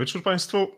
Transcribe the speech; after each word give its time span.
wieczór 0.00 0.22
Państwu. 0.22 0.68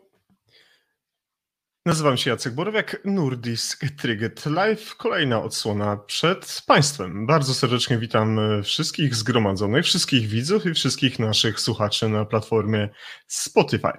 Nazywam 1.85 2.17
się 2.17 2.29
Jacek 2.29 2.55
Borowiak, 2.55 3.01
Nordisk 3.05 3.85
Triget 4.01 4.45
Live, 4.45 4.95
kolejna 4.95 5.43
odsłona 5.43 5.97
przed 5.97 6.61
Państwem. 6.67 7.25
Bardzo 7.27 7.53
serdecznie 7.53 7.97
witam 7.97 8.39
wszystkich 8.63 9.15
zgromadzonych, 9.15 9.85
wszystkich 9.85 10.27
widzów 10.27 10.65
i 10.65 10.73
wszystkich 10.73 11.19
naszych 11.19 11.59
słuchaczy 11.59 12.09
na 12.09 12.25
platformie 12.25 12.89
Spotify. 13.27 13.91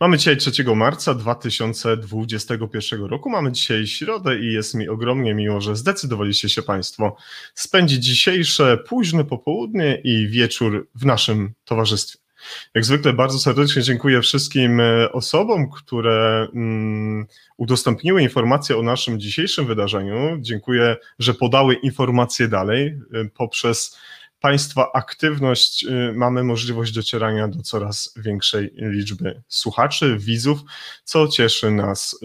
Mamy 0.00 0.18
dzisiaj 0.18 0.36
3 0.36 0.64
marca 0.74 1.14
2021 1.14 3.04
roku, 3.04 3.30
mamy 3.30 3.52
dzisiaj 3.52 3.86
środę 3.86 4.38
i 4.38 4.52
jest 4.52 4.74
mi 4.74 4.88
ogromnie 4.88 5.34
miło, 5.34 5.60
że 5.60 5.76
zdecydowaliście 5.76 6.48
się 6.48 6.62
Państwo 6.62 7.16
spędzić 7.54 8.04
dzisiejsze 8.04 8.78
późne 8.78 9.24
popołudnie 9.24 10.00
i 10.04 10.28
wieczór 10.28 10.88
w 10.94 11.04
naszym 11.04 11.54
towarzystwie. 11.64 12.25
Jak 12.74 12.84
zwykle 12.84 13.12
bardzo 13.12 13.38
serdecznie 13.38 13.82
dziękuję 13.82 14.22
wszystkim 14.22 14.80
e, 14.80 15.12
osobom, 15.12 15.70
które 15.70 16.48
mm, 16.54 17.26
udostępniły 17.56 18.22
informacje 18.22 18.76
o 18.76 18.82
naszym 18.82 19.20
dzisiejszym 19.20 19.66
wydarzeniu. 19.66 20.38
Dziękuję, 20.40 20.96
że 21.18 21.34
podały 21.34 21.74
informacje 21.74 22.48
dalej. 22.48 22.86
E, 22.86 23.24
poprzez 23.34 23.98
Państwa 24.40 24.92
aktywność 24.94 25.84
e, 25.84 26.12
mamy 26.12 26.44
możliwość 26.44 26.92
docierania 26.92 27.48
do 27.48 27.62
coraz 27.62 28.14
większej 28.16 28.72
liczby 28.76 29.42
słuchaczy, 29.48 30.16
widzów, 30.18 30.60
co 31.04 31.28
cieszy 31.28 31.70
nas 31.70 32.20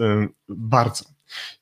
bardzo. 0.48 1.11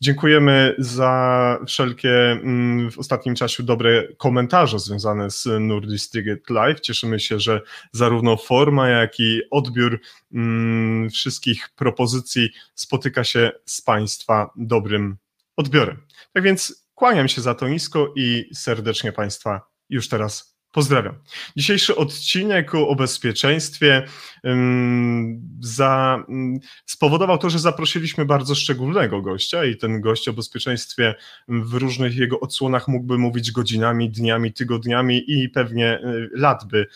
Dziękujemy 0.01 0.75
za 0.79 1.59
wszelkie 1.67 2.31
mm, 2.31 2.91
w 2.91 2.99
ostatnim 2.99 3.35
czasie 3.35 3.63
dobre 3.63 4.09
komentarze 4.17 4.79
związane 4.79 5.31
z 5.31 5.49
Nordic 5.61 6.11
Ticket 6.11 6.51
Live. 6.51 6.81
Cieszymy 6.81 7.21
się, 7.21 7.41
że 7.41 7.61
zarówno 7.93 8.37
forma, 8.37 8.89
jak 8.89 9.21
i 9.21 9.41
odbiór 9.51 10.01
mm, 10.33 11.11
wszystkich 11.11 11.69
propozycji 11.77 12.51
spotyka 12.75 13.25
się 13.25 13.53
z 13.65 13.83
Państwa 13.83 14.51
dobrym 14.57 15.17
odbiorem. 15.57 16.03
Tak 16.33 16.43
więc 16.43 16.87
kłaniam 16.95 17.29
się 17.29 17.41
za 17.41 17.55
to 17.55 17.69
nisko 17.69 18.13
i 18.17 18.51
serdecznie 18.55 19.13
Państwa 19.13 19.61
już 19.89 20.09
teraz 20.09 20.60
Pozdrawiam. 20.73 21.15
Dzisiejszy 21.57 21.97
odcinek 21.97 22.75
o 22.75 22.95
bezpieczeństwie 22.95 24.07
za, 25.61 26.25
spowodował 26.87 27.39
to, 27.39 27.51
że 27.51 27.59
zaprosiliśmy 27.59 28.25
bardzo 28.25 28.55
szczególnego 28.55 29.23
gościa 29.23 29.65
i 29.65 29.77
ten 29.77 30.01
gość 30.01 30.29
o 30.29 30.33
bezpieczeństwie 30.33 31.15
w 31.49 31.75
różnych 31.75 32.17
jego 32.17 32.41
odsłonach 32.41 32.89
mógłby 32.89 33.19
mówić 33.19 33.53
godzinami, 33.53 34.11
dniami, 34.11 34.53
tygodniami 34.53 35.25
i 35.27 35.49
pewnie 35.49 35.99
y, 35.99 36.31
lat 36.33 36.65
by 36.65 36.79
y, 36.79 36.87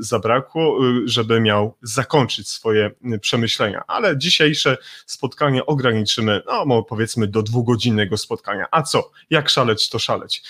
zabrakło, 0.00 0.88
y, 0.88 1.08
żeby 1.08 1.40
miał 1.40 1.76
zakończyć 1.82 2.48
swoje 2.48 2.90
przemyślenia. 3.20 3.82
Ale 3.86 4.18
dzisiejsze 4.18 4.76
spotkanie 5.06 5.66
ograniczymy, 5.66 6.42
no 6.66 6.82
powiedzmy 6.82 7.26
do 7.26 7.42
dwugodzinnego 7.42 8.16
spotkania. 8.16 8.66
A 8.70 8.82
co? 8.82 9.10
Jak 9.30 9.48
szaleć, 9.48 9.88
to 9.88 9.98
szaleć. 9.98 10.42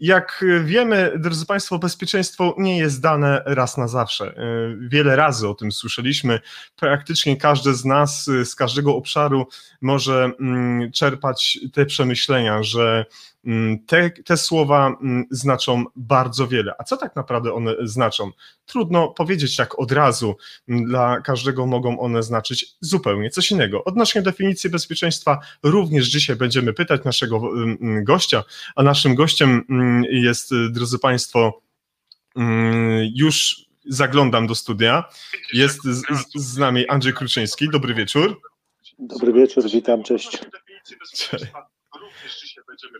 Jak 0.00 0.44
wiemy, 0.64 1.12
drodzy 1.18 1.46
Państwo, 1.46 1.78
bezpieczeństwo 1.78 2.54
nie 2.58 2.78
jest 2.78 3.00
dane 3.00 3.42
raz 3.46 3.76
na 3.76 3.88
zawsze. 3.88 4.34
Y, 4.38 4.88
wiele 4.88 5.16
razy 5.16 5.48
o 5.48 5.54
tym 5.54 5.72
słyszeliśmy. 5.72 6.40
Praktycznie 6.76 7.36
każdy 7.36 7.74
z 7.74 7.84
nas 7.84 8.24
z 8.24 8.54
każdego 8.54 8.96
obszaru 8.96 9.46
może 9.80 10.30
mm, 10.40 10.92
czerpać 10.92 11.58
te 11.72 11.86
przemyślenia, 11.86 12.62
że 12.62 13.06
te, 13.86 14.10
te 14.10 14.36
słowa 14.36 14.96
mm, 15.02 15.24
znaczą 15.30 15.84
bardzo 15.96 16.48
wiele. 16.48 16.72
A 16.78 16.84
co 16.84 16.96
tak 16.96 17.16
naprawdę 17.16 17.52
one 17.52 17.74
znaczą? 17.82 18.30
Trudno 18.66 19.08
powiedzieć 19.08 19.56
tak 19.56 19.78
od 19.78 19.92
razu. 19.92 20.36
Dla 20.68 21.20
każdego 21.20 21.66
mogą 21.66 22.00
one 22.00 22.22
znaczyć 22.22 22.76
zupełnie 22.80 23.30
coś 23.30 23.50
innego. 23.50 23.84
Odnośnie 23.84 24.22
definicji 24.22 24.70
bezpieczeństwa 24.70 25.38
również 25.62 26.08
dzisiaj 26.08 26.36
będziemy 26.36 26.72
pytać 26.72 27.04
naszego 27.04 27.36
mm, 27.36 28.04
gościa, 28.04 28.44
a 28.76 28.82
naszym 28.82 29.14
gościem 29.14 29.64
jest, 30.10 30.50
drodzy 30.70 30.98
Państwo, 30.98 31.60
już 33.14 33.66
zaglądam 33.88 34.46
do 34.46 34.54
studia. 34.54 35.04
Jest 35.52 35.84
z, 35.84 36.02
z 36.34 36.56
nami 36.56 36.88
Andrzej 36.88 37.12
Kruczyński. 37.12 37.68
Dobry 37.68 37.94
wieczór. 37.94 38.40
Dobry 38.98 39.32
wieczór, 39.32 39.64
witam, 39.72 40.02
cześć. 40.02 40.38
cześć. 41.14 41.44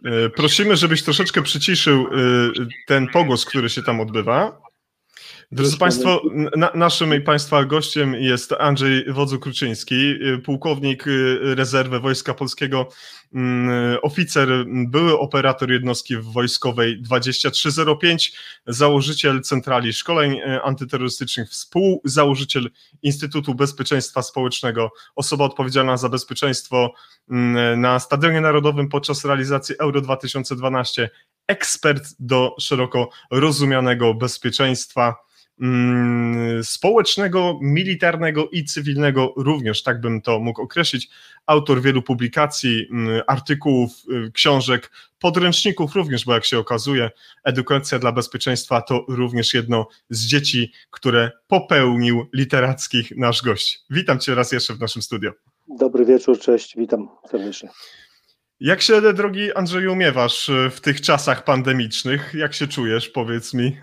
E, 0.04 0.30
prosimy, 0.30 0.76
żebyś 0.76 1.02
troszeczkę 1.02 1.42
przyciszył 1.42 2.06
e, 2.06 2.10
ten 2.86 3.08
pogłos, 3.08 3.44
który 3.44 3.68
się 3.68 3.82
tam 3.82 4.00
odbywa. 4.00 4.60
Drodzy 5.52 5.78
Państwo, 5.78 6.22
na, 6.56 6.70
naszym 6.74 7.14
i 7.14 7.20
Państwa 7.20 7.64
gościem 7.64 8.14
jest 8.14 8.52
Andrzej 8.52 9.12
Wodzu-Kruczyński, 9.12 9.94
y, 9.94 10.38
pułkownik 10.38 11.06
y, 11.06 11.38
rezerwy 11.54 12.00
Wojska 12.00 12.34
Polskiego, 12.34 12.88
mm, 13.34 13.98
oficer, 14.02 14.48
były 14.66 15.18
operator 15.18 15.70
jednostki 15.70 16.16
wojskowej 16.16 17.02
2305, 17.02 18.32
założyciel 18.66 19.42
Centrali 19.42 19.92
Szkoleń 19.92 20.32
y, 20.32 20.62
Antyterrorystycznych, 20.62 21.50
współzałożyciel 21.50 22.70
Instytutu 23.02 23.54
Bezpieczeństwa 23.54 24.22
Społecznego, 24.22 24.90
osoba 25.16 25.44
odpowiedzialna 25.44 25.96
za 25.96 26.08
bezpieczeństwo 26.08 26.92
mm, 27.30 27.80
na 27.80 27.98
Stadionie 27.98 28.40
Narodowym 28.40 28.88
podczas 28.88 29.24
realizacji 29.24 29.74
Euro 29.78 30.00
2012, 30.00 31.10
ekspert 31.48 32.04
do 32.18 32.54
szeroko 32.60 33.08
rozumianego 33.30 34.14
bezpieczeństwa 34.14 35.26
społecznego, 36.62 37.58
militarnego 37.62 38.48
i 38.48 38.64
cywilnego, 38.64 39.32
również 39.36 39.82
tak 39.82 40.00
bym 40.00 40.22
to 40.22 40.40
mógł 40.40 40.62
określić. 40.62 41.08
Autor 41.46 41.82
wielu 41.82 42.02
publikacji, 42.02 42.88
mm, 42.90 43.22
artykułów, 43.26 43.90
y, 44.26 44.32
książek, 44.32 44.90
podręczników 45.18 45.94
również, 45.94 46.24
bo 46.24 46.34
jak 46.34 46.44
się 46.44 46.58
okazuje, 46.58 47.10
edukacja 47.44 47.98
dla 47.98 48.12
bezpieczeństwa 48.12 48.82
to 48.82 49.04
również 49.08 49.54
jedno 49.54 49.88
z 50.10 50.26
dzieci, 50.26 50.72
które 50.90 51.30
popełnił 51.46 52.26
literackich 52.32 53.16
nasz 53.16 53.42
gość. 53.42 53.80
Witam 53.90 54.18
Cię 54.18 54.34
raz 54.34 54.52
jeszcze 54.52 54.74
w 54.74 54.80
naszym 54.80 55.02
studio. 55.02 55.32
Dobry 55.78 56.04
wieczór, 56.04 56.38
cześć, 56.38 56.76
witam 56.76 57.08
serdecznie. 57.30 57.68
Jak 58.60 58.82
się, 58.82 59.12
drogi 59.12 59.54
Andrzeju, 59.54 59.96
miewasz 59.96 60.50
w 60.70 60.80
tych 60.80 61.00
czasach 61.00 61.44
pandemicznych? 61.44 62.34
Jak 62.34 62.54
się 62.54 62.68
czujesz, 62.68 63.08
powiedz 63.08 63.54
mi? 63.54 63.76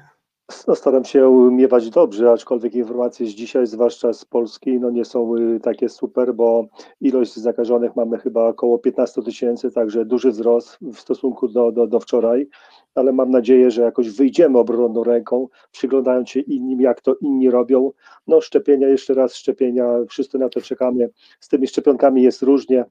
No, 0.68 0.76
staram 0.76 1.06
się 1.06 1.50
miewać 1.52 1.90
dobrze, 1.90 2.31
aczkolwiek 2.31 2.76
informacje 2.76 3.28
z 3.28 3.30
dzisiaj, 3.30 3.68
zwłaszcza 3.68 4.14
z 4.14 4.26
Polski, 4.26 4.80
no 4.80 4.90
nie 4.90 5.06
są 5.06 5.36
y, 5.36 5.59
takie 5.59 5.90
super, 5.90 6.34
bo 6.36 6.68
ilość 7.02 7.36
zakażonych 7.36 7.96
mamy 7.96 8.18
chyba 8.18 8.48
około 8.48 8.80
15 8.80 9.22
tysięcy, 9.22 9.72
także 9.72 10.06
duży 10.06 10.31
wzrost 10.31 10.78
w 10.81 11.00
stosunku 11.00 11.48
do, 11.48 11.72
do, 11.72 11.88
do 11.88 12.00
wczoraj, 12.00 12.48
ale 12.96 13.14
mam 13.14 13.31
nadzieję, 13.31 13.72
że 13.72 13.81
jakoś 13.81 14.10
wyjdziemy 14.10 14.57
obronną 14.57 15.04
ręką, 15.04 15.48
przyglądając 15.72 16.30
się 16.30 16.40
innym, 16.40 16.81
jak 16.81 17.01
to 17.01 17.16
inni 17.22 17.50
robią. 17.50 17.92
No 18.28 18.42
szczepienia, 18.42 18.88
jeszcze 18.88 19.13
raz 19.13 19.36
szczepienia, 19.36 19.88
wszyscy 20.10 20.38
na 20.38 20.50
to 20.50 20.62
czekamy. 20.62 21.10
Z 21.39 21.48
tymi 21.48 21.68
szczepionkami 21.68 22.24
jest 22.24 22.42
różnie, 22.42 22.86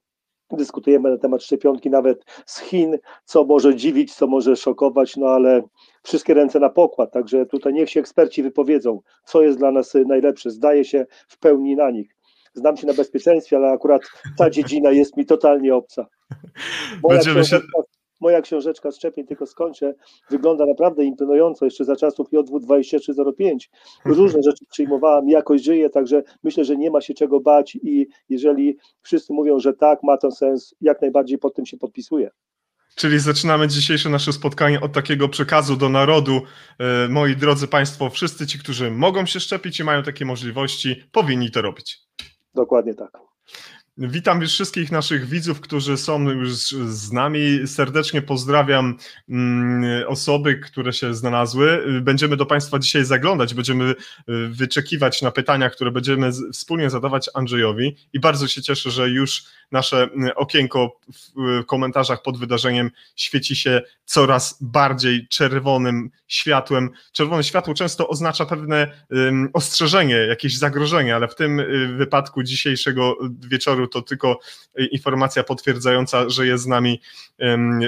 dyskutujemy 0.57 1.11
na 1.11 1.19
temat 1.19 1.43
szczepionki 1.43 1.91
nawet 1.91 2.25
z 2.47 2.61
Chin, 2.61 2.99
co 3.25 3.45
może 3.45 3.75
dziwić, 3.77 4.15
co 4.15 4.27
może 4.27 4.57
szokować, 4.57 5.17
no 5.17 5.27
ale 5.27 5.63
wszystkie 6.03 6.35
ręce 6.35 6.61
na 6.61 6.69
pokład, 6.69 7.13
także 7.13 7.47
tutaj 7.47 7.73
niech 7.73 7.91
się 7.91 8.01
eksperci 8.01 8.43
wypowiedzą, 8.43 9.01
co 9.25 9.43
jest 9.43 9.59
dla 9.59 9.71
nas 9.71 9.95
najlepsze. 10.07 10.51
Zdaje 10.51 10.85
się 10.85 11.07
w 11.29 11.39
pełni 11.39 11.77
na 11.77 11.91
nich. 11.91 12.17
Znam 12.55 12.77
się 12.77 12.87
na 12.87 12.95
bezpieczeństwie, 12.95 13.57
ale 13.57 13.71
akurat 13.71 14.03
ta 14.39 14.51
dziedzina 14.51 14.91
jest 14.91 15.17
mi 15.17 15.27
totalnie 15.27 15.75
obca. 15.75 16.07
Będziemy 17.09 17.45
się... 17.45 17.61
Moja 18.23 18.41
książeczka 18.41 18.91
szczepień, 18.91 19.27
tylko 19.27 19.47
skończę, 19.47 19.95
wygląda 20.31 20.67
naprawdę 20.67 21.05
imponująco, 21.05 21.65
jeszcze 21.65 21.85
za 21.85 21.97
czasów 21.97 22.29
JW2305. 22.33 23.57
Różne 24.05 24.43
rzeczy 24.43 24.65
przyjmowałam, 24.71 25.29
jakoś 25.29 25.63
żyję, 25.63 25.91
także 25.91 26.23
myślę, 26.43 26.65
że 26.65 26.77
nie 26.77 26.91
ma 26.91 27.01
się 27.01 27.15
czego 27.15 27.41
bać 27.41 27.79
i 27.83 28.07
jeżeli 28.29 28.77
wszyscy 29.03 29.33
mówią, 29.33 29.59
że 29.59 29.73
tak, 29.73 30.03
ma 30.03 30.17
to 30.17 30.31
sens, 30.31 30.75
jak 30.81 31.01
najbardziej 31.01 31.39
pod 31.39 31.55
tym 31.55 31.67
się 31.67 31.77
podpisuję. 31.77 32.31
Czyli 32.95 33.19
zaczynamy 33.19 33.69
dzisiejsze 33.69 34.09
nasze 34.09 34.33
spotkanie 34.33 34.81
od 34.81 34.93
takiego 34.93 35.29
przekazu 35.29 35.77
do 35.77 35.89
narodu. 35.89 36.41
E, 36.79 37.09
moi 37.09 37.37
drodzy 37.37 37.69
Państwo, 37.69 38.11
wszyscy 38.11 38.47
ci, 38.47 38.59
którzy 38.59 38.91
mogą 38.91 39.27
się 39.27 39.41
szczepić 39.41 39.81
i 39.81 39.85
mają 39.85 40.03
takie 40.03 40.25
możliwości, 40.25 41.03
powinni 41.13 41.51
to 41.51 41.63
robić. 41.63 41.99
Dokładnie 42.55 42.95
tak. 42.95 43.32
Witam 43.97 44.41
już 44.41 44.53
wszystkich 44.53 44.93
naszych 44.93 45.29
widzów, 45.29 45.61
którzy 45.61 45.97
są 45.97 46.31
już 46.31 46.53
z 46.89 47.13
nami. 47.13 47.61
Serdecznie 47.67 48.23
pozdrawiam 48.23 48.97
mm, 49.29 50.09
osoby, 50.09 50.57
które 50.57 50.93
się 50.93 51.15
znalazły. 51.15 51.85
Będziemy 52.03 52.37
do 52.37 52.47
Państwa 52.47 52.79
dzisiaj 52.79 53.05
zaglądać, 53.05 53.55
będziemy 53.55 53.91
y, 53.91 53.95
wyczekiwać 54.49 55.23
na 55.23 55.31
pytania, 55.31 55.71
które 55.71 55.91
będziemy 55.91 56.31
wspólnie 56.53 56.91
zadawać 56.91 57.31
Andrzejowi 57.35 57.97
i 58.13 58.21
bardzo 58.21 58.49
się 58.49 58.63
cieszę, 58.63 58.91
że 58.91 59.11
już 59.11 59.45
nasze 59.73 60.09
y, 60.29 60.35
okienko 60.35 61.01
w 61.09 61.65
komentarzach 61.67 62.23
pod 62.23 62.39
wydarzeniem 62.39 62.91
świeci 63.17 63.57
się 63.57 63.83
coraz 64.05 64.59
bardziej 64.61 65.29
czerwonym 65.29 66.11
światłem. 66.27 66.91
Czerwone 67.13 67.45
światło 67.45 67.75
często 67.75 68.09
oznacza 68.09 68.47
pewne 68.47 69.07
ostrzeżenie, 69.53 70.15
jakieś 70.15 70.59
zagrożenie, 70.59 71.17
ale 71.17 71.29
w 71.29 71.35
tym 71.35 71.61
y, 71.61 71.89
wypadku 71.89 72.43
dzisiejszego 72.43 73.17
wieczoru 73.49 73.89
to 73.93 74.03
tylko 74.03 74.39
informacja 74.91 75.45
potwierdzająca, 75.45 76.29
że 76.29 76.47
jest 76.47 76.65
z 76.65 76.67
nami 76.67 77.01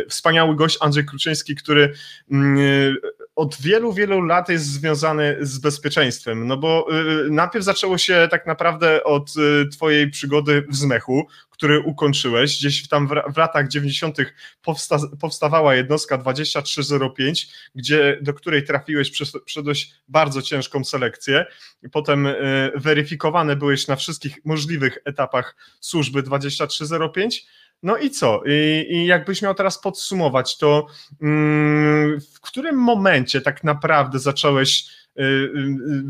wspaniały 0.09 0.57
gość 0.57 0.79
Andrzej 0.81 1.07
Kruczyński, 1.07 1.55
który 1.55 1.93
mm, 2.31 2.97
od 3.37 3.57
wielu, 3.61 3.93
wielu 3.93 4.21
lat 4.21 4.49
jest 4.49 4.67
związany 4.67 5.37
z 5.41 5.59
bezpieczeństwem, 5.59 6.47
no 6.47 6.57
bo 6.57 6.87
y, 7.27 7.31
najpierw 7.31 7.65
zaczęło 7.65 7.99
się 7.99 8.29
tak 8.31 8.47
naprawdę 8.47 9.05
od 9.05 9.35
y, 9.37 9.69
twojej 9.69 10.11
przygody 10.11 10.67
w 10.69 10.77
Zmechu, 10.77 11.27
który 11.65 11.81
ukończyłeś, 11.81 12.59
gdzieś 12.59 12.89
tam 12.89 13.09
w 13.09 13.37
latach 13.37 13.69
90. 13.69 14.19
Powsta 14.63 14.99
powstawała 15.21 15.75
jednostka 15.75 16.19
2305, 16.19 17.49
gdzie, 17.75 18.19
do 18.23 18.35
której 18.35 18.65
trafiłeś, 18.65 19.11
przeszedłeś 19.45 19.91
bardzo 20.09 20.43
ciężką 20.43 20.85
selekcję, 20.85 21.47
potem 21.93 22.27
y, 22.27 22.73
weryfikowany 22.75 23.57
byłeś 23.57 23.87
na 23.87 23.97
wszystkich 23.97 24.45
możliwych 24.45 24.99
etapach 25.05 25.57
służby 25.81 26.23
2305, 26.23 27.47
no 27.83 27.97
i 27.97 28.11
co? 28.11 28.43
I, 28.47 28.87
I, 28.91 29.07
jakbyś 29.07 29.43
miał 29.43 29.55
teraz 29.55 29.81
podsumować, 29.81 30.59
to 30.59 30.87
mm, 31.23 32.21
w 32.35 32.41
którym 32.41 32.77
momencie 32.77 33.41
tak 33.41 33.65
naprawdę 33.65 34.19
zacząłeś 34.19 34.85
y, 35.19 35.23
y, 35.23 35.25
y, 35.25 36.05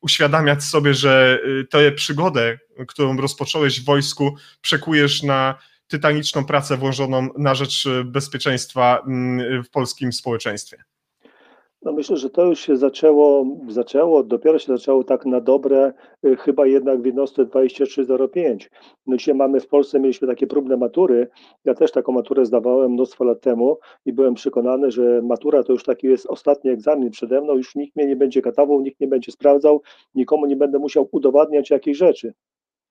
uświadamiać 0.00 0.64
sobie, 0.64 0.94
że 0.94 1.40
tę 1.70 1.92
przygodę, 1.92 2.58
którą 2.88 3.16
rozpocząłeś 3.16 3.80
w 3.80 3.84
wojsku, 3.84 4.36
przekujesz 4.60 5.22
na 5.22 5.58
tytaniczną 5.86 6.44
pracę 6.44 6.76
włożoną 6.76 7.28
na 7.38 7.54
rzecz 7.54 7.88
bezpieczeństwa 8.04 9.02
mm, 9.06 9.64
w 9.64 9.70
polskim 9.70 10.12
społeczeństwie? 10.12 10.84
No 11.84 11.92
myślę, 11.92 12.16
że 12.16 12.30
to 12.30 12.44
już 12.44 12.60
się 12.60 12.76
zaczęło, 12.76 13.46
zaczęło, 13.68 14.22
dopiero 14.22 14.58
się 14.58 14.66
zaczęło 14.66 15.04
tak 15.04 15.26
na 15.26 15.40
dobre, 15.40 15.92
y, 16.26 16.36
chyba 16.36 16.66
jednak 16.66 17.02
w 17.02 17.06
jednostce 17.06 17.44
2305. 17.44 18.70
No 19.06 19.16
dzisiaj 19.16 19.34
mamy 19.34 19.60
w 19.60 19.66
Polsce, 19.66 20.00
mieliśmy 20.00 20.28
takie 20.28 20.46
próbne 20.46 20.76
matury. 20.76 21.28
Ja 21.64 21.74
też 21.74 21.92
taką 21.92 22.12
maturę 22.12 22.46
zdawałem 22.46 22.92
mnóstwo 22.92 23.24
lat 23.24 23.40
temu 23.40 23.78
i 24.04 24.12
byłem 24.12 24.34
przekonany, 24.34 24.90
że 24.90 25.22
matura 25.22 25.62
to 25.62 25.72
już 25.72 25.84
taki 25.84 26.06
jest 26.06 26.26
ostatni 26.26 26.70
egzamin 26.70 27.10
przede 27.10 27.40
mną, 27.40 27.54
już 27.54 27.74
nikt 27.74 27.96
mnie 27.96 28.06
nie 28.06 28.16
będzie 28.16 28.42
katował, 28.42 28.80
nikt 28.80 29.00
nie 29.00 29.06
będzie 29.06 29.32
sprawdzał, 29.32 29.82
nikomu 30.14 30.46
nie 30.46 30.56
będę 30.56 30.78
musiał 30.78 31.08
udowadniać 31.12 31.70
jakiejś 31.70 31.96
rzeczy 31.98 32.34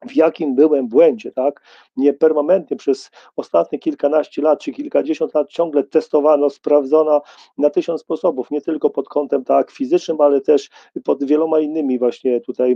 w 0.07 0.15
jakim 0.15 0.55
byłem 0.55 0.87
błędzie, 0.87 1.31
tak? 1.31 1.61
Nie 1.97 2.13
permanentnie 2.13 2.77
przez 2.77 3.11
ostatnie 3.35 3.79
kilkanaście 3.79 4.41
lat 4.41 4.59
czy 4.59 4.71
kilkadziesiąt 4.71 5.33
lat 5.33 5.49
ciągle 5.49 5.83
testowano, 5.83 6.49
sprawdzono 6.49 7.21
na 7.57 7.69
tysiąc 7.69 8.01
sposobów, 8.01 8.51
nie 8.51 8.61
tylko 8.61 8.89
pod 8.89 9.09
kątem 9.09 9.43
tak 9.43 9.71
fizycznym, 9.71 10.21
ale 10.21 10.41
też 10.41 10.69
pod 11.03 11.23
wieloma 11.23 11.59
innymi 11.59 11.99
właśnie 11.99 12.41
tutaj 12.41 12.75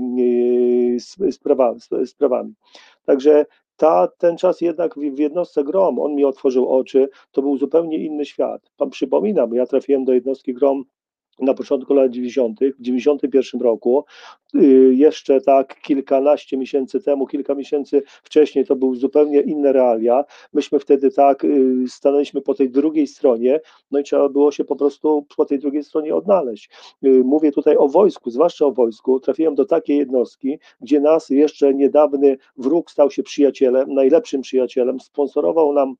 e, 1.25 1.31
sprawami. 1.31 1.79
sprawami. 2.05 2.53
Także 3.05 3.45
ta, 3.77 4.07
ten 4.17 4.37
czas 4.37 4.61
jednak 4.61 4.95
w 4.95 5.19
jednostce 5.19 5.63
GROM, 5.63 5.99
on 5.99 6.15
mi 6.15 6.25
otworzył 6.25 6.69
oczy, 6.69 7.09
to 7.31 7.41
był 7.41 7.57
zupełnie 7.57 7.97
inny 7.97 8.25
świat. 8.25 8.61
Pan 8.77 8.89
przypominam, 8.89 9.53
ja 9.53 9.65
trafiłem 9.65 10.05
do 10.05 10.13
jednostki 10.13 10.53
GROM 10.53 10.83
na 11.39 11.53
początku 11.53 11.93
lat 11.93 12.11
90., 12.11 12.59
w 12.59 12.81
91 12.81 13.61
roku, 13.61 14.05
y, 14.55 14.93
jeszcze 14.95 15.41
tak 15.41 15.81
kilkanaście 15.81 16.57
miesięcy 16.57 16.99
temu, 16.99 17.27
kilka 17.27 17.55
miesięcy 17.55 18.03
wcześniej 18.23 18.65
to 18.65 18.75
były 18.75 18.95
zupełnie 18.95 19.41
inne 19.41 19.73
realia. 19.73 20.25
Myśmy 20.53 20.79
wtedy 20.79 21.11
tak 21.11 21.43
y, 21.43 21.85
stanęliśmy 21.87 22.41
po 22.41 22.53
tej 22.53 22.69
drugiej 22.69 23.07
stronie, 23.07 23.59
no 23.91 23.99
i 23.99 24.03
trzeba 24.03 24.29
było 24.29 24.51
się 24.51 24.63
po 24.63 24.75
prostu 24.75 25.25
po 25.37 25.45
tej 25.45 25.59
drugiej 25.59 25.83
stronie 25.83 26.15
odnaleźć. 26.15 26.69
Y, 27.05 27.23
mówię 27.23 27.51
tutaj 27.51 27.77
o 27.77 27.87
wojsku, 27.87 28.29
zwłaszcza 28.29 28.65
o 28.65 28.71
wojsku. 28.71 29.19
Trafiłem 29.19 29.55
do 29.55 29.65
takiej 29.65 29.97
jednostki, 29.97 30.59
gdzie 30.81 30.99
nas 30.99 31.29
jeszcze 31.29 31.73
niedawny 31.73 32.37
wróg 32.57 32.91
stał 32.91 33.11
się 33.11 33.23
przyjacielem, 33.23 33.93
najlepszym 33.93 34.41
przyjacielem, 34.41 34.99
sponsorował 34.99 35.73
nam 35.73 35.95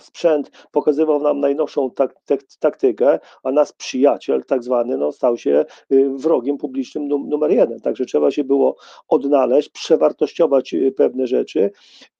sprzęt 0.00 0.50
pokazywał 0.72 1.22
nam 1.22 1.40
najnowszą 1.40 1.90
tak, 1.90 2.14
tak, 2.24 2.40
taktykę, 2.58 3.18
a 3.42 3.52
nasz 3.52 3.72
przyjaciel, 3.72 4.44
tak 4.44 4.64
zwany, 4.64 4.96
no, 4.96 5.12
stał 5.12 5.36
się 5.36 5.64
y, 5.92 6.10
wrogiem 6.16 6.58
publicznym 6.58 7.08
num, 7.08 7.28
numer 7.28 7.50
jeden. 7.50 7.80
Także 7.80 8.04
trzeba 8.04 8.30
się 8.30 8.44
było 8.44 8.76
odnaleźć, 9.08 9.68
przewartościować 9.68 10.74
y, 10.74 10.92
pewne 10.92 11.26
rzeczy 11.26 11.70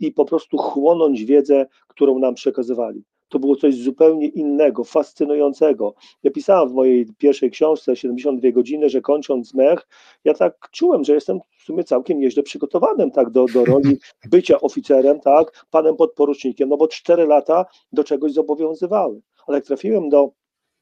i 0.01 0.13
po 0.13 0.25
prostu 0.25 0.59
chłonąć 0.59 1.25
wiedzę, 1.25 1.67
którą 1.89 2.19
nam 2.19 2.35
przekazywali 2.35 3.05
to 3.31 3.39
było 3.39 3.57
coś 3.57 3.75
zupełnie 3.75 4.27
innego, 4.27 4.85
fascynującego. 4.85 5.95
Ja 6.23 6.31
pisałem 6.31 6.69
w 6.69 6.73
mojej 6.73 7.07
pierwszej 7.19 7.51
książce 7.51 7.97
72 7.97 8.51
godziny, 8.51 8.91
że 8.91 9.01
kończąc 9.01 9.55
mech, 9.55 9.89
ja 10.25 10.35
tak 10.35 10.69
czułem, 10.71 11.05
że 11.05 11.15
jestem 11.15 11.41
w 11.59 11.63
sumie 11.63 11.85
całkiem 11.85 12.21
nieźle 12.21 12.43
przygotowanym 12.43 13.11
tak 13.11 13.31
do, 13.31 13.47
do 13.55 13.65
roli 13.65 13.99
bycia 14.31 14.61
oficerem, 14.61 15.21
tak, 15.21 15.67
panem 15.71 15.97
podporucznikiem, 15.97 16.69
no 16.69 16.77
bo 16.77 16.89
cztery 16.89 17.27
lata 17.27 17.67
do 17.93 18.05
czegoś 18.05 18.33
zobowiązywały. 18.33 19.21
Ale 19.47 19.59
jak 19.59 19.65
trafiłem 19.65 20.09
do 20.09 20.31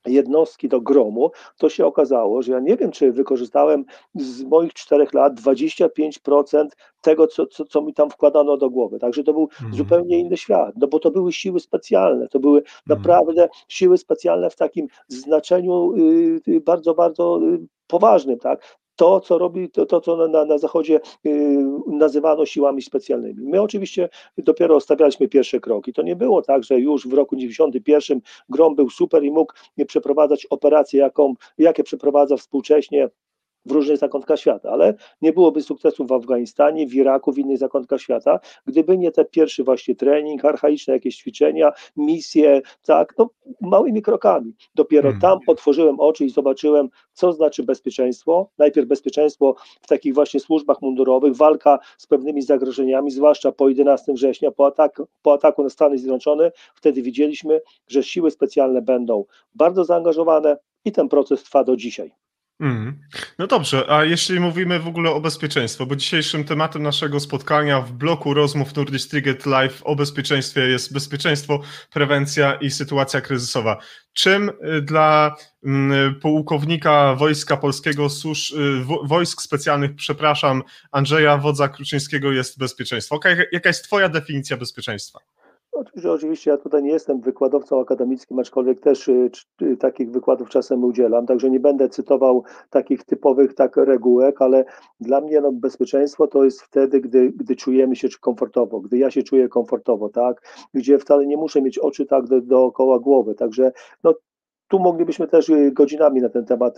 jednostki 0.06 0.68
do 0.68 0.80
gromu, 0.80 1.30
to 1.58 1.68
się 1.68 1.86
okazało, 1.86 2.42
że 2.42 2.52
ja 2.52 2.60
nie 2.60 2.76
wiem, 2.76 2.90
czy 2.90 3.12
wykorzystałem 3.12 3.84
z 4.14 4.42
moich 4.42 4.74
czterech 4.74 5.14
lat 5.14 5.40
25% 5.40 6.66
tego, 7.00 7.26
co, 7.26 7.46
co, 7.46 7.64
co 7.64 7.82
mi 7.82 7.94
tam 7.94 8.10
wkładano 8.10 8.56
do 8.56 8.70
głowy. 8.70 8.98
Także 8.98 9.24
to 9.24 9.32
był 9.32 9.48
mm. 9.60 9.74
zupełnie 9.74 10.18
inny 10.18 10.36
świat, 10.36 10.74
no 10.76 10.86
bo 10.86 10.98
to 10.98 11.10
były 11.10 11.32
siły 11.32 11.60
specjalne, 11.60 12.28
to 12.28 12.40
były 12.40 12.58
mm. 12.58 12.68
naprawdę 12.86 13.48
siły 13.68 13.98
specjalne 13.98 14.50
w 14.50 14.56
takim 14.56 14.86
znaczeniu 15.08 15.94
y, 15.96 16.40
y, 16.48 16.60
bardzo, 16.60 16.94
bardzo 16.94 17.40
y, 17.42 17.58
poważnym, 17.86 18.38
tak? 18.38 18.78
To, 18.98 19.20
co 19.20 19.38
robi, 19.38 19.70
to, 19.70 19.86
to 19.86 20.00
co 20.00 20.28
na, 20.28 20.44
na 20.44 20.58
Zachodzie 20.58 21.00
y, 21.26 21.58
nazywano 21.86 22.46
siłami 22.46 22.82
specjalnymi. 22.82 23.46
My 23.46 23.62
oczywiście 23.62 24.08
dopiero 24.38 24.80
stawialiśmy 24.80 25.28
pierwsze 25.28 25.60
kroki. 25.60 25.92
To 25.92 26.02
nie 26.02 26.16
było 26.16 26.42
tak, 26.42 26.64
że 26.64 26.80
już 26.80 27.08
w 27.08 27.12
roku 27.12 27.36
91 27.36 28.20
Grom 28.48 28.74
był 28.74 28.90
super 28.90 29.24
i 29.24 29.30
mógł 29.30 29.52
przeprowadzać 29.86 30.46
operację, 30.46 31.00
jaką, 31.00 31.34
jakie 31.58 31.84
przeprowadza 31.84 32.36
współcześnie 32.36 33.08
w 33.68 33.72
różnych 33.72 33.96
zakątkach 33.96 34.38
świata, 34.38 34.70
ale 34.70 34.94
nie 35.22 35.32
byłoby 35.32 35.62
sukcesu 35.62 36.06
w 36.06 36.12
Afganistanie, 36.12 36.86
w 36.86 36.94
Iraku, 36.94 37.32
w 37.32 37.38
innych 37.38 37.58
zakątkach 37.58 38.00
świata, 38.00 38.40
gdyby 38.66 38.98
nie 38.98 39.10
ten 39.10 39.24
pierwszy 39.30 39.64
właśnie 39.64 39.94
trening, 39.94 40.44
archaiczne 40.44 40.94
jakieś 40.94 41.16
ćwiczenia, 41.16 41.72
misje, 41.96 42.60
tak, 42.86 43.14
no 43.18 43.30
małymi 43.60 44.02
krokami. 44.02 44.52
Dopiero 44.74 45.02
hmm. 45.02 45.20
tam 45.20 45.38
otworzyłem 45.46 46.00
oczy 46.00 46.24
i 46.24 46.30
zobaczyłem, 46.30 46.88
co 47.12 47.32
znaczy 47.32 47.62
bezpieczeństwo. 47.62 48.50
Najpierw 48.58 48.88
bezpieczeństwo 48.88 49.54
w 49.82 49.86
takich 49.86 50.14
właśnie 50.14 50.40
służbach 50.40 50.82
mundurowych, 50.82 51.36
walka 51.36 51.78
z 51.98 52.06
pewnymi 52.06 52.42
zagrożeniami, 52.42 53.10
zwłaszcza 53.10 53.52
po 53.52 53.68
11 53.68 54.12
września, 54.12 54.50
po, 54.50 54.66
atak, 54.66 55.02
po 55.22 55.32
ataku 55.32 55.62
na 55.62 55.70
Stany 55.70 55.98
Zjednoczone, 55.98 56.52
wtedy 56.74 57.02
widzieliśmy, 57.02 57.60
że 57.88 58.02
siły 58.02 58.30
specjalne 58.30 58.82
będą 58.82 59.24
bardzo 59.54 59.84
zaangażowane 59.84 60.56
i 60.84 60.92
ten 60.92 61.08
proces 61.08 61.42
trwa 61.42 61.64
do 61.64 61.76
dzisiaj. 61.76 62.12
Mm. 62.60 63.00
No 63.38 63.46
dobrze, 63.46 63.90
a 63.90 64.04
jeśli 64.04 64.40
mówimy 64.40 64.80
w 64.80 64.86
ogóle 64.86 65.10
o 65.10 65.20
bezpieczeństwie, 65.20 65.86
bo 65.86 65.96
dzisiejszym 65.96 66.44
tematem 66.44 66.82
naszego 66.82 67.20
spotkania 67.20 67.80
w 67.80 67.92
bloku 67.92 68.34
rozmów 68.34 68.76
Nordic 68.76 69.08
Triget 69.08 69.46
Live 69.46 69.82
o 69.84 69.96
bezpieczeństwie 69.96 70.60
jest 70.60 70.92
bezpieczeństwo, 70.92 71.60
prewencja 71.92 72.54
i 72.54 72.70
sytuacja 72.70 73.20
kryzysowa. 73.20 73.78
Czym 74.12 74.48
y, 74.48 74.82
dla 74.82 75.36
mm, 75.64 76.20
pułkownika 76.20 77.14
Wojska 77.14 77.56
Polskiego, 77.56 78.10
służ, 78.10 78.50
y, 78.50 78.84
wojsk 79.04 79.42
specjalnych, 79.42 79.94
przepraszam, 79.94 80.62
Andrzeja 80.92 81.38
Wodza 81.38 81.68
Kruczyńskiego 81.68 82.32
jest 82.32 82.58
bezpieczeństwo? 82.58 83.20
Jaka 83.52 83.68
jest 83.68 83.84
Twoja 83.84 84.08
definicja 84.08 84.56
bezpieczeństwa? 84.56 85.18
Oczywiście, 85.80 86.12
oczywiście 86.12 86.50
ja 86.50 86.56
tutaj 86.56 86.82
nie 86.82 86.90
jestem 86.90 87.20
wykładowcą 87.20 87.80
akademickim, 87.80 88.38
aczkolwiek 88.38 88.80
też 88.80 89.08
y, 89.08 89.30
y, 89.62 89.76
takich 89.76 90.10
wykładów 90.10 90.48
czasem 90.48 90.84
udzielam, 90.84 91.26
także 91.26 91.50
nie 91.50 91.60
będę 91.60 91.88
cytował 91.88 92.44
takich 92.70 93.04
typowych 93.04 93.54
tak 93.54 93.76
regułek, 93.76 94.42
ale 94.42 94.64
dla 95.00 95.20
mnie 95.20 95.40
no, 95.40 95.52
bezpieczeństwo 95.52 96.26
to 96.26 96.44
jest 96.44 96.62
wtedy, 96.62 97.00
gdy, 97.00 97.32
gdy 97.32 97.56
czujemy 97.56 97.96
się 97.96 98.08
komfortowo, 98.20 98.80
gdy 98.80 98.98
ja 98.98 99.10
się 99.10 99.22
czuję 99.22 99.48
komfortowo, 99.48 100.08
tak, 100.08 100.42
gdzie 100.74 100.98
wcale 100.98 101.26
nie 101.26 101.36
muszę 101.36 101.62
mieć 101.62 101.78
oczy 101.78 102.06
tak 102.06 102.26
do, 102.26 102.40
dookoła 102.40 102.98
głowy, 102.98 103.34
także 103.34 103.72
no, 104.04 104.14
tu 104.68 104.78
moglibyśmy 104.78 105.28
też 105.28 105.48
y, 105.48 105.72
godzinami 105.72 106.20
na 106.20 106.28
ten 106.28 106.44
temat 106.44 106.76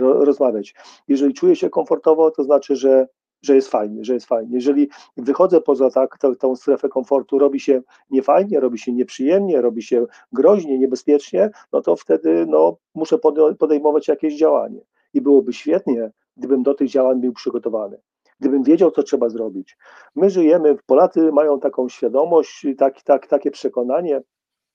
rozmawiać. 0.00 0.74
Jeżeli 1.08 1.34
czuję 1.34 1.56
się 1.56 1.70
komfortowo, 1.70 2.30
to 2.30 2.44
znaczy, 2.44 2.76
że 2.76 3.06
że 3.46 3.54
jest 3.54 3.68
fajnie, 3.68 4.04
że 4.04 4.14
jest 4.14 4.26
fajnie. 4.26 4.54
Jeżeli 4.54 4.88
wychodzę 5.16 5.60
poza 5.60 5.90
tak, 5.90 6.18
tą, 6.18 6.36
tą 6.36 6.56
strefę 6.56 6.88
komfortu, 6.88 7.38
robi 7.38 7.60
się 7.60 7.82
niefajnie, 8.10 8.60
robi 8.60 8.78
się 8.78 8.92
nieprzyjemnie, 8.92 9.60
robi 9.60 9.82
się 9.82 10.06
groźnie, 10.32 10.78
niebezpiecznie, 10.78 11.50
no 11.72 11.82
to 11.82 11.96
wtedy 11.96 12.46
no, 12.46 12.76
muszę 12.94 13.18
podejmować 13.58 14.08
jakieś 14.08 14.38
działanie. 14.38 14.80
I 15.14 15.20
byłoby 15.20 15.52
świetnie, 15.52 16.10
gdybym 16.36 16.62
do 16.62 16.74
tych 16.74 16.88
działań 16.88 17.20
był 17.20 17.32
przygotowany 17.32 17.98
gdybym 18.40 18.62
wiedział, 18.62 18.90
co 18.90 19.02
trzeba 19.02 19.28
zrobić. 19.28 19.76
My 20.14 20.30
żyjemy, 20.30 20.76
Polacy 20.86 21.32
mają 21.32 21.60
taką 21.60 21.88
świadomość, 21.88 22.66
tak, 22.78 23.02
tak, 23.02 23.26
takie 23.26 23.50
przekonanie, 23.50 24.22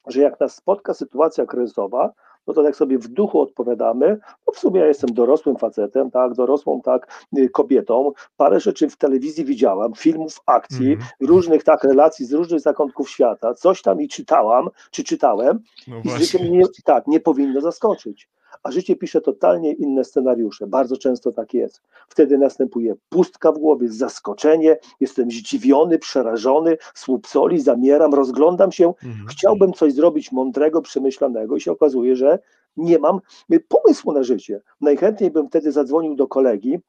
że 0.08 0.22
jak 0.22 0.40
nas 0.40 0.56
spotka 0.56 0.94
sytuacja 0.94 1.46
kryzysowa, 1.46 2.14
no 2.48 2.54
to 2.54 2.64
tak 2.64 2.76
sobie 2.76 2.98
w 2.98 3.08
duchu 3.08 3.42
odpowiadamy, 3.42 4.20
no 4.48 4.54
w 4.54 4.60
sumie 4.60 4.80
ja 4.80 4.88
jestem 4.88 5.14
dorosłym 5.14 5.58
facetem, 5.58 6.12
tak, 6.12 6.34
dorosłą 6.34 6.82
tak 6.82 7.28
y, 7.38 7.50
kobietą, 7.50 8.12
parę 8.38 8.60
rzeczy 8.60 8.90
w 8.90 8.98
telewizji 8.98 9.46
widziałam, 9.46 9.94
filmów, 9.94 10.42
akcji, 10.46 10.94
mm. 10.94 11.06
różnych 11.20 11.64
tak 11.64 11.84
relacji 11.84 12.26
z 12.26 12.34
różnych 12.34 12.60
zakątków 12.60 13.10
świata, 13.10 13.54
coś 13.54 13.82
tam 13.82 14.02
i 14.02 14.08
czytałam, 14.08 14.70
czy 14.92 15.04
czytałem 15.04 15.60
no 15.88 16.02
i 16.06 16.10
życie 16.10 16.40
mnie 16.40 16.64
tak, 16.86 17.08
nie 17.08 17.20
powinno 17.20 17.62
zaskoczyć 17.62 18.30
a 18.64 18.72
życie 18.72 18.96
pisze 18.96 19.22
totalnie 19.22 19.74
inne 19.74 20.04
scenariusze. 20.04 20.68
Bardzo 20.68 20.98
często 20.98 21.32
tak 21.32 21.54
jest. 21.54 21.82
Wtedy 22.10 22.38
następuje 22.38 22.96
pustka 23.10 23.52
w 23.52 23.58
głowie, 23.58 23.90
zaskoczenie, 23.90 24.78
jestem 25.00 25.32
zdziwiony, 25.32 26.00
przerażony, 26.00 26.78
słup 26.94 27.28
soli, 27.28 27.62
zamieram, 27.62 28.14
rozglądam 28.14 28.72
się, 28.72 28.88
mhm. 28.88 29.28
chciałbym 29.28 29.74
coś 29.74 29.94
zrobić 29.94 30.32
mądrego, 30.32 30.82
przemyślanego 30.82 31.56
i 31.56 31.62
się 31.62 31.72
okazuje, 31.72 32.16
że 32.16 32.40
nie 32.78 33.00
mam 33.00 33.20
pomysłu 33.68 34.12
na 34.14 34.24
życie. 34.24 34.62
Najchętniej 34.82 35.32
bym 35.32 35.48
wtedy 35.48 35.72
zadzwonił 35.72 36.16
do 36.16 36.28
kolegi, 36.28 36.80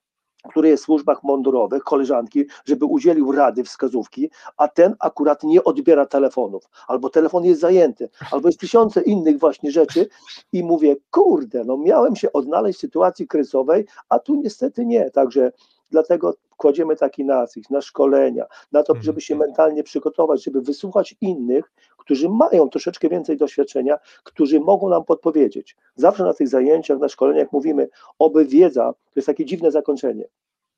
który 0.51 0.69
jest 0.69 0.83
w 0.83 0.87
służbach 0.87 1.23
mundurowych, 1.23 1.83
koleżanki, 1.83 2.45
żeby 2.65 2.85
udzielił 2.85 3.33
rady, 3.33 3.65
wskazówki, 3.65 4.31
a 4.57 4.69
ten 4.69 4.97
akurat 5.01 5.43
nie 5.43 5.65
odbiera 5.65 6.07
telefonów, 6.07 6.65
albo 6.89 7.11
telefon 7.11 7.45
jest 7.45 7.61
zajęty, 7.61 8.09
albo 8.31 8.49
jest 8.49 8.61
tysiące 8.61 9.03
innych 9.03 9.39
właśnie 9.39 9.71
rzeczy 9.71 10.09
i 10.53 10.65
mówię, 10.65 10.97
kurde, 11.11 11.65
no 11.65 11.77
miałem 11.77 12.17
się 12.17 12.33
odnaleźć 12.33 12.79
w 12.79 12.81
sytuacji 12.81 13.27
kryzysowej, 13.27 13.87
a 14.09 14.19
tu 14.19 14.35
niestety 14.35 14.87
nie, 14.87 15.11
także 15.11 15.53
dlatego 15.93 16.35
kładziemy 16.57 16.97
taki 16.97 17.25
nacisk 17.25 17.71
na 17.71 17.81
szkolenia, 17.81 18.47
na 18.73 18.83
to, 18.83 18.95
żeby 19.01 19.21
się 19.21 19.35
mhm. 19.35 19.49
mentalnie 19.51 19.83
przygotować, 19.83 20.45
żeby 20.45 20.61
wysłuchać 20.61 21.17
innych, 21.21 21.73
którzy 21.99 22.29
mają 22.29 22.69
troszeczkę 22.69 23.09
więcej 23.09 23.37
doświadczenia, 23.37 23.99
którzy 24.25 24.61
mogą 24.61 24.89
nam 24.89 25.05
podpowiedzieć. 25.05 25.77
Zawsze 25.97 26.25
na 26.25 26.35
tych 26.35 26.49
zajęciach, 26.49 26.99
na 26.99 27.09
szkoleniach 27.09 27.53
mówimy, 27.53 27.89
oby 28.19 28.45
wiedza, 28.45 28.93
to 28.93 29.13
jest 29.17 29.27
takie 29.27 29.45
dziwne 29.45 29.71
zakończenie, 29.71 30.25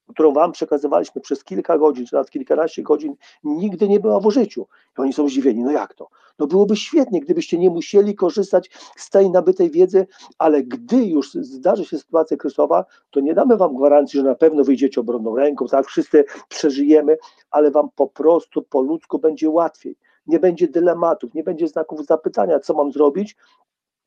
którą 0.08 0.32
Wam 0.32 0.52
przekazywaliśmy 0.52 1.20
przez 1.20 1.44
kilka 1.44 1.78
godzin, 1.78 2.06
czy 2.06 2.14
nawet 2.14 2.30
kilkanaście 2.30 2.82
godzin, 2.82 3.16
nigdy 3.44 3.88
nie 3.88 4.00
była 4.00 4.20
w 4.20 4.26
użyciu. 4.26 4.66
I 4.98 5.00
oni 5.00 5.12
są 5.12 5.28
zdziwieni, 5.28 5.62
no 5.62 5.70
jak 5.70 5.94
to? 5.94 6.08
No 6.38 6.46
byłoby 6.46 6.76
świetnie, 6.76 7.20
gdybyście 7.20 7.58
nie 7.58 7.70
musieli 7.70 8.14
korzystać 8.14 8.70
z 8.96 9.10
tej 9.10 9.30
nabytej 9.30 9.70
wiedzy, 9.70 10.06
ale 10.38 10.62
gdy 10.62 11.04
już 11.04 11.32
zdarzy 11.32 11.84
się 11.84 11.98
sytuacja 11.98 12.36
kryzysowa, 12.36 12.84
to 13.10 13.20
nie 13.20 13.34
damy 13.34 13.56
Wam 13.56 13.76
gwarancji, 13.76 14.20
że 14.20 14.26
na 14.26 14.34
pewno 14.34 14.64
wyjdziecie 14.64 15.00
obronną 15.00 15.36
ręką, 15.36 15.66
tak, 15.66 15.86
wszyscy 15.86 16.24
przeżyjemy, 16.48 17.16
ale 17.50 17.70
Wam 17.70 17.88
po 17.96 18.06
prostu 18.06 18.62
po 18.62 18.80
ludzku 18.80 19.18
będzie 19.18 19.50
łatwiej. 19.50 19.96
Nie 20.26 20.38
będzie 20.38 20.68
dylematów, 20.68 21.34
nie 21.34 21.42
będzie 21.42 21.68
znaków 21.68 22.06
zapytania, 22.06 22.60
co 22.60 22.74
mam 22.74 22.92
zrobić, 22.92 23.36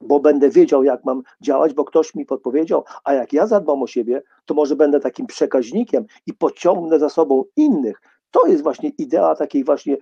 bo 0.02 0.20
będę 0.20 0.50
wiedział, 0.50 0.84
jak 0.84 1.06
mam 1.06 1.24
działać, 1.42 1.74
bo 1.74 1.86
ktoś 1.86 2.16
mi 2.16 2.26
podpowiedział, 2.26 2.84
a 3.04 3.14
jak 3.14 3.34
ja 3.34 3.48
zadbam 3.48 3.84
o 3.84 3.88
siebie, 3.88 4.22
to 4.46 4.54
może 4.54 4.76
będę 4.76 5.00
takim 5.00 5.28
przekaźnikiem 5.28 6.06
i 6.26 6.34
pociągnę 6.34 7.00
za 7.00 7.10
sobą 7.10 7.44
innych. 7.56 8.02
To 8.32 8.48
jest 8.48 8.64
właśnie 8.64 8.90
idea 8.90 9.36
takich 9.36 9.66
właśnie 9.66 9.98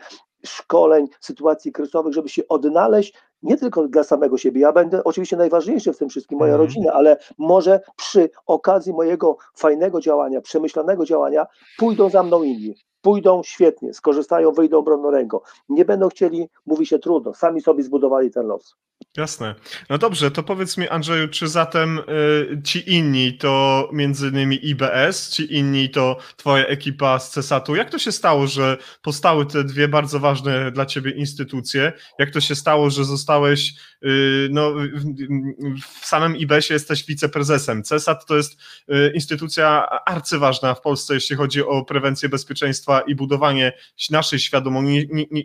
szkoleń, 0.46 1.08
sytuacji 1.20 1.72
kryzysowych, 1.72 2.14
żeby 2.14 2.30
się 2.30 2.48
odnaleźć 2.48 3.14
nie 3.44 3.58
tylko 3.58 3.88
dla 3.88 4.04
samego 4.04 4.38
siebie. 4.38 4.62
Ja 4.62 4.72
będę 4.72 5.04
oczywiście 5.04 5.38
najważniejszy 5.38 5.94
w 5.94 5.98
tym 5.98 6.10
wszystkim, 6.10 6.40
moja 6.40 6.54
mm. 6.54 6.66
rodzina, 6.66 6.94
ale 6.94 7.18
może 7.38 7.82
przy 7.96 8.30
okazji 8.46 8.94
mojego 8.94 9.38
fajnego 9.56 10.02
działania, 10.02 10.42
przemyślanego 10.42 11.06
działania 11.06 11.46
pójdą 11.78 12.10
za 12.10 12.24
mną 12.24 12.44
inni 12.44 12.76
pójdą 13.06 13.44
świetnie, 13.44 13.94
skorzystają, 13.94 14.52
wyjdą 14.52 14.78
obronną 14.78 15.12
ręką. 15.12 15.40
Nie 15.70 15.86
będą 15.86 16.10
chcieli, 16.10 16.50
mówi 16.66 16.86
się 16.86 17.00
trudno, 17.00 17.34
sami 17.34 17.62
sobie 17.62 17.84
zbudowali 17.84 18.32
ten 18.32 18.48
los. 18.48 18.76
Jasne. 19.18 19.56
No 19.90 19.98
dobrze, 19.98 20.32
to 20.32 20.44
powiedz 20.44 20.78
mi, 20.78 20.90
Andrzeju, 20.90 21.28
czy 21.28 21.48
zatem 21.48 22.00
y, 22.00 22.62
ci 22.64 22.94
inni 22.94 23.38
to 23.38 23.90
między 23.94 24.28
innymi 24.28 24.70
IBS, 24.70 25.30
ci 25.30 25.56
inni 25.56 25.90
to 25.90 26.18
twoja 26.38 26.66
ekipa 26.66 27.20
z 27.20 27.32
CESAT-u. 27.32 27.76
Jak 27.76 27.90
to 27.90 28.00
się 28.00 28.12
stało, 28.12 28.48
że 28.48 28.78
powstały 29.02 29.46
te 29.46 29.64
dwie 29.64 29.88
bardzo 29.88 30.20
ważne 30.20 30.72
dla 30.72 30.86
ciebie 30.86 31.12
instytucje? 31.12 31.94
Jak 32.20 32.32
to 32.32 32.42
się 32.42 32.56
stało, 32.56 32.90
że 32.90 33.06
zostałeś, 33.06 33.74
y, 34.06 34.48
no 34.52 34.74
w 36.02 36.06
samym 36.06 36.38
IBS-ie 36.38 36.76
jesteś 36.76 37.06
wiceprezesem. 37.06 37.84
CESAT 37.84 38.26
to 38.26 38.38
jest 38.38 38.58
y, 38.90 39.12
instytucja 39.16 39.90
arcyważna 40.06 40.74
w 40.74 40.82
Polsce, 40.82 41.14
jeśli 41.14 41.36
chodzi 41.36 41.64
o 41.64 41.86
prewencję 41.86 42.30
bezpieczeństwa 42.30 43.02
i 43.02 43.16
budowanie 43.16 43.74
naszej 44.10 44.40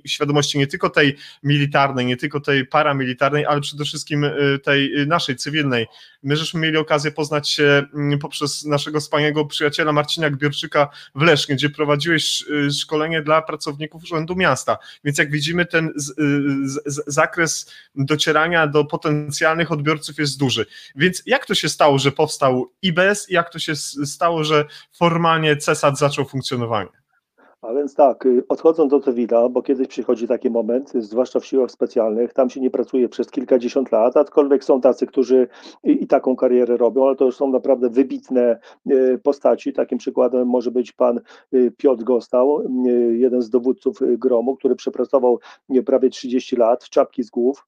świadomości, 0.06 0.58
nie 0.58 0.66
tylko 0.66 0.90
tej 0.90 1.16
militarnej, 1.42 2.06
nie 2.06 2.16
tylko 2.16 2.40
tej 2.40 2.66
paramilitarnej, 2.66 3.46
ale 3.46 3.59
przede 3.60 3.84
wszystkim 3.84 4.24
y, 4.24 4.58
tej 4.64 5.00
y, 5.00 5.06
naszej, 5.06 5.36
cywilnej. 5.36 5.86
My 6.22 6.36
żeśmy 6.36 6.60
mieli 6.60 6.76
okazję 6.76 7.10
poznać 7.10 7.48
się 7.48 7.82
mm, 7.94 8.18
poprzez 8.18 8.64
naszego 8.64 9.00
wspaniałego 9.00 9.44
przyjaciela 9.44 9.92
Marcina 9.92 10.30
Gbiorczyka 10.30 10.88
w 11.14 11.22
Lesznie, 11.22 11.54
gdzie 11.54 11.70
prowadziłeś 11.70 12.44
y, 12.50 12.70
szkolenie 12.72 13.22
dla 13.22 13.42
pracowników 13.42 14.02
Urzędu 14.02 14.36
Miasta. 14.36 14.78
Więc 15.04 15.18
jak 15.18 15.30
widzimy, 15.30 15.66
ten 15.66 15.92
z, 15.96 16.14
z, 16.86 17.04
zakres 17.06 17.72
docierania 17.94 18.66
do 18.66 18.84
potencjalnych 18.84 19.72
odbiorców 19.72 20.18
jest 20.18 20.38
duży. 20.38 20.66
Więc 20.96 21.22
jak 21.26 21.46
to 21.46 21.54
się 21.54 21.68
stało, 21.68 21.98
że 21.98 22.12
powstał 22.12 22.72
IBS 22.82 23.30
i 23.30 23.34
jak 23.34 23.50
to 23.50 23.58
się 23.58 23.76
stało, 23.76 24.44
że 24.44 24.64
formalnie 24.92 25.56
CESAT 25.56 25.98
zaczął 25.98 26.24
funkcjonowanie? 26.24 26.99
A 27.62 27.74
więc 27.74 27.94
tak, 27.94 28.26
y, 28.26 28.42
odchodząc 28.48 28.90
do 28.90 29.00
cywila, 29.00 29.48
bo 29.48 29.62
kiedyś 29.62 29.88
przychodzi 29.88 30.28
taki 30.28 30.50
moment, 30.50 30.92
zwłaszcza 30.94 31.40
w 31.40 31.46
siłach 31.46 31.70
specjalnych, 31.70 32.32
tam 32.32 32.50
się 32.50 32.60
nie 32.60 32.70
pracuje 32.70 33.08
przez 33.08 33.30
kilkadziesiąt 33.30 33.92
lat, 33.92 34.16
aczkolwiek 34.16 34.64
są 34.64 34.80
tacy, 34.80 35.06
którzy 35.06 35.48
i, 35.84 36.02
i 36.02 36.06
taką 36.06 36.36
karierę 36.36 36.76
robią, 36.76 37.06
ale 37.06 37.16
to 37.16 37.24
już 37.24 37.36
są 37.36 37.50
naprawdę 37.50 37.90
wybitne 37.90 38.58
y, 38.90 39.20
postaci. 39.22 39.72
Takim 39.72 39.98
przykładem 39.98 40.48
może 40.48 40.70
być 40.70 40.92
pan 40.92 41.20
y, 41.54 41.72
Piotr 41.76 42.04
Gostał, 42.04 42.62
jeden 43.10 43.42
z 43.42 43.50
dowódców 43.50 43.98
gromu, 44.00 44.56
który 44.56 44.76
przepracował 44.76 45.38
prawie 45.86 46.10
30 46.10 46.56
lat 46.56 46.84
w 46.84 46.90
czapki 46.90 47.22
z 47.22 47.30
głów, 47.30 47.66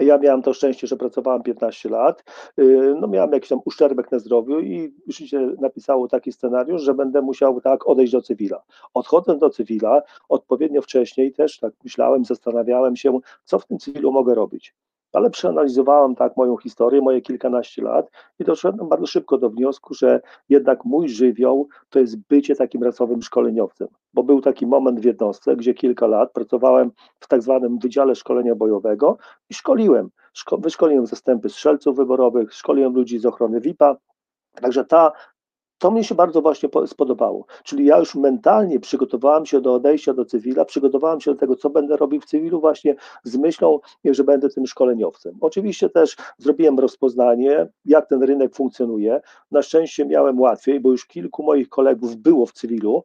ja 0.00 0.18
miałem 0.18 0.42
to 0.42 0.54
szczęście, 0.54 0.86
że 0.86 0.96
pracowałem 0.96 1.42
15 1.42 1.88
lat, 1.88 2.24
y, 2.58 2.94
no 3.00 3.08
miałem 3.08 3.32
jakiś 3.32 3.48
tam 3.48 3.60
uszczerbek 3.64 4.12
na 4.12 4.18
zdrowiu 4.18 4.60
i 4.60 4.94
życie 5.06 5.50
napisało 5.60 6.08
taki 6.08 6.32
scenariusz, 6.32 6.82
że 6.82 6.94
będę 6.94 7.22
musiał 7.22 7.60
tak 7.60 7.88
odejść 7.88 8.12
do 8.12 8.22
cywila. 8.22 8.62
Odchodząc 8.94 9.40
do 9.40 9.50
cywila, 9.50 10.02
odpowiednio 10.28 10.82
wcześniej 10.82 11.32
też 11.32 11.58
tak 11.58 11.74
myślałem, 11.84 12.24
zastanawiałem 12.24 12.96
się, 12.96 13.18
co 13.44 13.58
w 13.58 13.66
tym 13.66 13.78
cywilu 13.78 14.12
mogę 14.12 14.34
robić 14.34 14.74
ale 15.16 15.30
przeanalizowałem 15.30 16.14
tak 16.14 16.36
moją 16.36 16.56
historię, 16.56 17.00
moje 17.00 17.20
kilkanaście 17.20 17.82
lat 17.82 18.10
i 18.38 18.44
doszedłem 18.44 18.88
bardzo 18.88 19.06
szybko 19.06 19.38
do 19.38 19.50
wniosku, 19.50 19.94
że 19.94 20.20
jednak 20.48 20.84
mój 20.84 21.08
żywioł 21.08 21.68
to 21.90 21.98
jest 21.98 22.16
bycie 22.28 22.56
takim 22.56 22.82
rasowym 22.82 23.22
szkoleniowcem, 23.22 23.88
bo 24.14 24.22
był 24.22 24.40
taki 24.40 24.66
moment 24.66 25.00
w 25.00 25.04
jednostce, 25.04 25.56
gdzie 25.56 25.74
kilka 25.74 26.06
lat 26.06 26.32
pracowałem 26.32 26.90
w 27.20 27.28
tak 27.28 27.42
zwanym 27.42 27.78
Wydziale 27.78 28.14
Szkolenia 28.14 28.54
Bojowego 28.54 29.18
i 29.50 29.54
szkoliłem. 29.54 30.10
Szko 30.32 30.58
wyszkoliłem 30.58 31.06
zastępy 31.06 31.48
strzelców 31.48 31.96
wyborowych, 31.96 32.54
szkoliłem 32.54 32.94
ludzi 32.94 33.18
z 33.18 33.26
ochrony 33.26 33.60
VIP-a, 33.60 33.96
Także 34.60 34.84
ta 34.84 35.12
to 35.78 35.90
mnie 35.90 36.04
się 36.04 36.14
bardzo 36.14 36.42
właśnie 36.42 36.68
spodobało. 36.86 37.46
Czyli 37.64 37.84
ja 37.84 37.98
już 37.98 38.14
mentalnie 38.14 38.80
przygotowałem 38.80 39.46
się 39.46 39.60
do 39.60 39.74
odejścia 39.74 40.14
do 40.14 40.24
cywila, 40.24 40.64
przygotowałem 40.64 41.20
się 41.20 41.30
do 41.30 41.40
tego, 41.40 41.56
co 41.56 41.70
będę 41.70 41.96
robił 41.96 42.20
w 42.20 42.24
cywilu, 42.24 42.60
właśnie 42.60 42.96
z 43.24 43.36
myślą, 43.36 43.80
że 44.04 44.24
będę 44.24 44.48
tym 44.48 44.66
szkoleniowcem. 44.66 45.34
Oczywiście 45.40 45.88
też 45.88 46.16
zrobiłem 46.38 46.78
rozpoznanie, 46.78 47.68
jak 47.84 48.08
ten 48.08 48.22
rynek 48.22 48.54
funkcjonuje. 48.54 49.20
Na 49.50 49.62
szczęście 49.62 50.06
miałem 50.06 50.40
łatwiej, 50.40 50.80
bo 50.80 50.90
już 50.90 51.06
kilku 51.06 51.42
moich 51.42 51.68
kolegów 51.68 52.16
było 52.16 52.46
w 52.46 52.52
cywilu, 52.52 53.04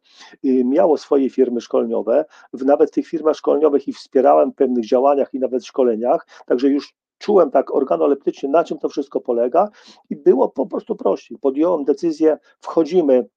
miało 0.64 0.98
swoje 0.98 1.30
firmy 1.30 1.60
szkoleniowe. 1.60 2.24
W 2.52 2.64
nawet 2.64 2.90
tych 2.90 3.06
firmach 3.06 3.36
szkoleniowych 3.36 3.88
ich 3.88 3.96
wspierałem 3.96 4.52
w 4.52 4.54
pewnych 4.54 4.86
działaniach 4.86 5.34
i 5.34 5.38
nawet 5.38 5.66
szkoleniach, 5.66 6.26
także 6.46 6.68
już 6.68 6.94
czułem 7.22 7.50
tak 7.50 7.74
organoleptycznie, 7.74 8.48
na 8.48 8.64
czym 8.64 8.78
to 8.78 8.88
wszystko 8.88 9.20
polega 9.20 9.68
i 10.10 10.16
było 10.16 10.48
po 10.48 10.66
prostu 10.66 10.96
prościej. 10.96 11.38
Podjąłem 11.38 11.84
decyzję, 11.84 12.38
wchodzimy 12.60 13.28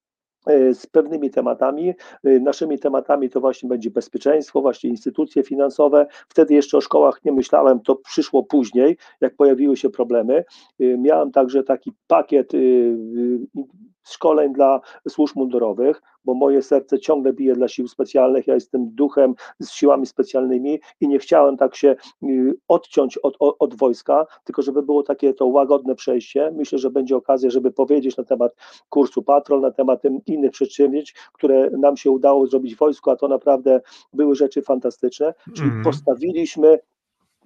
e, 0.47 0.73
z 0.73 0.87
pewnymi 0.87 1.29
tematami. 1.29 1.93
E, 2.23 2.39
naszymi 2.39 2.79
tematami 2.79 3.29
to 3.29 3.41
właśnie 3.41 3.69
będzie 3.69 3.91
bezpieczeństwo, 3.91 4.61
właśnie 4.61 4.89
instytucje 4.89 5.43
finansowe. 5.43 6.07
Wtedy 6.29 6.53
jeszcze 6.53 6.77
o 6.77 6.81
szkołach 6.81 7.25
nie 7.25 7.31
myślałem, 7.31 7.79
to 7.79 7.95
przyszło 7.95 8.43
później, 8.43 8.97
jak 9.21 9.35
pojawiły 9.35 9.77
się 9.77 9.89
problemy. 9.89 10.43
E, 10.79 10.97
miałem 10.97 11.31
także 11.31 11.63
taki 11.63 11.91
pakiet 12.07 12.51
szkoleń 14.05 14.53
dla 14.53 14.81
służb 15.07 15.35
mundurowych, 15.35 16.01
bo 16.25 16.33
moje 16.33 16.61
serce 16.61 16.99
ciągle 16.99 17.33
bije 17.33 17.53
dla 17.53 17.67
sił 17.67 17.87
specjalnych, 17.87 18.47
ja 18.47 18.53
jestem 18.53 18.89
duchem 18.95 19.35
z 19.59 19.71
siłami 19.71 20.05
specjalnymi 20.05 20.79
i 21.01 21.07
nie 21.07 21.19
chciałem 21.19 21.57
tak 21.57 21.75
się 21.75 21.95
y, 22.23 22.53
odciąć 22.67 23.17
od, 23.17 23.35
od, 23.39 23.55
od, 23.59 23.75
wojska, 23.75 24.25
tylko 24.43 24.61
żeby 24.61 24.83
było 24.83 25.03
takie 25.03 25.33
to 25.33 25.45
łagodne 25.45 25.95
przejście. 25.95 26.51
Myślę, 26.55 26.79
że 26.79 26.89
będzie 26.89 27.15
okazja, 27.15 27.49
żeby 27.49 27.71
powiedzieć 27.71 28.17
na 28.17 28.23
temat 28.23 28.55
kursu 28.89 29.23
patrol, 29.23 29.61
na 29.61 29.71
temat 29.71 30.01
innych 30.25 30.51
przedsięwzięć, 30.51 31.15
które 31.33 31.69
nam 31.69 31.97
się 31.97 32.11
udało 32.11 32.47
zrobić 32.47 32.75
w 32.75 32.79
wojsku, 32.79 33.09
a 33.09 33.15
to 33.15 33.27
naprawdę 33.27 33.81
były 34.13 34.35
rzeczy 34.35 34.61
fantastyczne, 34.61 35.33
czyli 35.55 35.69
mm. 35.69 35.83
postawiliśmy 35.83 36.79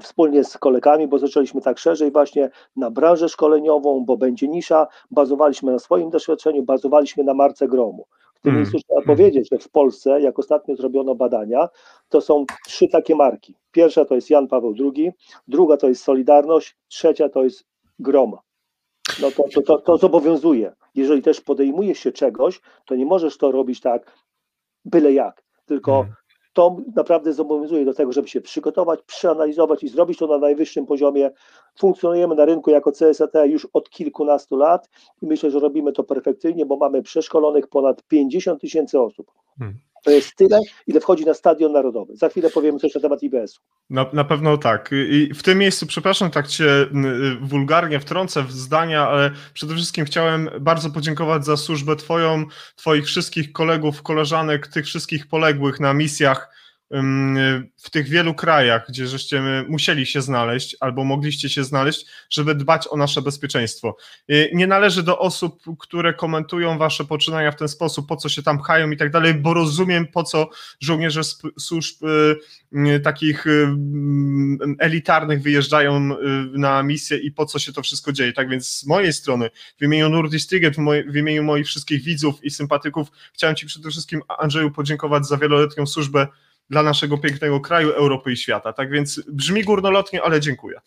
wspólnie 0.02 0.44
z 0.44 0.58
kolegami, 0.58 1.08
bo 1.08 1.20
zaczęliśmy 1.20 1.62
tak 1.62 1.80
szerzej 1.80 2.12
właśnie 2.12 2.50
na 2.76 2.92
branżę 2.92 3.30
szkoleniową, 3.30 4.06
bo 4.06 4.18
będzie 4.18 4.48
nisza, 4.48 4.88
bazowaliśmy 5.12 5.72
na 5.72 5.80
swoim 5.80 6.10
doświadczeniu, 6.10 6.64
bazowaliśmy 6.64 7.24
na 7.24 7.34
marce 7.34 7.68
gromu. 7.68 8.06
W 8.36 8.42
tym 8.42 8.50
mm. 8.50 8.62
miejscu 8.62 8.80
trzeba 8.80 9.02
mm. 9.02 9.08
powiedzieć, 9.08 9.50
że 9.52 9.58
w 9.58 9.70
Polsce, 9.70 10.22
jak 10.22 10.40
ostatnio 10.40 10.76
zrobiono 10.76 11.16
badania, 11.16 11.70
to 12.10 12.22
są 12.22 12.46
trzy 12.68 12.88
takie 12.88 13.16
marki. 13.16 13.56
Pierwsza 13.72 14.06
to 14.06 14.16
jest 14.16 14.30
Jan 14.30 14.48
Paweł 14.48 14.74
II, 14.80 15.12
druga 15.48 15.78
to 15.78 15.88
jest 15.88 16.04
Solidarność, 16.04 16.76
trzecia 16.88 17.30
to 17.30 17.44
jest 17.44 17.66
Grom. 18.00 18.36
No 19.22 19.32
to, 19.32 19.44
to, 19.54 19.62
to, 19.62 19.78
to 19.78 19.98
zobowiązuje. 19.98 20.74
Jeżeli 20.96 21.22
też 21.22 21.42
podejmujesz 21.42 22.00
się 22.00 22.12
czegoś, 22.12 22.62
to 22.86 22.96
nie 22.96 23.06
możesz 23.06 23.38
to 23.38 23.52
robić 23.52 23.82
tak 23.82 24.20
byle 24.86 25.14
jak, 25.14 25.44
tylko 25.66 26.06
mm 26.68 26.80
to 26.86 26.92
naprawdę 26.96 27.34
zobowiązuje 27.34 27.86
do 27.86 27.94
tego, 27.94 28.12
żeby 28.12 28.28
się 28.28 28.42
przygotować, 28.42 29.00
przeanalizować 29.02 29.84
i 29.84 29.88
zrobić 29.90 30.20
to 30.20 30.28
na 30.28 30.38
najwyższym 30.38 30.86
poziomie. 30.86 31.32
Funkcjonujemy 31.80 32.36
na 32.36 32.46
rynku 32.46 32.70
jako 32.70 32.92
CSAT 32.92 33.32
już 33.46 33.68
od 33.74 33.90
kilkunastu 33.90 34.58
lat 34.58 34.90
i 35.22 35.26
myślę, 35.26 35.52
że 35.52 35.60
robimy 35.60 35.92
to 35.92 36.04
perfekcyjnie, 36.04 36.66
bo 36.66 36.78
mamy 36.78 37.02
przeszkolonych 37.02 37.68
ponad 37.68 38.04
50 38.04 38.62
tysięcy 38.62 39.00
osób. 39.02 39.32
Hmm. 39.60 39.78
To 40.04 40.12
jest 40.12 40.36
tyle, 40.36 40.60
ile 40.88 41.00
wchodzi 41.00 41.26
na 41.26 41.34
stadion 41.34 41.72
narodowy. 41.72 42.18
Za 42.18 42.30
chwilę 42.30 42.50
powiemy 42.50 42.80
coś 42.80 42.96
na 42.96 43.02
temat 43.02 43.24
IBS-u. 43.24 43.62
Na, 43.90 44.06
na 44.14 44.24
pewno 44.24 44.58
tak. 44.58 44.90
I 45.10 45.34
w 45.34 45.44
tym 45.44 45.58
miejscu, 45.58 45.88
przepraszam, 45.88 46.32
tak 46.32 46.48
cię 46.48 46.88
wulgarnie 47.42 48.00
wtrącę 48.00 48.44
w 48.44 48.52
zdania, 48.52 49.08
ale 49.08 49.32
przede 49.54 49.76
wszystkim 49.76 50.06
chciałem 50.06 50.50
bardzo 50.60 50.90
podziękować 50.90 51.46
za 51.46 51.58
służbę 51.58 51.96
Twoją, 51.96 52.46
Twoich 52.76 53.06
wszystkich 53.06 53.52
kolegów, 53.52 54.04
koleżanek, 54.04 54.68
tych 54.68 54.86
wszystkich 54.86 55.28
poległych 55.28 55.80
na 55.80 55.94
misjach 55.94 56.60
w 57.78 57.90
tych 57.92 58.10
wielu 58.10 58.34
krajach, 58.34 58.86
gdzie 58.90 59.08
żeście 59.08 59.42
musieli 59.68 60.06
się 60.06 60.22
znaleźć 60.22 60.76
albo 60.80 61.04
mogliście 61.04 61.50
się 61.50 61.64
znaleźć, 61.64 62.06
żeby 62.30 62.56
dbać 62.56 62.88
o 62.92 62.98
nasze 62.98 63.22
bezpieczeństwo. 63.22 63.98
Nie 64.54 64.68
należy 64.68 65.04
do 65.04 65.20
osób, 65.20 65.64
które 65.80 66.14
komentują 66.14 66.78
wasze 66.78 67.06
poczynania 67.06 67.52
w 67.52 67.56
ten 67.56 67.68
sposób, 67.68 68.08
po 68.08 68.16
co 68.16 68.30
się 68.30 68.44
tam 68.44 68.58
pchają 68.58 68.92
i 68.92 68.98
tak 68.98 69.12
dalej, 69.12 69.34
bo 69.34 69.54
rozumiem, 69.54 70.08
po 70.08 70.24
co 70.24 70.50
żołnierze 70.80 71.22
służb 71.60 72.04
y, 72.74 73.00
takich 73.00 73.48
y, 73.48 73.68
elitarnych 74.80 75.42
wyjeżdżają 75.42 76.12
y, 76.12 76.18
na 76.54 76.84
misję 76.84 77.18
i 77.18 77.32
po 77.32 77.46
co 77.46 77.60
się 77.60 77.74
to 77.74 77.82
wszystko 77.82 78.12
dzieje. 78.12 78.34
Tak 78.34 78.50
więc 78.50 78.70
z 78.70 78.86
mojej 78.86 79.14
strony, 79.14 79.50
w 79.80 79.84
imieniu 79.84 80.10
Nordis 80.10 80.48
Tiget, 80.48 80.76
w 81.08 81.16
imieniu 81.16 81.44
moich 81.44 81.68
wszystkich 81.68 82.04
widzów 82.04 82.44
i 82.44 82.50
sympatyków, 82.50 83.08
chciałem 83.34 83.56
Ci 83.56 83.66
przede 83.66 83.90
wszystkim, 83.90 84.22
Andrzeju, 84.40 84.72
podziękować 84.72 85.28
za 85.28 85.38
wieloletnią 85.38 85.86
służbę 85.86 86.28
dla 86.70 86.84
naszego 86.84 87.18
pięknego 87.18 87.60
kraju, 87.60 87.90
Europy 87.90 88.32
i 88.32 88.38
świata. 88.38 88.74
Tak 88.74 88.92
więc 88.92 89.22
brzmi 89.28 89.64
górnolotnie, 89.64 90.24
ale 90.24 90.40
dziękuję. 90.40 90.80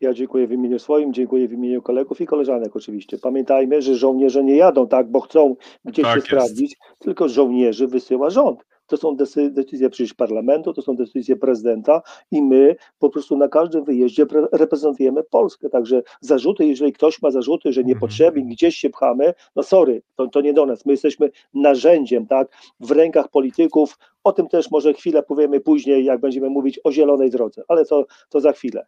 Ja 0.00 0.14
dziękuję 0.14 0.46
w 0.46 0.52
imieniu 0.52 0.78
swoim, 0.78 1.14
dziękuję 1.14 1.48
w 1.48 1.52
imieniu 1.52 1.82
kolegów 1.82 2.20
i 2.20 2.26
koleżanek 2.26 2.76
oczywiście. 2.76 3.18
Pamiętajmy, 3.18 3.82
że 3.82 3.96
żołnierze 3.96 4.44
nie 4.44 4.56
jadą 4.56 4.88
tak, 4.88 5.10
bo 5.10 5.20
chcą 5.20 5.56
gdzieś 5.84 6.04
tak 6.04 6.12
się 6.12 6.16
jest. 6.16 6.26
sprawdzić, 6.26 6.76
tylko 6.98 7.28
żołnierzy 7.28 7.86
wysyła 7.86 8.30
rząd. 8.30 8.60
To 8.90 8.96
są 8.96 9.16
decyzje 9.50 9.90
przecież 9.90 10.14
parlamentu, 10.14 10.72
to 10.72 10.82
są 10.82 10.96
decyzje 10.96 11.36
prezydenta 11.36 12.02
i 12.30 12.42
my 12.42 12.76
po 12.98 13.10
prostu 13.10 13.36
na 13.36 13.48
każdym 13.48 13.84
wyjeździe 13.84 14.26
reprezentujemy 14.52 15.22
Polskę. 15.22 15.70
Także 15.70 16.02
zarzuty, 16.20 16.66
jeżeli 16.66 16.92
ktoś 16.92 17.22
ma 17.22 17.30
zarzuty, 17.30 17.72
że 17.72 17.84
niepotrzebnie 17.84 18.40
mhm. 18.42 18.54
gdzieś 18.54 18.76
się 18.76 18.90
pchamy, 18.90 19.34
no 19.56 19.62
sorry, 19.62 20.02
to, 20.16 20.26
to 20.28 20.40
nie 20.40 20.52
do 20.52 20.66
nas. 20.66 20.86
My 20.86 20.92
jesteśmy 20.92 21.30
narzędziem, 21.54 22.26
tak, 22.26 22.48
w 22.80 22.90
rękach 22.90 23.28
polityków. 23.28 23.98
O 24.24 24.32
tym 24.32 24.48
też 24.48 24.70
może 24.70 24.94
chwilę 24.94 25.22
powiemy 25.22 25.60
później, 25.60 26.04
jak 26.04 26.20
będziemy 26.20 26.50
mówić 26.50 26.80
o 26.84 26.92
zielonej 26.92 27.30
drodze, 27.30 27.62
ale 27.68 27.84
to, 27.84 28.06
to 28.28 28.40
za 28.40 28.52
chwilę. 28.52 28.86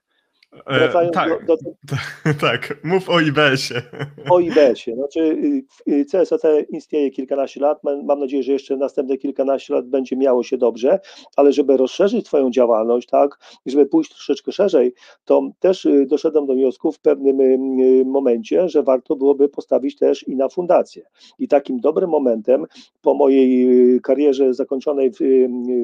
E, 0.52 1.10
tak, 1.10 1.46
do, 1.46 1.56
do... 1.56 1.70
tak, 2.46 2.84
mów 2.84 3.10
o 3.10 3.20
IBS-ie. 3.20 3.82
O 4.30 4.40
IBS-ie. 4.40 4.96
Znaczy, 4.96 5.20
y, 5.88 5.92
y, 5.92 6.04
CSAT 6.04 6.42
istnieje 6.68 7.10
kilkanaście 7.10 7.60
lat. 7.60 7.80
Mam 8.04 8.18
nadzieję, 8.18 8.42
że 8.42 8.52
jeszcze 8.52 8.76
następne 8.76 9.16
kilkanaście 9.16 9.74
lat 9.74 9.86
będzie 9.86 10.16
miało 10.16 10.42
się 10.42 10.58
dobrze, 10.58 11.00
ale 11.36 11.52
żeby 11.52 11.76
rozszerzyć 11.76 12.26
Twoją 12.26 12.50
działalność, 12.50 13.08
tak, 13.08 13.38
żeby 13.66 13.86
pójść 13.86 14.10
troszeczkę 14.10 14.52
szerzej, 14.52 14.94
to 15.24 15.50
też 15.60 15.84
y, 15.84 16.06
doszedłem 16.06 16.46
do 16.46 16.54
wniosku 16.54 16.92
w 16.92 16.98
pewnym 16.98 17.36
momencie, 18.04 18.68
że 18.68 18.82
warto 18.82 19.16
byłoby 19.16 19.48
postawić 19.48 19.96
też 19.96 20.28
i 20.28 20.36
na 20.36 20.48
fundację. 20.48 21.02
I 21.38 21.48
takim 21.48 21.80
dobrym 21.80 22.10
momentem 22.10 22.66
po 23.02 23.14
mojej 23.14 24.00
karierze 24.00 24.54
zakończonej 24.54 25.10
w 25.12 25.20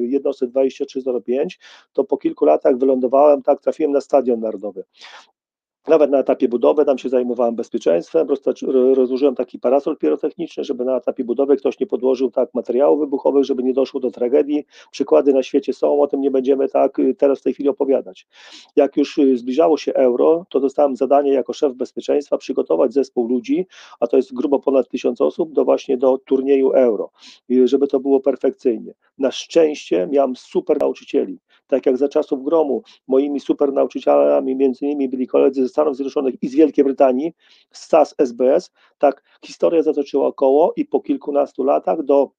jednostce 0.01 0.47
2305, 0.47 1.59
to 1.93 2.03
po 2.03 2.17
kilku 2.17 2.45
latach 2.45 2.77
wylądowałem, 2.77 3.41
tak, 3.41 3.61
trafiłem 3.61 3.91
na 3.91 4.01
Stadion 4.01 4.39
Narodowy 4.39 4.58
narodowy. 4.59 4.83
Nawet 5.87 6.11
na 6.11 6.19
etapie 6.19 6.47
budowy 6.47 6.85
tam 6.85 6.97
się 6.97 7.09
zajmowałem 7.09 7.55
bezpieczeństwem, 7.55 8.27
rozłożyłem 8.93 9.35
taki 9.35 9.59
parasol 9.59 9.97
pirotechniczny, 9.97 10.63
żeby 10.63 10.85
na 10.85 10.97
etapie 10.97 11.23
budowy 11.23 11.57
ktoś 11.57 11.79
nie 11.79 11.87
podłożył 11.87 12.31
tak 12.31 12.53
materiałów 12.53 12.99
wybuchowych, 12.99 13.43
żeby 13.43 13.63
nie 13.63 13.73
doszło 13.73 13.99
do 13.99 14.11
tragedii. 14.11 14.65
Przykłady 14.91 15.33
na 15.33 15.43
świecie 15.43 15.73
są, 15.73 16.01
o 16.01 16.07
tym 16.07 16.21
nie 16.21 16.31
będziemy 16.31 16.69
tak 16.69 16.99
y, 16.99 17.15
teraz 17.15 17.39
w 17.39 17.43
tej 17.43 17.53
chwili 17.53 17.69
opowiadać. 17.69 18.27
Jak 18.75 18.97
już 18.97 19.17
y, 19.17 19.37
zbliżało 19.37 19.77
się 19.77 19.93
euro, 19.93 20.45
to 20.49 20.59
dostałem 20.59 20.95
zadanie 20.95 21.33
jako 21.33 21.53
szef 21.53 21.73
bezpieczeństwa 21.73 22.37
przygotować 22.37 22.93
zespół 22.93 23.27
ludzi, 23.27 23.67
a 23.99 24.07
to 24.07 24.17
jest 24.17 24.33
grubo 24.33 24.59
ponad 24.59 24.89
tysiąc 24.89 25.21
osób, 25.21 25.53
do 25.53 25.65
właśnie 25.65 25.97
do 25.97 26.17
turnieju 26.17 26.71
euro, 26.71 27.09
żeby 27.63 27.87
to 27.87 27.99
było 27.99 28.19
perfekcyjnie. 28.19 28.93
Na 29.17 29.31
szczęście 29.31 30.07
miałem 30.11 30.35
super 30.35 30.79
nauczycieli, 30.79 31.39
tak 31.69 31.85
jak 31.85 31.97
za 31.97 32.09
czasów 32.09 32.43
gromu, 32.43 32.83
moimi 33.07 33.39
super 33.39 33.73
nauczycielami 33.73 34.55
między 34.55 34.85
innymi 34.85 35.09
byli 35.09 35.27
koledzy 35.27 35.61
ze 35.61 35.69
Stanów 35.69 35.95
Zjednoczonych 35.95 36.35
i 36.41 36.47
z 36.47 36.55
Wielkiej 36.55 36.83
Brytanii, 36.85 37.33
z 37.71 37.87
SAS 37.87 38.15
SBS, 38.17 38.71
tak 38.97 39.23
historia 39.45 39.83
zatoczyła 39.83 40.33
koło 40.33 40.73
i 40.75 40.85
po 40.85 40.99
kilkunastu 41.01 41.63
latach 41.63 42.03
do 42.03 42.31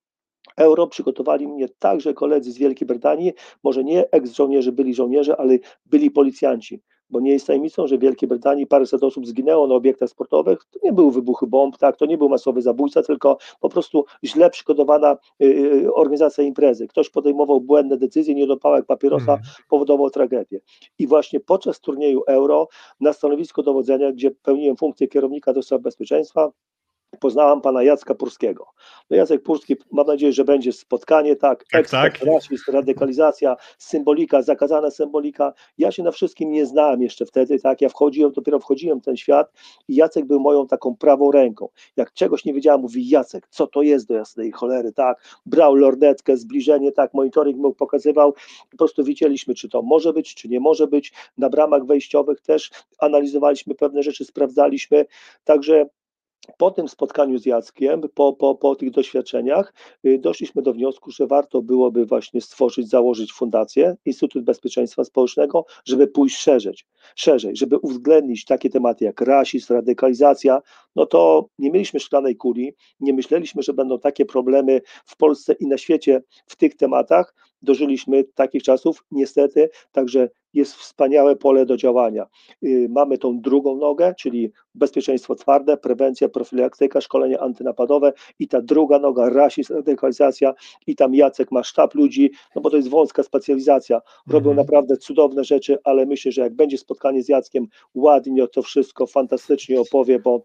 euro 0.56 0.86
przygotowali 0.86 1.48
mnie 1.48 1.68
także 1.68 2.14
koledzy 2.14 2.52
z 2.52 2.58
Wielkiej 2.58 2.86
Brytanii, 2.86 3.32
może 3.64 3.84
nie 3.84 4.10
eks-żołnierze 4.10 4.72
byli 4.72 4.94
żołnierze, 4.94 5.36
ale 5.36 5.58
byli 5.86 6.10
policjanci 6.10 6.82
bo 7.10 7.20
nie 7.20 7.32
jest 7.32 7.46
tajemnicą, 7.46 7.86
że 7.86 7.98
w 7.98 8.00
Wielkiej 8.00 8.28
Brytanii 8.28 8.66
paręset 8.66 9.02
osób 9.02 9.26
zginęło 9.26 9.66
na 9.66 9.74
obiektach 9.74 10.08
sportowych. 10.08 10.64
To 10.70 10.78
nie 10.82 10.92
były 10.92 11.12
wybuchy 11.12 11.46
bomb, 11.46 11.78
tak, 11.78 11.96
to 11.96 12.06
nie 12.06 12.18
był 12.18 12.28
masowy 12.28 12.62
zabójca, 12.62 13.02
tylko 13.02 13.38
po 13.60 13.68
prostu 13.68 14.04
źle 14.24 14.50
przygotowana 14.50 15.16
y, 15.42 15.46
y, 15.46 15.94
organizacja 15.94 16.44
imprezy. 16.44 16.88
Ktoś 16.88 17.10
podejmował 17.10 17.60
błędne 17.60 17.96
decyzje, 17.96 18.34
nie 18.34 18.46
dopałek 18.46 18.86
papierosa, 18.86 19.26
hmm. 19.26 19.44
powodował 19.68 20.10
tragedię. 20.10 20.60
I 20.98 21.06
właśnie 21.06 21.40
podczas 21.40 21.80
turnieju 21.80 22.22
Euro 22.26 22.68
na 23.00 23.12
stanowisku 23.12 23.62
dowodzenia, 23.62 24.12
gdzie 24.12 24.30
pełniłem 24.30 24.76
funkcję 24.76 25.08
kierownika 25.08 25.52
do 25.52 25.62
spraw 25.62 25.80
bezpieczeństwa, 25.80 26.52
poznałam 27.20 27.60
pana 27.60 27.82
Jacka 27.82 28.14
Purskiego. 28.14 28.66
No 29.10 29.16
Jacek 29.16 29.42
Purski, 29.42 29.76
mam 29.92 30.06
nadzieję, 30.06 30.32
że 30.32 30.44
będzie 30.44 30.72
spotkanie, 30.72 31.36
tak, 31.36 31.64
tak, 31.64 31.80
ekspert, 31.80 32.18
tak. 32.18 32.28
rasizm, 32.28 32.72
radykalizacja, 32.72 33.56
symbolika, 33.78 34.42
zakazana 34.42 34.90
symbolika. 34.90 35.52
Ja 35.78 35.92
się 35.92 36.02
na 36.02 36.10
wszystkim 36.10 36.50
nie 36.50 36.66
znałem 36.66 37.02
jeszcze 37.02 37.26
wtedy, 37.26 37.58
tak, 37.58 37.80
ja 37.80 37.88
wchodziłem, 37.88 38.32
dopiero 38.32 38.58
wchodziłem 38.58 39.00
w 39.00 39.04
ten 39.04 39.16
świat 39.16 39.52
i 39.88 39.94
Jacek 39.94 40.24
był 40.24 40.40
moją 40.40 40.66
taką 40.66 40.96
prawą 40.96 41.30
ręką. 41.30 41.68
Jak 41.96 42.12
czegoś 42.12 42.44
nie 42.44 42.54
wiedziałem, 42.54 42.80
mówi 42.80 43.08
Jacek, 43.08 43.48
co 43.50 43.66
to 43.66 43.82
jest 43.82 44.08
do 44.08 44.14
jasnej 44.14 44.52
cholery, 44.52 44.92
tak, 44.92 45.24
brał 45.46 45.74
lordetkę, 45.74 46.36
zbliżenie, 46.36 46.92
tak, 46.92 47.14
monitoring 47.14 47.56
mu 47.58 47.74
pokazywał, 47.74 48.34
po 48.70 48.76
prostu 48.76 49.04
widzieliśmy, 49.04 49.54
czy 49.54 49.68
to 49.68 49.82
może 49.82 50.12
być, 50.12 50.34
czy 50.34 50.48
nie 50.48 50.60
może 50.60 50.86
być. 50.86 51.12
Na 51.38 51.48
bramach 51.48 51.86
wejściowych 51.86 52.40
też 52.40 52.70
analizowaliśmy 52.98 53.74
pewne 53.74 54.02
rzeczy, 54.02 54.24
sprawdzaliśmy, 54.24 55.06
także 55.44 55.86
po 56.56 56.70
tym 56.70 56.88
spotkaniu 56.88 57.38
z 57.38 57.46
Jackiem, 57.46 58.00
po, 58.14 58.32
po, 58.32 58.54
po 58.54 58.74
tych 58.74 58.90
doświadczeniach, 58.90 59.74
y, 60.06 60.18
doszliśmy 60.18 60.62
do 60.62 60.72
wniosku, 60.72 61.10
że 61.10 61.26
warto 61.26 61.62
byłoby 61.62 62.06
właśnie 62.06 62.40
stworzyć, 62.40 62.88
założyć 62.88 63.32
fundację, 63.32 63.96
Instytut 64.04 64.44
Bezpieczeństwa 64.44 65.04
Społecznego, 65.04 65.64
żeby 65.84 66.06
pójść 66.06 66.36
szerzej, 66.36 66.74
szerzej, 67.16 67.56
żeby 67.56 67.78
uwzględnić 67.78 68.44
takie 68.44 68.70
tematy 68.70 69.04
jak 69.04 69.20
rasizm, 69.20 69.74
radykalizacja, 69.74 70.62
no 70.96 71.06
to 71.06 71.48
nie 71.58 71.70
mieliśmy 71.70 72.00
szklanej 72.00 72.36
kuli, 72.36 72.74
nie 73.00 73.12
myśleliśmy, 73.12 73.62
że 73.62 73.72
będą 73.72 73.98
takie 73.98 74.24
problemy 74.24 74.80
w 75.06 75.16
Polsce 75.16 75.52
i 75.52 75.66
na 75.66 75.78
świecie 75.78 76.22
w 76.46 76.56
tych 76.56 76.76
tematach, 76.76 77.34
dożyliśmy 77.62 78.24
takich 78.24 78.62
czasów, 78.62 79.04
niestety, 79.10 79.70
także 79.92 80.28
jest 80.54 80.74
wspaniałe 80.74 81.36
pole 81.36 81.66
do 81.66 81.76
działania. 81.76 82.26
Y, 82.64 82.86
mamy 82.90 83.18
tą 83.18 83.40
drugą 83.40 83.76
nogę, 83.76 84.14
czyli 84.18 84.52
bezpieczeństwo 84.74 85.34
twarde, 85.34 85.76
prewencja, 85.76 86.28
profilaktyka, 86.28 87.00
szkolenie 87.00 87.40
antynapadowe 87.40 88.12
i 88.38 88.48
ta 88.48 88.62
druga 88.62 88.98
noga, 88.98 89.30
rasizm, 89.30 89.74
radykalizacja 89.74 90.54
i 90.86 90.96
tam 90.96 91.14
Jacek 91.14 91.52
ma 91.52 91.64
sztab 91.64 91.94
ludzi, 91.94 92.30
no 92.56 92.62
bo 92.62 92.70
to 92.70 92.76
jest 92.76 92.88
wąska 92.88 93.22
specjalizacja. 93.22 94.00
Robią 94.26 94.50
mhm. 94.50 94.56
naprawdę 94.56 94.96
cudowne 94.96 95.44
rzeczy, 95.44 95.78
ale 95.84 96.06
myślę, 96.06 96.32
że 96.32 96.42
jak 96.42 96.54
będzie 96.54 96.78
spotkanie 96.78 97.22
z 97.22 97.28
Jackiem, 97.28 97.66
ładnie 97.94 98.48
to 98.48 98.62
wszystko 98.62 99.06
fantastycznie 99.06 99.80
opowie, 99.80 100.18
bo 100.18 100.42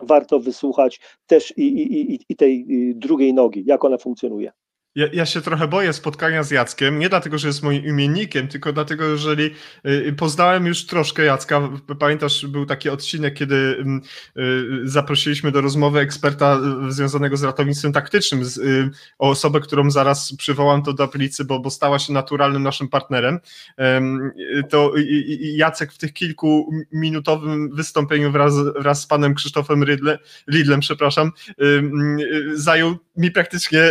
warto 0.00 0.40
wysłuchać 0.40 1.00
też 1.26 1.54
i, 1.56 1.62
i, 1.62 2.12
i, 2.14 2.18
i 2.28 2.36
tej 2.36 2.66
y, 2.90 2.94
drugiej 2.94 3.34
nogi, 3.34 3.62
jak 3.66 3.84
ona 3.84 3.98
funkcjonuje. 3.98 4.52
Ja, 4.94 5.06
ja, 5.12 5.26
się 5.26 5.40
trochę 5.40 5.68
boję 5.68 5.92
spotkania 5.92 6.42
z 6.42 6.50
Jackiem, 6.50 6.98
nie 6.98 7.08
dlatego, 7.08 7.38
że 7.38 7.48
jest 7.48 7.62
moim 7.62 7.84
imiennikiem, 7.84 8.48
tylko 8.48 8.72
dlatego, 8.72 9.04
jeżeli 9.04 9.44
y, 9.44 9.90
y, 9.90 10.12
poznałem 10.12 10.66
już 10.66 10.86
troszkę 10.86 11.24
Jacka. 11.24 11.68
Pamiętasz, 11.98 12.46
był 12.46 12.66
taki 12.66 12.90
odcinek, 12.90 13.34
kiedy 13.34 13.76
mm, 13.80 14.00
y, 14.36 14.80
zaprosiliśmy 14.84 15.52
do 15.52 15.60
rozmowy 15.60 16.00
eksperta 16.00 16.60
związanego 16.88 17.36
z 17.36 17.42
ratownictwem 17.42 17.92
taktycznym, 17.92 18.44
z, 18.44 18.60
o 19.18 19.28
osobę, 19.28 19.60
którą 19.60 19.90
zaraz 19.90 20.32
przywołam 20.36 20.82
do 20.82 20.94
tablicy, 20.94 21.44
bo, 21.44 21.60
bo 21.60 21.70
stała 21.70 21.98
się 21.98 22.12
naturalnym 22.12 22.62
naszym 22.62 22.88
partnerem. 22.88 23.40
To 24.70 24.92
Jacek 25.40 25.92
w 25.92 25.98
tych 25.98 26.12
kilku 26.12 26.70
minutowym 26.92 27.70
wystąpieniu 27.74 28.32
wraz, 28.32 28.54
wraz 28.78 29.02
z 29.02 29.06
panem 29.06 29.34
Krzysztofem 29.34 29.82
Rydle, 29.82 30.18
Lidlem, 30.46 30.80
przepraszam, 30.80 31.32
zajął 32.54 32.96
mi 33.16 33.30
praktycznie 33.30 33.90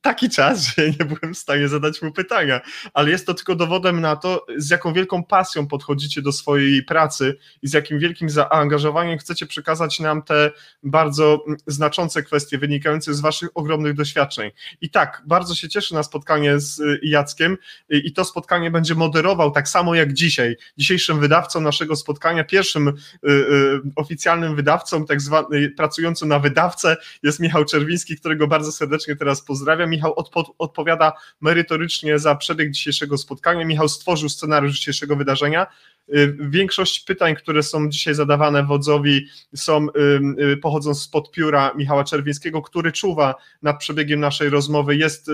taki 0.00 0.28
czas, 0.38 0.74
że 0.76 0.90
nie 0.90 1.04
byłem 1.04 1.34
w 1.34 1.38
stanie 1.38 1.68
zadać 1.68 2.02
mu 2.02 2.12
pytania, 2.12 2.60
ale 2.94 3.10
jest 3.10 3.26
to 3.26 3.34
tylko 3.34 3.54
dowodem 3.54 4.00
na 4.00 4.16
to, 4.16 4.46
z 4.56 4.70
jaką 4.70 4.92
wielką 4.92 5.24
pasją 5.24 5.66
podchodzicie 5.66 6.22
do 6.22 6.32
swojej 6.32 6.82
pracy 6.82 7.38
i 7.62 7.68
z 7.68 7.72
jakim 7.72 7.98
wielkim 7.98 8.30
zaangażowaniem 8.30 9.18
chcecie 9.18 9.46
przekazać 9.46 10.00
nam 10.00 10.22
te 10.22 10.50
bardzo 10.82 11.44
znaczące 11.66 12.22
kwestie 12.22 12.58
wynikające 12.58 13.14
z 13.14 13.20
waszych 13.20 13.48
ogromnych 13.54 13.94
doświadczeń. 13.94 14.50
I 14.80 14.90
tak, 14.90 15.22
bardzo 15.26 15.54
się 15.54 15.68
cieszę 15.68 15.94
na 15.94 16.02
spotkanie 16.02 16.60
z 16.60 16.80
Jackiem 17.02 17.56
i 17.90 18.12
to 18.12 18.24
spotkanie 18.24 18.70
będzie 18.70 18.94
moderował 18.94 19.50
tak 19.50 19.68
samo 19.68 19.94
jak 19.94 20.12
dzisiaj. 20.12 20.56
Dzisiejszym 20.76 21.20
wydawcą 21.20 21.60
naszego 21.60 21.96
spotkania, 21.96 22.44
pierwszym 22.44 22.88
y, 22.88 22.92
y, 23.28 23.80
oficjalnym 23.96 24.56
wydawcą, 24.56 25.06
tak 25.06 25.20
zwany 25.20 25.70
pracującym 25.70 26.28
na 26.28 26.38
wydawcę 26.38 26.96
jest 27.22 27.40
Michał 27.40 27.64
Czerwiński, 27.64 28.16
którego 28.16 28.46
bardzo 28.46 28.72
serdecznie 28.72 29.16
teraz 29.16 29.42
pozdrawiam. 29.42 29.90
Michał 29.90 30.14
odpo 30.34 30.54
odpowiada 30.58 31.12
merytorycznie 31.40 32.18
za 32.18 32.34
przebieg 32.34 32.70
dzisiejszego 32.70 33.18
spotkania. 33.18 33.64
Michał 33.64 33.88
stworzył 33.88 34.28
scenariusz 34.28 34.78
dzisiejszego 34.78 35.16
wydarzenia. 35.16 35.66
Y, 36.14 36.36
większość 36.40 37.00
pytań, 37.00 37.36
które 37.36 37.62
są 37.62 37.88
dzisiaj 37.88 38.14
zadawane 38.14 38.64
wodzowi, 38.64 39.26
są, 39.54 39.86
y, 39.86 40.20
y, 40.44 40.56
pochodzą 40.56 40.94
spod 40.94 41.30
pióra 41.30 41.72
Michała 41.76 42.04
Czerwińskiego, 42.04 42.62
który 42.62 42.92
czuwa 42.92 43.34
nad 43.62 43.78
przebiegiem 43.78 44.20
naszej 44.20 44.50
rozmowy, 44.50 44.96
jest 44.96 45.30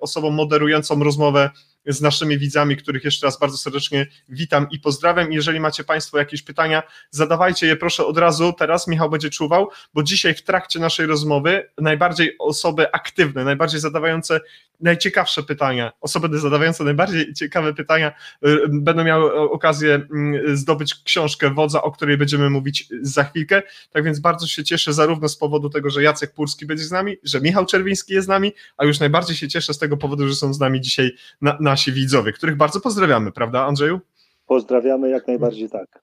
osobą 0.00 0.30
moderującą 0.30 1.04
rozmowę 1.04 1.50
z 1.88 2.00
naszymi 2.00 2.38
widzami, 2.38 2.76
których 2.76 3.04
jeszcze 3.04 3.26
raz 3.26 3.38
bardzo 3.38 3.56
serdecznie 3.56 4.06
witam 4.28 4.66
i 4.70 4.78
pozdrawiam. 4.78 5.32
Jeżeli 5.32 5.60
macie 5.60 5.84
Państwo 5.84 6.18
jakieś 6.18 6.42
pytania, 6.42 6.82
zadawajcie 7.10 7.66
je 7.66 7.76
proszę 7.76 8.06
od 8.06 8.18
razu. 8.18 8.52
Teraz 8.52 8.88
Michał 8.88 9.10
będzie 9.10 9.30
czuwał, 9.30 9.68
bo 9.94 10.02
dzisiaj 10.02 10.34
w 10.34 10.42
trakcie 10.42 10.80
naszej 10.80 11.06
rozmowy 11.06 11.70
najbardziej 11.78 12.36
osoby 12.38 12.92
aktywne, 12.92 13.44
najbardziej 13.44 13.80
zadawające 13.80 14.40
najciekawsze 14.80 15.42
pytania, 15.42 15.92
osoby 16.00 16.38
zadawające 16.38 16.84
najbardziej 16.84 17.34
ciekawe 17.34 17.74
pytania 17.74 18.12
y, 18.46 18.58
będą 18.68 19.04
miały 19.04 19.50
okazję 19.50 19.94
mm, 19.94 20.56
zdobyć 20.56 20.94
książkę 21.04 21.54
wodza, 21.54 21.82
o 21.82 21.92
której 21.92 22.16
będziemy 22.16 22.50
mówić 22.50 22.88
za 23.02 23.24
chwilkę. 23.24 23.62
Tak 23.90 24.04
więc 24.04 24.20
bardzo 24.20 24.46
się 24.46 24.64
cieszę 24.64 24.92
zarówno 24.92 25.28
z 25.28 25.36
powodu 25.36 25.70
tego, 25.70 25.90
że 25.90 26.02
Jacek 26.02 26.34
Purski 26.34 26.66
będzie 26.66 26.84
z 26.84 26.90
nami, 26.90 27.16
że 27.24 27.40
Michał 27.40 27.66
Czerwiński 27.66 28.14
jest 28.14 28.24
z 28.24 28.28
nami, 28.28 28.52
a 28.76 28.84
już 28.84 29.00
najbardziej 29.00 29.36
się 29.36 29.48
cieszę 29.48 29.74
z 29.74 29.78
tego 29.78 29.96
powodu, 29.96 30.28
że 30.28 30.34
są 30.34 30.54
z 30.54 30.60
nami 30.60 30.80
dzisiaj 30.80 31.10
na, 31.40 31.56
nasi 31.78 31.92
widzowie, 31.92 32.32
których 32.32 32.56
bardzo 32.56 32.80
pozdrawiamy, 32.80 33.32
prawda 33.32 33.66
Andrzeju? 33.66 34.00
Pozdrawiamy 34.46 35.10
jak 35.10 35.26
najbardziej 35.26 35.70
tak. 35.70 36.02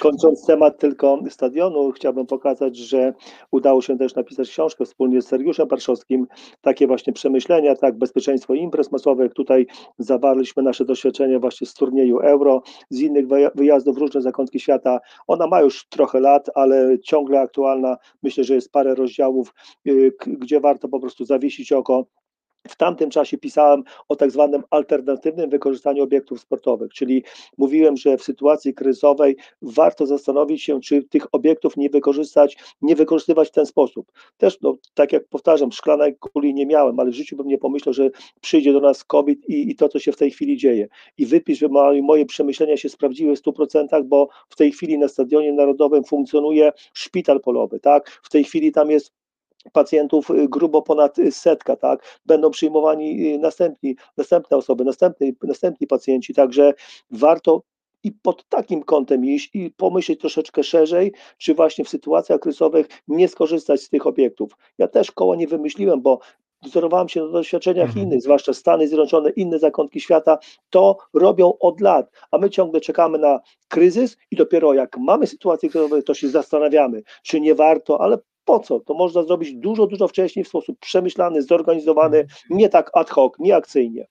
Kończąc 0.00 0.46
temat 0.46 0.78
tylko 0.78 1.18
stadionu, 1.30 1.92
chciałbym 1.92 2.26
pokazać, 2.26 2.76
że 2.76 3.14
udało 3.50 3.82
się 3.82 3.98
też 3.98 4.14
napisać 4.14 4.48
książkę 4.50 4.84
wspólnie 4.84 5.22
z 5.22 5.26
Sergiuszem 5.26 5.68
Parszowskim, 5.68 6.26
takie 6.60 6.86
właśnie 6.86 7.12
przemyślenia, 7.12 7.76
tak, 7.76 7.98
bezpieczeństwo 7.98 8.54
imprez 8.54 8.92
masowych. 8.92 9.34
Tutaj 9.34 9.66
zawarliśmy 9.98 10.62
nasze 10.62 10.84
doświadczenia 10.84 11.38
właśnie 11.38 11.66
z 11.66 11.74
turnieju 11.74 12.18
Euro, 12.18 12.62
z 12.90 13.00
innych 13.00 13.26
wyjazdów 13.54 13.94
w 13.94 13.98
różne 13.98 14.22
zakątki 14.22 14.60
świata. 14.60 15.00
Ona 15.26 15.46
ma 15.46 15.60
już 15.60 15.86
trochę 15.88 16.20
lat, 16.20 16.50
ale 16.54 16.98
ciągle 16.98 17.40
aktualna. 17.40 17.96
Myślę, 18.22 18.44
że 18.44 18.54
jest 18.54 18.72
parę 18.72 18.94
rozdziałów, 18.94 19.54
y, 19.88 20.12
gdzie 20.26 20.60
warto 20.60 20.88
po 20.88 21.00
prostu 21.00 21.24
zawiesić 21.24 21.72
oko 21.72 22.06
w 22.68 22.76
tamtym 22.76 23.10
czasie 23.10 23.38
pisałem 23.38 23.84
o 24.08 24.16
tak 24.16 24.30
zwanym 24.30 24.62
alternatywnym 24.70 25.50
wykorzystaniu 25.50 26.02
obiektów 26.02 26.40
sportowych, 26.40 26.92
czyli 26.92 27.24
mówiłem, 27.58 27.96
że 27.96 28.16
w 28.16 28.22
sytuacji 28.22 28.74
kryzysowej 28.74 29.36
warto 29.62 30.06
zastanowić 30.06 30.62
się, 30.62 30.80
czy 30.80 31.02
tych 31.02 31.26
obiektów 31.32 31.76
nie 31.76 31.90
wykorzystać, 31.90 32.56
nie 32.82 32.96
wykorzystywać 32.96 33.48
w 33.48 33.52
ten 33.52 33.66
sposób. 33.66 34.12
Też, 34.36 34.60
no, 34.60 34.76
tak 34.94 35.12
jak 35.12 35.28
powtarzam, 35.28 35.72
szklanej 35.72 36.16
kuli 36.16 36.54
nie 36.54 36.66
miałem, 36.66 37.00
ale 37.00 37.10
w 37.10 37.14
życiu 37.14 37.36
bym 37.36 37.46
nie 37.46 37.58
pomyślał, 37.58 37.92
że 37.92 38.10
przyjdzie 38.40 38.72
do 38.72 38.80
nas 38.80 39.04
COVID 39.04 39.48
i, 39.48 39.70
i 39.70 39.76
to, 39.76 39.88
co 39.88 39.98
się 39.98 40.12
w 40.12 40.16
tej 40.16 40.30
chwili 40.30 40.56
dzieje. 40.56 40.88
I 41.18 41.26
wypis, 41.26 41.58
że 41.58 41.68
moje, 41.68 42.02
moje 42.02 42.26
przemyślenia 42.26 42.76
się 42.76 42.88
sprawdziły 42.88 43.36
w 43.36 43.42
100%, 43.42 44.04
bo 44.04 44.28
w 44.48 44.56
tej 44.56 44.72
chwili 44.72 44.98
na 44.98 45.08
Stadionie 45.08 45.52
Narodowym 45.52 46.04
funkcjonuje 46.04 46.72
szpital 46.92 47.40
polowy, 47.40 47.80
tak? 47.80 48.20
W 48.22 48.30
tej 48.30 48.44
chwili 48.44 48.72
tam 48.72 48.90
jest 48.90 49.12
pacjentów 49.72 50.30
y, 50.30 50.48
grubo 50.48 50.82
ponad 50.82 51.18
y, 51.18 51.32
setka, 51.32 51.76
tak? 51.76 52.20
Będą 52.26 52.50
przyjmowani 52.50 53.34
y, 53.34 53.38
następni, 53.38 53.96
następne 54.16 54.56
osoby, 54.56 54.84
następni, 54.84 55.36
następni 55.42 55.86
pacjenci, 55.86 56.34
także 56.34 56.74
warto 57.10 57.62
i 58.02 58.12
pod 58.12 58.48
takim 58.48 58.82
kątem 58.82 59.24
iść 59.24 59.50
i 59.54 59.70
pomyśleć 59.70 60.20
troszeczkę 60.20 60.62
szerzej, 60.62 61.12
czy 61.38 61.54
właśnie 61.54 61.84
w 61.84 61.88
sytuacjach 61.88 62.40
kryzysowych 62.40 62.86
nie 63.08 63.28
skorzystać 63.28 63.82
z 63.82 63.88
tych 63.88 64.06
obiektów. 64.06 64.52
Ja 64.78 64.88
też 64.88 65.10
koła 65.10 65.36
nie 65.36 65.46
wymyśliłem, 65.46 66.02
bo 66.02 66.18
wzorowałem 66.64 67.08
się 67.08 67.24
na 67.24 67.32
doświadczeniach 67.32 67.88
mhm. 67.88 68.06
innych, 68.06 68.22
zwłaszcza 68.22 68.52
Stany 68.52 68.88
Zjednoczone, 68.88 69.30
inne 69.30 69.58
zakątki 69.58 70.00
świata, 70.00 70.38
to 70.70 70.96
robią 71.14 71.52
od 71.60 71.80
lat, 71.80 72.10
a 72.30 72.38
my 72.38 72.50
ciągle 72.50 72.80
czekamy 72.80 73.18
na 73.18 73.40
kryzys 73.68 74.16
i 74.30 74.36
dopiero 74.36 74.74
jak 74.74 74.96
mamy 74.98 75.26
sytuację 75.26 75.68
kryzysową, 75.68 76.02
to 76.02 76.14
się 76.14 76.28
zastanawiamy, 76.28 77.02
czy 77.22 77.40
nie 77.40 77.54
warto, 77.54 78.00
ale 78.00 78.18
po 78.44 78.58
co? 78.58 78.80
To 78.80 78.94
można 78.94 79.22
zrobić 79.22 79.54
dużo, 79.54 79.86
dużo 79.86 80.08
wcześniej 80.08 80.44
w 80.44 80.48
sposób 80.48 80.78
przemyślany, 80.78 81.42
zorganizowany, 81.42 82.26
nie 82.50 82.68
tak 82.68 82.90
ad 82.94 83.10
hoc, 83.10 83.32
nie 83.38 83.56
akcyjnie. 83.56 84.06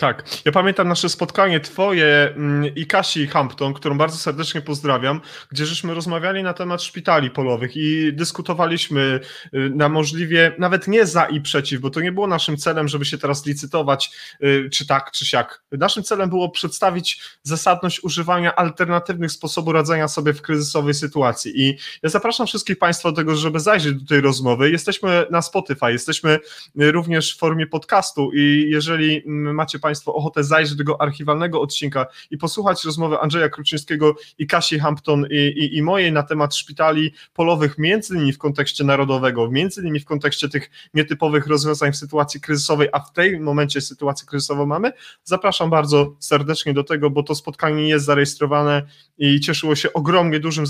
Tak, 0.00 0.24
ja 0.44 0.52
pamiętam 0.52 0.88
nasze 0.88 1.08
spotkanie 1.08 1.60
twoje 1.60 2.34
mm, 2.36 2.74
i 2.74 2.86
Kasi 2.86 3.26
Hampton, 3.26 3.74
którą 3.74 3.98
bardzo 3.98 4.16
serdecznie 4.16 4.60
pozdrawiam, 4.60 5.20
gdzie 5.50 5.66
żeśmy 5.66 5.94
rozmawiali 5.94 6.42
na 6.42 6.54
temat 6.54 6.82
szpitali 6.82 7.30
polowych 7.30 7.76
i 7.76 8.12
dyskutowaliśmy 8.12 9.20
y, 9.54 9.70
na 9.74 9.88
możliwie, 9.88 10.54
nawet 10.58 10.88
nie 10.88 11.06
za 11.06 11.24
i 11.24 11.40
przeciw, 11.40 11.80
bo 11.80 11.90
to 11.90 12.00
nie 12.00 12.12
było 12.12 12.26
naszym 12.26 12.56
celem, 12.56 12.88
żeby 12.88 13.04
się 13.04 13.18
teraz 13.18 13.46
licytować, 13.46 14.10
y, 14.42 14.70
czy 14.72 14.86
tak, 14.86 15.10
czy 15.10 15.26
siak. 15.26 15.62
Naszym 15.72 16.02
celem 16.02 16.28
było 16.28 16.48
przedstawić 16.48 17.22
zasadność 17.42 18.04
używania 18.04 18.54
alternatywnych 18.54 19.32
sposobów 19.32 19.74
radzenia 19.74 20.08
sobie 20.08 20.32
w 20.32 20.42
kryzysowej 20.42 20.94
sytuacji 20.94 21.60
i 21.60 21.78
ja 22.02 22.08
zapraszam 22.08 22.46
wszystkich 22.46 22.78
Państwa 22.78 23.10
do 23.10 23.16
tego, 23.16 23.36
żeby 23.36 23.60
zajrzeć 23.60 23.94
do 23.94 24.08
tej 24.08 24.20
rozmowy. 24.20 24.70
Jesteśmy 24.70 25.26
na 25.30 25.42
Spotify, 25.42 25.92
jesteśmy 25.92 26.38
również 26.74 27.34
w 27.34 27.38
formie 27.38 27.66
podcastu 27.66 28.30
i 28.34 28.66
jeżeli 28.70 29.22
mm, 29.26 29.54
macie 29.54 29.78
ochotę 30.14 30.44
zajrzeć 30.44 30.74
do 30.74 30.78
tego 30.78 31.00
archiwalnego 31.00 31.60
odcinka 31.60 32.06
i 32.30 32.38
posłuchać 32.38 32.84
rozmowy 32.84 33.18
Andrzeja 33.18 33.48
Kruczyńskiego 33.48 34.14
i 34.38 34.46
Kasi 34.46 34.78
Hampton 34.78 35.26
i, 35.30 35.36
i, 35.36 35.76
i 35.76 35.82
mojej 35.82 36.12
na 36.12 36.22
temat 36.22 36.54
szpitali 36.54 37.12
polowych, 37.34 37.78
między 37.78 38.14
innymi 38.14 38.32
w 38.32 38.38
kontekście 38.38 38.84
narodowego, 38.84 39.50
między 39.50 39.80
innymi 39.80 40.00
w 40.00 40.04
kontekście 40.04 40.48
tych 40.48 40.70
nietypowych 40.94 41.46
rozwiązań 41.46 41.92
w 41.92 41.96
sytuacji 41.96 42.40
kryzysowej, 42.40 42.88
a 42.92 43.00
w 43.00 43.12
tej 43.12 43.40
momencie 43.40 43.80
sytuację 43.80 44.26
kryzysową 44.26 44.66
mamy, 44.66 44.92
zapraszam 45.24 45.70
bardzo 45.70 46.16
serdecznie 46.18 46.74
do 46.74 46.84
tego, 46.84 47.10
bo 47.10 47.22
to 47.22 47.34
spotkanie 47.34 47.88
jest 47.88 48.04
zarejestrowane 48.04 48.82
i 49.18 49.40
cieszyło 49.40 49.74
się 49.74 49.92
ogromnie 49.92 50.40
dużym 50.40 50.66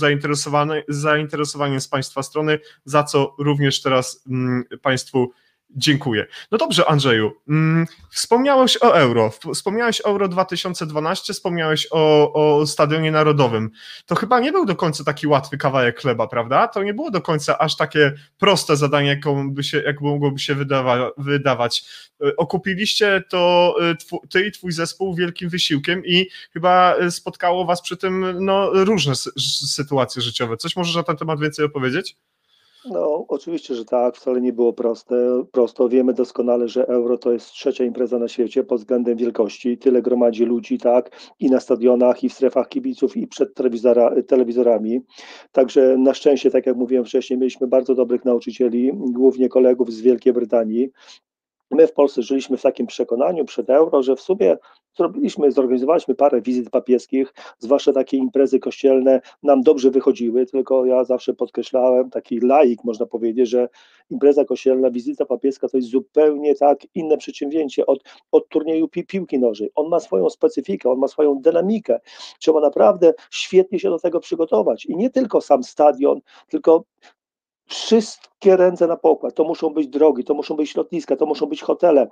zainteresowaniem 0.88 1.81
z 1.81 1.88
Państwa 1.88 2.22
strony, 2.22 2.59
za 2.85 3.04
co 3.04 3.35
również 3.38 3.83
teraz 3.83 4.22
mm, 4.28 4.64
Państwu 4.83 5.33
Dziękuję. 5.70 6.26
No 6.50 6.59
dobrze, 6.59 6.90
Andrzeju. 6.90 7.33
Mm, 7.48 7.87
wspomniałeś 8.11 8.83
o 8.83 8.96
euro. 8.96 9.33
Wspomniałeś 9.54 10.00
o 10.00 10.04
euro 10.04 10.28
2012, 10.28 11.33
wspomniałeś 11.33 11.88
o, 11.90 12.33
o 12.33 12.66
Stadionie 12.66 13.12
Narodowym. 13.12 13.70
To 14.07 14.14
chyba 14.14 14.40
nie 14.40 14.52
był 14.52 14.66
do 14.66 14.76
końca 14.76 15.04
taki 15.04 15.26
łatwy 15.26 15.59
kawałek 15.59 16.00
chleba, 16.00 16.26
prawda? 16.28 16.68
To 16.68 16.83
nie 16.83 16.94
było 16.94 17.11
do 17.11 17.20
końca 17.20 17.59
aż 17.59 17.76
takie 17.76 18.12
proste 18.38 18.76
zadanie, 18.76 19.09
jaką 19.09 19.50
by 19.50 19.64
się, 19.64 19.83
jak 19.83 20.00
mogłoby 20.00 20.38
się 20.38 20.54
wydawa 20.54 21.11
wydawać. 21.18 21.85
E, 22.24 22.37
okupiliście 22.37 23.22
to 23.28 23.74
e, 23.81 23.94
ty 24.28 24.46
i 24.46 24.52
twój 24.52 24.72
zespół 24.72 25.14
wielkim 25.14 25.48
wysiłkiem 25.48 26.02
i 26.07 26.28
chyba 26.52 26.94
spotkało 27.11 27.64
was 27.64 27.83
przy 27.83 27.96
tym 27.96 28.44
no, 28.44 28.70
różne 28.85 29.14
sytuacje 29.74 30.22
życiowe. 30.22 30.57
Coś 30.57 30.76
możesz 30.76 30.96
na 30.96 31.02
ten 31.02 31.16
temat 31.16 31.40
więcej 31.40 31.64
opowiedzieć? 31.64 32.16
No, 32.90 33.24
oczywiście, 33.29 33.74
że 33.74 33.85
tak, 33.85 34.16
wcale 34.16 34.40
nie 34.40 34.53
było 34.53 34.72
proste. 34.72 35.44
Prosto 35.53 35.88
wiemy 35.88 36.14
doskonale, 36.14 36.68
że 36.68 36.88
euro 36.88 37.18
to 37.18 37.33
jest 37.33 37.51
trzecia 37.51 37.85
impreza 37.85 38.18
na 38.18 38.29
świecie 38.29 38.64
pod 38.64 38.79
względem 38.79 39.16
wielkości. 39.16 39.79
Tyle 39.79 40.03
gromadzi 40.03 40.44
ludzi, 40.44 40.79
tak, 40.79 41.33
i 41.40 41.51
na 41.51 41.61
stadionach, 41.61 42.24
i 42.24 42.29
w 42.29 42.33
strefach 42.33 42.68
kibiców, 42.68 43.16
i 43.16 43.27
przed 43.27 43.55
telewizora, 43.55 44.22
telewizorami. 44.22 45.01
Także 45.53 45.96
na 45.98 46.14
szczęście, 46.14 46.51
tak 46.51 46.66
jak 46.66 46.77
mówiłem 46.77 47.05
wcześniej, 47.05 47.38
mieliśmy 47.38 47.66
bardzo 47.66 47.94
dobrych 47.94 48.24
nauczycieli, 48.24 48.92
głównie 48.94 49.48
kolegów 49.48 49.92
z 49.92 50.01
Wielkiej 50.01 50.33
Brytanii, 50.33 50.90
My 51.78 51.86
w 51.86 51.92
Polsce 51.92 52.22
żyliśmy 52.22 52.56
w 52.56 52.62
takim 52.62 52.86
przekonaniu 52.86 53.44
przed 53.44 53.70
euro, 53.70 54.02
że 54.02 54.16
w 54.16 54.20
sumie 54.20 54.56
zrobiliśmy, 54.96 55.52
zorganizowaliśmy 55.52 56.14
parę 56.14 56.40
wizyt 56.40 56.70
papieskich, 56.70 57.34
zwłaszcza 57.58 57.92
takie 57.92 58.16
imprezy 58.16 58.58
kościelne 58.58 59.20
nam 59.42 59.62
dobrze 59.62 59.90
wychodziły, 59.90 60.46
tylko 60.46 60.84
ja 60.84 61.04
zawsze 61.04 61.34
podkreślałem, 61.34 62.10
taki 62.10 62.40
laik 62.40 62.84
można 62.84 63.06
powiedzieć, 63.06 63.48
że 63.48 63.68
impreza 64.10 64.44
kościelna, 64.44 64.90
wizyta 64.90 65.24
papieska 65.24 65.68
to 65.68 65.76
jest 65.76 65.88
zupełnie 65.88 66.54
tak 66.54 66.78
inne 66.94 67.16
przedsięwzięcie 67.16 67.86
od, 67.86 68.04
od 68.32 68.48
turnieju 68.48 68.88
pi 68.88 69.06
piłki 69.06 69.38
nożnej. 69.38 69.70
On 69.74 69.88
ma 69.88 70.00
swoją 70.00 70.30
specyfikę, 70.30 70.90
on 70.90 70.98
ma 70.98 71.08
swoją 71.08 71.34
dynamikę. 71.40 72.00
Trzeba 72.38 72.60
naprawdę 72.60 73.14
świetnie 73.30 73.78
się 73.78 73.90
do 73.90 73.98
tego 73.98 74.20
przygotować 74.20 74.86
i 74.86 74.96
nie 74.96 75.10
tylko 75.10 75.40
sam 75.40 75.64
stadion, 75.64 76.20
tylko 76.48 76.84
wszystkie 77.68 78.57
ręce 78.57 78.87
na 78.87 78.96
pokład. 78.96 79.35
To 79.35 79.44
muszą 79.44 79.70
być 79.70 79.88
drogi, 79.88 80.24
to 80.24 80.35
muszą 80.35 80.57
być 80.57 80.76
lotniska, 80.76 81.16
to 81.16 81.26
muszą 81.26 81.46
być 81.46 81.62
hotele, 81.62 82.09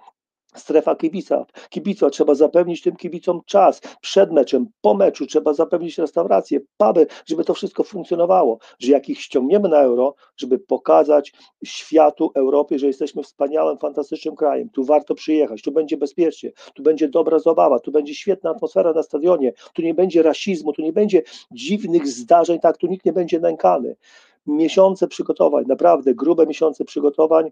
strefa 0.58 0.96
kibica. 0.96 1.46
Kibica 1.70 2.10
trzeba 2.10 2.34
zapewnić 2.34 2.82
tym 2.82 2.96
kibicom 2.96 3.40
czas. 3.46 3.80
Przed 4.00 4.32
meczem, 4.32 4.66
po 4.80 4.94
meczu 4.94 5.26
trzeba 5.26 5.52
zapewnić 5.52 5.98
restauracje, 5.98 6.60
puby, 6.76 7.06
żeby 7.26 7.44
to 7.44 7.54
wszystko 7.54 7.82
funkcjonowało, 7.82 8.58
że 8.78 8.92
jak 8.92 9.08
ich 9.08 9.20
ściągniemy 9.20 9.68
na 9.68 9.80
euro, 9.80 10.14
żeby 10.36 10.58
pokazać 10.58 11.32
światu, 11.64 12.30
Europie, 12.34 12.78
że 12.78 12.86
jesteśmy 12.86 13.22
wspaniałym, 13.22 13.78
fantastycznym 13.78 14.36
krajem, 14.36 14.68
tu 14.68 14.84
warto 14.84 15.14
przyjechać, 15.14 15.62
tu 15.62 15.72
będzie 15.72 15.96
bezpiecznie, 15.96 16.52
tu 16.74 16.82
będzie 16.82 17.08
dobra 17.08 17.38
zabawa, 17.38 17.78
tu 17.78 17.92
będzie 17.92 18.14
świetna 18.14 18.50
atmosfera 18.50 18.92
na 18.92 19.02
stadionie, 19.02 19.52
tu 19.74 19.82
nie 19.82 19.94
będzie 19.94 20.22
rasizmu, 20.22 20.72
tu 20.72 20.82
nie 20.82 20.92
będzie 20.92 21.22
dziwnych 21.50 22.08
zdarzeń, 22.08 22.60
tak, 22.60 22.76
tu 22.76 22.86
nikt 22.86 23.04
nie 23.04 23.12
będzie 23.12 23.40
nękany 23.40 23.96
miesiące 24.46 25.08
przygotowań, 25.08 25.64
naprawdę 25.68 26.14
grube 26.14 26.46
miesiące 26.46 26.84
przygotowań. 26.84 27.50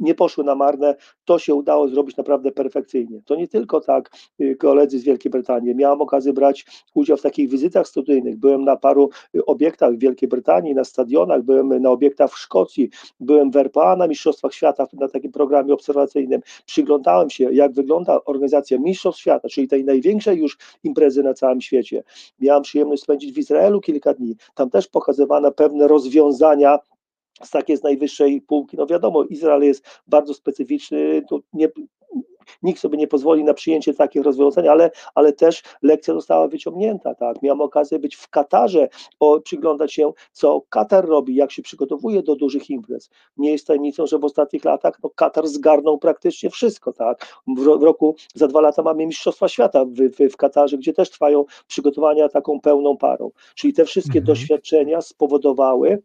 Nie 0.00 0.14
poszły 0.14 0.44
na 0.44 0.54
marne, 0.54 0.94
to 1.24 1.38
się 1.38 1.54
udało 1.54 1.88
zrobić 1.88 2.16
naprawdę 2.16 2.52
perfekcyjnie. 2.52 3.22
To 3.24 3.34
nie 3.34 3.48
tylko 3.48 3.80
tak 3.80 4.10
yy, 4.38 4.56
koledzy 4.56 4.98
z 4.98 5.04
Wielkiej 5.04 5.30
Brytanii. 5.30 5.74
Miałem 5.74 6.00
okazję 6.00 6.32
brać 6.32 6.66
udział 6.94 7.16
w 7.16 7.22
takich 7.22 7.50
wizytach 7.50 7.88
studyjnych. 7.88 8.36
Byłem 8.36 8.64
na 8.64 8.76
paru 8.76 9.10
yy, 9.32 9.44
obiektach 9.44 9.94
w 9.94 9.98
Wielkiej 9.98 10.28
Brytanii, 10.28 10.74
na 10.74 10.84
stadionach, 10.84 11.42
byłem 11.42 11.82
na 11.82 11.90
obiektach 11.90 12.30
w 12.30 12.38
Szkocji, 12.38 12.90
byłem 13.20 13.50
w 13.50 13.56
RPA 13.56 13.96
na 13.96 14.06
Mistrzostwach 14.06 14.54
Świata 14.54 14.86
na 14.92 15.08
takim 15.08 15.32
programie 15.32 15.74
obserwacyjnym. 15.74 16.40
Przyglądałem 16.66 17.30
się, 17.30 17.52
jak 17.52 17.72
wygląda 17.72 18.20
organizacja 18.24 18.78
Mistrzostw 18.78 19.20
Świata, 19.20 19.48
czyli 19.48 19.68
tej 19.68 19.84
największej 19.84 20.38
już 20.38 20.58
imprezy 20.84 21.22
na 21.22 21.34
całym 21.34 21.60
świecie. 21.60 22.02
Miałem 22.40 22.62
przyjemność 22.62 23.02
spędzić 23.02 23.32
w 23.32 23.38
Izraelu 23.38 23.80
kilka 23.80 24.14
dni. 24.14 24.36
Tam 24.54 24.70
też 24.70 24.88
pokazywano 24.88 25.52
pewne 25.52 25.88
rozwiązania 25.88 26.78
z 27.44 27.50
takiej 27.50 27.76
z 27.76 27.82
najwyższej 27.82 28.40
półki. 28.40 28.76
No 28.76 28.86
wiadomo, 28.86 29.24
Izrael 29.24 29.62
jest 29.62 29.84
bardzo 30.06 30.34
specyficzny, 30.34 31.22
nie, 31.52 31.68
nikt 32.62 32.80
sobie 32.80 32.98
nie 32.98 33.06
pozwoli 33.06 33.44
na 33.44 33.54
przyjęcie 33.54 33.94
takich 33.94 34.22
rozwiązań, 34.22 34.68
ale, 34.68 34.90
ale 35.14 35.32
też 35.32 35.62
lekcja 35.82 36.14
została 36.14 36.48
wyciągnięta. 36.48 37.14
Tak? 37.14 37.42
Miałem 37.42 37.60
okazję 37.60 37.98
być 37.98 38.16
w 38.16 38.28
Katarze, 38.28 38.88
o, 39.20 39.40
przyglądać 39.40 39.92
się, 39.92 40.12
co 40.32 40.62
Katar 40.68 41.06
robi, 41.08 41.34
jak 41.34 41.52
się 41.52 41.62
przygotowuje 41.62 42.22
do 42.22 42.36
dużych 42.36 42.70
imprez. 42.70 43.10
Nie 43.36 43.52
jest 43.52 43.66
tajemnicą, 43.66 44.06
że 44.06 44.18
w 44.18 44.24
ostatnich 44.24 44.64
latach 44.64 44.98
no, 45.02 45.10
Katar 45.10 45.48
zgarnął 45.48 45.98
praktycznie 45.98 46.50
wszystko. 46.50 46.92
Tak? 46.92 47.26
W, 47.46 47.78
w 47.78 47.82
roku 47.82 48.16
za 48.34 48.48
dwa 48.48 48.60
lata 48.60 48.82
mamy 48.82 49.06
Mistrzostwa 49.06 49.48
Świata 49.48 49.84
w, 49.84 49.90
w, 49.90 50.32
w 50.32 50.36
Katarze, 50.36 50.78
gdzie 50.78 50.92
też 50.92 51.10
trwają 51.10 51.44
przygotowania 51.66 52.28
taką 52.28 52.60
pełną 52.60 52.96
parą. 52.96 53.30
Czyli 53.54 53.72
te 53.72 53.84
wszystkie 53.84 54.18
mhm. 54.18 54.24
doświadczenia 54.24 55.00
spowodowały, 55.00 56.02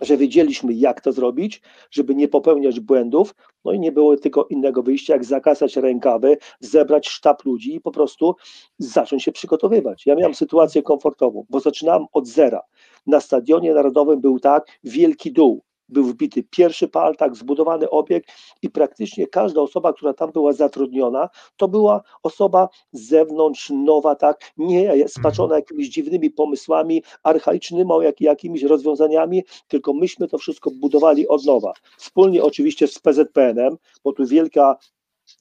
że 0.00 0.16
wiedzieliśmy, 0.16 0.72
jak 0.72 1.00
to 1.00 1.12
zrobić, 1.12 1.62
żeby 1.90 2.14
nie 2.14 2.28
popełniać 2.28 2.80
błędów, 2.80 3.34
no 3.64 3.72
i 3.72 3.80
nie 3.80 3.92
było 3.92 4.16
tylko 4.16 4.44
innego 4.44 4.82
wyjścia, 4.82 5.12
jak 5.12 5.24
zakasać 5.24 5.76
rękawy, 5.76 6.36
zebrać 6.60 7.08
sztab 7.08 7.44
ludzi 7.44 7.74
i 7.74 7.80
po 7.80 7.90
prostu 7.90 8.34
zacząć 8.78 9.22
się 9.22 9.32
przygotowywać. 9.32 10.06
Ja 10.06 10.14
miałem 10.14 10.34
sytuację 10.34 10.82
komfortową, 10.82 11.46
bo 11.50 11.60
zaczynałem 11.60 12.06
od 12.12 12.26
zera. 12.26 12.60
Na 13.06 13.20
stadionie 13.20 13.74
narodowym 13.74 14.20
był 14.20 14.40
tak 14.40 14.66
wielki 14.84 15.32
dół 15.32 15.62
był 15.88 16.04
wbity 16.04 16.42
pierwszy 16.42 16.88
pal, 16.88 17.16
tak 17.16 17.36
zbudowany 17.36 17.90
obiekt 17.90 18.30
i 18.62 18.70
praktycznie 18.70 19.26
każda 19.26 19.60
osoba, 19.60 19.92
która 19.92 20.14
tam 20.14 20.32
była 20.32 20.52
zatrudniona, 20.52 21.28
to 21.56 21.68
była 21.68 22.02
osoba 22.22 22.68
z 22.92 23.08
zewnątrz, 23.08 23.70
nowa, 23.70 24.14
tak, 24.14 24.52
nie 24.56 25.08
spaczona 25.08 25.44
mhm. 25.44 25.60
jakimiś 25.60 25.88
dziwnymi 25.88 26.30
pomysłami, 26.30 27.02
archaicznymi 27.22 27.90
jak, 28.00 28.20
jakimiś 28.20 28.62
rozwiązaniami, 28.62 29.44
tylko 29.68 29.92
myśmy 29.92 30.28
to 30.28 30.38
wszystko 30.38 30.70
budowali 30.70 31.28
od 31.28 31.44
nowa. 31.44 31.72
Wspólnie 31.98 32.44
oczywiście 32.44 32.88
z 32.88 32.98
PZPN-em, 32.98 33.76
bo 34.04 34.12
tu 34.12 34.26
wielka 34.26 34.76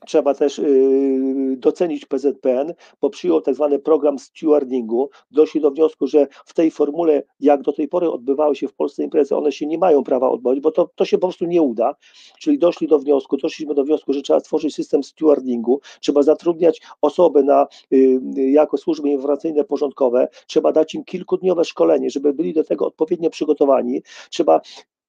Trzeba 0.06 0.34
też 0.34 0.60
y, 0.60 1.56
docenić 1.58 2.06
PZPN, 2.06 2.74
bo 3.02 3.10
przyjął 3.10 3.42
tak 3.42 3.56
zwany 3.56 3.80
program 3.80 4.20
stewardingu. 4.20 5.10
Doszli 5.32 5.62
do 5.62 5.72
wniosku, 5.72 6.08
że 6.08 6.28
w 6.46 6.54
tej 6.54 6.72
formule, 6.72 7.24
jak 7.40 7.62
do 7.62 7.74
tej 7.74 7.88
pory 7.88 8.12
odbywały 8.12 8.56
się 8.56 8.68
w 8.68 8.74
Polsce 8.74 9.04
imprezy, 9.04 9.36
one 9.36 9.52
się 9.52 9.66
nie 9.66 9.78
mają 9.78 10.04
prawa 10.04 10.30
odbywać, 10.30 10.60
bo 10.60 10.72
to, 10.72 10.90
to 10.96 11.06
się 11.06 11.18
po 11.18 11.28
prostu 11.28 11.46
nie 11.46 11.62
uda. 11.62 11.96
Czyli 12.40 12.60
doszli 12.60 12.88
do 12.88 13.00
wniosku, 13.00 13.38
doszliśmy 13.38 13.74
do 13.74 13.84
wniosku, 13.84 14.14
że 14.14 14.22
trzeba 14.22 14.40
stworzyć 14.40 14.76
system 14.76 15.04
stewardingu, 15.04 15.82
trzeba 16.02 16.24
zatrudniać 16.24 16.82
osoby 17.02 17.44
na, 17.44 17.68
y, 17.94 18.20
jako 18.36 18.78
służby 18.78 19.10
informacyjne 19.10 19.64
porządkowe, 19.64 20.28
trzeba 20.48 20.72
dać 20.72 20.96
im 20.96 21.04
kilkudniowe 21.04 21.66
szkolenie, 21.66 22.10
żeby 22.10 22.34
byli 22.34 22.54
do 22.54 22.64
tego 22.64 22.88
odpowiednio 22.88 23.30
przygotowani, 23.30 24.02
trzeba 24.30 24.62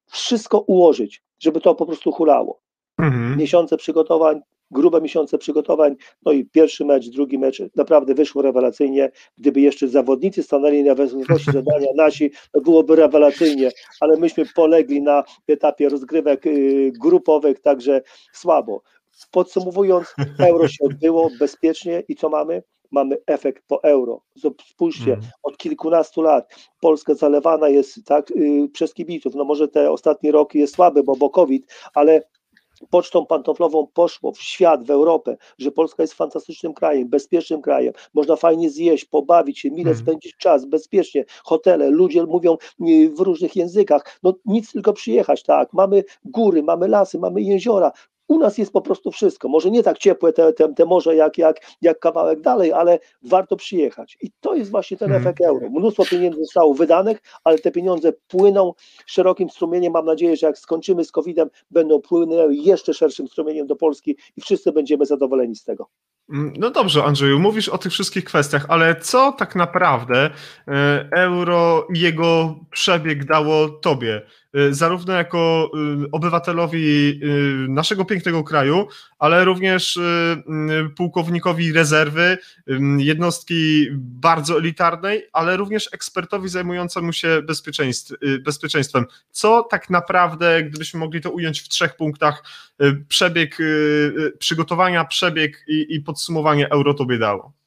wszystko 0.06 0.58
ułożyć, 0.58 1.22
żeby 1.38 1.60
to 1.60 1.74
po 1.74 1.86
prostu 1.86 2.12
hulało. 2.12 2.60
Mhm. 2.98 3.38
Miesiące 3.38 3.76
przygotowań, 3.76 4.40
grube 4.70 5.00
miesiące 5.00 5.38
przygotowań, 5.38 5.96
no 6.22 6.32
i 6.32 6.44
pierwszy 6.44 6.84
mecz, 6.84 7.08
drugi 7.08 7.38
mecz 7.38 7.62
naprawdę 7.76 8.14
wyszło 8.14 8.42
rewelacyjnie. 8.42 9.10
Gdyby 9.38 9.60
jeszcze 9.60 9.88
zawodnicy 9.88 10.42
stanęli 10.42 10.82
na 10.82 10.94
wysokości 10.94 11.52
zadania 11.52 11.88
nasi, 11.96 12.30
to 12.52 12.60
byłoby 12.60 12.96
rewelacyjnie, 12.96 13.70
ale 14.00 14.16
myśmy 14.16 14.44
polegli 14.54 15.02
na 15.02 15.24
etapie 15.48 15.88
rozgrywek 15.88 16.46
y, 16.46 16.92
grupowych, 17.00 17.60
także 17.60 18.02
słabo. 18.32 18.82
Podsumowując, 19.30 20.14
euro 20.38 20.68
się 20.68 20.84
odbyło 20.84 21.30
bezpiecznie 21.38 22.02
i 22.08 22.16
co 22.16 22.28
mamy? 22.28 22.62
Mamy 22.90 23.16
efekt 23.26 23.64
po 23.66 23.82
euro. 23.82 24.22
Spójrzcie, 24.70 25.12
mm. 25.12 25.26
od 25.42 25.56
kilkunastu 25.56 26.22
lat 26.22 26.54
Polska 26.80 27.14
zalewana 27.14 27.68
jest 27.68 28.04
tak 28.04 28.30
y, 28.30 28.68
przez 28.72 28.94
kibiców. 28.94 29.34
No 29.34 29.44
może 29.44 29.68
te 29.68 29.90
ostatnie 29.90 30.32
roki 30.32 30.58
jest 30.58 30.74
słaby, 30.74 31.02
bo, 31.02 31.16
bo 31.16 31.30
COVID, 31.30 31.72
ale 31.94 32.22
pocztą 32.90 33.26
pantoflową 33.26 33.86
poszło 33.94 34.32
w 34.32 34.40
świat, 34.40 34.84
w 34.84 34.90
Europę, 34.90 35.36
że 35.58 35.70
Polska 35.70 36.02
jest 36.02 36.14
fantastycznym 36.14 36.74
krajem, 36.74 37.08
bezpiecznym 37.08 37.62
krajem, 37.62 37.92
można 38.14 38.36
fajnie 38.36 38.70
zjeść, 38.70 39.04
pobawić 39.04 39.58
się, 39.58 39.70
mile 39.70 39.84
hmm. 39.84 40.02
spędzić 40.02 40.36
czas, 40.36 40.64
bezpiecznie, 40.64 41.24
hotele, 41.44 41.90
ludzie 41.90 42.24
mówią 42.24 42.56
y, 42.88 43.10
w 43.10 43.20
różnych 43.20 43.56
językach, 43.56 44.18
no 44.22 44.34
nic 44.44 44.72
tylko 44.72 44.92
przyjechać, 44.92 45.42
tak, 45.42 45.72
mamy 45.72 46.04
góry, 46.24 46.62
mamy 46.62 46.88
lasy, 46.88 47.18
mamy 47.18 47.42
jeziora, 47.42 47.92
u 48.28 48.38
nas 48.38 48.58
jest 48.58 48.72
po 48.72 48.80
prostu 48.80 49.10
wszystko. 49.10 49.48
Może 49.48 49.70
nie 49.70 49.82
tak 49.82 49.98
ciepłe 49.98 50.32
te, 50.32 50.52
te, 50.52 50.74
te 50.74 50.84
morze 50.84 51.16
jak, 51.16 51.38
jak, 51.38 51.56
jak 51.82 51.98
kawałek 51.98 52.40
dalej, 52.40 52.72
ale 52.72 52.98
warto 53.22 53.56
przyjechać. 53.56 54.18
I 54.20 54.30
to 54.40 54.54
jest 54.54 54.70
właśnie 54.70 54.96
ten 54.96 55.08
hmm. 55.08 55.26
efekt 55.26 55.40
euro. 55.40 55.70
Mnóstwo 55.70 56.04
pieniędzy 56.04 56.40
zostało 56.40 56.74
wydanych, 56.74 57.22
ale 57.44 57.58
te 57.58 57.70
pieniądze 57.70 58.12
płyną 58.28 58.74
szerokim 59.06 59.50
strumieniem. 59.50 59.92
Mam 59.92 60.06
nadzieję, 60.06 60.36
że 60.36 60.46
jak 60.46 60.58
skończymy 60.58 61.04
z 61.04 61.12
COVID-em, 61.12 61.50
będą 61.70 62.00
płynęły 62.00 62.54
jeszcze 62.54 62.94
szerszym 62.94 63.28
strumieniem 63.28 63.66
do 63.66 63.76
Polski 63.76 64.16
i 64.36 64.40
wszyscy 64.40 64.72
będziemy 64.72 65.06
zadowoleni 65.06 65.56
z 65.56 65.64
tego. 65.64 65.88
Mm, 66.32 66.52
no 66.58 66.70
dobrze, 66.70 67.04
Andrzeju, 67.04 67.38
mówisz 67.38 67.68
o 67.68 67.78
tych 67.78 67.92
wszystkich 67.92 68.24
kwestiach, 68.24 68.66
ale 68.68 68.96
co 69.00 69.32
tak 69.32 69.56
naprawdę 69.56 70.30
e, 70.68 71.08
euro 71.12 71.86
i 71.94 72.00
jego 72.00 72.54
przebieg 72.70 73.24
dało 73.24 73.68
tobie, 73.68 74.22
zarówno 74.70 75.12
jako 75.12 75.70
y, 76.04 76.10
obywatelowi 76.12 77.20
naszego 77.68 78.04
pięknego 78.04 78.44
kraju, 78.44 78.86
ale 79.18 79.44
również 79.44 79.98
pułkownikowi 80.96 81.72
rezerwy, 81.72 82.38
jednostki 82.98 83.86
bardzo 83.98 84.58
elitarnej, 84.58 85.26
ale 85.32 85.56
również 85.56 85.88
ekspertowi 85.92 86.48
zajmującemu 86.48 87.12
się 87.12 87.42
bezpieczeństwem. 88.44 89.04
Co 89.30 89.62
tak 89.62 89.90
naprawdę, 89.90 90.62
gdybyśmy 90.62 91.00
mogli 91.00 91.20
to 91.20 91.30
ująć 91.30 91.60
w 91.60 91.68
trzech 91.68 91.96
punktach, 91.96 92.44
przebieg 93.08 93.58
przygotowania, 94.38 95.04
przebieg 95.04 95.64
i 95.68 96.00
podsumowanie 96.00 96.70
euro 96.70 96.94
tobie 96.94 97.18
dało? 97.18 97.57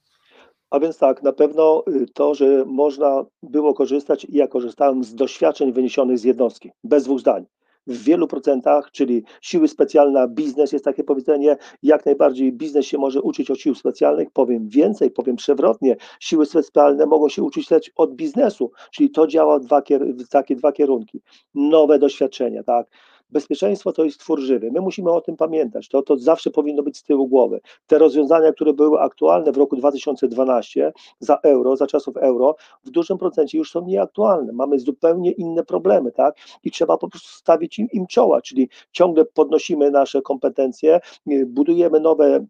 A 0.72 0.80
więc 0.80 0.98
tak, 0.98 1.24
na 1.24 1.34
pewno 1.34 1.84
y, 1.88 2.06
to, 2.14 2.36
że 2.36 2.66
można 2.66 3.26
było 3.44 3.74
korzystać 3.74 4.26
i 4.26 4.38
ja 4.38 4.48
korzystałem 4.48 5.04
z 5.04 5.16
doświadczeń 5.16 5.74
wyniesionych 5.74 6.20
z 6.20 6.24
jednostki, 6.24 6.72
bez 6.84 7.04
dwóch 7.04 7.20
zdań. 7.20 7.46
W 7.88 8.04
wielu 8.04 8.28
procentach, 8.28 8.92
czyli 8.92 9.24
siły 9.42 9.68
specjalne, 9.68 10.28
biznes 10.28 10.72
jest 10.72 10.86
takie 10.86 11.04
powiedzenie, 11.04 11.58
jak 11.84 12.06
najbardziej 12.06 12.54
biznes 12.54 12.86
się 12.86 12.98
może 12.98 13.22
uczyć 13.22 13.52
od 13.52 13.60
sił 13.60 13.76
specjalnych. 13.76 14.32
Powiem 14.32 14.70
więcej, 14.70 15.12
powiem 15.12 15.36
przewrotnie, 15.36 15.96
siły 16.20 16.46
specjalne 16.46 17.06
mogą 17.06 17.30
się 17.30 17.44
uczyć 17.44 17.92
od 17.96 18.16
biznesu, 18.16 18.72
czyli 18.92 19.12
to 19.12 19.28
działa 19.28 19.60
dwa, 19.60 19.82
takie 20.30 20.56
dwa 20.56 20.72
kierunki. 20.72 21.22
Nowe 21.56 22.00
doświadczenia, 22.00 22.64
tak 22.64 22.88
bezpieczeństwo 23.32 23.94
to 23.94 24.04
jest 24.04 24.20
twór 24.20 24.40
żywy. 24.40 24.72
My 24.72 24.82
musimy 24.82 25.12
o 25.12 25.22
tym 25.22 25.38
pamiętać. 25.38 25.90
To, 25.90 26.02
to 26.02 26.18
zawsze 26.18 26.50
powinno 26.50 26.84
być 26.84 26.98
z 26.98 27.04
tyłu 27.04 27.28
głowy. 27.28 27.62
Te 27.88 27.98
rozwiązania, 27.98 28.52
które 28.52 28.74
były 28.74 29.00
aktualne 29.00 29.52
w 29.52 29.58
roku 29.58 29.76
2012 29.76 30.94
za 31.20 31.38
euro, 31.44 31.76
za 31.76 31.88
czasów 31.88 32.18
euro, 32.18 32.56
w 32.84 32.90
dużym 32.90 33.18
procencie 33.18 33.58
już 33.58 33.72
są 33.72 33.86
nieaktualne. 33.86 34.54
Mamy 34.54 34.80
zupełnie 34.80 35.32
inne 35.32 35.64
problemy, 35.64 36.12
tak? 36.12 36.36
I 36.64 36.72
trzeba 36.72 36.98
po 36.98 37.10
prostu 37.10 37.30
stawić 37.30 37.80
im, 37.80 37.88
im 37.94 38.08
czoła, 38.08 38.42
czyli 38.42 38.70
ciągle 38.92 39.26
podnosimy 39.26 39.92
nasze 39.92 40.22
kompetencje, 40.22 41.00
budujemy 41.46 42.00
nowe 42.00 42.46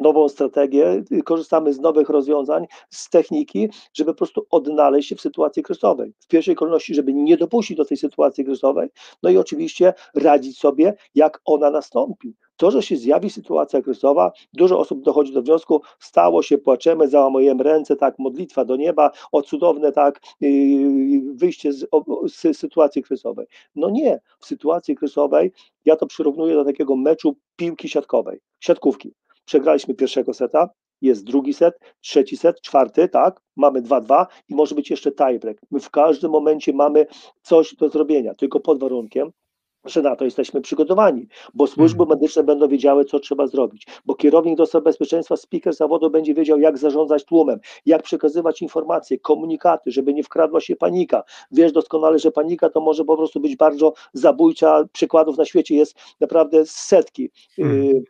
nową 0.00 0.28
strategię, 0.28 1.04
korzystamy 1.24 1.72
z 1.72 1.80
nowych 1.80 2.08
rozwiązań, 2.08 2.66
z 2.90 3.10
techniki, 3.10 3.68
żeby 3.94 4.12
po 4.12 4.18
prostu 4.18 4.46
odnaleźć 4.50 5.08
się 5.08 5.16
w 5.16 5.20
sytuacji 5.20 5.62
kryzysowej. 5.62 6.12
W 6.20 6.26
pierwszej 6.26 6.54
kolejności, 6.54 6.94
żeby 6.94 7.12
nie 7.14 7.36
dopuścić 7.36 7.76
do 7.76 7.84
tej 7.84 7.96
sytuacji 7.96 8.44
kryzysowej, 8.44 8.88
no 9.22 9.30
i 9.30 9.36
oczywiście 9.36 9.94
radzić 10.14 10.58
sobie, 10.58 10.94
jak 11.14 11.40
ona 11.44 11.70
nastąpi. 11.70 12.34
To, 12.56 12.70
że 12.70 12.82
się 12.82 12.96
zjawi 12.96 13.30
sytuacja 13.30 13.82
kryzysowa, 13.82 14.32
dużo 14.52 14.78
osób 14.78 15.02
dochodzi 15.02 15.32
do 15.32 15.42
wniosku, 15.42 15.80
stało 15.98 16.42
się, 16.42 16.58
płaczemy, 16.58 17.08
załamujemy 17.08 17.62
ręce, 17.64 17.96
tak, 17.96 18.18
modlitwa 18.18 18.64
do 18.64 18.76
nieba, 18.76 19.10
o 19.32 19.42
cudowne, 19.42 19.92
tak, 19.92 20.20
yy, 20.40 21.34
wyjście 21.34 21.72
z, 21.72 21.86
z 22.28 22.58
sytuacji 22.58 23.02
kryzysowej. 23.02 23.46
No 23.74 23.90
nie, 23.90 24.20
w 24.40 24.46
sytuacji 24.46 24.96
kryzysowej 24.96 25.52
ja 25.84 25.96
to 25.96 26.06
przyrównuję 26.06 26.54
do 26.54 26.64
takiego 26.64 26.96
meczu 26.96 27.36
piłki 27.56 27.88
siatkowej, 27.88 28.40
siatkówki 28.60 29.14
Przegraliśmy 29.44 29.94
pierwszego 29.94 30.34
seta, 30.34 30.68
jest 31.00 31.24
drugi 31.24 31.54
set, 31.54 31.74
trzeci 32.00 32.36
set, 32.36 32.60
czwarty, 32.60 33.08
tak, 33.08 33.40
mamy 33.56 33.82
2-2 33.82 34.26
i 34.48 34.54
może 34.54 34.74
być 34.74 34.90
jeszcze 34.90 35.12
tiebreak. 35.12 35.60
My 35.70 35.80
w 35.80 35.90
każdym 35.90 36.30
momencie 36.30 36.72
mamy 36.72 37.06
coś 37.42 37.74
do 37.74 37.88
zrobienia, 37.88 38.34
tylko 38.34 38.60
pod 38.60 38.80
warunkiem, 38.80 39.32
że 39.84 40.02
na 40.02 40.16
to 40.16 40.24
jesteśmy 40.24 40.60
przygotowani, 40.60 41.26
bo 41.54 41.66
służby 41.66 42.02
mhm. 42.02 42.08
medyczne 42.08 42.42
będą 42.42 42.68
wiedziały, 42.68 43.04
co 43.04 43.20
trzeba 43.20 43.46
zrobić, 43.46 43.86
bo 44.04 44.14
kierownik 44.14 44.56
do 44.56 44.66
spraw 44.66 44.84
bezpieczeństwa, 44.84 45.36
speaker 45.36 45.74
zawodu 45.74 46.10
będzie 46.10 46.34
wiedział, 46.34 46.60
jak 46.60 46.78
zarządzać 46.78 47.24
tłumem, 47.24 47.60
jak 47.86 48.02
przekazywać 48.02 48.62
informacje, 48.62 49.18
komunikaty, 49.18 49.90
żeby 49.90 50.14
nie 50.14 50.22
wkradła 50.22 50.60
się 50.60 50.76
panika. 50.76 51.22
Wiesz 51.50 51.72
doskonale, 51.72 52.18
że 52.18 52.32
panika 52.32 52.70
to 52.70 52.80
może 52.80 53.04
po 53.04 53.16
prostu 53.16 53.40
być 53.40 53.56
bardzo 53.56 53.92
zabójcza, 54.12 54.84
przykładów 54.92 55.38
na 55.38 55.44
świecie 55.44 55.74
jest 55.74 55.96
naprawdę 56.20 56.62
setki. 56.66 57.30
Hmm. 57.56 58.02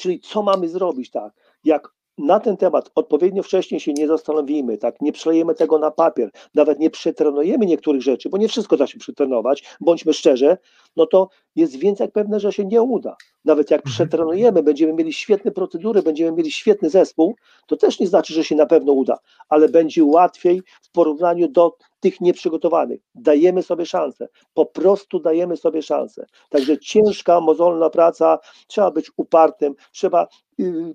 Czyli 0.00 0.20
co 0.20 0.42
mamy 0.42 0.68
zrobić, 0.68 1.10
tak? 1.10 1.32
Jak 1.64 1.88
na 2.20 2.40
ten 2.40 2.56
temat 2.56 2.90
odpowiednio 2.94 3.42
wcześniej 3.42 3.80
się 3.80 3.92
nie 3.92 4.08
zastanowimy, 4.08 4.78
tak, 4.78 5.00
nie 5.00 5.12
przelejemy 5.12 5.54
tego 5.54 5.78
na 5.78 5.90
papier, 5.90 6.30
nawet 6.54 6.78
nie 6.78 6.90
przetrenujemy 6.90 7.66
niektórych 7.66 8.02
rzeczy, 8.02 8.28
bo 8.28 8.38
nie 8.38 8.48
wszystko 8.48 8.76
da 8.76 8.86
się 8.86 8.98
przetrenować, 8.98 9.64
bądźmy 9.80 10.14
szczerzy, 10.14 10.56
no 10.96 11.06
to 11.06 11.28
jest 11.56 11.76
więcej 11.76 12.04
jak 12.04 12.12
pewne, 12.12 12.40
że 12.40 12.52
się 12.52 12.64
nie 12.64 12.82
uda. 12.82 13.16
Nawet 13.44 13.70
jak 13.70 13.80
mhm. 13.80 13.94
przetrenujemy, 13.94 14.62
będziemy 14.62 14.92
mieli 14.92 15.12
świetne 15.12 15.50
procedury, 15.50 16.02
będziemy 16.02 16.32
mieli 16.32 16.52
świetny 16.52 16.90
zespół, 16.90 17.34
to 17.66 17.76
też 17.76 18.00
nie 18.00 18.06
znaczy, 18.06 18.34
że 18.34 18.44
się 18.44 18.56
na 18.56 18.66
pewno 18.66 18.92
uda, 18.92 19.18
ale 19.48 19.68
będzie 19.68 20.04
łatwiej 20.04 20.62
w 20.82 20.90
porównaniu 20.90 21.48
do 21.48 21.76
tych 22.00 22.20
nieprzygotowanych. 22.20 23.00
Dajemy 23.14 23.62
sobie 23.62 23.86
szansę, 23.86 24.28
po 24.54 24.66
prostu 24.66 25.20
dajemy 25.20 25.56
sobie 25.56 25.82
szansę. 25.82 26.26
Także 26.48 26.78
ciężka, 26.78 27.40
mozolna 27.40 27.90
praca, 27.90 28.38
trzeba 28.66 28.90
być 28.90 29.10
upartym, 29.16 29.74
trzeba 29.92 30.28
yy, 30.58 30.94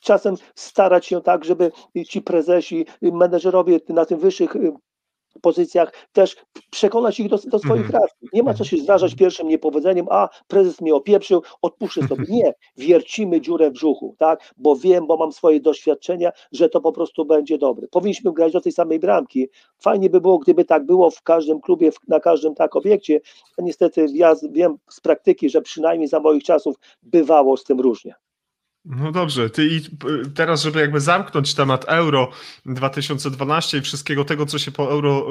czasem 0.00 0.34
starać 0.54 1.06
się 1.06 1.20
tak, 1.20 1.44
żeby 1.44 1.72
ci 2.08 2.22
prezesi, 2.22 2.86
menedżerowie 3.02 3.80
na 3.88 4.04
tym 4.04 4.18
wyższych 4.18 4.56
y, 4.56 4.72
pozycjach 5.42 5.92
też 6.12 6.36
przekonać 6.70 7.20
ich 7.20 7.28
do, 7.28 7.38
do 7.38 7.58
swoich 7.58 7.86
mhm. 7.86 8.02
racji. 8.02 8.28
Nie 8.32 8.42
ma 8.42 8.54
co 8.54 8.64
się 8.64 8.76
zdarzać 8.76 9.14
pierwszym 9.14 9.48
niepowodzeniem, 9.48 10.06
a 10.10 10.28
prezes 10.48 10.80
mnie 10.80 10.94
opieprzył, 10.94 11.42
odpuszczę 11.62 12.08
sobie. 12.08 12.24
Nie, 12.28 12.54
wiercimy 12.76 13.40
dziurę 13.40 13.70
w 13.70 13.72
brzuchu, 13.72 14.14
tak, 14.18 14.54
bo 14.56 14.76
wiem, 14.76 15.06
bo 15.06 15.16
mam 15.16 15.32
swoje 15.32 15.60
doświadczenia, 15.60 16.30
że 16.52 16.68
to 16.68 16.80
po 16.80 16.92
prostu 16.92 17.24
będzie 17.24 17.58
dobre. 17.58 17.88
Powinniśmy 17.88 18.32
grać 18.32 18.52
do 18.52 18.60
tej 18.60 18.72
samej 18.72 18.98
bramki. 18.98 19.48
Fajnie 19.78 20.10
by 20.10 20.20
było, 20.20 20.38
gdyby 20.38 20.64
tak 20.64 20.86
było 20.86 21.10
w 21.10 21.22
każdym 21.22 21.60
klubie, 21.60 21.90
na 22.08 22.20
każdym 22.20 22.54
tak 22.54 22.76
obiekcie, 22.76 23.20
a 23.58 23.62
niestety 23.62 24.06
ja 24.12 24.34
wiem 24.50 24.76
z 24.90 25.00
praktyki, 25.00 25.50
że 25.50 25.62
przynajmniej 25.62 26.08
za 26.08 26.20
moich 26.20 26.44
czasów 26.44 26.76
bywało 27.02 27.56
z 27.56 27.64
tym 27.64 27.80
różnie. 27.80 28.14
No 28.84 29.12
dobrze, 29.12 29.50
ty 29.50 29.66
i 29.66 29.80
teraz, 30.34 30.62
żeby 30.62 30.80
jakby 30.80 31.00
zamknąć 31.00 31.54
temat 31.54 31.84
Euro 31.88 32.30
2012 32.66 33.78
i 33.78 33.80
wszystkiego 33.80 34.24
tego, 34.24 34.46
co 34.46 34.58
się 34.58 34.70
po 34.70 34.90
Euro 34.90 35.26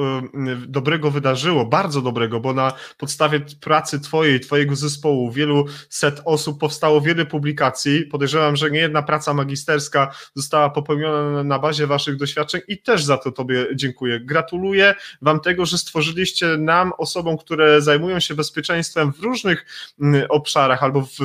y, 0.64 0.68
dobrego 0.68 1.12
wydarzyło, 1.12 1.66
bardzo 1.66 2.02
dobrego, 2.02 2.40
bo 2.40 2.54
na 2.54 2.74
podstawie 2.98 3.40
pracy 3.62 4.00
twojej, 4.00 4.40
twojego 4.40 4.76
zespołu, 4.76 5.32
wielu 5.32 5.66
set 5.90 6.22
osób 6.26 6.60
powstało 6.60 7.02
wiele 7.02 7.26
publikacji. 7.26 8.06
Podejrzewam, 8.06 8.56
że 8.56 8.72
nie 8.72 8.80
jedna 8.80 9.04
praca 9.04 9.34
magisterska 9.34 10.16
została 10.36 10.70
popełniona 10.70 11.44
na 11.44 11.60
bazie 11.60 11.88
waszych 11.88 12.16
doświadczeń 12.16 12.62
i 12.68 12.78
też 12.78 13.04
za 13.04 13.18
to 13.18 13.32
tobie 13.32 13.68
dziękuję. 13.76 14.20
Gratuluję 14.20 14.96
wam 15.22 15.40
tego, 15.40 15.66
że 15.66 15.78
stworzyliście 15.78 16.58
nam, 16.58 16.92
osobom, 16.98 17.38
które 17.38 17.82
zajmują 17.82 18.20
się 18.20 18.36
bezpieczeństwem 18.36 19.14
w 19.14 19.20
różnych 19.20 19.66
obszarach 20.30 20.84
albo 20.84 21.02
w, 21.02 21.18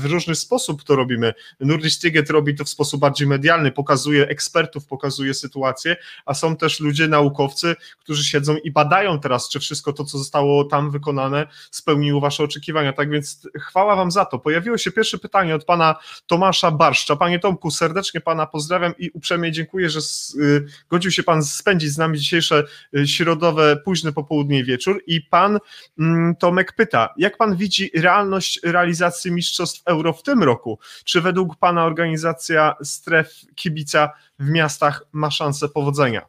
w 0.00 0.04
różny 0.04 0.34
sposób 0.34 0.84
to 0.84 0.96
robimy 0.96 1.34
Nurdic 1.72 1.98
Tiget 1.98 2.30
robi 2.30 2.54
to 2.54 2.64
w 2.64 2.68
sposób 2.68 3.00
bardziej 3.00 3.28
medialny, 3.28 3.72
pokazuje 3.72 4.28
ekspertów, 4.28 4.86
pokazuje 4.86 5.34
sytuację, 5.34 5.96
a 6.26 6.34
są 6.34 6.56
też 6.56 6.80
ludzie, 6.80 7.08
naukowcy, 7.08 7.76
którzy 7.98 8.24
siedzą 8.24 8.56
i 8.56 8.70
badają 8.70 9.20
teraz, 9.20 9.48
czy 9.48 9.60
wszystko 9.60 9.92
to, 9.92 10.04
co 10.04 10.18
zostało 10.18 10.64
tam 10.64 10.90
wykonane, 10.90 11.46
spełniło 11.70 12.20
Wasze 12.20 12.44
oczekiwania. 12.44 12.92
Tak 12.92 13.10
więc 13.10 13.48
chwała 13.60 13.96
Wam 13.96 14.10
za 14.10 14.24
to. 14.24 14.38
Pojawiło 14.38 14.78
się 14.78 14.92
pierwsze 14.92 15.18
pytanie 15.18 15.54
od 15.54 15.64
Pana 15.64 15.96
Tomasza 16.26 16.70
Barszcza. 16.70 17.16
Panie 17.16 17.38
Tomku, 17.38 17.70
serdecznie 17.70 18.20
Pana 18.20 18.46
pozdrawiam 18.46 18.94
i 18.98 19.10
uprzejmie 19.10 19.52
dziękuję, 19.52 19.90
że 19.90 20.00
godził 20.90 21.10
się 21.10 21.22
Pan 21.22 21.44
spędzić 21.44 21.90
z 21.90 21.98
nami 21.98 22.18
dzisiejsze 22.18 22.64
y, 22.96 23.08
środowe, 23.08 23.76
późne 23.76 24.12
popołudnie 24.12 24.64
wieczór. 24.64 25.02
I 25.06 25.20
Pan 25.20 25.58
mm, 25.98 26.36
Tomek 26.36 26.72
pyta, 26.72 27.14
jak 27.16 27.36
Pan 27.36 27.56
widzi 27.56 27.90
realność 27.94 28.60
realizacji 28.62 29.32
Mistrzostw 29.32 29.82
Euro 29.86 30.12
w 30.12 30.22
tym 30.22 30.42
roku? 30.42 30.78
Czy 31.04 31.20
według 31.20 31.56
Pana 31.62 31.84
organizacja 31.84 32.74
stref 32.82 33.28
kibica 33.54 34.12
w 34.38 34.50
miastach 34.50 35.06
ma 35.12 35.30
szansę 35.30 35.68
powodzenia? 35.68 36.26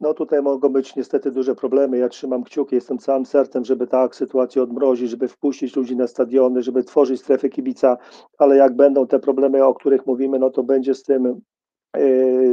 No 0.00 0.14
tutaj 0.14 0.42
mogą 0.42 0.68
być 0.68 0.96
niestety 0.96 1.32
duże 1.32 1.54
problemy. 1.54 1.98
Ja 1.98 2.08
trzymam 2.08 2.44
kciuki, 2.44 2.74
jestem 2.74 2.98
całym 2.98 3.26
sercem, 3.26 3.64
żeby 3.64 3.86
tak 3.86 4.16
sytuację 4.16 4.62
odmrozić, 4.62 5.10
żeby 5.10 5.28
wpuścić 5.28 5.76
ludzi 5.76 5.96
na 5.96 6.06
stadiony, 6.06 6.62
żeby 6.62 6.84
tworzyć 6.84 7.20
strefy 7.20 7.48
kibica, 7.48 7.96
ale 8.38 8.56
jak 8.56 8.76
będą 8.76 9.06
te 9.06 9.18
problemy, 9.18 9.64
o 9.64 9.74
których 9.74 10.06
mówimy, 10.06 10.38
no 10.38 10.50
to 10.50 10.62
będzie 10.62 10.94
z 10.94 11.02
tym 11.02 11.40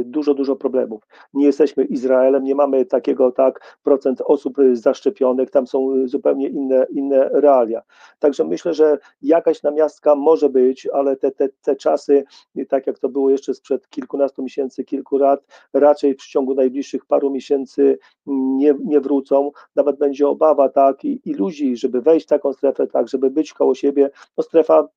dużo, 0.04 0.34
dużo 0.34 0.56
problemów. 0.56 1.02
Nie 1.34 1.46
jesteśmy 1.46 1.84
Izraelem, 1.84 2.44
nie 2.44 2.54
mamy 2.54 2.84
takiego 2.84 3.32
tak 3.32 3.76
procent 3.82 4.22
osób 4.24 4.56
zaszczepionych, 4.72 5.50
tam 5.50 5.66
są 5.66 6.08
zupełnie 6.08 6.48
inne, 6.48 6.86
inne 6.90 7.28
realia. 7.32 7.82
Także 8.18 8.44
myślę, 8.44 8.74
że 8.74 8.98
jakaś 9.22 9.62
namiastka 9.62 10.14
może 10.14 10.48
być, 10.48 10.88
ale 10.92 11.16
te, 11.16 11.30
te, 11.30 11.48
te 11.62 11.76
czasy, 11.76 12.24
tak 12.68 12.86
jak 12.86 12.98
to 12.98 13.08
było 13.08 13.30
jeszcze 13.30 13.54
sprzed 13.54 13.88
kilkunastu 13.88 14.42
miesięcy, 14.42 14.84
kilku 14.84 15.16
lat, 15.16 15.46
raczej 15.72 16.14
w 16.14 16.26
ciągu 16.26 16.54
najbliższych 16.54 17.06
paru 17.06 17.30
miesięcy 17.30 17.98
nie, 18.26 18.74
nie 18.84 19.00
wrócą. 19.00 19.50
Nawet 19.76 19.98
będzie 19.98 20.28
obawa 20.28 20.68
tak 20.68 21.04
i, 21.04 21.20
i 21.24 21.34
ludzi, 21.34 21.76
żeby 21.76 22.00
wejść 22.00 22.26
w 22.26 22.28
taką 22.28 22.52
strefę, 22.52 22.86
tak, 22.86 23.08
żeby 23.08 23.30
być 23.30 23.52
koło 23.52 23.74
siebie. 23.74 24.10
No 24.36 24.44
strefa 24.44 24.88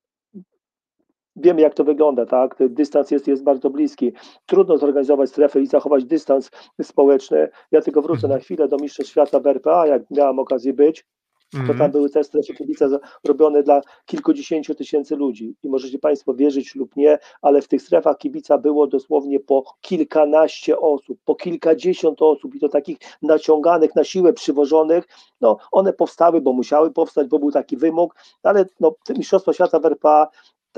wiemy 1.40 1.60
jak 1.60 1.74
to 1.74 1.84
wygląda, 1.84 2.26
tak? 2.26 2.56
Dystans 2.68 3.10
jest, 3.10 3.28
jest 3.28 3.42
bardzo 3.42 3.70
bliski. 3.70 4.12
Trudno 4.46 4.78
zorganizować 4.78 5.30
strefę 5.30 5.60
i 5.60 5.66
zachować 5.66 6.04
dystans 6.04 6.50
społeczny. 6.82 7.48
Ja 7.70 7.80
tylko 7.80 8.02
wrócę 8.02 8.26
Mhm. 8.26 8.32
na 8.32 8.44
chwilę 8.44 8.68
do 8.68 8.76
Mistrzostw 8.76 9.10
Świata 9.12 9.40
w 9.40 9.46
RPA, 9.46 9.86
jak 9.86 10.02
miałam 10.10 10.38
okazję 10.38 10.72
być, 10.72 11.04
to 11.52 11.58
Mhm. 11.58 11.78
tam 11.78 11.90
były 11.90 12.10
te 12.10 12.24
strefy 12.24 12.54
kibica 12.54 12.86
robione 13.24 13.62
dla 13.62 13.80
kilkudziesięciu 14.06 14.74
tysięcy 14.74 15.16
ludzi. 15.16 15.54
I 15.62 15.68
możecie 15.68 15.98
Państwo 15.98 16.34
wierzyć 16.34 16.74
lub 16.74 16.96
nie, 16.96 17.18
ale 17.42 17.62
w 17.62 17.68
tych 17.68 17.82
strefach 17.82 18.18
kibica 18.18 18.58
było 18.58 18.86
dosłownie 18.86 19.40
po 19.40 19.64
kilkanaście 19.80 20.78
osób, 20.78 21.18
po 21.24 21.34
kilkadziesiąt 21.34 22.22
osób 22.22 22.54
i 22.54 22.60
to 22.60 22.68
takich 22.68 22.98
naciąganych 23.22 23.94
na 23.94 24.04
siłę, 24.04 24.32
przywożonych. 24.32 25.04
No, 25.40 25.56
one 25.72 25.92
powstały, 25.92 26.40
bo 26.40 26.52
musiały 26.52 26.90
powstać, 26.90 27.28
bo 27.28 27.38
był 27.38 27.50
taki 27.52 27.76
wymóg, 27.76 28.14
ale 28.42 28.64
no, 28.80 28.94
te 29.04 29.14
Mistrzostwa 29.14 29.52
Świata 29.52 29.80
w 29.80 29.86
RPA, 29.86 30.28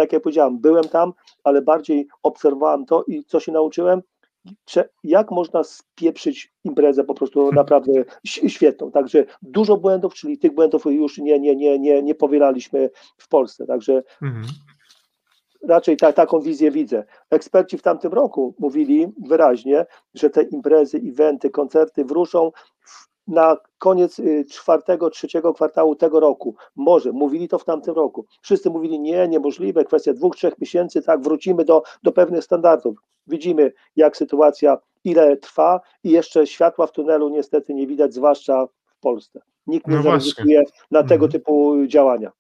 tak 0.03 0.12
jak 0.12 0.22
powiedziałem, 0.22 0.59
byłem 0.59 0.84
tam, 0.84 1.12
ale 1.44 1.62
bardziej 1.62 2.09
obserwowałem 2.22 2.86
to 2.86 3.05
i 3.07 3.24
co 3.24 3.40
się 3.40 3.53
nauczyłem, 3.53 4.03
jak 5.05 5.30
można 5.30 5.64
spieprzyć 5.64 6.53
imprezę 6.64 7.05
po 7.05 7.14
prostu 7.14 7.53
naprawdę 7.53 7.92
ś- 8.26 8.53
świetną. 8.53 8.90
Także 8.90 9.24
dużo 9.42 9.76
błędów, 9.76 10.14
czyli 10.14 10.38
tych 10.38 10.55
błędów 10.55 10.84
już 10.86 11.18
nie, 11.18 11.38
nie, 11.40 11.57
nie, 11.57 11.78
nie, 11.78 12.03
nie 12.03 12.14
powielaliśmy 12.14 12.90
w 13.18 13.28
Polsce. 13.28 13.66
Także 13.66 14.03
Mhm. 14.22 14.44
raczej 15.68 15.96
ta, 15.96 16.12
taką 16.12 16.40
wizję 16.40 16.70
widzę. 16.70 17.05
Eksperci 17.30 17.78
w 17.78 17.82
tamtym 17.82 18.12
roku 18.12 18.55
mówili 18.59 19.09
wyraźnie, 19.26 19.86
że 20.14 20.30
te 20.30 20.42
imprezy, 20.42 21.01
eventy, 21.12 21.51
koncerty 21.51 22.05
wruszą 22.05 22.51
w- 22.80 23.09
na 23.31 23.57
koniec 23.78 24.18
y, 24.18 24.45
czwartego, 24.51 25.11
trzeciego 25.11 25.55
kwartału 25.55 25.97
tego 25.97 26.20
roku. 26.20 26.55
Może, 26.76 27.12
mówili 27.12 27.49
to 27.49 27.59
w 27.59 27.64
tamtym 27.64 27.95
roku. 27.95 28.26
Wszyscy 28.43 28.70
mówili, 28.70 29.01
nie, 29.01 29.28
niemożliwe, 29.28 29.85
kwestia 29.85 30.12
dwóch, 30.12 30.37
trzech 30.37 30.59
miesięcy, 30.59 31.03
tak, 31.03 31.20
wrócimy 31.20 31.64
do, 31.64 31.83
do 32.03 32.12
pewnych 32.12 32.45
standardów. 32.45 32.97
Widzimy, 33.26 33.72
jak 33.97 34.16
sytuacja, 34.16 34.78
ile 35.05 35.37
trwa 35.37 35.81
i 36.05 36.11
jeszcze 36.11 36.47
światła 36.47 36.87
w 36.87 36.93
tunelu 36.93 37.28
niestety 37.28 37.74
nie 37.74 37.87
widać, 37.87 38.14
zwłaszcza 38.14 38.66
w 38.66 39.01
Polsce. 39.01 39.41
Nikt 39.66 39.87
nie 39.87 39.97
No 39.97 40.03
zaryzykuje 40.03 40.62
na 40.91 41.03
tego 41.03 41.24
Mhm. 41.24 41.33
typu 41.33 41.76
działania. 41.87 42.33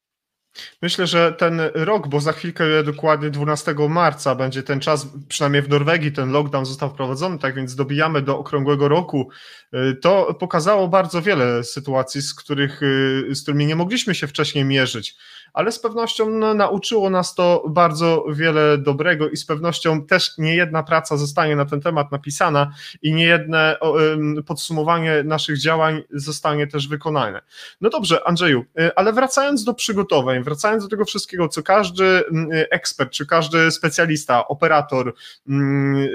Myślę, 0.82 1.06
że 1.06 1.32
ten 1.32 1.60
rok, 1.74 2.08
bo 2.08 2.20
za 2.20 2.32
chwilkę 2.32 2.64
dokładnie 2.84 3.30
12 3.30 3.74
marca 3.88 4.34
będzie 4.34 4.62
ten 4.62 4.80
czas, 4.80 5.06
przynajmniej 5.28 5.62
w 5.62 5.68
Norwegii 5.68 6.12
ten 6.12 6.30
lockdown 6.30 6.66
został 6.66 6.90
wprowadzony, 6.90 7.38
tak 7.38 7.54
więc 7.54 7.74
dobijamy 7.74 8.22
do 8.22 8.38
okrągłego 8.38 8.88
roku. 8.88 9.30
Y, 9.74 9.94
To 10.02 10.34
pokazało 10.34 10.88
bardzo 10.88 11.22
wiele 11.22 11.64
sytuacji, 11.64 12.22
z, 12.22 12.34
których, 12.34 12.82
y, 12.82 13.34
z 13.34 13.42
którymi 13.42 13.66
nie 13.66 13.76
mogliśmy 13.76 14.14
się 14.14 14.26
wcześniej 14.26 14.64
mierzyć, 14.64 15.16
ale 15.52 15.72
z 15.72 15.78
pewnością 15.78 16.30
no, 16.30 16.54
nauczyło 16.54 17.10
nas 17.10 17.34
to 17.34 17.64
bardzo 17.68 18.24
wiele 18.32 18.78
dobrego 18.78 19.28
i 19.28 19.36
z 19.36 19.44
pewnością 19.44 20.06
też 20.06 20.38
nie 20.38 20.54
jedna 20.54 20.82
praca 20.82 21.16
zostanie 21.16 21.56
na 21.56 21.64
ten 21.64 21.80
temat 21.80 22.12
napisana 22.12 22.72
i 23.02 23.12
nie 23.12 23.24
jedne 23.24 23.76
o, 23.80 24.02
ym, 24.02 24.42
podsumowanie 24.46 25.22
naszych 25.24 25.58
działań 25.58 26.02
zostanie 26.10 26.66
też 26.66 26.88
wykonane. 26.88 27.42
No 27.80 27.90
dobrze, 27.90 28.28
Andrzeju, 28.28 28.64
y, 28.80 28.94
ale 28.94 29.12
wracając 29.12 29.64
do 29.64 29.74
przygotowań, 29.74 30.42
wracając 30.42 30.84
do 30.84 30.88
tego 30.88 31.04
wszystkiego, 31.04 31.48
co 31.48 31.62
każdy 31.62 32.04
y, 32.04 32.24
ekspert, 32.70 33.12
czy 33.12 33.26
każdy 33.26 33.70
specjalista, 33.70 34.48
operator, 34.48 35.14
mm, 35.48 36.08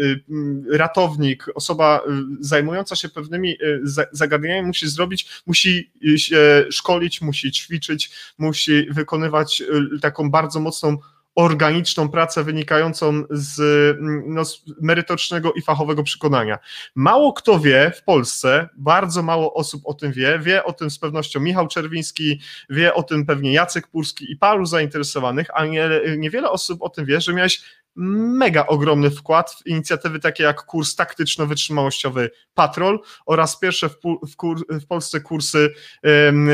ratownik, 0.71 1.45
osoba 1.55 2.01
zajmująca 2.39 2.95
się 2.95 3.09
pewnymi 3.09 3.57
za- 3.83 4.05
zagadnieniami 4.11 4.67
musi 4.67 4.89
zrobić, 4.89 5.27
musi 5.45 5.91
się 6.17 6.65
szkolić, 6.69 7.21
musi 7.21 7.51
ćwiczyć, 7.51 8.11
musi 8.37 8.87
wykonywać 8.91 9.24
y, 9.61 9.99
taką 10.01 10.31
bardzo 10.31 10.59
mocną 10.59 10.97
organiczną 11.35 12.09
pracę 12.09 12.43
wynikającą 12.43 13.23
z, 13.29 13.59
mm, 13.99 14.23
no, 14.27 14.45
z 14.45 14.63
merytorycznego 14.81 15.53
i 15.53 15.61
fachowego 15.61 16.03
przekonania. 16.03 16.59
Mało 16.95 17.33
kto 17.33 17.59
wie 17.59 17.91
w 17.95 18.03
Polsce, 18.03 18.69
bardzo 18.77 19.23
mało 19.23 19.53
osób 19.53 19.81
o 19.85 19.93
tym 19.93 20.11
wie, 20.11 20.39
wie 20.39 20.63
o 20.63 20.73
tym 20.73 20.89
z 20.89 20.99
pewnością 20.99 21.39
Michał 21.39 21.67
Czerwiński, 21.67 22.41
wie 22.69 22.93
o 22.93 23.03
tym 23.03 23.25
pewnie 23.25 23.53
Jacek 23.53 23.87
Purski 23.87 24.31
i 24.31 24.37
paru 24.37 24.65
zainteresowanych, 24.65 25.47
a 25.53 25.65
nie, 25.65 25.89
niewiele 26.17 26.51
osób 26.51 26.81
o 26.81 26.89
tym 26.89 27.05
wie, 27.05 27.21
że 27.21 27.33
miałeś 27.33 27.61
mega 27.95 28.67
ogromny 28.67 29.11
wkład 29.11 29.51
w 29.51 29.67
inicjatywy 29.67 30.19
takie 30.19 30.43
jak 30.43 30.65
kurs 30.65 30.95
taktyczno-wytrzymałościowy 30.95 32.29
Patrol 32.53 32.99
oraz 33.25 33.59
pierwsze 33.59 33.89
w, 33.89 33.95
w, 34.01 34.35
w 34.69 34.87
Polsce 34.87 35.21
kursy 35.21 35.73
um, 36.03 36.49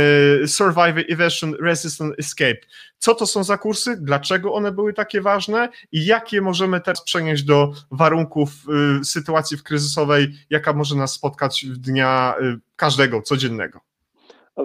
Survival 0.48 1.04
Evasion 1.10 1.56
Resistant 1.62 2.20
Escape. 2.20 2.60
Co 2.98 3.16
to 3.16 3.28
są 3.28 3.44
za 3.44 3.58
kursy, 3.58 3.98
dlaczego 4.02 4.54
one 4.54 4.72
były 4.72 4.94
takie 4.94 5.22
ważne 5.22 5.70
i 5.92 6.06
jak 6.06 6.34
je 6.34 6.42
możemy 6.42 6.82
teraz 6.82 7.04
przenieść 7.04 7.44
do 7.44 7.74
warunków 7.92 8.50
y, 9.02 9.06
sytuacji 9.06 9.58
kryzysowej, 9.58 10.34
jaka 10.50 10.74
może 10.74 10.96
nas 10.96 11.14
spotkać 11.14 11.66
w 11.66 11.78
dnia 11.78 12.36
y, 12.42 12.60
każdego, 12.76 13.22
codziennego. 13.22 13.91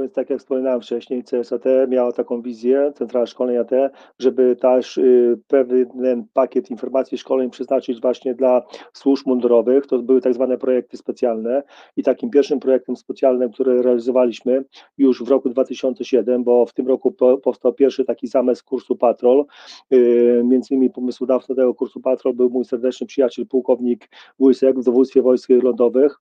Więc 0.01 0.13
tak 0.13 0.31
jak 0.31 0.39
wspominałem 0.39 0.81
wcześniej, 0.81 1.23
CSAT 1.25 1.65
miała 1.89 2.13
taką 2.13 2.43
wizję, 2.43 2.93
Centrala 2.95 3.27
Szkolenia 3.27 3.65
T, 3.65 3.91
żeby 4.19 4.57
też 4.57 4.99
y, 4.99 5.39
pewien 5.47 6.27
pakiet 6.33 6.71
informacji 6.71 7.19
szkoleń 7.19 7.51
przeznaczyć 7.51 8.01
właśnie 8.01 8.35
dla 8.35 8.63
służb 8.93 9.27
mundurowych. 9.27 9.87
To 9.87 9.99
były 9.99 10.21
tak 10.21 10.35
zwane 10.35 10.59
projekty 10.59 10.97
specjalne 10.97 11.63
i 11.97 12.03
takim 12.03 12.31
pierwszym 12.31 12.61
projektem 12.61 12.97
specjalnym, 12.97 13.51
który 13.53 13.83
realizowaliśmy 13.83 14.65
już 14.99 15.25
w 15.25 15.29
roku 15.29 15.49
2007, 15.49 16.45
bo 16.45 16.67
w 16.67 16.73
tym 16.73 16.87
roku 16.87 17.13
po, 17.13 17.39
powstał 17.39 17.73
pierwszy 17.73 18.05
taki 18.05 18.27
zamysł 18.27 18.65
kursu 18.65 18.97
Patrol. 18.97 19.45
Y, 19.93 20.43
między 20.45 20.75
innymi 20.75 20.91
pomysłodawcą 20.91 21.55
tego 21.55 21.75
kursu 21.75 22.01
Patrol 22.01 22.35
był 22.35 22.51
mój 22.51 22.65
serdeczny 22.65 23.07
przyjaciel, 23.07 23.47
pułkownik 23.47 24.09
Łysek 24.41 24.79
w 24.79 24.85
dowództwie 24.85 25.23
wojsk 25.23 25.51
lądowych 25.51 26.21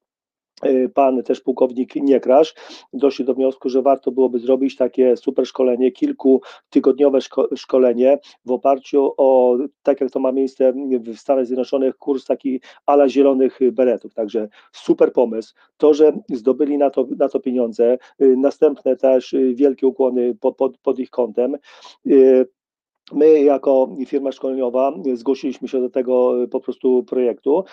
pan 0.93 1.24
też 1.24 1.41
pułkownik 1.41 1.95
Niekrasz, 1.95 2.53
doszli 2.93 3.26
do 3.26 3.34
wniosku, 3.34 3.70
że 3.70 3.82
warto 3.82 4.12
byłoby 4.12 4.39
zrobić 4.39 4.76
takie 4.76 5.18
super 5.18 5.47
szkolenie, 5.47 5.91
kilkutygodniowe 5.91 7.22
szko 7.22 7.47
szkolenie 7.56 8.20
w 8.45 8.51
oparciu 8.51 9.14
o, 9.18 9.58
tak 9.84 10.01
jak 10.01 10.12
to 10.12 10.20
ma 10.20 10.32
miejsce 10.32 10.74
w 10.99 11.18
Stanach 11.18 11.45
Zjednoczonych, 11.45 11.97
kurs 11.97 12.26
taki 12.26 12.62
ala 12.86 13.10
zielonych 13.10 13.60
beretów. 13.72 14.14
Także 14.14 14.47
super 14.72 15.14
pomysł. 15.14 15.53
To, 15.78 15.93
że 15.93 16.18
zdobyli 16.30 16.78
na 16.78 16.89
to, 16.89 17.08
na 17.18 17.30
to 17.30 17.39
pieniądze, 17.39 17.97
następne 18.20 18.95
też 18.95 19.36
wielkie 19.53 19.88
ukłony 19.88 20.36
pod, 20.36 20.56
pod, 20.56 20.78
pod 20.78 20.99
ich 20.99 21.10
kątem. 21.10 21.58
My, 23.12 23.41
jako 23.41 23.95
firma 24.06 24.32
szkoleniowa, 24.32 24.93
zgłosiliśmy 25.14 25.68
się 25.68 25.82
do 25.82 25.89
tego 25.89 26.34
po 26.51 26.60
prostu 26.60 27.03
projektu 27.03 27.64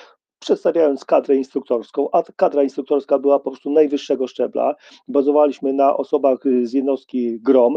przedstawiając 0.42 1.04
kadrę 1.04 1.36
instruktorską, 1.36 2.08
a 2.12 2.22
kadra 2.36 2.62
instruktorska 2.62 3.18
była 3.18 3.38
po 3.38 3.50
prostu 3.50 3.70
najwyższego 3.70 4.26
szczebla. 4.26 4.74
Bazowaliśmy 5.08 5.72
na 5.72 5.96
osobach 5.96 6.38
z 6.62 6.72
jednostki 6.72 7.40
GROM. 7.40 7.76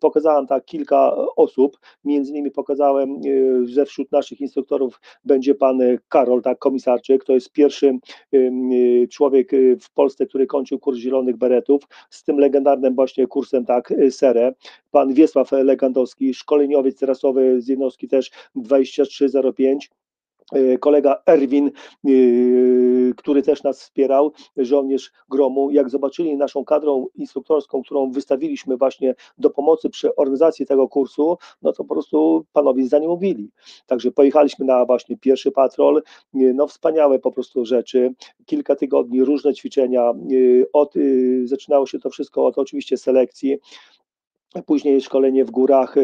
Pokazałem 0.00 0.46
tak 0.46 0.64
kilka 0.64 1.16
osób, 1.36 1.78
między 2.04 2.30
innymi 2.30 2.50
pokazałem, 2.50 3.20
że 3.64 3.86
wśród 3.86 4.12
naszych 4.12 4.40
instruktorów 4.40 5.00
będzie 5.24 5.54
pan 5.54 5.78
Karol, 6.08 6.42
tak, 6.42 6.58
komisarczyk, 6.58 7.24
to 7.24 7.32
jest 7.32 7.52
pierwszy 7.52 7.98
człowiek 9.10 9.50
w 9.80 9.92
Polsce, 9.94 10.26
który 10.26 10.46
kończył 10.46 10.78
kurs 10.78 10.98
Zielonych 10.98 11.36
Beretów, 11.36 11.82
z 12.10 12.24
tym 12.24 12.38
legendarnym 12.38 12.94
właśnie 12.94 13.26
kursem, 13.26 13.64
tak, 13.64 13.94
SERE. 14.10 14.54
Pan 14.90 15.14
Wiesław 15.14 15.52
Legandowski, 15.52 16.34
szkoleniowiec 16.34 16.98
terasowy 16.98 17.60
z 17.60 17.68
jednostki 17.68 18.08
też 18.08 18.30
2305, 18.54 19.90
kolega 20.80 21.22
Erwin, 21.26 21.70
który 23.16 23.42
też 23.42 23.62
nas 23.62 23.80
wspierał, 23.80 24.32
żołnierz 24.56 25.12
gromu, 25.28 25.70
jak 25.70 25.90
zobaczyli 25.90 26.36
naszą 26.36 26.64
kadrą 26.64 27.06
instruktorską, 27.14 27.82
którą 27.82 28.10
wystawiliśmy 28.10 28.76
właśnie 28.76 29.14
do 29.38 29.50
pomocy 29.50 29.90
przy 29.90 30.16
organizacji 30.16 30.66
tego 30.66 30.88
kursu, 30.88 31.38
no 31.62 31.72
to 31.72 31.84
po 31.84 31.94
prostu 31.94 32.44
panowie 32.52 32.86
zaniemowili. 32.86 33.50
Także 33.86 34.12
pojechaliśmy 34.12 34.66
na 34.66 34.84
właśnie 34.84 35.16
pierwszy 35.16 35.52
patrol, 35.52 36.02
no 36.34 36.66
wspaniałe 36.66 37.18
po 37.18 37.32
prostu 37.32 37.64
rzeczy, 37.64 38.14
kilka 38.46 38.76
tygodni, 38.76 39.24
różne 39.24 39.54
ćwiczenia, 39.54 40.12
od, 40.72 40.94
zaczynało 41.44 41.86
się 41.86 41.98
to 41.98 42.10
wszystko 42.10 42.46
od 42.46 42.58
oczywiście 42.58 42.96
selekcji, 42.96 43.58
Później 44.66 45.00
szkolenie 45.00 45.44
w 45.44 45.50
górach, 45.50 45.94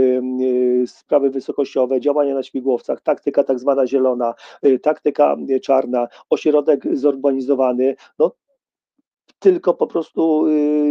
sprawy 0.87 1.31
wysokościowe, 1.31 2.01
działania 2.01 2.35
na 2.35 2.43
śmigłowcach, 2.43 3.01
taktyka 3.01 3.45
tak 3.45 3.59
zwana 3.59 3.87
zielona, 3.87 4.35
taktyka 4.83 5.37
czarna, 5.63 6.09
ośrodek 6.31 6.97
zorganizowany. 6.97 7.97
No, 8.19 8.33
tylko 9.39 9.75
po 9.75 9.87
prostu 9.87 10.45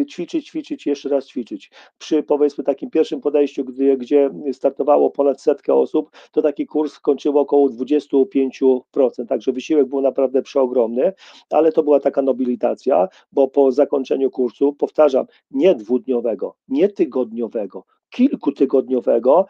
ćwiczyć, 0.10 0.48
ćwiczyć, 0.48 0.86
jeszcze 0.86 1.10
raz 1.10 1.26
ćwiczyć. 1.26 1.72
Przy 1.98 2.24
powiedzmy 2.24 2.64
takim 2.64 2.90
pierwszym 2.90 3.22
podejściu, 3.22 3.66
gdzie, 3.66 3.98
gdzie 3.98 4.30
startowało 4.54 5.12
ponad 5.12 5.42
setkę 5.42 5.74
osób, 5.74 6.10
to 6.32 6.42
taki 6.42 6.66
kurs 6.66 7.00
kończyło 7.00 7.42
około 7.42 7.70
25%, 7.70 8.82
także 9.30 9.52
wysiłek 9.52 9.88
był 9.88 10.02
naprawdę 10.02 10.42
przeogromny, 10.42 11.14
ale 11.50 11.72
to 11.72 11.84
była 11.84 12.00
taka 12.00 12.22
nobilitacja, 12.22 13.08
bo 13.32 13.48
po 13.48 13.72
zakończeniu 13.72 14.32
kursu, 14.32 14.74
powtarzam, 14.74 15.26
nie 15.52 15.76
dwudniowego, 15.76 16.56
nie 16.68 16.90
tygodniowego, 16.90 17.84
kilkutygodniowego 18.10 19.46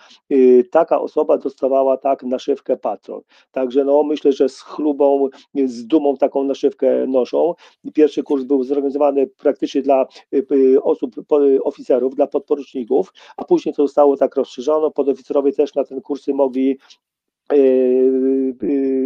taka 0.71 1.01
osoba 1.01 1.37
dostawała 1.37 1.97
tak 1.97 2.23
naszywkę 2.23 2.77
patron. 2.77 3.21
Także 3.51 3.83
no 3.83 4.03
myślę, 4.03 4.31
że 4.31 4.49
z 4.49 4.61
chlubą, 4.61 5.29
z 5.65 5.87
dumą 5.87 6.17
taką 6.17 6.43
naszywkę 6.43 7.07
noszą. 7.07 7.53
Pierwszy 7.93 8.23
kurs 8.23 8.43
był 8.43 8.63
zorganizowany 8.63 9.27
praktycznie 9.27 9.81
dla 9.81 10.05
osób, 10.81 11.15
oficerów, 11.63 12.15
dla 12.15 12.27
podporuczników, 12.27 13.13
a 13.37 13.43
później 13.43 13.75
to 13.75 13.83
zostało 13.83 14.17
tak 14.17 14.35
rozszerzono, 14.35 14.91
podoficerowie 14.91 15.53
też 15.53 15.75
na 15.75 15.83
ten 15.83 16.01
kursy 16.01 16.33
mogli 16.33 16.77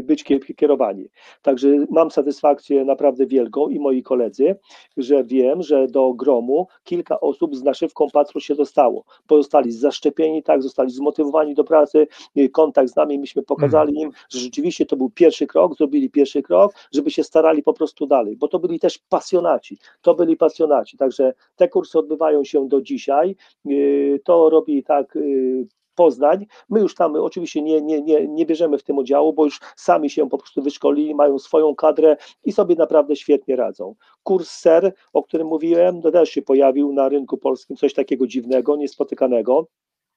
być 0.04 0.24
kierowani. 0.58 1.10
Także 1.42 1.68
mam 1.90 2.12
satysfakcję 2.12 2.86
naprawdę 2.86 3.26
wielką 3.26 3.68
i 3.68 3.80
moi 3.80 4.04
koledzy, 4.04 4.56
że 4.98 5.24
wiem, 5.24 5.62
że 5.62 5.88
do 5.88 6.14
gromu 6.14 6.68
kilka 6.84 7.20
osób 7.20 7.56
z 7.56 7.64
naszywką 7.64 8.08
patrol 8.14 8.42
się 8.42 8.56
dostało. 8.56 9.04
Pozostali 9.28 9.72
zaszczepieni, 9.72 10.44
tak, 10.44 10.64
zostali 10.64 10.92
zmotywowani 10.92 11.56
do 11.56 11.64
pracy, 11.64 12.08
kontakt 12.52 12.90
z 12.90 12.96
nami, 12.96 13.20
myśmy 13.20 13.44
pokazali 13.44 14.00
im, 14.00 14.12
że 14.30 14.40
rzeczywiście 14.40 14.86
to 14.86 14.96
był 14.96 15.10
pierwszy 15.10 15.48
krok, 15.48 15.76
zrobili 15.76 16.10
pierwszy 16.10 16.42
krok, 16.42 16.74
żeby 16.92 17.12
się 17.12 17.24
starali 17.24 17.64
po 17.64 17.74
prostu 17.74 18.08
dalej, 18.08 18.38
bo 18.38 18.48
to 18.48 18.60
byli 18.60 18.80
też 18.80 19.00
pasjonaci, 19.10 19.78
to 20.02 20.16
byli 20.16 20.38
pasjonaci, 20.38 20.98
także 20.98 21.34
te 21.56 21.68
kursy 21.68 22.00
odbywają 22.00 22.44
się 22.44 22.68
do 22.68 22.82
dzisiaj, 22.82 23.36
yy, 23.66 24.20
to 24.24 24.50
robi 24.50 24.84
tak 24.84 25.18
Poznań. 25.96 26.46
My 26.70 26.80
już 26.80 26.96
tam 26.96 27.16
oczywiście 27.16 27.62
nie, 27.62 27.82
nie, 27.82 28.02
nie, 28.02 28.28
nie 28.28 28.46
bierzemy 28.46 28.78
w 28.78 28.84
tym 28.84 28.98
udziału, 28.98 29.34
bo 29.34 29.46
już 29.46 29.60
sami 29.76 30.10
się 30.10 30.30
po 30.30 30.38
prostu 30.38 30.62
wyszkolili, 30.62 31.16
mają 31.16 31.40
swoją 31.40 31.76
kadrę 31.76 32.18
i 32.44 32.52
sobie 32.52 32.76
naprawdę 32.76 33.16
świetnie 33.16 33.56
radzą. 33.56 33.96
Kurs 34.24 34.50
SER, 34.50 34.94
o 35.14 35.24
którym 35.24 35.48
mówiłem, 35.48 36.02
też 36.02 36.30
się 36.30 36.42
pojawił 36.42 36.94
na 36.94 37.10
rynku 37.10 37.38
polskim, 37.38 37.78
coś 37.78 37.94
takiego 37.94 38.28
dziwnego, 38.28 38.76
niespotykanego 38.76 39.68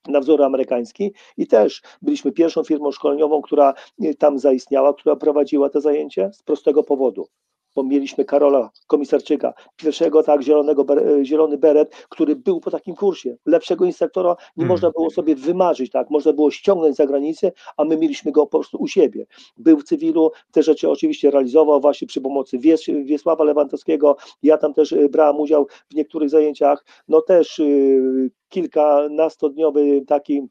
na 0.08 0.20
wzór 0.20 0.42
amerykański 0.42 1.12
i 1.36 1.46
też 1.46 1.82
byliśmy 2.02 2.32
pierwszą 2.32 2.64
firmą 2.64 2.92
szkoleniową, 2.92 3.42
która 3.42 3.74
tam 4.18 4.38
zaistniała, 4.38 4.94
która 4.94 5.16
prowadziła 5.16 5.70
te 5.70 5.80
zajęcie 5.80 6.30
z 6.32 6.42
prostego 6.42 6.82
powodu 6.82 7.28
bo 7.74 7.82
mieliśmy 7.82 8.24
Karola 8.24 8.70
Komisarczyka, 8.86 9.54
pierwszego 9.76 10.22
tak 10.22 10.42
zielonego, 10.42 10.86
zielony 11.22 11.58
beret, 11.58 12.06
który 12.08 12.36
był 12.36 12.60
po 12.60 12.70
takim 12.70 12.94
kursie. 12.94 13.36
Lepszego 13.46 13.84
instruktora 13.84 14.30
nie 14.30 14.62
hmm. 14.64 14.68
można 14.68 14.90
było 14.90 15.10
sobie 15.10 15.34
wymarzyć, 15.34 15.90
tak, 15.90 16.10
można 16.10 16.32
było 16.32 16.50
ściągnąć 16.50 16.96
za 16.96 17.06
granicę, 17.06 17.52
a 17.76 17.84
my 17.84 17.96
mieliśmy 17.96 18.32
go 18.32 18.46
po 18.46 18.58
prostu 18.58 18.78
u 18.78 18.88
siebie. 18.88 19.26
Był 19.56 19.78
w 19.78 19.84
cywilu, 19.84 20.30
te 20.52 20.62
rzeczy 20.62 20.90
oczywiście 20.90 21.30
realizował 21.30 21.80
właśnie 21.80 22.08
przy 22.08 22.20
pomocy 22.20 22.58
Wies, 22.58 22.82
Wiesława 23.04 23.44
Lewandowskiego, 23.44 24.16
ja 24.42 24.58
tam 24.58 24.74
też 24.74 24.92
y, 24.92 25.08
brałem 25.08 25.40
udział 25.40 25.66
w 25.90 25.94
niektórych 25.94 26.30
zajęciach, 26.30 26.84
no 27.08 27.20
też 27.20 27.58
yy, 27.58 28.30
kilkunastodniowy 28.48 30.02
taki 30.06 30.48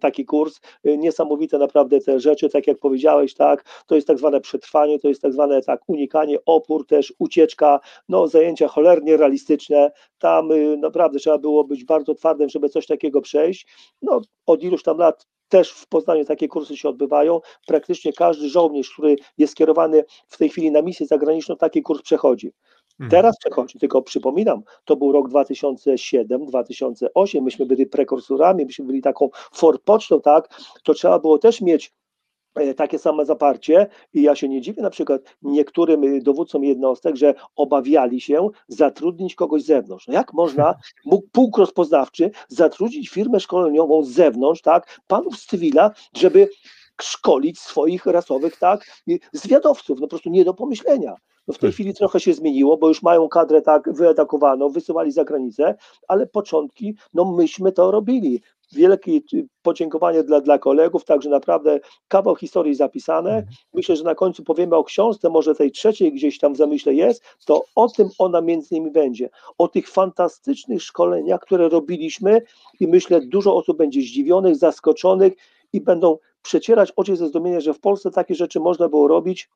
taki 0.00 0.24
kurs, 0.24 0.60
y, 0.86 0.98
niesamowite 0.98 1.58
naprawdę 1.58 2.00
te 2.00 2.20
rzeczy, 2.20 2.48
tak 2.48 2.66
jak 2.66 2.78
powiedziałeś, 2.78 3.34
tak, 3.34 3.64
to 3.86 3.94
jest 3.94 4.06
tak 4.06 4.18
zwane 4.18 4.40
przetrwanie, 4.40 4.98
to 4.98 5.08
jest 5.08 5.22
tak 5.22 5.32
zwane 5.32 5.62
tak 5.62 5.80
unikanie, 5.86 6.38
opór 6.46 6.86
też, 6.86 7.14
ucieczka, 7.18 7.80
no 8.08 8.28
zajęcia 8.28 8.68
cholernie 8.68 9.16
realistyczne, 9.16 9.92
tam 10.18 10.52
y, 10.52 10.76
naprawdę 10.76 11.18
trzeba 11.18 11.38
było 11.38 11.64
być 11.64 11.84
bardzo 11.84 12.14
twardym, 12.14 12.48
żeby 12.48 12.68
coś 12.68 12.86
takiego 12.86 13.20
przejść, 13.20 13.66
no 14.02 14.20
od 14.46 14.62
iluś 14.62 14.82
tam 14.82 14.98
lat 14.98 15.26
też 15.52 15.72
w 15.72 15.88
Poznaniu 15.88 16.24
takie 16.24 16.48
kursy 16.48 16.76
się 16.76 16.88
odbywają. 16.88 17.40
Praktycznie 17.66 18.12
każdy 18.12 18.48
żołnierz, 18.48 18.90
który 18.90 19.16
jest 19.38 19.52
skierowany 19.52 20.04
w 20.28 20.38
tej 20.38 20.48
chwili 20.48 20.70
na 20.70 20.82
misję 20.82 21.06
zagraniczną, 21.06 21.56
taki 21.56 21.82
kurs 21.82 22.02
przechodzi. 22.02 22.52
Mhm. 23.00 23.10
Teraz 23.10 23.38
przechodzi, 23.38 23.78
tylko 23.78 24.02
przypominam, 24.02 24.62
to 24.84 24.96
był 24.96 25.12
rok 25.12 25.28
2007-2008, 25.28 27.42
myśmy 27.42 27.66
byli 27.66 27.86
prekursorami, 27.86 28.64
myśmy 28.64 28.84
byli 28.84 29.02
taką 29.02 29.30
forpocztą, 29.52 30.20
tak, 30.20 30.60
to 30.82 30.94
trzeba 30.94 31.18
było 31.18 31.38
też 31.38 31.60
mieć 31.60 31.92
e, 32.54 32.74
takie 32.74 32.98
same 32.98 33.26
zaparcie 33.26 33.86
i 34.14 34.22
ja 34.22 34.34
się 34.34 34.48
nie 34.48 34.60
dziwię 34.60 34.82
na 34.82 34.90
przykład 34.90 35.22
niektórym 35.42 36.04
y, 36.04 36.20
dowódcom 36.20 36.64
jednostek, 36.64 37.16
że 37.16 37.34
obawiali 37.56 38.20
się 38.20 38.48
zatrudnić 38.68 39.34
kogoś 39.34 39.62
z 39.62 39.66
zewnątrz. 39.66 40.08
No 40.08 40.14
jak 40.14 40.32
można, 40.32 40.74
mógł 41.04 41.28
pułk 41.32 41.58
rozpoznawczy 41.58 42.30
zatrudnić 42.48 43.08
firmę 43.08 43.40
szkoleniową 43.40 44.02
z 44.02 44.08
zewnątrz, 44.08 44.62
tak, 44.62 45.00
panów 45.06 45.36
z 45.36 45.46
cywila, 45.46 45.90
żeby 46.16 46.48
szkolić 47.02 47.60
swoich 47.60 48.06
rasowych, 48.06 48.56
tak, 48.56 49.02
zwiadowców, 49.32 50.00
no 50.00 50.06
po 50.06 50.08
prostu 50.08 50.30
nie 50.30 50.44
do 50.44 50.54
pomyślenia. 50.54 51.16
No 51.48 51.54
w 51.54 51.58
tej 51.58 51.72
chwili 51.72 51.94
trochę 51.94 52.20
się 52.20 52.34
zmieniło, 52.34 52.76
bo 52.76 52.88
już 52.88 53.02
mają 53.02 53.28
kadrę 53.28 53.62
tak 53.62 53.92
wyedakowaną, 53.92 54.68
wysyłali 54.68 55.12
za 55.12 55.24
granicę, 55.24 55.74
ale 56.08 56.26
początki, 56.26 56.94
no 57.14 57.32
myśmy 57.32 57.72
to 57.72 57.90
robili. 57.90 58.40
Wielkie 58.72 59.20
podziękowanie 59.62 60.22
dla, 60.22 60.40
dla 60.40 60.58
kolegów, 60.58 61.04
także 61.04 61.30
naprawdę 61.30 61.80
kawał 62.08 62.36
historii 62.36 62.74
zapisane. 62.74 63.30
Mhm. 63.30 63.46
Myślę, 63.74 63.96
że 63.96 64.04
na 64.04 64.14
końcu 64.14 64.44
powiemy 64.44 64.76
o 64.76 64.84
książce, 64.84 65.30
może 65.30 65.54
tej 65.54 65.72
trzeciej 65.72 66.12
gdzieś 66.12 66.38
tam 66.38 66.54
w 66.54 66.56
zamyśle 66.56 66.94
jest, 66.94 67.22
to 67.46 67.64
o 67.74 67.88
tym 67.88 68.08
ona 68.18 68.40
między 68.40 68.74
innymi 68.74 68.90
będzie. 68.90 69.30
O 69.58 69.68
tych 69.68 69.88
fantastycznych 69.88 70.82
szkoleniach, 70.82 71.40
które 71.40 71.68
robiliśmy 71.68 72.42
i 72.80 72.88
myślę, 72.88 73.20
dużo 73.20 73.56
osób 73.56 73.76
będzie 73.76 74.00
zdziwionych, 74.00 74.56
zaskoczonych 74.56 75.32
i 75.72 75.80
będą 75.80 76.18
przecierać 76.42 76.92
oczy 76.96 77.16
ze 77.16 77.28
zdumienia, 77.28 77.60
że 77.60 77.74
w 77.74 77.80
Polsce 77.80 78.10
takie 78.10 78.34
rzeczy 78.34 78.60
można 78.60 78.88
było 78.88 79.08
robić 79.08 79.48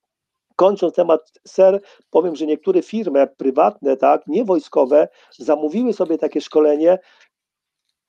Kończąc 0.57 0.95
temat 0.95 1.33
SER, 1.47 1.81
powiem, 2.11 2.37
że 2.37 2.47
niektóre 2.47 2.83
firmy 2.83 3.29
prywatne, 3.37 3.97
tak, 3.97 4.27
nie 4.27 4.45
wojskowe, 4.45 5.09
zamówiły 5.39 5.93
sobie 5.93 6.19
takie 6.19 6.41
szkolenie, 6.41 6.99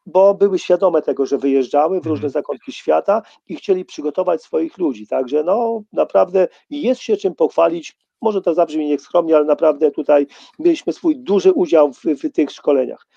bo 0.05 0.33
były 0.33 0.59
świadome 0.59 1.01
tego, 1.01 1.25
że 1.25 1.37
wyjeżdżały 1.37 2.01
w 2.01 2.05
różne 2.05 2.25
mhm. 2.25 2.31
zakątki 2.31 2.71
świata 2.71 3.21
i 3.47 3.55
chcieli 3.55 3.85
przygotować 3.85 4.41
swoich 4.41 4.77
ludzi. 4.77 5.07
Także 5.07 5.43
no 5.43 5.81
naprawdę 5.93 6.47
jest 6.69 7.01
się 7.01 7.17
czym 7.17 7.35
pochwalić. 7.35 7.97
Może 8.21 8.41
to 8.41 8.53
zabrzmi 8.53 8.87
nieskromnie, 8.87 9.35
ale 9.35 9.45
naprawdę 9.45 9.91
tutaj 9.91 10.27
mieliśmy 10.59 10.93
swój 10.93 11.17
duży 11.17 11.51
udział 11.53 11.93
w, 11.93 12.03
w 12.03 12.31
tych 12.31 12.51
szkoleniach. 12.51 13.07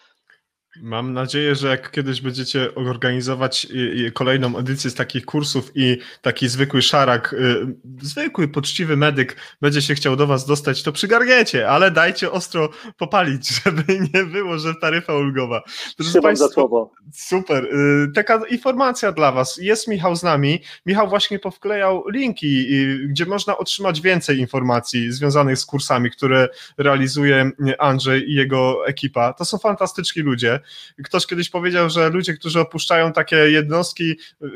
Mam 0.76 1.12
nadzieję, 1.12 1.54
że 1.54 1.68
jak 1.68 1.90
kiedyś 1.90 2.20
będziecie 2.20 2.74
organizować 2.74 3.66
kolejną 4.14 4.58
edycję 4.58 4.90
z 4.90 4.94
takich 4.94 5.24
kursów 5.24 5.72
i 5.74 5.98
taki 6.22 6.48
zwykły 6.48 6.82
szarak, 6.82 7.32
y, 7.32 7.66
zwykły, 8.02 8.48
poczciwy 8.48 8.96
medyk 8.96 9.36
będzie 9.60 9.82
się 9.82 9.94
chciał 9.94 10.16
do 10.16 10.26
was 10.26 10.46
dostać, 10.46 10.82
to 10.82 10.92
przygarniecie, 10.92 11.68
ale 11.68 11.90
dajcie 11.90 12.30
ostro 12.30 12.68
popalić, 12.96 13.48
żeby 13.64 14.00
nie 14.14 14.24
było, 14.24 14.58
że 14.58 14.74
taryfa 14.74 15.14
ulgowa. 15.14 15.62
Proszę 15.96 16.20
Państwa, 16.20 16.48
za 16.48 16.54
słowo. 16.54 16.92
Super. 17.12 17.64
Y, 17.64 18.12
taka 18.14 18.40
informacja 18.50 19.12
dla 19.12 19.32
was. 19.32 19.56
Jest 19.56 19.88
Michał 19.88 20.16
z 20.16 20.22
nami. 20.22 20.62
Michał 20.86 21.08
właśnie 21.08 21.38
powklejał 21.38 22.08
linki, 22.08 22.66
gdzie 23.08 23.26
można 23.26 23.58
otrzymać 23.58 24.00
więcej 24.00 24.38
informacji 24.38 25.12
związanych 25.12 25.58
z 25.58 25.66
kursami, 25.66 26.10
które 26.10 26.48
realizuje 26.78 27.50
Andrzej 27.78 28.30
i 28.30 28.34
jego 28.34 28.86
ekipa. 28.86 29.32
To 29.32 29.44
są 29.44 29.58
fantastyczni 29.58 30.22
ludzie. 30.22 30.59
Ktoś 31.04 31.26
kiedyś 31.26 31.50
powiedział, 31.50 31.90
że 31.90 32.08
ludzie, 32.08 32.34
którzy 32.34 32.60
opuszczają 32.60 33.12
takie 33.12 33.36
jednostki, 33.36 34.10
y, 34.10 34.16
y, 34.46 34.50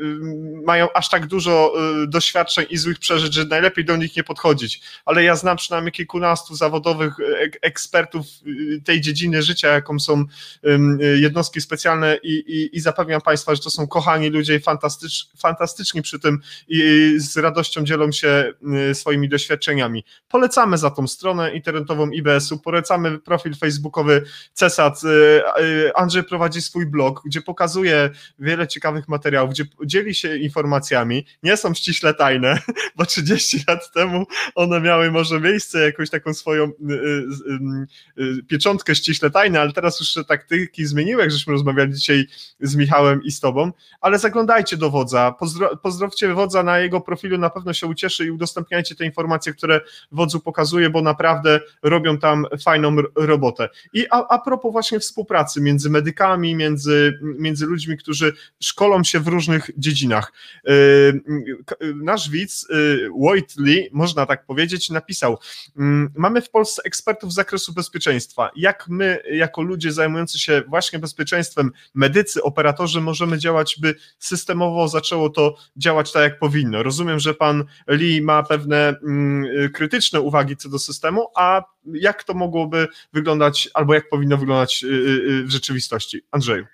mają 0.65 0.87
aż 0.93 1.09
tak 1.09 1.27
dużo 1.27 1.73
y, 2.03 2.07
doświadczeń 2.07 2.65
i 2.69 2.77
złych 2.77 2.99
przeżyć, 2.99 3.33
że 3.33 3.45
najlepiej 3.45 3.85
do 3.85 3.97
nich 3.97 4.15
nie 4.15 4.23
podchodzić. 4.23 4.81
Ale 5.05 5.23
ja 5.23 5.35
znam 5.35 5.57
przynajmniej 5.57 5.91
kilkunastu 5.91 6.55
zawodowych 6.55 7.13
ekspertów 7.61 8.25
tej 8.85 9.01
dziedziny 9.01 9.43
życia, 9.43 9.67
jaką 9.67 9.99
są 9.99 10.25
jednostki 11.15 11.61
specjalne 11.61 12.17
i, 12.23 12.33
i, 12.33 12.77
i 12.77 12.79
zapewniam 12.79 13.21
Państwa, 13.21 13.55
że 13.55 13.61
to 13.61 13.69
są 13.69 13.87
kochani 13.87 14.29
ludzie 14.29 14.55
i 14.55 14.59
fantastycz, 14.59 15.27
fantastyczni 15.37 16.01
przy 16.01 16.19
tym 16.19 16.41
i 16.67 17.13
z 17.17 17.37
radością 17.37 17.83
dzielą 17.83 18.11
się 18.11 18.53
swoimi 18.93 19.29
doświadczeniami. 19.29 20.03
Polecamy 20.29 20.77
za 20.77 20.91
tą 20.91 21.07
stronę 21.07 21.55
internetową 21.55 22.09
IBS-u, 22.09 22.59
polecamy 22.59 23.19
profil 23.19 23.55
facebookowy 23.55 24.23
CESAT, 24.53 25.01
Andrzej 25.95 26.23
prowadzi 26.23 26.61
swój 26.61 26.85
blog, 26.85 27.21
gdzie 27.25 27.41
pokazuje 27.41 28.09
wiele 28.39 28.67
ciekawych 28.67 29.07
materiałów, 29.07 29.51
gdzie 29.51 29.65
dzieli 29.85 30.15
się 30.15 30.37
informacjami. 30.37 31.25
Nie 31.43 31.57
są 31.57 31.73
ściśle 31.73 32.13
tajne, 32.13 32.59
bo 32.97 33.05
30 33.05 33.63
lat 33.67 33.91
temu 33.91 34.25
one 34.55 34.81
miały 34.81 35.11
może 35.11 35.41
miejsce, 35.41 35.79
jakąś 35.79 36.09
taką 36.09 36.33
swoją 36.33 36.63
y, 36.63 36.93
y, 38.17 38.23
y, 38.23 38.43
pieczątkę 38.43 38.95
ściśle 38.95 39.31
tajne, 39.31 39.61
ale 39.61 39.73
teraz 39.73 39.99
już 39.99 40.13
te 40.13 40.23
taktyki 40.23 40.85
zmieniły, 40.85 41.21
jak 41.21 41.31
żeśmy 41.31 41.53
rozmawiali 41.53 41.93
dzisiaj 41.93 42.27
z 42.59 42.75
Michałem 42.75 43.23
i 43.23 43.31
z 43.31 43.39
tobą, 43.39 43.71
ale 44.01 44.19
zaglądajcie 44.19 44.77
do 44.77 44.89
wodza, 44.89 45.35
pozdro, 45.39 45.77
pozdrowcie 45.77 46.33
wodza 46.33 46.63
na 46.63 46.79
jego 46.79 47.01
profilu, 47.01 47.37
na 47.37 47.49
pewno 47.49 47.73
się 47.73 47.87
ucieszy 47.87 48.25
i 48.25 48.31
udostępniajcie 48.31 48.95
te 48.95 49.05
informacje, 49.05 49.53
które 49.53 49.81
wodzu 50.11 50.39
pokazuje, 50.39 50.89
bo 50.89 51.01
naprawdę 51.01 51.59
robią 51.83 52.17
tam 52.17 52.45
fajną 52.63 52.95
robotę. 53.15 53.69
I 53.93 54.05
a, 54.11 54.27
a 54.27 54.39
propos 54.39 54.71
właśnie 54.71 54.99
współpracy 54.99 55.61
między 55.61 55.84
między 55.85 55.89
medykami, 55.89 56.55
między, 56.55 57.19
między 57.21 57.65
ludźmi, 57.65 57.97
którzy 57.97 58.33
szkolą 58.63 59.03
się 59.03 59.19
w 59.19 59.27
różnych 59.27 59.69
dziedzinach. 59.77 60.33
Nasz 61.95 62.29
widz, 62.29 62.67
Wojt 63.19 63.55
Lee, 63.57 63.89
można 63.91 64.25
tak 64.25 64.45
powiedzieć, 64.45 64.89
napisał: 64.89 65.37
mm, 65.77 66.09
Mamy 66.15 66.41
w 66.41 66.49
Polsce 66.49 66.81
ekspertów 66.85 67.31
z 67.31 67.35
zakresu 67.35 67.73
bezpieczeństwa. 67.73 68.51
Jak 68.55 68.87
my, 68.89 69.19
jako 69.31 69.61
ludzie 69.61 69.91
zajmujący 69.91 70.39
się 70.39 70.63
właśnie 70.67 70.99
bezpieczeństwem, 70.99 71.71
medycy, 71.93 72.43
operatorzy, 72.43 73.01
możemy 73.01 73.37
działać, 73.37 73.77
by 73.81 73.95
systemowo 74.19 74.87
zaczęło 74.87 75.29
to 75.29 75.55
działać 75.77 76.11
tak, 76.11 76.23
jak 76.23 76.39
powinno? 76.39 76.83
Rozumiem, 76.83 77.19
że 77.19 77.33
pan 77.33 77.63
Lee 77.87 78.21
ma 78.21 78.43
pewne 78.43 78.95
mm, 79.03 79.71
krytyczne 79.73 80.21
uwagi 80.21 80.57
co 80.57 80.69
do 80.69 80.79
systemu, 80.79 81.27
a 81.35 81.63
jak 81.93 82.23
to 82.23 82.33
mogłoby 82.33 82.87
wyglądać, 83.13 83.69
albo 83.73 83.93
jak 83.93 84.09
powinno 84.09 84.37
wyglądać 84.37 84.83
y, 84.83 84.87
y, 84.87 84.91
y, 84.91 85.43
w 85.43 85.51
rzeczywistości? 85.51 85.74
Andrzeju. 86.31 86.65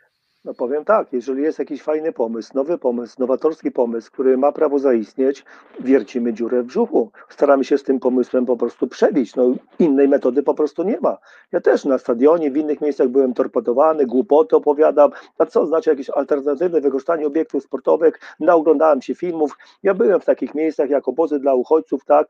No 0.45 0.54
powiem 0.54 0.86
tak, 0.86 1.14
jeżeli 1.14 1.43
jest 1.43 1.60
jakiś 1.60 1.82
fajny 1.82 2.14
pomysł, 2.14 2.52
nowy 2.56 2.78
pomysł, 2.78 3.16
nowatorski 3.20 3.72
pomysł, 3.72 4.12
który 4.12 4.38
ma 4.38 4.52
prawo 4.52 4.80
zaistnieć, 4.80 5.45
wiercimy 5.80 6.34
dziurę 6.34 6.64
w 6.64 6.66
brzuchu. 6.66 7.12
Staramy 7.30 7.64
się 7.64 7.78
z 7.78 7.84
tym 7.84 7.99
pomysłem 7.99 8.45
po 8.45 8.58
prostu 8.58 8.88
przebić. 8.88 9.36
No 9.36 9.54
innej 9.80 10.08
metody 10.08 10.43
po 10.43 10.54
prostu 10.54 10.84
nie 10.84 10.99
ma. 10.99 11.18
Ja 11.52 11.62
też 11.62 11.86
na 11.86 11.97
stadionie, 11.97 12.52
w 12.52 12.58
innych 12.58 12.82
miejscach 12.82 13.08
byłem 13.08 13.34
torpedowany, 13.34 14.06
głupoty 14.06 14.56
opowiadam. 14.56 15.12
A 15.38 15.45
co 15.45 15.66
znaczy 15.66 15.89
jakieś 15.89 16.10
alternatywne 16.10 16.82
wykorzystanie 16.82 17.28
obiektów 17.28 17.64
sportowych? 17.64 18.20
Naoglądałem 18.39 19.02
się 19.02 19.16
filmów. 19.16 19.58
Ja 19.84 19.93
byłem 19.93 20.20
w 20.20 20.26
takich 20.26 20.56
miejscach 20.56 20.89
jak 20.89 21.08
obozy 21.08 21.39
dla 21.39 21.54
uchodźców, 21.54 22.06
tak, 22.06 22.28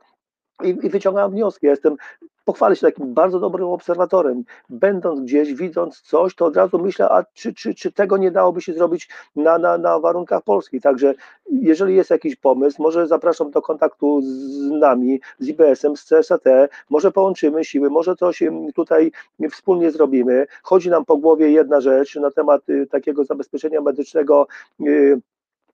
i, 0.63 0.69
i 0.69 0.89
wyciągałem 0.89 1.31
wnioski. 1.31 1.65
Ja 1.65 1.71
jestem 1.71 1.97
pochwalę 2.45 2.75
się 2.75 2.81
takim 2.81 3.13
bardzo 3.13 3.39
dobrym 3.39 3.67
obserwatorem. 3.67 4.43
Będąc 4.69 5.21
gdzieś, 5.21 5.53
widząc 5.53 6.01
coś, 6.01 6.35
to 6.35 6.45
od 6.45 6.55
razu 6.55 6.79
myślę, 6.79 7.09
a 7.09 7.23
czy, 7.33 7.53
czy, 7.53 7.75
czy 7.75 7.91
tego 7.91 8.17
nie 8.17 8.31
dałoby 8.31 8.61
się 8.61 8.73
zrobić 8.73 9.09
na, 9.35 9.57
na, 9.57 9.77
na 9.77 9.99
warunkach 9.99 10.43
polskich. 10.43 10.81
Także 10.81 11.13
jeżeli 11.51 11.95
jest 11.95 12.09
jakiś 12.09 12.35
pomysł, 12.35 12.81
może 12.83 13.07
zapraszam 13.07 13.51
do 13.51 13.61
kontaktu 13.61 14.21
z 14.21 14.69
nami, 14.69 15.21
z 15.39 15.47
IBS-em, 15.47 15.97
z 15.97 16.05
CSAT, 16.05 16.43
może 16.89 17.11
połączymy 17.11 17.65
siły, 17.65 17.89
może 17.89 18.15
coś 18.15 18.43
tutaj 18.75 19.11
wspólnie 19.51 19.91
zrobimy. 19.91 20.47
Chodzi 20.63 20.89
nam 20.89 21.05
po 21.05 21.17
głowie 21.17 21.51
jedna 21.51 21.81
rzecz 21.81 22.15
na 22.15 22.31
temat 22.31 22.69
y, 22.69 22.87
takiego 22.87 23.25
zabezpieczenia 23.25 23.81
medycznego 23.81 24.47
y, 24.81 25.21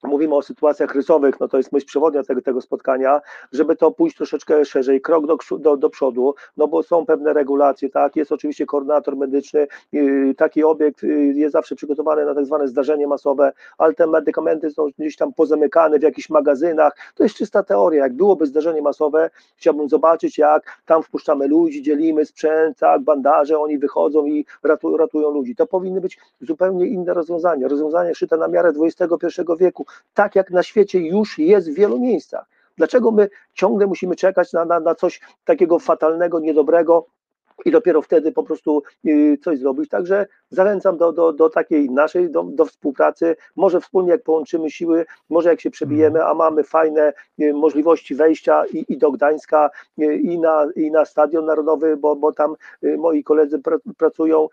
mówimy 0.02 0.34
o 0.34 0.42
sytuacjach 0.42 0.94
rysowych, 0.94 1.40
no 1.40 1.48
to 1.48 1.56
jest 1.56 1.72
myśl 1.72 1.86
przewodnia 1.86 2.22
tego, 2.22 2.42
tego 2.42 2.60
spotkania, 2.60 3.20
żeby 3.52 3.76
to 3.76 3.90
pójść 3.90 4.16
troszeczkę 4.16 4.64
szerzej, 4.64 5.00
krok 5.00 5.26
do, 5.26 5.58
do, 5.58 5.76
do 5.76 5.90
przodu, 5.90 6.34
no 6.56 6.68
bo 6.68 6.82
są 6.82 7.06
pewne 7.06 7.32
regulacje, 7.32 7.90
tak, 7.90 8.16
jest 8.16 8.32
oczywiście 8.32 8.66
koordynator 8.66 9.16
medyczny, 9.16 9.66
yy, 9.92 10.34
taki 10.34 10.64
obiekt 10.64 11.02
yy, 11.02 11.24
jest 11.24 11.52
zawsze 11.52 11.74
przygotowany 11.76 12.24
na 12.24 12.34
tak 12.34 12.46
zwane 12.46 12.68
zdarzenie 12.68 13.06
masowe, 13.06 13.52
ale 13.78 13.94
te 13.94 14.06
medykamenty 14.06 14.70
są 14.70 14.86
gdzieś 14.98 15.16
tam 15.16 15.32
pozamykane 15.32 15.98
w 15.98 16.02
jakichś 16.02 16.30
magazynach, 16.30 16.92
to 17.14 17.22
jest 17.22 17.36
czysta 17.36 17.62
teoria, 17.62 18.02
jak 18.02 18.12
byłoby 18.12 18.46
zdarzenie 18.46 18.82
masowe, 18.82 19.30
chciałbym 19.56 19.88
zobaczyć 19.88 20.38
jak 20.38 20.82
tam 20.86 21.02
wpuszczamy 21.02 21.48
ludzi, 21.48 21.82
dzielimy 21.82 22.24
sprzęt, 22.24 22.78
tak, 22.78 23.02
bandaże, 23.02 23.58
oni 23.58 23.78
wychodzą 23.78 24.26
i 24.26 24.46
ratują, 24.62 24.96
ratują 24.96 25.30
ludzi, 25.30 25.56
to 25.56 25.66
powinny 25.66 26.00
być 26.00 26.18
zupełnie 26.40 26.86
inne 26.86 27.14
rozwiązania, 27.14 27.68
rozwiązania 27.68 28.14
szyte 28.14 28.36
na 28.36 28.48
miarę 28.48 28.72
XXI 28.80 29.42
wieku, 29.58 29.86
tak 30.14 30.34
jak 30.34 30.50
na 30.50 30.62
świecie 30.62 30.98
już 30.98 31.38
jest 31.38 31.70
w 31.70 31.74
wielu 31.74 31.98
miejscach. 31.98 32.46
Dlaczego 32.76 33.10
my 33.10 33.28
ciągle 33.54 33.86
musimy 33.86 34.16
czekać 34.16 34.52
na, 34.52 34.64
na, 34.64 34.80
na 34.80 34.94
coś 34.94 35.20
takiego 35.44 35.78
fatalnego, 35.78 36.40
niedobrego, 36.40 37.06
i 37.64 37.70
dopiero 37.70 38.02
wtedy 38.02 38.32
po 38.32 38.42
prostu 38.42 38.82
y, 39.06 39.38
coś 39.44 39.58
zrobić. 39.58 39.88
Także 39.88 40.26
zachęcam 40.50 40.96
do, 40.96 41.12
do, 41.12 41.32
do 41.32 41.50
takiej 41.50 41.90
naszej, 41.90 42.30
do, 42.30 42.42
do 42.42 42.64
współpracy. 42.64 43.36
Może 43.56 43.80
wspólnie 43.80 44.10
jak 44.10 44.22
połączymy 44.22 44.70
siły, 44.70 45.06
może 45.30 45.48
jak 45.48 45.60
się 45.60 45.70
przebijemy, 45.70 46.24
a 46.24 46.34
mamy 46.34 46.64
fajne 46.64 47.12
y, 47.42 47.52
możliwości 47.54 48.14
wejścia 48.14 48.64
i, 48.66 48.84
i 48.88 48.98
do 48.98 49.12
Gdańska, 49.12 49.70
y, 50.02 50.16
i 50.16 50.38
na, 50.38 50.66
i 50.76 50.90
na 50.90 51.04
Stadion 51.04 51.44
Narodowy, 51.44 51.96
bo, 51.96 52.16
bo 52.16 52.32
tam 52.32 52.54
moi 52.98 53.24
koledzy 53.24 53.60
pracują. 53.98 54.48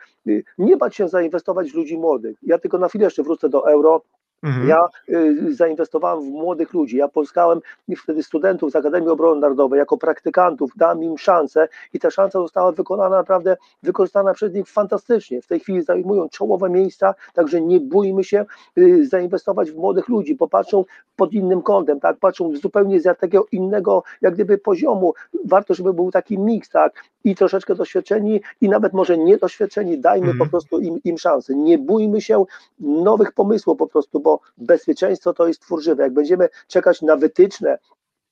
Nie 0.57 0.77
bać 0.77 0.95
się 0.95 1.07
zainwestować 1.07 1.71
w 1.71 1.75
ludzi 1.75 1.97
młodych. 1.97 2.37
Ja 2.41 2.57
tylko 2.57 2.77
na 2.77 2.87
chwilę 2.87 3.05
jeszcze 3.05 3.23
wrócę 3.23 3.49
do 3.49 3.71
euro. 3.71 4.01
Mhm. 4.43 4.67
Ja 4.67 4.87
y, 5.09 5.53
zainwestowałem 5.55 6.23
w 6.23 6.27
młodych 6.27 6.73
ludzi, 6.73 6.97
ja 6.97 7.07
pozyskałem 7.07 7.59
wtedy 7.97 8.23
studentów 8.23 8.71
z 8.71 8.75
Akademii 8.75 9.09
Obrony 9.09 9.41
Narodowej 9.41 9.79
jako 9.79 9.97
praktykantów, 9.97 10.71
dałem 10.75 11.03
im 11.03 11.17
szansę 11.17 11.67
i 11.93 11.99
ta 11.99 12.11
szansa 12.11 12.39
została 12.39 12.71
wykonana 12.71 13.15
naprawdę, 13.15 13.57
wykorzystana 13.83 14.33
przez 14.33 14.53
nich 14.53 14.69
fantastycznie. 14.69 15.41
W 15.41 15.47
tej 15.47 15.59
chwili 15.59 15.81
zajmują 15.81 16.29
czołowe 16.29 16.69
miejsca, 16.69 17.15
także 17.33 17.61
nie 17.61 17.79
bójmy 17.79 18.23
się 18.23 18.45
y, 18.77 19.07
zainwestować 19.07 19.71
w 19.71 19.77
młodych 19.77 20.09
ludzi, 20.09 20.35
popatrzą 20.35 20.85
pod 21.15 21.33
innym 21.33 21.61
kątem, 21.61 21.99
tak, 21.99 22.17
patrzą 22.17 22.55
zupełnie 22.55 22.99
z 22.99 23.03
takiego 23.03 23.45
innego, 23.51 24.03
jak 24.21 24.33
gdyby 24.33 24.57
poziomu. 24.57 25.13
Warto, 25.45 25.73
żeby 25.73 25.93
był 25.93 26.11
taki 26.11 26.39
miks, 26.39 26.69
tak, 26.69 26.93
i 27.23 27.35
troszeczkę 27.35 27.75
doświadczeni 27.75 28.41
i 28.61 28.69
nawet 28.69 28.93
może 28.93 29.17
niedoświadczeni, 29.17 29.99
dajmy 29.99 30.31
mhm. 30.31 30.39
po 30.39 30.51
prostu 30.51 30.79
im, 30.79 30.99
im 31.03 31.17
szansę. 31.17 31.55
Nie 31.55 31.77
bójmy 31.77 32.21
się 32.21 32.45
nowych 32.79 33.31
pomysłów 33.31 33.77
po 33.77 33.87
prostu, 33.87 34.19
bo 34.25 34.39
bezpieczeństwo 34.57 35.33
to 35.33 35.47
jest 35.47 35.61
twór 35.61 35.83
żywy. 35.83 36.03
Jak 36.03 36.13
będziemy 36.13 36.49
czekać 36.67 37.01
na 37.01 37.15
wytyczne, 37.15 37.77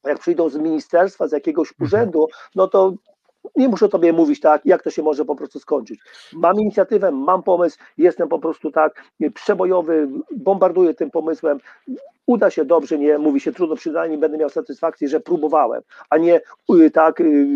jak 0.03 0.19
przyjdą 0.19 0.49
z 0.49 0.55
ministerstwa, 0.55 1.27
z 1.27 1.31
jakiegoś 1.31 1.71
mhm. 1.71 1.85
urzędu, 1.87 2.27
no 2.55 2.67
to 2.67 2.93
nie 3.55 3.67
muszę 3.67 3.89
tobie 3.89 4.13
mówić 4.13 4.39
tak, 4.39 4.65
jak 4.65 4.83
to 4.83 4.89
się 4.89 5.03
może 5.03 5.25
po 5.25 5.35
prostu 5.35 5.59
skończyć. 5.59 5.99
Mam 6.33 6.59
inicjatywę, 6.59 7.11
mam 7.11 7.43
pomysł, 7.43 7.77
jestem 7.97 8.29
po 8.29 8.39
prostu 8.39 8.71
tak 8.71 9.03
przebojowy, 9.33 10.07
bombarduję 10.35 10.93
tym 10.93 11.11
pomysłem. 11.11 11.57
Uda 12.25 12.49
się 12.49 12.65
dobrze, 12.65 12.97
nie 12.97 13.17
mówi 13.17 13.39
się 13.39 13.51
trudno, 13.51 13.75
przynajmniej 13.75 14.19
będę 14.19 14.37
miał 14.37 14.49
satysfakcję, 14.49 15.09
że 15.09 15.19
próbowałem, 15.19 15.81
a 16.09 16.17
nie 16.17 16.41
y, 16.75 16.91
tak 16.91 17.21
y, 17.21 17.47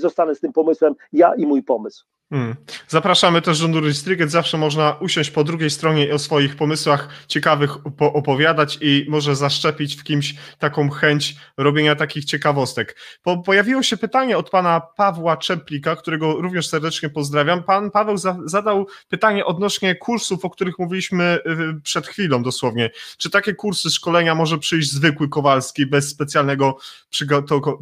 zostanę 0.00 0.34
z 0.34 0.40
tym 0.40 0.52
pomysłem 0.52 0.94
ja 1.12 1.34
i 1.34 1.46
mój 1.46 1.62
pomysł. 1.62 2.04
Hmm. 2.32 2.56
Zapraszamy 2.88 3.42
też 3.42 3.60
do 3.60 3.68
Nurystryget. 3.68 4.30
Zawsze 4.30 4.58
można 4.58 4.92
usiąść 5.00 5.30
po 5.30 5.44
drugiej 5.44 5.70
stronie 5.70 6.06
i 6.06 6.12
o 6.12 6.18
swoich 6.18 6.56
pomysłach 6.56 7.08
ciekawych 7.28 7.70
opowiadać 7.98 8.78
i 8.80 9.06
może 9.08 9.36
zaszczepić 9.36 9.96
w 9.96 10.04
kimś 10.04 10.34
taką 10.58 10.90
chęć 10.90 11.36
robienia 11.56 11.96
takich 11.96 12.24
ciekawostek. 12.24 12.96
Po, 13.22 13.38
pojawiło 13.38 13.82
się 13.82 13.96
pytanie 13.96 14.38
od 14.38 14.50
pana 14.50 14.80
Pawła 14.80 15.36
Czeplika, 15.36 15.96
którego 15.96 16.40
również 16.40 16.68
serdecznie 16.68 17.10
pozdrawiam. 17.10 17.62
Pan 17.62 17.90
Paweł 17.90 18.16
za, 18.16 18.38
zadał 18.44 18.86
pytanie 19.08 19.44
odnośnie 19.44 19.94
kursów, 19.94 20.44
o 20.44 20.50
których 20.50 20.78
mówiliśmy 20.78 21.38
y, 21.46 21.80
przed 21.80 22.06
chwilą 22.06 22.42
dosłownie. 22.42 22.90
Czy 23.18 23.30
takie 23.30 23.54
kursy 23.54 23.90
szkolenia 23.90 24.34
może 24.34 24.58
przyjść 24.58 24.92
zwykły 24.92 25.28
Kowalski 25.28 25.86
bez 25.86 26.08
specjalnego 26.08 26.76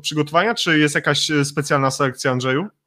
przygotowania, 0.02 0.54
czy 0.54 0.78
jest 0.78 0.94
jakaś 0.94 1.30
y, 1.30 1.44
specjalna 1.44 1.90
selekcja, 1.90 2.30
Andrzeju? 2.30 2.81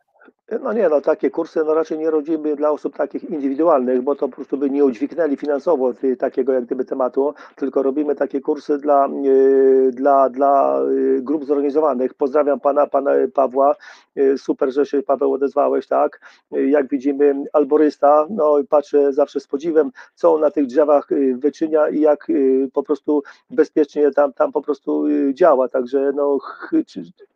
No 0.61 0.73
nie, 0.73 0.89
no 0.89 1.01
takie 1.01 1.29
kursy 1.29 1.63
no 1.65 1.73
raczej 1.73 1.97
nie 1.97 2.09
rodzimy 2.09 2.55
dla 2.55 2.71
osób 2.71 2.95
takich 2.97 3.23
indywidualnych, 3.23 4.01
bo 4.01 4.15
to 4.15 4.27
po 4.27 4.35
prostu 4.35 4.57
by 4.57 4.69
nie 4.69 4.85
udźwignęli 4.85 5.37
finansowo 5.37 5.93
takiego 6.19 6.53
jak 6.53 6.65
gdyby 6.65 6.85
tematu, 6.85 7.33
tylko 7.55 7.83
robimy 7.83 8.15
takie 8.15 8.41
kursy 8.41 8.77
dla, 8.77 9.09
yy, 9.21 9.91
dla, 9.91 10.29
dla 10.29 10.81
yy, 10.89 11.21
grup 11.21 11.45
zorganizowanych. 11.45 12.13
Pozdrawiam 12.13 12.59
pana, 12.59 12.87
pana 12.87 13.11
Pawła, 13.33 13.75
yy, 14.15 14.37
super, 14.37 14.71
że 14.73 14.85
się 14.85 15.03
Paweł 15.03 15.33
odezwałeś, 15.33 15.87
tak. 15.87 16.19
Jak 16.51 16.89
widzimy 16.89 17.43
alborysta, 17.53 18.27
no 18.29 18.57
patrzę 18.69 19.13
zawsze 19.13 19.39
z 19.39 19.47
podziwem, 19.47 19.91
co 20.15 20.33
on 20.33 20.41
na 20.41 20.51
tych 20.51 20.65
drzewach 20.65 21.07
wyczynia 21.35 21.89
i 21.89 21.99
jak 21.99 22.27
po 22.73 22.83
prostu 22.83 23.23
bezpiecznie 23.49 24.11
tam, 24.11 24.33
tam 24.33 24.51
po 24.51 24.61
prostu 24.61 25.05
działa, 25.33 25.67
także 25.67 26.11
no 26.15 26.37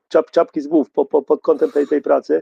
czap, 0.10 0.32
czapki 0.32 0.62
z 0.62 0.68
głów 0.68 0.90
po, 0.90 1.06
po, 1.06 1.22
pod 1.22 1.42
kątem 1.42 1.72
tej, 1.72 1.88
tej 1.88 2.02
pracy, 2.02 2.42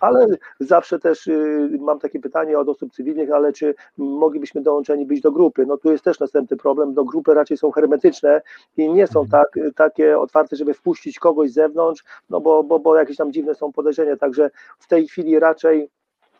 ale 0.00 0.26
zawsze 0.60 0.98
też 0.98 1.26
y, 1.26 1.78
mam 1.80 2.00
takie 2.00 2.20
pytanie 2.20 2.58
od 2.58 2.68
osób 2.68 2.92
cywilnych, 2.92 3.30
ale 3.30 3.52
czy 3.52 3.74
moglibyśmy 3.96 4.60
dołączeni 4.60 5.06
być 5.06 5.20
do 5.20 5.32
grupy? 5.32 5.66
No 5.66 5.78
tu 5.78 5.92
jest 5.92 6.04
też 6.04 6.20
następny 6.20 6.56
problem, 6.56 6.94
do 6.94 7.04
grupy 7.04 7.34
raczej 7.34 7.56
są 7.56 7.70
hermetyczne 7.70 8.42
i 8.76 8.88
nie 8.88 9.06
są 9.06 9.28
tak, 9.28 9.48
takie 9.76 10.18
otwarte, 10.18 10.56
żeby 10.56 10.74
wpuścić 10.74 11.18
kogoś 11.18 11.50
z 11.50 11.54
zewnątrz, 11.54 12.04
no 12.30 12.40
bo, 12.40 12.64
bo, 12.64 12.78
bo 12.78 12.96
jakieś 12.96 13.16
tam 13.16 13.32
dziwne 13.32 13.54
są 13.54 13.72
podejrzenia, 13.72 14.16
także 14.16 14.50
w 14.78 14.86
tej 14.86 15.08
chwili 15.08 15.38
raczej 15.38 15.90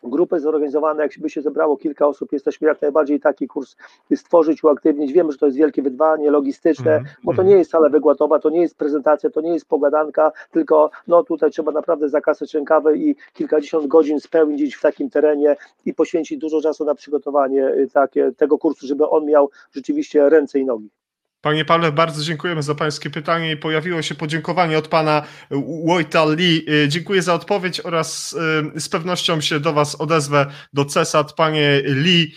grupy 0.04 0.40
zorganizowane, 0.40 1.02
jakby 1.02 1.30
się 1.30 1.42
zebrało 1.42 1.76
kilka 1.76 2.06
osób, 2.06 2.32
jesteśmy 2.32 2.68
jak 2.68 2.82
najbardziej 2.82 3.20
taki 3.20 3.46
kurs 3.46 3.76
stworzyć, 4.14 4.64
uaktywnić. 4.64 5.12
Wiemy, 5.12 5.32
że 5.32 5.38
to 5.38 5.46
jest 5.46 5.58
wielkie 5.58 5.82
wyzwanie 5.82 6.30
logistyczne, 6.30 6.92
mm, 6.92 7.04
bo 7.24 7.34
to 7.34 7.42
mm. 7.42 7.52
nie 7.52 7.58
jest 7.58 7.70
sala 7.70 7.88
wygładowa, 7.88 8.38
to 8.38 8.50
nie 8.50 8.60
jest 8.60 8.76
prezentacja, 8.76 9.30
to 9.30 9.40
nie 9.40 9.52
jest 9.52 9.68
pogadanka, 9.68 10.32
tylko 10.50 10.90
no 11.06 11.24
tutaj 11.24 11.50
trzeba 11.50 11.72
naprawdę 11.72 12.08
zakasać 12.08 12.54
rękawy 12.54 12.98
i 12.98 13.16
kilkadziesiąt 13.32 13.86
godzin 13.86 14.20
spełnić 14.20 14.76
w 14.76 14.80
takim 14.80 15.10
terenie 15.10 15.56
i 15.84 15.94
poświęcić 15.94 16.38
dużo 16.38 16.60
czasu 16.60 16.84
na 16.84 16.94
przygotowanie 16.94 17.68
y, 17.68 17.88
takie, 17.92 18.32
tego 18.32 18.58
kursu, 18.58 18.86
żeby 18.86 19.08
on 19.08 19.26
miał 19.26 19.50
rzeczywiście 19.72 20.28
ręce 20.28 20.58
i 20.58 20.64
nogi. 20.64 20.90
Panie 21.44 21.64
Pawle, 21.64 21.92
bardzo 21.92 22.22
dziękujemy 22.22 22.62
za 22.62 22.74
Pańskie 22.74 23.10
pytanie 23.10 23.52
i 23.52 23.56
pojawiło 23.56 24.02
się 24.02 24.14
podziękowanie 24.14 24.78
od 24.78 24.88
Pana 24.88 25.22
Wojta 25.86 26.24
Lee. 26.24 26.66
Dziękuję 26.88 27.22
za 27.22 27.34
odpowiedź 27.34 27.80
oraz 27.80 28.36
z 28.76 28.88
pewnością 28.88 29.40
się 29.40 29.60
do 29.60 29.72
Was 29.72 29.94
odezwę 29.94 30.46
do 30.72 30.84
CESAT. 30.84 31.32
Panie 31.32 31.82
Lee, 31.84 32.34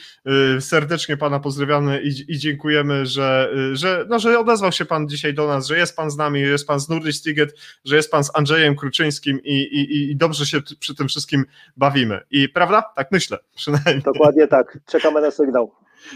serdecznie 0.59 1.17
Pana 1.17 1.39
pozdrawiamy 1.39 2.01
i, 2.27 2.37
dziękujemy, 2.37 3.05
że, 3.05 3.53
że, 3.73 4.05
no, 4.09 4.19
że 4.19 4.39
odezwał 4.39 4.71
się 4.71 4.85
Pan 4.85 5.09
dzisiaj 5.09 5.33
do 5.33 5.47
nas, 5.47 5.67
że 5.67 5.77
jest 5.77 5.95
Pan 5.95 6.11
z 6.11 6.17
nami, 6.17 6.41
jest 6.41 6.67
Pan 6.67 6.79
z 6.79 6.89
Nordic 6.89 7.23
Ticket, 7.23 7.55
że 7.85 7.95
jest 7.95 8.11
Pan 8.11 8.23
z 8.23 8.31
Andrzejem 8.35 8.75
Kruczyńskim 8.75 9.39
i, 9.43 9.53
i, 9.53 10.11
i 10.11 10.15
dobrze 10.15 10.45
się 10.45 10.61
przy 10.79 10.95
tym 10.95 11.07
wszystkim 11.07 11.45
bawimy. 11.77 12.21
I 12.31 12.49
prawda? 12.49 12.83
Tak 12.95 13.11
myślę 13.11 13.37
przynajmniej. 13.55 14.01
Dokładnie 14.01 14.47
tak. 14.47 14.79
Czekamy 14.85 15.21
na 15.21 15.31
sygnał. 15.31 15.71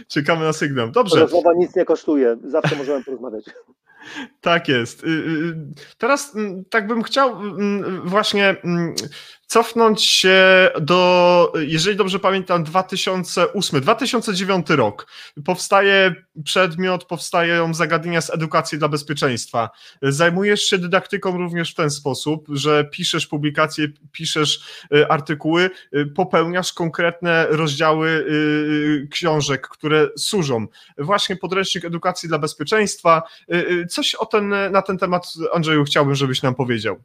Czekamy 0.08 0.46
na 0.46 0.54
sygnał. 0.54 0.92
Dobrze. 0.92 1.20
Rozmowa 1.20 1.54
nic 1.54 1.76
nie 1.76 1.86
kosztuje. 1.86 2.38
Zawsze 2.44 2.76
możemy 2.76 3.04
porozmawiać. 3.04 3.46
Tak 4.42 4.68
jest. 4.68 5.04
Y, 5.04 5.08
y, 5.08 5.56
teraz 5.98 6.36
mm, 6.36 6.66
tak 6.70 6.88
bym 6.88 7.04
chciał 7.04 7.40
mm, 7.40 8.02
właśnie 8.10 8.56
mm, 8.64 8.96
cofnąć 9.52 10.04
się 10.04 10.70
do, 10.82 11.54
jeżeli 11.68 11.98
dobrze 11.98 12.20
pamiętam, 12.20 12.64
2008, 12.64 13.82
2009 13.82 14.70
rok. 14.70 15.08
Powstaje 15.46 16.16
przedmiot, 16.44 17.06
powstają 17.06 17.74
zagadnienia 17.74 18.22
z 18.22 18.30
edukacji 18.30 18.78
dla 18.78 18.88
bezpieczeństwa. 18.88 19.70
Zajmujesz 20.02 20.62
się 20.62 20.78
dydaktyką 20.78 21.38
również 21.38 21.72
w 21.72 21.76
ten 21.76 21.90
sposób, 21.90 22.48
że 22.50 22.86
piszesz 22.86 23.28
publikacje, 23.28 23.88
piszesz 24.12 24.60
y, 24.96 25.08
artykuły, 25.08 25.70
popełniasz 26.16 26.74
konkretne 26.74 27.48
rozdziały 27.50 28.26
książek, 29.12 29.68
które 29.68 30.08
służą. 30.18 30.68
Właśnie 30.98 31.36
podręcznik 31.36 31.86
edukacji 31.86 32.30
dla 32.30 32.40
bezpieczeństwa, 32.40 33.24
coś 33.90 34.16
o 34.16 34.26
ten, 34.26 34.50
na 34.72 34.82
ten 34.82 34.98
temat, 34.98 35.34
Andrzeju, 35.54 35.84
chciałbym, 35.84 36.16
żebyś 36.16 36.42
nam 36.42 36.56
powiedział. 36.56 37.02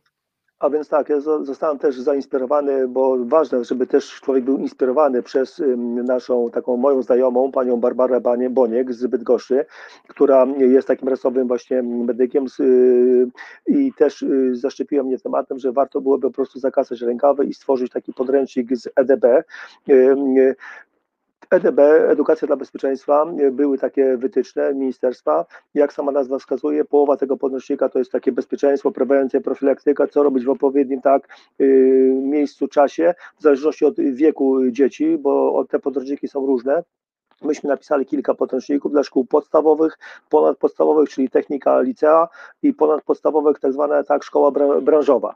A 0.59 0.70
więc 0.70 0.88
tak, 0.88 1.09
ja 1.09 1.20
zostałem 1.20 1.78
też 1.78 2.00
zainspirowany, 2.00 2.88
bo 2.88 3.16
ważne, 3.24 3.64
żeby 3.64 3.86
też 3.86 4.20
człowiek 4.20 4.44
był 4.44 4.59
inspirowany 4.59 5.22
przez 5.22 5.62
naszą 6.04 6.50
taką 6.50 6.76
moją 6.76 7.02
znajomą, 7.02 7.52
panią 7.52 7.76
Barbarę 7.76 8.20
Boniek 8.50 8.92
z 8.92 9.07
Bydgoszczy, 9.07 9.64
która 10.09 10.46
jest 10.59 10.88
takim 10.88 11.09
rasowym 11.09 11.48
właśnie 11.48 11.82
medykiem 11.82 12.46
y, 12.61 13.28
i 13.66 13.92
też 13.92 14.22
y, 14.22 14.57
zaszczepiła 14.57 15.04
mnie 15.04 15.18
tematem, 15.18 15.59
że 15.59 15.72
warto 15.72 16.00
byłoby 16.00 16.28
po 16.28 16.34
prostu 16.34 16.59
zakasać 16.59 17.00
rękawy 17.00 17.44
i 17.44 17.54
stworzyć 17.54 17.92
taki 17.92 18.12
podręcznik 18.12 18.76
z 18.76 18.88
EDB, 18.96 19.24
EDB, 21.51 21.80
Edukacja 22.09 22.47
dla 22.47 22.57
Bezpieczeństwa, 22.57 23.26
były 23.53 23.78
takie 23.78 24.16
wytyczne 24.16 24.74
ministerstwa. 24.74 25.44
Jak 25.74 25.92
sama 25.92 26.12
nazwa 26.12 26.38
wskazuje, 26.38 26.84
połowa 26.84 27.16
tego 27.16 27.36
podnośnika 27.36 27.88
to 27.88 27.99
jest 27.99 28.12
takie 28.12 28.32
bezpieczeństwo, 28.32 28.92
prewencja, 28.92 29.40
profilaktyka, 29.40 30.07
co 30.07 30.22
robić 30.22 30.44
w 30.44 30.51
odpowiednim 30.51 31.01
tak 31.01 31.28
yy, 31.59 31.66
miejscu, 32.22 32.68
czasie, 32.68 33.14
w 33.38 33.42
zależności 33.42 33.84
od 33.84 34.01
wieku 34.01 34.70
dzieci, 34.70 35.18
bo 35.18 35.64
te 35.64 35.78
podręczniki 35.78 36.28
są 36.28 36.47
różne. 36.47 36.82
Myśmy 37.43 37.70
napisali 37.70 38.07
kilka 38.07 38.34
podręczników 38.34 38.93
dla 38.93 39.03
szkół 39.03 39.24
podstawowych, 39.24 39.99
ponadpodstawowych, 40.28 41.09
czyli 41.09 41.30
technika 41.30 41.80
licea 41.80 42.28
i 42.62 42.74
ponadpodstawowych, 42.74 43.59
tak 43.59 43.72
zwana 43.72 44.03
tak, 44.03 44.24
szkoła 44.24 44.51
branżowa. 44.82 45.34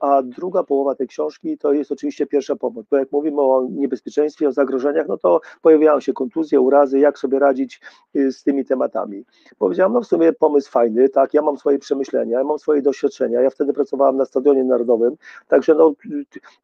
A 0.00 0.22
druga 0.22 0.62
połowa 0.62 0.94
tej 0.94 1.08
książki 1.08 1.58
to 1.58 1.72
jest 1.72 1.92
oczywiście 1.92 2.26
pierwsza 2.26 2.56
pomoc, 2.56 2.86
bo 2.90 2.96
jak 2.96 3.12
mówimy 3.12 3.40
o 3.40 3.66
niebezpieczeństwie, 3.70 4.48
o 4.48 4.52
zagrożeniach, 4.52 5.08
no 5.08 5.16
to 5.16 5.40
pojawiają 5.62 6.00
się 6.00 6.12
kontuzje, 6.12 6.60
urazy, 6.60 6.98
jak 6.98 7.18
sobie 7.18 7.38
radzić 7.38 7.80
y, 8.16 8.32
z 8.32 8.42
tymi 8.42 8.64
tematami. 8.64 9.24
Powiedziałam, 9.58 9.92
no 9.92 10.00
w 10.00 10.06
sumie 10.06 10.32
pomysł 10.32 10.70
fajny, 10.70 11.08
tak, 11.08 11.34
ja 11.34 11.42
mam 11.42 11.56
swoje 11.56 11.78
przemyślenia, 11.78 12.38
ja 12.38 12.44
mam 12.44 12.58
swoje 12.58 12.82
doświadczenia, 12.82 13.40
ja 13.40 13.50
wtedy 13.50 13.72
pracowałam 13.72 14.16
na 14.16 14.24
Stadionie 14.24 14.64
Narodowym, 14.64 15.16
także 15.48 15.74
no 15.74 15.92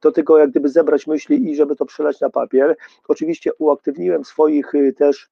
to 0.01 0.13
tylko 0.13 0.39
jak 0.39 0.51
gdyby 0.51 0.69
zebrać 0.69 1.07
myśli 1.07 1.51
i 1.51 1.57
żeby 1.57 1.77
to 1.77 1.87
przelać 1.87 2.21
na 2.21 2.31
papier. 2.31 2.77
Oczywiście 3.09 3.51
uaktywniłem 3.59 4.25
swoich 4.25 4.70
też 4.99 5.31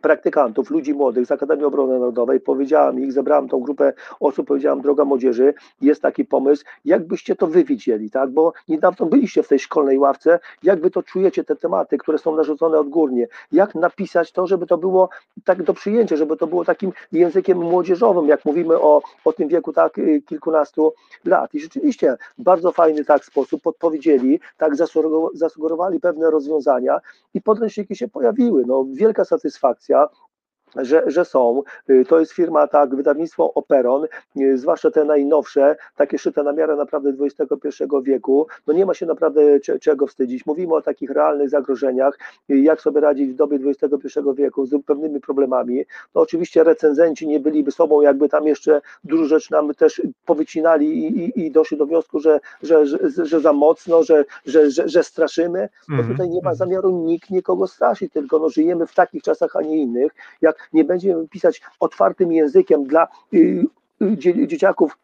praktykantów, 0.00 0.70
ludzi 0.70 0.94
młodych 0.94 1.26
z 1.26 1.32
Akademii 1.32 1.64
Obrony 1.64 1.98
Narodowej, 1.98 2.40
powiedziałam 2.40 3.00
ich, 3.00 3.12
zebrałam 3.12 3.48
tą 3.48 3.60
grupę 3.60 3.92
osób, 4.20 4.46
powiedziałam, 4.46 4.80
droga 4.80 5.04
młodzieży, 5.04 5.54
jest 5.80 6.02
taki 6.02 6.24
pomysł, 6.24 6.64
jak 6.84 7.06
byście 7.06 7.36
to 7.36 7.46
wy 7.46 7.64
widzieli, 7.64 8.10
tak, 8.10 8.30
bo 8.30 8.52
niedawno 8.68 9.06
byliście 9.06 9.42
w 9.42 9.48
tej 9.48 9.58
szkolnej 9.58 9.98
ławce, 9.98 10.38
jak 10.62 10.80
wy 10.80 10.90
to 10.90 11.02
czujecie, 11.02 11.44
te 11.44 11.56
tematy, 11.56 11.98
które 11.98 12.18
są 12.18 12.36
narzucone 12.36 12.78
odgórnie, 12.78 13.26
jak 13.52 13.74
napisać 13.74 14.32
to, 14.32 14.46
żeby 14.46 14.66
to 14.66 14.78
było 14.78 15.08
tak 15.44 15.62
do 15.62 15.74
przyjęcia, 15.74 16.16
żeby 16.16 16.36
to 16.36 16.46
było 16.46 16.64
takim 16.64 16.92
językiem 17.12 17.58
młodzieżowym, 17.58 18.28
jak 18.28 18.44
mówimy 18.44 18.80
o, 18.80 19.02
o 19.24 19.32
tym 19.32 19.48
wieku 19.48 19.72
tak 19.72 19.98
y, 19.98 20.22
kilkunastu 20.26 20.94
lat? 21.24 21.54
I 21.54 21.60
rzeczywiście 21.60 22.16
bardzo 22.38 22.72
fajny 22.72 23.04
tak 23.04 23.24
sposób 23.24 23.62
podpowiedzieli, 23.62 24.40
tak 24.56 24.76
zasugerowali 25.34 26.00
pewne 26.00 26.30
rozwiązania 26.30 27.00
i 27.34 27.40
podręczniki 27.40 27.96
się 27.96 28.08
pojawiły, 28.08 28.64
no 28.66 28.84
wielka 28.92 29.24
satysfakcja, 29.24 29.83
akcja 29.84 30.08
że, 30.76 31.02
że 31.06 31.24
są. 31.24 31.62
Y, 31.90 32.04
to 32.08 32.20
jest 32.20 32.32
firma, 32.32 32.66
tak, 32.66 32.94
wydawnictwo 32.96 33.54
Operon, 33.54 34.06
y, 34.40 34.58
zwłaszcza 34.58 34.90
te 34.90 35.04
najnowsze, 35.04 35.76
takie 35.96 36.18
szyte 36.18 36.42
na 36.42 36.52
miarę 36.52 36.76
naprawdę 36.76 37.12
XXI 37.20 37.84
wieku. 38.02 38.46
No 38.66 38.74
nie 38.74 38.86
ma 38.86 38.94
się 38.94 39.06
naprawdę 39.06 39.60
czego 39.80 40.06
wstydzić. 40.06 40.46
Mówimy 40.46 40.74
o 40.74 40.82
takich 40.82 41.10
realnych 41.10 41.50
zagrożeniach, 41.50 42.18
y, 42.50 42.58
jak 42.58 42.80
sobie 42.80 43.00
radzić 43.00 43.30
w 43.30 43.34
dobie 43.34 43.58
XXI 43.64 44.20
wieku 44.34 44.66
z 44.66 44.84
pewnymi 44.86 45.20
problemami. 45.20 45.84
No 46.14 46.20
oczywiście 46.20 46.64
recenzenci 46.64 47.26
nie 47.26 47.40
byliby 47.40 47.72
sobą, 47.72 48.00
jakby 48.00 48.28
tam 48.28 48.46
jeszcze 48.46 48.80
dużo 49.04 49.24
rzeczy 49.24 49.52
nam 49.52 49.74
też 49.74 50.02
powycinali 50.26 51.04
i, 51.04 51.18
i, 51.18 51.46
i 51.46 51.50
doszli 51.50 51.76
do 51.76 51.86
wniosku, 51.86 52.20
że, 52.20 52.40
że, 52.62 52.86
że, 52.86 52.98
że 53.26 53.40
za 53.40 53.52
mocno, 53.52 54.02
że, 54.02 54.24
że, 54.46 54.70
że, 54.70 54.88
że 54.88 55.02
straszymy. 55.02 55.68
No 55.88 56.02
tutaj 56.02 56.28
nie 56.28 56.42
ma 56.42 56.50
mhm. 56.50 56.56
zamiaru 56.56 56.90
nikt 56.90 57.30
nikogo 57.30 57.66
straszyć, 57.66 58.12
tylko 58.12 58.38
no, 58.38 58.48
żyjemy 58.48 58.86
w 58.86 58.94
takich 58.94 59.22
czasach, 59.22 59.56
a 59.56 59.62
nie 59.62 59.76
innych. 59.76 60.12
Jak 60.40 60.63
nie 60.72 60.84
będziemy 60.84 61.28
pisać 61.28 61.60
otwartym 61.80 62.32
językiem 62.32 62.84
dla 62.84 63.08
y, 63.34 63.64
y, 64.02 64.46
dzieciaków 64.46 64.98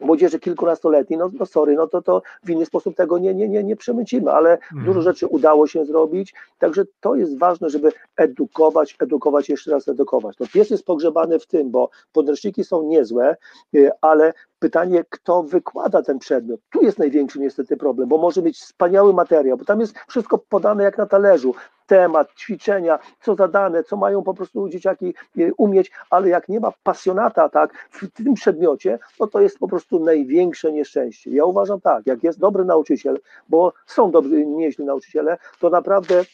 młodzieży 0.00 0.40
kilkunastoletniej, 0.40 1.18
no, 1.18 1.30
no 1.38 1.46
sorry, 1.46 1.74
no 1.74 1.86
to, 1.86 2.02
to 2.02 2.22
w 2.44 2.50
inny 2.50 2.66
sposób 2.66 2.96
tego 2.96 3.18
nie, 3.18 3.34
nie, 3.34 3.48
nie, 3.48 3.64
nie 3.64 3.76
przemycimy, 3.76 4.30
ale 4.30 4.58
mm. 4.72 4.84
dużo 4.84 5.02
rzeczy 5.02 5.26
udało 5.26 5.66
się 5.66 5.84
zrobić, 5.84 6.34
także 6.58 6.84
to 7.00 7.14
jest 7.14 7.38
ważne, 7.38 7.70
żeby 7.70 7.92
edukować, 8.16 8.96
edukować, 9.00 9.48
jeszcze 9.48 9.70
raz 9.70 9.88
edukować. 9.88 10.38
No 10.40 10.46
pies 10.52 10.70
jest 10.70 10.84
pogrzebany 10.84 11.38
w 11.38 11.46
tym, 11.46 11.70
bo 11.70 11.90
podręczniki 12.12 12.64
są 12.64 12.82
niezłe, 12.82 13.36
y, 13.74 13.90
ale 14.00 14.32
pytanie, 14.66 15.04
kto 15.10 15.42
wykłada 15.42 16.02
ten 16.02 16.18
przedmiot. 16.18 16.60
Tu 16.70 16.82
jest 16.82 16.98
największy 16.98 17.40
niestety 17.40 17.76
problem, 17.76 18.08
bo 18.08 18.18
może 18.18 18.42
mieć 18.42 18.58
wspaniały 18.58 19.14
materiał, 19.14 19.56
bo 19.56 19.64
tam 19.64 19.80
jest 19.80 19.94
wszystko 20.08 20.38
podane 20.38 20.84
jak 20.84 20.98
na 20.98 21.06
talerzu. 21.06 21.54
Temat, 21.86 22.34
ćwiczenia, 22.34 22.98
co 23.20 23.34
zadane, 23.34 23.84
co 23.84 23.96
mają 23.96 24.22
po 24.22 24.34
prostu 24.34 24.68
dzieciaki 24.68 25.14
e, 25.38 25.54
umieć, 25.56 25.92
ale 26.10 26.28
jak 26.28 26.48
nie 26.48 26.60
ma 26.60 26.72
pasjonata 26.82 27.48
tak, 27.48 27.88
w 27.90 28.10
tym 28.10 28.34
przedmiocie, 28.34 28.98
no 29.20 29.26
to 29.26 29.40
jest 29.40 29.58
po 29.58 29.68
prostu 29.68 30.04
największe 30.04 30.72
nieszczęście. 30.72 31.30
Ja 31.30 31.44
uważam 31.44 31.80
tak, 31.80 32.06
jak 32.06 32.22
jest 32.22 32.38
dobry 32.38 32.64
nauczyciel, 32.64 33.18
bo 33.48 33.72
są 33.86 34.10
dobrzy, 34.10 34.46
nieźli 34.46 34.84
nauczyciele, 34.84 35.38
to 35.60 35.70
naprawdę 35.70 36.24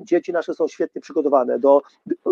dzieci 0.00 0.32
nasze 0.32 0.54
są 0.54 0.68
świetnie 0.68 1.00
przygotowane 1.00 1.58
do, 1.58 1.82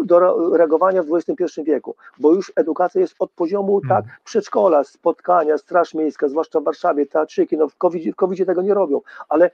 do 0.05 0.19
reagowania 0.57 1.03
w 1.03 1.07
XXI 1.15 1.63
wieku, 1.63 1.95
bo 2.19 2.35
już 2.35 2.53
edukacja 2.57 3.01
jest 3.01 3.15
od 3.19 3.31
poziomu 3.31 3.81
hmm. 3.81 4.03
tak 4.03 4.21
przedszkola, 4.25 4.85
spotkania, 4.85 5.59
straż 5.59 5.95
miejska, 5.95 6.29
zwłaszcza 6.29 6.61
w 6.61 6.65
Warszawie, 6.65 7.07
teatrzyki, 7.07 7.57
no 7.57 7.69
w 7.69 7.77
COVID, 7.77 8.13
w 8.13 8.17
COVID 8.17 8.47
tego 8.47 8.63
nie 8.63 8.75
robią, 8.75 9.01
ale 9.29 9.51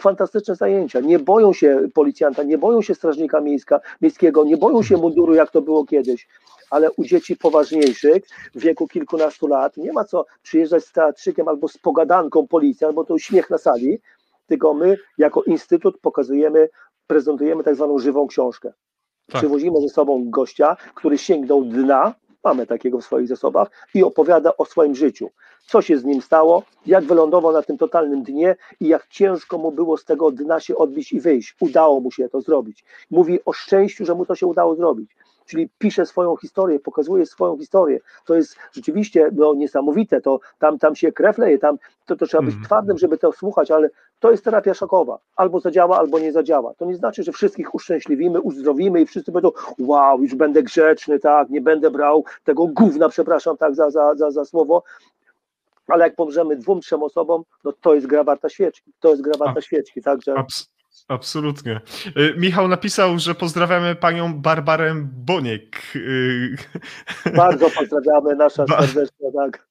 fantastyczne 0.00 0.54
zajęcia, 0.54 1.00
nie 1.00 1.18
boją 1.18 1.52
się 1.52 1.88
policjanta, 1.94 2.42
nie 2.42 2.58
boją 2.58 2.82
się 2.82 2.94
strażnika 2.94 3.40
miejska, 3.40 3.80
miejskiego, 4.00 4.44
nie 4.44 4.56
boją 4.56 4.82
się 4.82 4.96
munduru, 4.96 5.34
jak 5.34 5.50
to 5.50 5.62
było 5.62 5.84
kiedyś, 5.84 6.28
ale 6.70 6.90
u 6.92 7.04
dzieci 7.04 7.36
poważniejszych 7.36 8.22
w 8.54 8.60
wieku 8.60 8.88
kilkunastu 8.88 9.46
lat 9.46 9.76
nie 9.76 9.92
ma 9.92 10.04
co 10.04 10.26
przyjeżdżać 10.42 10.84
z 10.84 10.92
teatrzykiem 10.92 11.48
albo 11.48 11.68
z 11.68 11.78
pogadanką 11.78 12.46
policji, 12.46 12.86
albo 12.86 13.04
to 13.04 13.18
śmiech 13.18 13.50
na 13.50 13.58
sali, 13.58 13.98
tylko 14.46 14.74
my 14.74 14.96
jako 15.18 15.42
instytut 15.42 15.98
pokazujemy 15.98 16.68
prezentujemy 17.06 17.64
tak 17.64 17.74
zwaną 17.74 17.98
żywą 17.98 18.26
książkę. 18.26 18.72
Tak. 19.26 19.40
Przywozimy 19.40 19.80
ze 19.80 19.88
sobą 19.88 20.30
gościa, 20.30 20.76
który 20.94 21.18
sięgnął 21.18 21.64
dna, 21.64 22.14
mamy 22.44 22.66
takiego 22.66 22.98
w 22.98 23.04
swoich 23.04 23.28
zasobach, 23.28 23.70
i 23.94 24.02
opowiada 24.02 24.56
o 24.56 24.64
swoim 24.64 24.94
życiu. 24.94 25.30
Co 25.66 25.82
się 25.82 25.98
z 25.98 26.04
nim 26.04 26.22
stało, 26.22 26.62
jak 26.86 27.04
wylądował 27.04 27.52
na 27.52 27.62
tym 27.62 27.78
totalnym 27.78 28.22
dnie 28.22 28.56
i 28.80 28.88
jak 28.88 29.08
ciężko 29.08 29.58
mu 29.58 29.72
było 29.72 29.96
z 29.96 30.04
tego 30.04 30.30
dna 30.30 30.60
się 30.60 30.76
odbić 30.76 31.12
i 31.12 31.20
wyjść. 31.20 31.56
Udało 31.60 32.00
mu 32.00 32.10
się 32.10 32.28
to 32.28 32.40
zrobić. 32.40 32.84
Mówi 33.10 33.38
o 33.44 33.52
szczęściu, 33.52 34.04
że 34.04 34.14
mu 34.14 34.26
to 34.26 34.34
się 34.34 34.46
udało 34.46 34.74
zrobić. 34.74 35.16
Czyli 35.46 35.68
pisze 35.78 36.06
swoją 36.06 36.36
historię, 36.36 36.80
pokazuje 36.80 37.26
swoją 37.26 37.58
historię. 37.58 38.00
To 38.26 38.34
jest 38.34 38.56
rzeczywiście 38.72 39.30
no, 39.32 39.54
niesamowite, 39.54 40.20
to 40.20 40.40
tam, 40.58 40.78
tam 40.78 40.96
się 40.96 41.12
krew 41.12 41.38
leje, 41.38 41.58
tam 41.58 41.78
to, 42.06 42.16
to 42.16 42.26
trzeba 42.26 42.42
być 42.42 42.52
Mhm. 42.54 42.66
twardym, 42.66 42.98
żeby 42.98 43.18
to 43.18 43.32
słuchać, 43.32 43.70
ale 43.70 43.90
to 44.20 44.30
jest 44.30 44.44
terapia 44.44 44.74
szokowa. 44.74 45.18
Albo 45.36 45.60
zadziała, 45.60 45.98
albo 45.98 46.18
nie 46.18 46.32
zadziała. 46.32 46.74
To 46.74 46.84
nie 46.84 46.96
znaczy, 46.96 47.22
że 47.22 47.32
wszystkich 47.32 47.74
uszczęśliwimy, 47.74 48.40
uzdrowimy 48.40 49.00
i 49.00 49.06
wszyscy 49.06 49.32
będą, 49.32 49.50
wow, 49.78 50.22
już 50.22 50.34
będę 50.34 50.62
grzeczny, 50.62 51.18
tak, 51.18 51.50
nie 51.50 51.60
będę 51.60 51.90
brał 51.90 52.24
tego 52.44 52.66
gówna, 52.66 53.08
przepraszam 53.08 53.56
tak 53.56 53.74
za, 53.74 53.90
za, 53.90 54.14
za, 54.14 54.30
za 54.30 54.44
słowo, 54.44 54.82
ale 55.88 56.04
jak 56.04 56.14
pomrzemy 56.14 56.56
dwóm, 56.56 56.80
trzem 56.80 57.02
osobom, 57.02 57.42
no 57.64 57.72
to 57.80 57.94
jest 57.94 58.06
gra 58.06 58.24
warta 58.24 58.48
świeczki, 58.48 58.92
to 59.00 59.08
jest 59.08 59.22
gra 59.22 59.34
warta 59.38 59.58
A- 59.58 59.62
świeczki, 59.62 60.02
także 60.02 60.34
Abs- 60.34 60.66
absolutnie. 61.08 61.80
Y, 62.16 62.34
Michał 62.36 62.68
napisał, 62.68 63.18
że 63.18 63.34
pozdrawiamy 63.34 63.94
panią 63.94 64.34
Barbarę 64.34 64.94
Boniek. 65.12 65.82
Y, 65.96 66.56
bardzo 67.36 67.70
pozdrawiamy, 67.70 68.36
nasza 68.36 68.64
Ba- 68.64 68.80
serdeczna, 68.80 69.28
tak. 69.44 69.66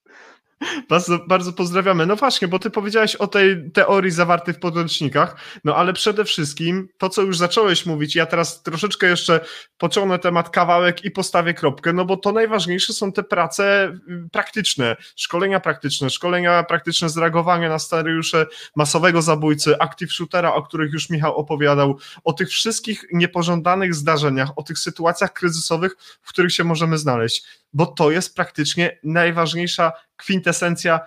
Bardzo, 0.89 1.19
bardzo 1.27 1.53
pozdrawiamy. 1.53 2.05
No 2.05 2.15
właśnie, 2.15 2.47
bo 2.47 2.59
ty 2.59 2.69
powiedziałeś 2.69 3.15
o 3.15 3.27
tej 3.27 3.71
teorii 3.71 4.11
zawartej 4.11 4.53
w 4.53 4.59
podręcznikach, 4.59 5.35
no 5.63 5.75
ale 5.75 5.93
przede 5.93 6.25
wszystkim 6.25 6.89
to, 6.97 7.09
co 7.09 7.21
już 7.21 7.37
zacząłeś 7.37 7.85
mówić, 7.85 8.15
ja 8.15 8.25
teraz 8.25 8.63
troszeczkę 8.63 9.07
jeszcze 9.07 9.45
pociągnę 9.77 10.19
temat 10.19 10.49
kawałek 10.49 11.05
i 11.05 11.11
postawię 11.11 11.53
kropkę, 11.53 11.93
no 11.93 12.05
bo 12.05 12.17
to 12.17 12.31
najważniejsze 12.31 12.93
są 12.93 13.11
te 13.11 13.23
prace 13.23 13.93
y, 14.09 14.29
praktyczne, 14.31 14.95
szkolenia 15.15 15.59
praktyczne, 15.59 16.09
szkolenia 16.09 16.63
praktyczne 16.63 17.09
z 17.09 17.17
reagowania 17.17 17.69
na 17.69 17.79
scenariusze 17.79 18.45
masowego 18.75 19.21
zabójcy, 19.21 19.79
active 19.79 20.11
shootera, 20.11 20.53
o 20.53 20.63
których 20.63 20.93
już 20.93 21.09
Michał 21.09 21.35
opowiadał, 21.35 21.97
o 22.23 22.33
tych 22.33 22.49
wszystkich 22.49 23.05
niepożądanych 23.13 23.95
zdarzeniach, 23.95 24.49
o 24.55 24.63
tych 24.63 24.79
sytuacjach 24.79 25.33
kryzysowych, 25.33 25.95
w 26.21 26.29
których 26.29 26.53
się 26.53 26.63
możemy 26.63 26.97
znaleźć, 26.97 27.45
bo 27.73 27.85
to 27.85 28.11
jest 28.11 28.35
praktycznie 28.35 28.99
najważniejsza 29.03 29.91
kwintesencja 30.17 30.99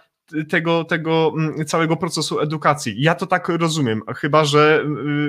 tego, 0.48 0.84
tego 0.84 1.32
mm, 1.36 1.66
całego 1.66 1.96
procesu 1.96 2.40
edukacji. 2.40 3.02
Ja 3.02 3.14
to 3.14 3.26
tak 3.26 3.48
rozumiem, 3.48 4.02
chyba 4.16 4.44
że 4.44 4.84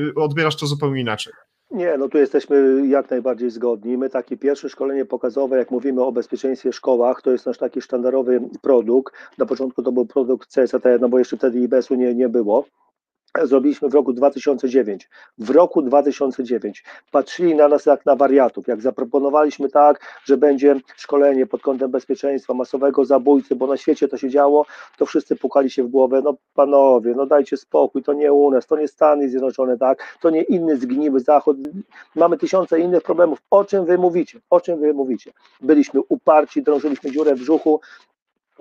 y, 0.10 0.22
odbierasz 0.22 0.56
to 0.56 0.66
zupełnie 0.66 1.02
inaczej. 1.02 1.34
Nie, 1.72 1.98
no 1.98 2.10
tu 2.10 2.18
jesteśmy 2.18 2.88
jak 2.88 3.10
najbardziej 3.10 3.50
zgodni. 3.50 3.98
My 3.98 4.10
takie 4.10 4.38
pierwsze 4.38 4.70
szkolenie 4.70 5.06
pokazowe, 5.06 5.58
jak 5.58 5.72
mówimy 5.72 6.04
o 6.04 6.12
bezpieczeństwie 6.12 6.72
w 6.72 6.76
szkołach, 6.76 7.22
to 7.22 7.32
jest 7.32 7.46
nasz 7.46 7.58
taki 7.58 7.82
sztandarowy 7.82 8.42
produkt. 8.62 9.14
Na 9.38 9.46
początku 9.46 9.84
to 9.84 9.92
był 9.92 10.06
produkt 10.06 10.56
CSAT, 10.56 10.84
no 11.00 11.10
bo 11.10 11.20
jeszcze 11.20 11.38
wtedy 11.38 11.60
IBS-u 11.60 11.96
nie, 11.96 12.16
nie 12.16 12.30
było. 12.30 12.66
Zrobiliśmy 13.44 13.90
w 13.90 13.94
roku 13.94 14.14
2009. 14.14 15.10
W 15.38 15.50
roku 15.50 15.82
2009 15.82 16.84
patrzyli 17.12 17.56
na 17.56 17.68
nas 17.68 17.86
jak 17.86 18.06
na 18.06 18.16
wariatów. 18.16 18.68
Jak 18.68 18.82
zaproponowaliśmy 18.82 19.70
tak, 19.70 20.22
że 20.26 20.38
będzie 20.38 20.76
szkolenie 20.96 21.46
pod 21.46 21.62
kątem 21.62 21.92
bezpieczeństwa 21.92 22.54
masowego 22.54 23.06
zabójcy, 23.06 23.56
bo 23.56 23.68
na 23.68 23.78
świecie 23.78 24.08
to 24.08 24.18
się 24.18 24.30
działo, 24.30 24.66
to 24.98 25.06
wszyscy 25.06 25.36
pukali 25.36 25.70
się 25.70 25.84
w 25.84 25.88
głowę. 25.88 26.22
No 26.24 26.34
panowie, 26.54 27.14
no 27.16 27.26
dajcie 27.26 27.58
spokój, 27.58 28.04
to 28.04 28.14
nie 28.14 28.34
u 28.34 28.52
nas, 28.52 28.68
to 28.68 28.78
nie 28.78 28.88
Stany 28.88 29.30
Zjednoczone, 29.30 29.78
tak, 29.78 30.18
to 30.22 30.30
nie 30.30 30.42
inny 30.42 30.78
zgniły 30.78 31.20
Zachód. 31.20 31.58
Mamy 32.16 32.38
tysiące 32.38 32.80
innych 32.80 33.04
problemów. 33.04 33.40
O 33.50 33.66
czym 33.66 33.86
wy 33.86 33.98
mówicie? 33.98 34.40
O 34.50 34.62
czym 34.62 34.80
wy 34.80 34.94
mówicie? 34.94 35.32
Byliśmy 35.62 36.02
uparci, 36.10 36.64
drążyliśmy 36.64 37.12
dziurę 37.12 37.36
w 37.36 37.40
brzuchu, 37.40 37.82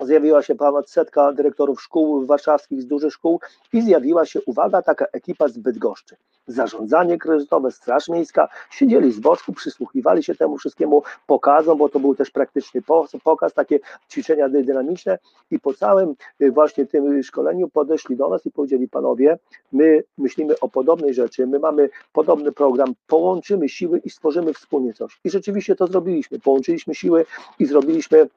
zjawiła 0.01 0.41
się 0.43 0.55
ponad 0.55 0.89
setka 0.89 1.33
dyrektorów 1.33 1.81
szkół 1.81 2.25
warszawskich 2.25 2.81
z 2.81 2.85
dużych 2.85 3.13
szkół 3.13 3.39
i 3.73 3.81
zjawiła 3.81 4.25
się, 4.25 4.39
uwaga, 4.45 4.81
taka 4.81 5.05
ekipa 5.13 5.47
z 5.47 5.57
Bydgoszczy. 5.57 6.15
Zarządzanie 6.47 7.17
kredytowe, 7.17 7.71
Straż 7.71 8.07
Miejska, 8.09 8.47
siedzieli 8.69 9.11
z 9.11 9.19
boczku, 9.19 9.53
przysłuchiwali 9.53 10.23
się 10.23 10.35
temu 10.35 10.57
wszystkiemu 10.57 11.03
pokazom, 11.27 11.77
bo 11.77 11.89
to 11.89 11.99
był 11.99 12.15
też 12.15 12.31
praktyczny 12.31 12.81
po- 12.81 13.07
pokaz, 13.23 13.53
takie 13.53 13.79
ćwiczenia 14.11 14.49
dy- 14.49 14.63
dynamiczne 14.63 15.17
i 15.51 15.59
po 15.59 15.73
całym 15.73 16.15
y, 16.41 16.51
właśnie 16.51 16.85
tym 16.85 17.23
szkoleniu 17.23 17.69
podeszli 17.69 18.15
do 18.15 18.29
nas 18.29 18.45
i 18.45 18.51
powiedzieli, 18.51 18.87
panowie, 18.87 19.37
my 19.71 20.03
myślimy 20.17 20.59
o 20.59 20.69
podobnej 20.69 21.13
rzeczy, 21.13 21.47
my 21.47 21.59
mamy 21.59 21.89
podobny 22.13 22.51
program, 22.51 22.93
połączymy 23.07 23.69
siły 23.69 24.01
i 24.05 24.09
stworzymy 24.09 24.53
wspólnie 24.53 24.93
coś. 24.93 25.19
I 25.23 25.29
rzeczywiście 25.29 25.75
to 25.75 25.87
zrobiliśmy, 25.87 26.39
połączyliśmy 26.39 26.95
siły 26.95 27.25
i 27.59 27.65
zrobiliśmy 27.65 28.27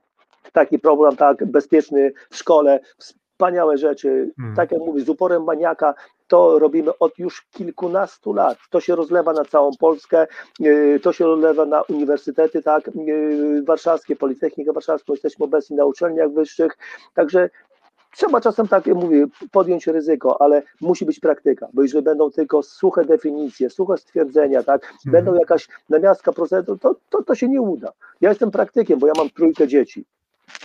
taki 0.52 0.78
program, 0.78 1.16
tak, 1.16 1.44
bezpieczny 1.46 2.12
w 2.30 2.36
szkole, 2.36 2.80
wspaniałe 2.98 3.78
rzeczy, 3.78 4.30
Hmm. 4.36 4.56
tak 4.56 4.72
jak 4.72 4.80
mówię, 4.80 5.00
z 5.00 5.08
uporem 5.08 5.44
maniaka, 5.44 5.94
to 6.28 6.58
robimy 6.58 6.98
od 6.98 7.18
już 7.18 7.42
kilkunastu 7.50 8.32
lat. 8.32 8.58
To 8.70 8.80
się 8.80 8.96
rozlewa 8.96 9.32
na 9.32 9.44
całą 9.44 9.70
Polskę, 9.80 10.26
yy, 10.60 11.00
to 11.00 11.12
się 11.12 11.24
rozlewa 11.24 11.66
na 11.66 11.82
uniwersytety, 11.82 12.62
tak, 12.62 12.90
yy, 12.94 13.62
warszawskie, 13.62 14.16
Politechnika 14.16 14.72
Warszawską, 14.72 15.12
jesteśmy 15.12 15.44
obecni 15.44 15.76
na 15.76 15.84
uczelniach 15.84 16.32
wyższych, 16.32 16.78
także 17.14 17.50
trzeba 18.16 18.40
czasem, 18.40 18.68
tak 18.68 18.86
jak 18.86 18.96
mówię, 18.96 19.26
podjąć 19.52 19.86
ryzyko, 19.86 20.42
ale 20.42 20.62
musi 20.80 21.06
być 21.06 21.20
praktyka, 21.20 21.68
bo 21.72 21.82
jeżeli 21.82 22.04
będą 22.04 22.30
tylko 22.30 22.62
suche 22.62 23.04
definicje, 23.04 23.70
suche 23.70 23.96
stwierdzenia, 23.96 24.62
tak, 24.62 24.92
będą 25.04 25.34
jakaś 25.34 25.68
namiastka 25.88 26.32
procedur, 26.32 26.78
to, 26.78 26.96
to, 27.10 27.22
to 27.22 27.34
się 27.34 27.48
nie 27.48 27.60
uda. 27.60 27.92
Ja 28.20 28.28
jestem 28.28 28.50
praktykiem, 28.50 28.98
bo 28.98 29.06
ja 29.06 29.12
mam 29.16 29.30
trójkę 29.30 29.68
dzieci. 29.68 30.04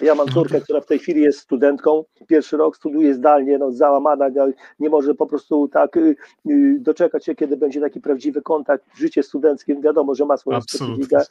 Ja 0.01 0.15
mam 0.15 0.27
córkę, 0.27 0.61
która 0.61 0.81
w 0.81 0.85
tej 0.85 0.99
chwili 0.99 1.21
jest 1.21 1.39
studentką, 1.39 2.03
pierwszy 2.27 2.57
rok 2.57 2.77
studiuje 2.77 3.13
zdalnie, 3.13 3.57
no 3.57 3.71
załamana, 3.71 4.29
no, 4.35 4.47
nie 4.79 4.89
może 4.89 5.15
po 5.15 5.27
prostu 5.27 5.67
tak 5.67 5.97
y, 5.97 6.15
y, 6.49 6.77
doczekać 6.79 7.25
się, 7.25 7.35
kiedy 7.35 7.57
będzie 7.57 7.81
taki 7.81 8.01
prawdziwy 8.01 8.41
kontakt, 8.41 8.85
życie 8.97 9.23
studenckie, 9.23 9.75
wiadomo, 9.75 10.15
że 10.15 10.25
ma 10.25 10.37
swoją 10.37 10.61
specyfikę. 10.61 11.21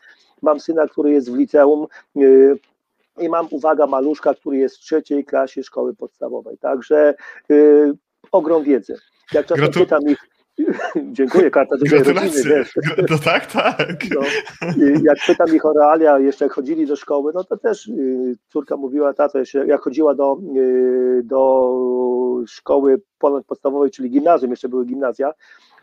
Mam 0.43 0.61
syna, 0.61 0.87
który 0.87 1.11
jest 1.13 1.33
w 1.33 1.37
liceum 1.37 1.87
y, 2.17 2.59
i 3.19 3.29
mam, 3.29 3.47
uwaga, 3.51 3.87
maluszka, 3.87 4.35
który 4.35 4.57
jest 4.57 4.77
w 4.77 4.81
trzeciej 4.81 5.25
klasie 5.25 5.63
szkoły 5.63 5.95
podstawowej, 5.95 6.59
także 6.59 7.15
y, 7.51 7.93
ogrom 8.33 8.63
wiedzy. 8.65 8.97
Jak 9.33 9.47
czasem 9.47 9.65
Gratu- 9.65 9.81
pytam 9.81 10.03
ich, 10.03 10.19
dziękuję, 11.13 11.51
karta 11.51 11.77
dużej 11.77 12.03
rodziny, 12.03 12.43
wiesz, 12.45 12.75
No 13.11 13.19
tak, 13.19 13.47
tak. 13.47 14.05
no, 14.15 14.21
jak 15.03 15.19
pytam 15.27 15.55
ich 15.55 15.67
o 15.67 15.73
realia, 15.73 16.19
jeszcze 16.19 16.45
jak 16.45 16.55
chodzili 16.55 16.87
do 16.87 16.97
szkoły, 16.97 17.33
no 17.35 17.45
to 17.45 17.57
też 17.57 17.87
y, 17.89 18.37
córka 18.49 18.77
mówiła, 18.77 19.15
tato, 19.15 19.39
jeszcze 19.39 19.67
jak 19.67 19.81
chodziła 19.81 20.15
do, 20.15 20.39
y, 20.57 21.23
do 21.25 21.71
szkoły 22.47 23.01
ponadpodstawowej, 23.19 23.91
czyli 23.91 24.11
gimnazjum, 24.11 24.51
jeszcze 24.51 24.69
były 24.69 24.87
gimnazja, 24.87 25.33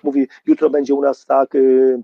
mówi, 0.04 0.28
jutro 0.46 0.70
będzie 0.70 0.94
u 0.94 1.02
nas 1.02 1.26
tak 1.26 1.56
y, 1.56 2.04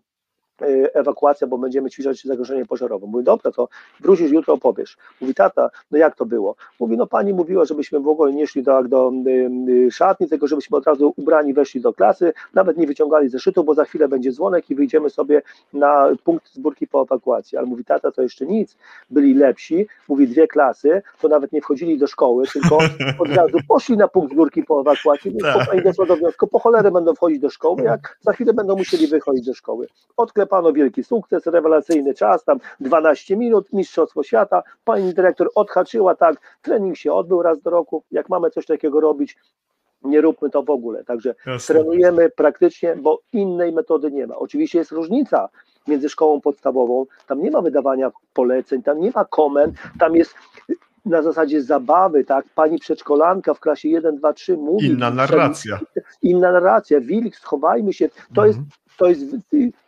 ewakuacja, 0.93 1.47
bo 1.47 1.57
będziemy 1.57 1.89
ćwiczyć 1.89 2.25
zagrożenie 2.25 2.65
pożarowe. 2.65 3.07
Mówi, 3.07 3.23
dobra, 3.23 3.51
to 3.51 3.67
wrócisz 3.99 4.31
jutro, 4.31 4.53
opowiesz. 4.53 4.97
Mówi, 5.21 5.33
tata, 5.33 5.69
no 5.91 5.97
jak 5.97 6.15
to 6.15 6.25
było? 6.25 6.55
Mówi, 6.79 6.97
no 6.97 7.07
pani 7.07 7.33
mówiła, 7.33 7.65
żebyśmy 7.65 7.99
w 7.99 8.07
ogóle 8.07 8.33
nie 8.33 8.47
szli 8.47 8.63
do, 8.63 8.83
do 8.83 9.11
y, 9.27 9.49
y, 9.87 9.91
szatni, 9.91 10.27
tylko 10.27 10.47
żebyśmy 10.47 10.77
od 10.77 10.85
razu 10.85 11.13
ubrani 11.17 11.53
weszli 11.53 11.81
do 11.81 11.93
klasy, 11.93 12.33
nawet 12.53 12.77
nie 12.77 12.87
wyciągali 12.87 13.29
zeszytu, 13.29 13.63
bo 13.63 13.73
za 13.73 13.85
chwilę 13.85 14.07
będzie 14.07 14.31
dzwonek 14.31 14.69
i 14.69 14.75
wyjdziemy 14.75 15.09
sobie 15.09 15.41
na 15.73 16.09
punkt 16.23 16.53
zbiórki 16.53 16.87
po 16.87 17.01
ewakuacji. 17.01 17.57
Ale 17.57 17.67
mówi, 17.67 17.85
tata, 17.85 18.11
to 18.11 18.21
jeszcze 18.21 18.45
nic, 18.45 18.77
byli 19.09 19.33
lepsi, 19.33 19.87
mówi, 20.07 20.27
dwie 20.27 20.47
klasy, 20.47 21.01
to 21.21 21.27
nawet 21.27 21.51
nie 21.51 21.61
wchodzili 21.61 21.97
do 21.97 22.07
szkoły, 22.07 22.43
tylko 22.53 22.77
od 23.23 23.29
razu 23.35 23.57
poszli 23.67 23.97
na 23.97 24.07
punkt 24.07 24.33
zbiórki 24.33 24.63
po 24.63 24.81
ewakuacji, 24.81 25.37
Tak. 25.41 25.69
pani 25.69 25.83
doszła 25.83 26.05
do 26.05 26.15
wniosku, 26.15 26.47
po 26.47 26.59
cholerę 26.59 26.91
będą 26.91 27.15
wchodzić 27.15 27.39
do 27.39 27.49
szkoły, 27.49 27.83
jak 27.83 28.17
za 28.21 28.33
chwilę 28.33 28.53
będą 28.53 28.75
musieli 28.75 29.07
wychodzić 29.07 29.45
ze 29.45 29.53
szkoły. 29.53 29.87
Odklepano 30.49 30.73
wielki 30.73 31.03
sukces, 31.03 31.45
rewelacyjny 31.45 32.13
czas, 32.13 32.43
tam 32.43 32.59
12 32.79 33.37
minut, 33.37 33.73
mistrzostwo 33.73 34.23
świata, 34.23 34.63
pani 34.83 35.13
dyrektor 35.13 35.49
odhaczyła, 35.55 36.15
tak, 36.15 36.57
trening 36.61 36.97
się 36.97 37.13
odbył 37.13 37.41
raz 37.41 37.61
do 37.61 37.69
roku, 37.69 38.03
jak 38.11 38.29
mamy 38.29 38.49
coś 38.49 38.65
takiego 38.65 38.99
robić, 38.99 39.37
nie 40.03 40.21
róbmy 40.21 40.49
to 40.49 40.63
w 40.63 40.69
ogóle, 40.69 41.03
także 41.03 41.35
Jasne. 41.45 41.75
trenujemy 41.75 42.29
praktycznie, 42.29 42.95
bo 42.95 43.21
innej 43.33 43.73
metody 43.73 44.11
nie 44.11 44.27
ma. 44.27 44.35
Oczywiście 44.35 44.79
jest 44.79 44.91
różnica 44.91 45.49
między 45.87 46.09
szkołą 46.09 46.41
podstawową, 46.41 47.05
tam 47.27 47.41
nie 47.41 47.51
ma 47.51 47.61
wydawania 47.61 48.11
poleceń, 48.33 48.83
tam 48.83 48.99
nie 48.99 49.11
ma 49.15 49.25
komend, 49.25 49.75
tam 49.99 50.15
jest 50.15 50.35
na 51.05 51.21
zasadzie 51.21 51.61
zabawy, 51.61 52.23
tak, 52.23 52.45
pani 52.55 52.79
przedszkolanka 52.79 53.53
w 53.53 53.59
klasie 53.59 53.89
1, 53.89 54.15
2, 54.15 54.33
3 54.33 54.57
mówi. 54.57 54.87
Inna 54.87 55.11
narracja. 55.11 55.79
Inna 56.21 56.51
narracja, 56.51 56.99
wilk, 56.99 57.35
schowajmy 57.35 57.93
się, 57.93 58.09
to 58.35 58.45
jest 58.45 58.59
Mhm. 58.59 58.71
To 58.99 59.09
jest 59.09 59.21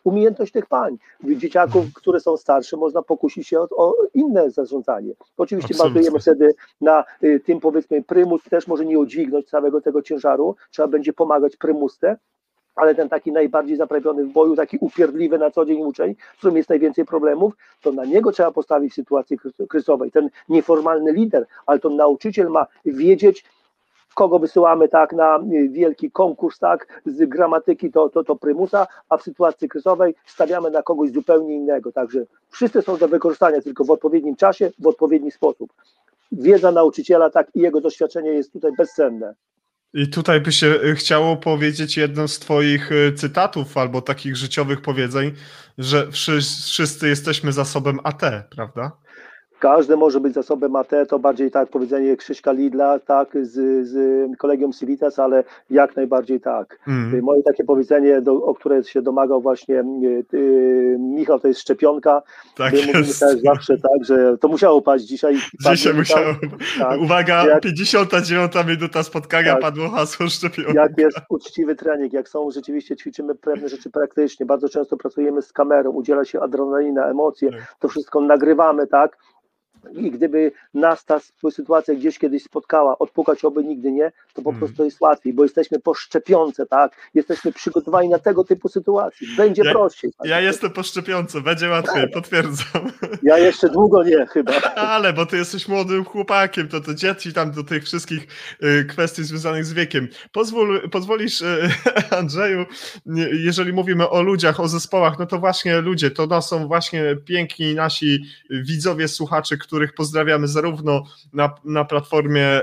umiejętność 0.03 0.51
tych 0.51 0.66
pań. 0.66 0.97
Dzieciaków, 1.24 1.86
które 1.93 2.20
są 2.20 2.38
starsze, 2.38 2.78
można 2.78 3.01
pokusić 3.01 3.47
się 3.47 3.59
o, 3.59 3.68
o 3.78 3.95
inne 4.14 4.51
zarządzanie. 4.51 5.14
Oczywiście 5.38 5.74
Absolutnie. 5.74 5.99
bazujemy 5.99 6.20
wtedy 6.20 6.53
na 6.82 7.03
y, 7.24 7.39
tym, 7.45 7.59
powiedzmy, 7.59 8.03
prymus 8.03 8.43
też 8.43 8.68
może 8.68 8.86
nie 8.86 8.99
udźwignąć 8.99 9.49
całego 9.49 9.82
tego 9.82 10.01
ciężaru, 10.01 10.55
trzeba 10.72 10.88
będzie 10.88 11.14
pomagać 11.14 11.55
prymusce, 11.55 12.18
ale 12.76 12.95
ten 12.95 13.09
taki 13.09 13.32
najbardziej 13.32 13.78
zaprawiony 13.78 14.26
w 14.26 14.32
boju, 14.32 14.55
taki 14.55 14.78
upierdliwy 14.82 15.38
na 15.38 15.51
co 15.51 15.66
dzień 15.66 15.82
uczeń, 15.82 16.16
z 16.36 16.38
którym 16.38 16.57
jest 16.57 16.70
najwięcej 16.70 17.05
problemów, 17.05 17.53
to 17.82 17.91
na 17.91 18.05
niego 18.05 18.32
trzeba 18.32 18.51
postawić 18.51 18.91
w 18.91 18.95
sytuacji 18.95 19.38
kryzysowej. 19.70 20.12
Ten 20.12 20.30
nieformalny 20.49 21.14
lider, 21.14 21.45
ale 21.66 21.80
to 21.80 21.89
nauczyciel 21.89 22.49
ma 22.49 22.66
wiedzieć, 22.86 23.45
kogo 24.16 24.39
wysyłamy 24.39 24.88
tak 24.88 25.14
na 25.14 25.39
wielki 25.70 26.12
konkurs 26.12 26.59
tak 26.59 27.01
z 27.05 27.30
gramatyki 27.30 27.91
to, 27.91 28.09
to, 28.09 28.24
to 28.24 28.36
prymusa, 28.36 28.88
a 29.09 29.18
w 29.18 29.24
sytuacji 29.24 29.70
kryzysowej 29.70 30.16
stawiamy 30.26 30.72
na 30.72 30.84
kogoś 30.84 31.12
zupełnie 31.12 31.55
innego. 31.55 31.91
Także 31.91 32.26
wszyscy 32.49 32.82
są 32.82 32.97
do 32.97 33.07
wykorzystania 33.07 33.62
tylko 33.62 33.84
w 33.84 33.91
odpowiednim 33.91 34.36
czasie, 34.36 34.72
w 34.80 34.88
odpowiedni 34.88 35.32
sposób. 35.32 35.74
Wiedza 36.32 36.72
nauczyciela 36.72 37.30
tak 37.30 37.47
i 37.55 37.59
jego 37.59 37.82
doświadczenie 37.82 38.30
jest 38.30 38.53
tutaj 38.53 38.72
bezcenne. 38.78 39.36
I 39.93 40.09
tutaj 40.09 40.41
by 40.41 40.51
się 40.51 40.68
y, 40.68 40.95
chciało 40.95 41.38
powiedzieć 41.38 41.97
jedną 41.97 42.28
z 42.28 42.39
Twoich 42.39 42.91
y, 42.91 43.14
cytatów 43.14 43.78
albo 43.78 44.01
takich 44.01 44.36
życiowych 44.36 44.82
powiedzeń, 44.82 45.32
że 45.78 46.12
wszyscy 46.12 47.07
jesteśmy 47.07 47.51
zasobem 47.51 47.99
AT, 48.03 48.22
prawda? 48.49 48.91
Każdy 49.62 49.97
może 49.97 50.20
być 50.20 50.34
zasobem 50.34 50.76
AT, 50.76 50.91
to 51.09 51.20
bardziej 51.20 51.51
tak 51.51 51.70
powiedzenie 51.70 52.18
Krzyśka 52.18 52.51
Lidla, 52.51 52.99
tak, 52.99 53.38
z, 53.41 53.88
z 53.88 54.38
kolegium 54.38 54.74
Civitas, 54.74 55.20
ale 55.20 55.43
jak 55.70 55.95
najbardziej 55.95 56.39
tak. 56.39 56.80
Mm. 56.88 57.24
Moje 57.24 57.43
takie 57.43 57.64
powiedzenie, 57.64 58.22
do, 58.22 58.34
o 58.34 58.55
które 58.55 58.84
się 58.84 59.01
domagał 59.01 59.41
właśnie 59.41 59.84
y, 60.34 60.97
Michał, 60.99 61.39
to 61.39 61.47
jest 61.47 61.59
szczepionka. 61.59 62.22
Tak 62.57 62.74
jest. 62.74 63.20
też 63.20 63.41
zawsze 63.43 63.78
tak, 63.78 64.05
że 64.05 64.38
to 64.38 64.47
musiało 64.47 64.82
paść 64.82 65.05
dzisiaj. 65.05 65.36
Dzisiaj 65.72 65.93
musiało. 65.93 66.34
Tak, 66.80 67.01
Uwaga, 67.01 67.45
jak, 67.45 67.62
59 67.62 68.51
minuta 68.68 69.03
spotkania, 69.03 69.51
tak, 69.51 69.62
padło 69.62 69.89
hasło 69.89 70.30
szczepionka. 70.30 70.82
Jak 70.82 70.97
jest 70.97 71.18
uczciwy 71.30 71.76
trening, 71.76 72.14
jak 72.14 72.30
są, 72.30 72.51
rzeczywiście 72.51 72.95
ćwiczymy 72.95 73.36
pewne 73.36 73.70
rzeczy 73.70 73.89
praktycznie, 73.89 74.45
bardzo 74.45 74.70
często 74.70 74.97
pracujemy 74.97 75.41
z 75.41 75.53
kamerą, 75.53 75.91
udziela 75.91 76.26
się 76.26 76.41
adrenalina, 76.41 77.05
emocje, 77.05 77.51
tak. 77.51 77.76
to 77.80 77.88
wszystko 77.88 78.22
nagrywamy, 78.22 78.88
tak, 78.88 79.18
i 79.94 80.12
gdyby 80.12 80.52
nas 80.74 81.06
ta 81.06 81.20
sytuacja 81.52 81.96
gdzieś 81.96 82.20
kiedyś 82.20 82.44
spotkała, 82.44 83.00
odpukać 83.00 83.46
oby 83.46 83.64
nigdy 83.64 83.92
nie, 83.92 84.12
to 84.34 84.42
po 84.42 84.52
hmm. 84.52 84.60
prostu 84.60 84.84
jest 84.84 85.02
łatwiej, 85.02 85.34
bo 85.34 85.44
jesteśmy 85.44 85.80
po 85.80 85.94
szczepionce, 85.94 86.66
tak? 86.66 86.92
Jesteśmy 87.14 87.52
przygotowani 87.52 88.10
na 88.10 88.20
tego 88.20 88.44
typu 88.44 88.70
sytuacji. 88.70 89.28
Będzie 89.38 89.62
ja, 89.66 89.72
prościej. 89.72 90.14
Tak? 90.18 90.28
Ja 90.28 90.42
jestem 90.42 90.72
po 90.72 90.84
szczepionce, 90.84 91.42
będzie 91.42 91.70
łatwiej, 91.70 92.02
tak. 92.02 92.12
potwierdzam. 92.12 92.92
Ja 93.24 93.38
jeszcze 93.38 93.70
długo 93.70 94.04
nie 94.04 94.26
chyba. 94.26 94.52
Ale, 94.76 95.14
bo 95.14 95.26
ty 95.26 95.38
jesteś 95.38 95.68
młodym 95.68 96.06
chłopakiem, 96.06 96.68
to 96.68 96.82
to 96.82 96.94
dzieci 96.94 97.34
tam 97.34 97.52
do 97.52 97.64
tych 97.64 97.84
wszystkich 97.84 98.28
y, 98.64 98.86
kwestii 98.86 99.24
związanych 99.24 99.66
z 99.66 99.74
wiekiem. 99.74 100.08
Pozwól, 100.32 100.90
pozwolisz, 100.90 101.42
y, 101.42 101.70
Andrzeju, 102.20 102.66
jeżeli 103.32 103.74
mówimy 103.74 104.10
o 104.10 104.22
ludziach, 104.22 104.60
o 104.60 104.68
zespołach, 104.68 105.20
no 105.20 105.26
to 105.26 105.40
właśnie 105.40 105.82
ludzie, 105.82 106.12
to 106.12 106.42
są 106.42 106.68
właśnie 106.68 107.16
piękni 107.26 107.76
nasi 107.76 108.24
widzowie, 108.50 109.08
słuchacze, 109.08 109.58
których 109.72 109.94
pozdrawiamy 109.94 110.48
zarówno 110.48 111.04
na, 111.34 111.56
na 111.66 111.86
platformie 111.86 112.62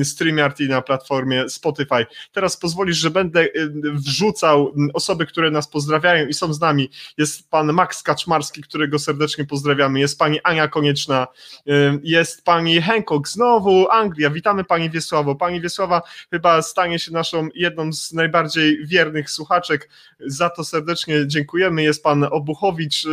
y, 0.00 0.04
StreamYard 0.04 0.60
i 0.60 0.68
na 0.68 0.82
platformie 0.82 1.48
Spotify. 1.48 2.06
Teraz 2.32 2.56
pozwolisz, 2.56 2.96
że 2.96 3.10
będę 3.10 3.44
y, 3.44 3.70
wrzucał 3.92 4.74
osoby, 4.94 5.26
które 5.26 5.50
nas 5.50 5.68
pozdrawiają 5.68 6.26
i 6.26 6.34
są 6.34 6.52
z 6.52 6.60
nami. 6.60 6.90
Jest 7.18 7.50
pan 7.50 7.72
Max 7.72 8.02
Kaczmarski, 8.02 8.62
którego 8.62 8.98
serdecznie 8.98 9.44
pozdrawiamy, 9.44 10.00
jest 10.00 10.18
pani 10.18 10.40
Ania 10.42 10.68
Konieczna, 10.68 11.26
y, 11.68 12.00
jest 12.02 12.44
pani 12.44 12.80
Hancock, 12.80 13.28
znowu 13.28 13.90
Anglia, 13.90 14.30
witamy 14.30 14.64
pani 14.64 14.90
Wiesławo. 14.90 15.34
Pani 15.34 15.60
Wiesława 15.60 16.02
chyba 16.30 16.62
stanie 16.62 16.98
się 16.98 17.12
naszą 17.12 17.48
jedną 17.54 17.92
z 17.92 18.12
najbardziej 18.12 18.86
wiernych 18.86 19.30
słuchaczek, 19.30 19.88
za 20.20 20.50
to 20.50 20.64
serdecznie 20.64 21.26
dziękujemy. 21.26 21.82
Jest 21.82 22.02
pan 22.02 22.24
Obuchowicz, 22.24 23.06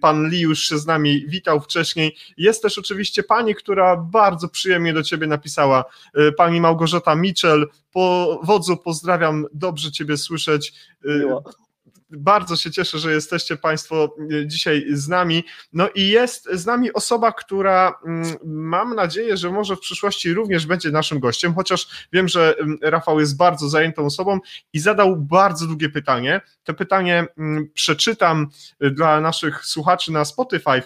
pan 0.00 0.28
Li 0.28 0.40
już 0.40 0.62
się 0.62 0.78
z 0.78 0.86
nami 0.86 1.24
witał 1.28 1.60
wcześniej. 1.68 2.16
Jest 2.36 2.62
też 2.62 2.78
oczywiście 2.78 3.22
pani, 3.22 3.54
która 3.54 3.96
bardzo 3.96 4.48
przyjemnie 4.48 4.92
do 4.92 5.02
ciebie 5.02 5.26
napisała, 5.26 5.84
y, 6.18 6.32
pani 6.32 6.60
Małgorzata 6.60 7.14
Mitchell. 7.14 7.68
Po 7.92 8.40
wodzu 8.42 8.76
pozdrawiam, 8.76 9.46
dobrze 9.52 9.92
ciebie 9.92 10.16
słyszeć. 10.16 10.72
Y, 11.04 11.18
Miło 11.18 11.67
bardzo 12.10 12.56
się 12.56 12.70
cieszę, 12.70 12.98
że 12.98 13.12
jesteście 13.12 13.56
Państwo 13.56 14.16
e, 14.32 14.46
dzisiaj 14.46 14.86
z 14.90 15.08
nami. 15.08 15.44
No 15.72 15.88
i 15.94 16.08
jest 16.08 16.48
z 16.52 16.66
nami 16.66 16.92
osoba, 16.92 17.32
która 17.32 17.98
mm, 18.06 18.36
mam 18.44 18.94
nadzieję, 18.94 19.36
że 19.36 19.50
może 19.50 19.76
w 19.76 19.80
przyszłości 19.80 20.34
również 20.34 20.66
będzie 20.66 20.90
naszym 20.90 21.20
gościem, 21.20 21.54
chociaż 21.54 22.08
wiem, 22.12 22.28
że 22.28 22.54
mm, 22.58 22.78
Rafał 22.82 23.20
jest 23.20 23.36
bardzo 23.36 23.68
zajętą 23.68 24.04
osobą 24.06 24.38
i 24.72 24.78
zadał 24.78 25.16
bardzo 25.16 25.66
długie 25.66 25.88
pytanie. 25.88 26.40
To 26.64 26.74
pytanie 26.74 27.26
mm, 27.38 27.68
przeczytam 27.74 28.48
e, 28.80 28.90
dla 28.90 29.20
naszych 29.20 29.64
słuchaczy 29.64 30.12
na 30.12 30.24
Spotify, 30.24 30.82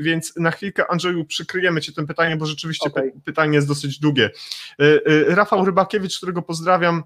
więc 0.00 0.36
na 0.36 0.50
chwilkę, 0.50 0.90
Andrzeju, 0.90 1.24
przykryjemy 1.24 1.80
Cię 1.80 1.92
tym 1.92 2.06
pytaniem, 2.06 2.38
bo 2.38 2.46
rzeczywiście 2.46 2.90
okay. 2.90 3.12
pytanie 3.24 3.54
jest 3.54 3.68
dosyć 3.68 3.98
długie. 3.98 4.30
E, 4.78 5.34
Rafał 5.34 5.64
Rybakiewicz, 5.64 6.16
którego 6.16 6.42
pozdrawiam, 6.42 7.02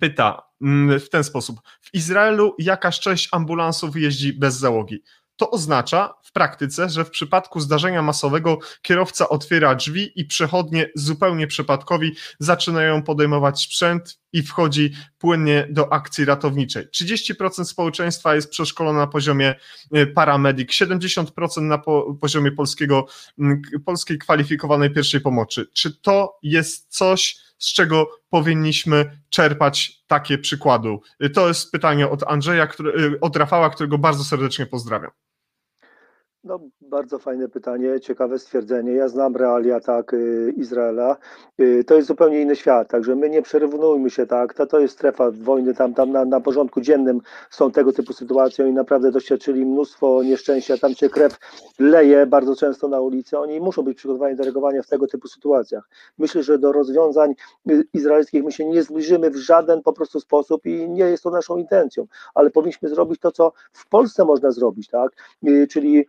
pyta 0.00 0.42
mm, 0.62 1.00
w 1.00 1.08
ten 1.08 1.24
sposób. 1.24 1.60
W 1.80 1.94
Izraelu 1.94 2.54
jakaś 2.58 3.00
część 3.00 3.28
ambulansów 3.32 3.96
jeździ 3.96 4.32
bez 4.32 4.56
załogi. 4.56 5.02
To 5.36 5.50
oznacza 5.50 6.14
w 6.22 6.32
praktyce, 6.32 6.90
że 6.90 7.04
w 7.04 7.10
przypadku 7.10 7.60
zdarzenia 7.60 8.02
masowego 8.02 8.58
kierowca 8.82 9.28
otwiera 9.28 9.74
drzwi 9.74 10.12
i 10.20 10.24
przechodnie 10.24 10.90
zupełnie 10.94 11.46
przypadkowi 11.46 12.12
zaczynają 12.38 13.02
podejmować 13.02 13.62
sprzęt 13.62 14.18
i 14.32 14.42
wchodzi 14.42 14.92
płynnie 15.18 15.68
do 15.70 15.92
akcji 15.92 16.24
ratowniczej. 16.24 16.86
30% 16.86 17.64
społeczeństwa 17.64 18.34
jest 18.34 18.50
przeszkolone 18.50 18.98
na 18.98 19.06
poziomie 19.06 19.54
e, 19.92 20.06
paramedyk, 20.06 20.70
70% 20.70 21.62
na 21.62 21.78
poziomie 22.20 22.52
polskiego, 22.52 23.06
polskiej 23.84 24.18
kwalifikowanej 24.18 24.90
pierwszej 24.90 25.20
pomocy. 25.20 25.66
Czy 25.74 26.00
to 26.00 26.38
jest 26.42 26.86
coś, 26.88 27.36
z 27.58 27.72
czego 27.72 28.08
powinniśmy 28.30 29.20
czerpać 29.30 30.02
takie 30.06 30.38
przykłady? 30.38 30.96
To 31.34 31.48
jest 31.48 31.72
pytanie 31.72 32.08
od 32.08 32.22
Andrzeja, 32.22 32.66
który, 32.66 33.18
od 33.20 33.36
Rafała, 33.36 33.70
którego 33.70 33.98
bardzo 33.98 34.24
serdecznie 34.24 34.66
pozdrawiam. 34.66 35.10
No, 36.46 36.60
bardzo 36.80 37.18
fajne 37.18 37.48
pytanie, 37.48 38.00
ciekawe 38.00 38.38
stwierdzenie. 38.38 38.92
Ja 38.92 39.08
znam 39.08 39.36
realia 39.36 39.80
tak 39.80 40.14
y, 40.14 40.54
Izraela. 40.56 41.16
Y, 41.60 41.84
to 41.84 41.94
jest 41.94 42.08
zupełnie 42.08 42.40
inny 42.40 42.56
świat, 42.56 42.88
także 42.88 43.16
my 43.16 43.30
nie 43.30 43.42
przerównujmy 43.42 44.10
się 44.10 44.26
tak. 44.26 44.54
To, 44.54 44.66
to 44.66 44.80
jest 44.80 44.94
strefa 44.94 45.30
wojny, 45.30 45.74
tam, 45.74 45.94
tam 45.94 46.12
na, 46.12 46.24
na 46.24 46.40
porządku 46.40 46.80
dziennym 46.80 47.20
są 47.50 47.70
tego 47.70 47.92
typu 47.92 48.12
sytuacje 48.12 48.68
i 48.68 48.72
naprawdę 48.72 49.10
doświadczyli 49.10 49.66
mnóstwo 49.66 50.22
nieszczęścia. 50.22 50.78
Tam 50.78 50.94
się 50.94 51.08
krew 51.08 51.38
leje 51.78 52.26
bardzo 52.26 52.56
często 52.56 52.88
na 52.88 53.00
ulicy. 53.00 53.38
Oni 53.38 53.60
muszą 53.60 53.82
być 53.82 53.98
przygotowani 53.98 54.36
do 54.36 54.44
reagowania 54.44 54.82
w 54.82 54.88
tego 54.88 55.06
typu 55.06 55.28
sytuacjach. 55.28 55.88
Myślę, 56.18 56.42
że 56.42 56.58
do 56.58 56.72
rozwiązań 56.72 57.34
y, 57.70 57.84
izraelskich 57.94 58.44
my 58.44 58.52
się 58.52 58.64
nie 58.64 58.82
zbliżymy 58.82 59.30
w 59.30 59.36
żaden 59.36 59.82
po 59.82 59.92
prostu 59.92 60.20
sposób 60.20 60.66
i 60.66 60.88
nie 60.88 61.04
jest 61.04 61.22
to 61.22 61.30
naszą 61.30 61.56
intencją, 61.56 62.06
ale 62.34 62.50
powinniśmy 62.50 62.88
zrobić 62.88 63.20
to, 63.20 63.32
co 63.32 63.52
w 63.72 63.88
Polsce 63.88 64.24
można 64.24 64.50
zrobić, 64.50 64.88
tak? 64.88 65.12
Czyli 65.70 66.06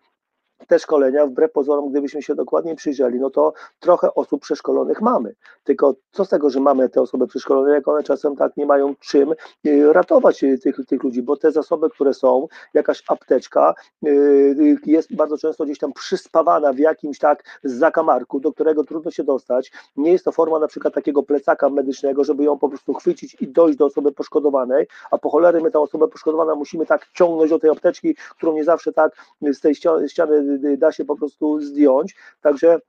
te 0.68 0.80
szkolenia, 0.80 1.26
wbrew 1.26 1.52
pozorom, 1.52 1.90
gdybyśmy 1.90 2.22
się 2.22 2.36
dokładnie 2.36 2.76
przyjrzeli, 2.76 3.20
no 3.20 3.30
to 3.30 3.54
trochę 3.80 4.14
osób 4.14 4.42
przeszkolonych 4.42 5.02
mamy. 5.02 5.36
Tylko 5.64 5.96
co 6.12 6.26
z 6.26 6.30
tego, 6.30 6.50
że 6.50 6.60
mamy 6.60 6.90
te 6.90 7.02
osoby 7.02 7.28
przeszkolone, 7.28 7.74
jak 7.74 7.88
one 7.88 8.04
czasem 8.04 8.36
tak 8.36 8.58
nie 8.58 8.66
mają 8.66 8.96
czym 9.00 9.34
y, 9.68 9.94
ratować 9.94 10.44
y, 10.44 10.58
tych, 10.58 10.76
tych 10.88 11.04
ludzi, 11.04 11.22
bo 11.22 11.38
te 11.38 11.52
zasoby, 11.52 11.90
które 11.90 12.14
są, 12.14 12.48
jakaś 12.74 13.04
apteczka 13.08 13.74
y, 14.08 14.78
jest 14.86 15.16
bardzo 15.16 15.38
często 15.38 15.66
gdzieś 15.66 15.80
tam 15.80 15.94
przyspawana 15.94 16.74
w 16.74 16.78
jakimś 16.78 17.20
tak 17.20 17.60
zakamarku, 17.64 18.40
do 18.40 18.54
którego 18.54 18.84
trudno 18.84 19.12
się 19.12 19.24
dostać. 19.24 19.72
Nie 19.96 20.12
jest 20.12 20.26
to 20.26 20.32
forma 20.32 20.60
na 20.60 20.68
przykład 20.68 20.94
takiego 20.94 21.24
plecaka 21.24 21.70
medycznego, 21.70 22.24
żeby 22.24 22.44
ją 22.44 22.60
po 22.60 22.70
prostu 22.70 22.94
chwycić 22.94 23.38
i 23.42 23.48
dojść 23.48 23.78
do 23.78 23.86
osoby 23.86 24.12
poszkodowanej, 24.12 24.88
a 25.12 25.18
po 25.18 25.30
cholery 25.30 25.62
my 25.62 25.72
tę 25.72 25.80
osobę 25.80 26.08
poszkodowaną 26.08 26.56
musimy 26.56 26.86
tak 26.86 27.08
ciągnąć 27.14 27.50
do 27.50 27.60
tej 27.60 27.70
apteczki, 27.70 28.16
którą 28.38 28.54
nie 28.54 28.64
zawsze 28.64 28.94
tak 28.94 29.12
z 29.42 29.60
tej 29.60 29.76
ściany 30.08 30.47
da 30.78 30.92
się 30.92 31.06
po 31.06 31.16
prostu 31.16 31.62
zdjąć. 31.62 32.16
Także 32.42 32.80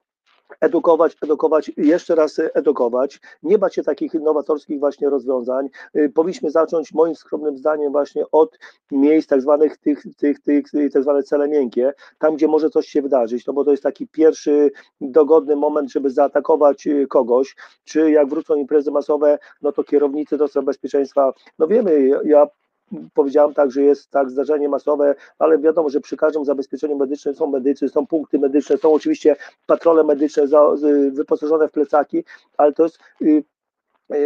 edukować, 0.61 1.17
edukować, 1.23 1.71
jeszcze 1.77 2.15
raz 2.15 2.41
edukować, 2.55 3.21
nie 3.43 3.59
bać 3.59 3.75
się 3.75 3.83
takich 3.83 4.15
innowatorskich 4.15 4.79
właśnie 4.79 5.11
rozwiązań. 5.11 5.69
Y, 5.97 6.13
powinniśmy 6.15 6.51
zacząć 6.51 6.95
moim 6.95 7.15
skromnym 7.15 7.59
zdaniem 7.59 7.93
właśnie 7.93 8.25
od 8.33 8.59
miejsc 8.91 9.29
tak 9.29 9.43
zwanych 9.43 9.77
tych, 9.77 10.03
tych, 10.17 10.41
tych, 10.41 10.93
tak 10.93 11.03
zwane 11.03 11.23
cele 11.23 11.49
miękkie, 11.49 11.93
tam 12.19 12.37
gdzie 12.37 12.49
może 12.49 12.71
coś 12.71 12.89
się 12.89 13.03
wydarzyć, 13.03 13.47
no 13.47 13.53
bo 13.53 13.65
to 13.65 13.71
jest 13.71 13.83
taki 13.83 14.09
pierwszy 14.09 14.71
dogodny 15.01 15.57
moment, 15.57 15.93
żeby 15.93 16.11
zaatakować 16.11 16.87
y, 16.87 17.07
kogoś, 17.07 17.57
czy 17.85 18.11
jak 18.11 18.29
wrócą 18.29 18.55
imprezy 18.55 18.91
masowe, 18.91 19.39
no 19.63 19.73
to 19.73 19.85
kierownicy 19.85 20.37
do 20.37 20.63
bezpieczeństwa, 20.63 21.33
no 21.59 21.67
wiemy, 21.67 22.11
ja 22.25 22.47
powiedziałem 23.15 23.55
tak, 23.55 23.71
że 23.71 23.83
jest 23.83 24.11
tak 24.11 24.31
zdarzenie 24.31 24.69
masowe, 24.69 25.15
ale 25.39 25.59
wiadomo, 25.59 25.91
że 25.91 26.01
przy 26.01 26.17
każdym 26.17 26.45
zabezpieczeniu 26.45 26.97
medycznym 26.97 27.35
są 27.35 27.47
medycy, 27.47 27.89
są 27.89 28.07
punkty 28.07 28.39
medyczne, 28.39 28.77
są 28.77 28.93
oczywiście 28.93 29.37
patrole 29.67 30.05
medyczne 30.05 30.49
za, 30.49 30.69
wyposażone 31.13 31.69
w 31.69 31.73
plecaki, 31.73 32.25
ale 32.57 32.73
to 32.73 32.83
jest 32.83 32.99
y, 33.23 33.45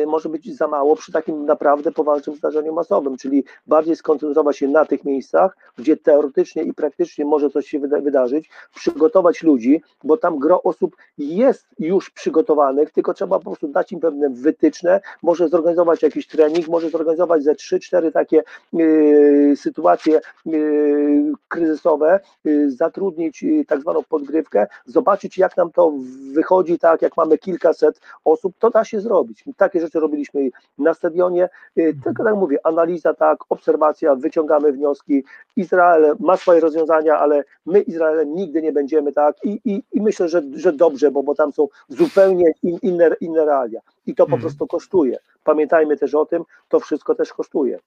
może 0.07 0.28
być 0.28 0.57
za 0.57 0.68
mało 0.68 0.97
przy 0.97 1.12
takim 1.12 1.47
naprawdę 1.47 1.93
poważnym 1.93 2.37
zdarzeniu 2.37 2.72
masowym, 2.72 3.16
czyli 3.16 3.45
bardziej 3.66 3.97
skoncentrować 3.97 4.59
się 4.59 4.68
na 4.68 4.85
tych 4.85 5.05
miejscach, 5.05 5.57
gdzie 5.78 5.97
teoretycznie 5.97 6.62
i 6.62 6.74
praktycznie 6.74 7.24
może 7.24 7.51
coś 7.51 7.66
się 7.66 7.78
wyda 7.78 8.01
wydarzyć, 8.01 8.51
przygotować 8.74 9.43
ludzi, 9.43 9.83
bo 10.05 10.16
tam 10.16 10.39
gro 10.39 10.62
osób 10.62 10.97
jest 11.18 11.66
już 11.78 12.11
przygotowanych, 12.11 12.91
tylko 12.91 13.14
trzeba 13.14 13.39
po 13.39 13.45
prostu 13.45 13.68
dać 13.68 13.93
im 13.93 14.01
pewne 14.01 14.30
wytyczne, 14.30 15.01
może 15.22 15.49
zorganizować 15.49 16.03
jakiś 16.03 16.26
trening, 16.26 16.68
może 16.68 16.91
zorganizować 16.91 17.43
ze 17.43 17.53
3-4 17.55 18.12
takie 18.12 18.43
y, 18.74 19.55
sytuacje 19.57 20.20
y, 20.47 21.33
kryzysowe, 21.49 22.20
zatrudnić 22.66 23.45
tak 23.68 23.80
zwaną 23.80 24.03
podgrywkę, 24.09 24.66
zobaczyć 24.87 25.39
jak 25.39 25.57
nam 25.57 25.72
to 25.72 25.93
wychodzi, 26.33 26.78
tak 26.78 27.03
jak 27.03 27.16
mamy 27.16 27.39
kilkaset 27.39 28.01
osób, 28.24 28.55
to 28.59 28.70
da 28.70 28.85
się 28.85 29.01
zrobić. 29.01 29.45
Tak 29.57 29.72
takie 29.73 29.81
rzeczy 29.81 30.01
robiliśmy 30.01 30.51
na 30.79 30.95
stadionie. 30.95 31.49
Y, 31.79 31.95
tylko 32.05 32.25
tak 32.25 32.35
mówię, 32.35 32.59
analiza, 32.66 33.14
tak, 33.14 33.39
obserwacja, 33.49 34.14
wyciągamy 34.14 34.73
wnioski. 34.73 35.25
Izrael 35.57 36.16
ma 36.20 36.37
swoje 36.37 36.61
rozwiązania, 36.61 37.18
ale 37.18 37.45
my 37.66 37.81
Izraelem 37.81 38.35
nigdy 38.35 38.62
nie 38.62 38.73
będziemy 38.73 39.12
tak 39.12 39.37
i, 39.45 39.61
i, 39.64 39.83
i 39.93 40.01
myślę, 40.01 40.29
że, 40.29 40.43
że 40.55 40.73
dobrze, 40.73 41.11
bo, 41.11 41.23
bo 41.23 41.35
tam 41.35 41.53
są 41.53 41.68
zupełnie 41.89 42.53
in, 42.62 42.79
inne, 42.83 43.11
inne 43.20 43.45
realia 43.45 43.81
i 44.07 44.14
to 44.14 44.27
po 44.27 44.33
mhm. 44.33 44.41
prostu 44.43 44.66
kosztuje. 44.66 45.18
Pamiętajmy 45.45 45.97
też 45.97 46.14
o 46.14 46.27
tym, 46.27 46.45
to 46.68 46.81
wszystko 46.81 47.14
też 47.14 47.33
kosztuje. 47.33 47.79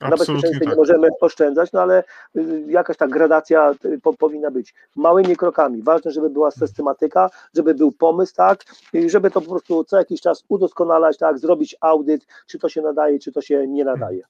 Na 0.00 0.10
bezpieczeństwie 0.16 0.60
tak. 0.60 0.68
nie 0.68 0.74
możemy 0.74 1.08
oszczędzać, 1.20 1.72
no 1.72 1.80
ale 1.80 2.04
y, 2.36 2.64
jakaś 2.68 2.96
ta 2.96 3.08
gradacja 3.08 3.74
y, 3.84 4.00
po, 4.02 4.12
powinna 4.12 4.50
być. 4.50 4.74
Małymi 4.96 5.36
krokami. 5.36 5.82
Ważne, 5.82 6.10
żeby 6.10 6.30
była 6.30 6.50
systematyka, 6.50 7.30
żeby 7.54 7.74
był 7.74 7.92
pomysł, 7.92 8.34
tak, 8.34 8.64
i 8.92 9.10
żeby 9.10 9.30
to 9.30 9.40
po 9.40 9.50
prostu 9.50 9.84
co 9.84 9.98
jakiś 9.98 10.20
czas 10.20 10.44
udoskonalać, 10.48 11.18
tak, 11.18 11.38
zrobić 11.38 11.76
audyt, 11.80 12.26
czy 12.46 12.58
to 12.58 12.68
się 12.68 12.82
nadaje, 12.82 13.18
czy 13.18 13.32
to 13.32 13.42
się 13.42 13.66
nie 13.66 13.84
nadaje. 13.84 14.22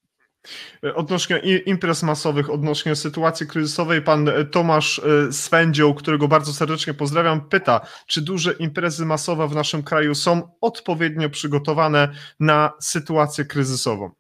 Odnośnie 0.95 1.39
imprez 1.67 2.03
masowych, 2.03 2.51
odnośnie 2.51 2.97
sytuacji 2.97 3.47
kryzysowej, 3.47 4.03
pan 4.03 4.29
e, 4.29 4.45
Tomasz 4.45 4.99
e, 4.99 5.33
Swędzioł, 5.33 5.95
którego 5.95 6.29
bardzo 6.29 6.53
serdecznie 6.53 6.95
pozdrawiam, 6.95 7.49
pyta, 7.49 7.81
czy 8.07 8.23
duże 8.23 8.53
imprezy 8.53 9.07
masowe 9.07 9.49
w 9.49 9.55
naszym 9.55 9.83
kraju 9.83 10.15
są 10.15 10.49
odpowiednio 10.61 11.31
przygotowane 11.31 12.09
na 12.41 12.73
sytuację 12.81 13.45
kryzysową? 13.45 14.20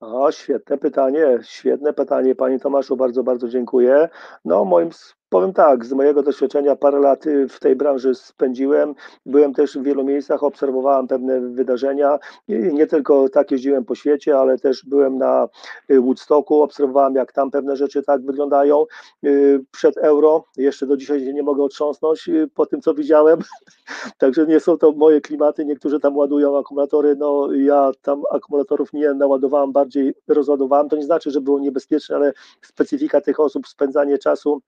O, 0.00 0.32
świetne 0.32 0.78
pytanie, 0.78 1.38
świetne 1.42 1.92
pytanie, 1.92 2.34
panie 2.34 2.60
Tomaszu, 2.60 2.96
bardzo, 2.96 3.22
bardzo 3.22 3.48
dziękuję. 3.48 4.08
No, 4.44 4.64
moim 4.64 4.90
Powiem 5.30 5.52
tak, 5.52 5.84
z 5.84 5.92
mojego 5.92 6.22
doświadczenia 6.22 6.76
parę 6.76 6.98
lat 6.98 7.26
y, 7.26 7.48
w 7.48 7.60
tej 7.60 7.76
branży 7.76 8.14
spędziłem. 8.14 8.94
Byłem 9.26 9.54
też 9.54 9.78
w 9.78 9.82
wielu 9.82 10.04
miejscach, 10.04 10.42
obserwowałem 10.42 11.08
pewne 11.08 11.40
wydarzenia. 11.40 12.18
Nie 12.48 12.86
tylko 12.86 13.28
tak 13.28 13.50
jeździłem 13.50 13.84
po 13.84 13.94
świecie, 13.94 14.38
ale 14.38 14.58
też 14.58 14.84
byłem 14.84 15.18
na 15.18 15.48
y, 15.90 16.00
Woodstocku, 16.00 16.62
obserwowałem 16.62 17.14
jak 17.14 17.32
tam 17.32 17.50
pewne 17.50 17.76
rzeczy 17.76 18.02
tak 18.02 18.24
wyglądają. 18.24 18.84
Y, 19.24 19.64
przed 19.70 19.96
euro, 19.96 20.44
jeszcze 20.56 20.86
do 20.86 20.96
dzisiaj 20.96 21.34
nie 21.34 21.42
mogę 21.42 21.62
otrząsnąć 21.62 22.30
po 22.54 22.66
tym, 22.66 22.80
co 22.80 22.94
widziałem. 22.94 23.40
Także 24.18 24.46
nie 24.46 24.60
są 24.60 24.78
to 24.78 24.92
moje 24.92 25.20
klimaty. 25.20 25.64
Niektórzy 25.64 26.00
tam 26.00 26.16
ładują 26.16 26.58
akumulatory. 26.58 27.16
No 27.16 27.52
ja 27.52 27.90
tam 28.02 28.22
akumulatorów 28.30 28.92
nie 28.92 29.14
naładowałem, 29.14 29.72
bardziej 29.72 30.14
rozładowałem. 30.28 30.88
To 30.88 30.96
nie 30.96 31.04
znaczy, 31.04 31.30
że 31.30 31.40
było 31.40 31.60
niebezpieczne, 31.60 32.16
ale 32.16 32.32
specyfika 32.62 33.20
tych 33.20 33.40
osób, 33.40 33.68
spędzanie 33.68 34.18
czasu 34.18 34.62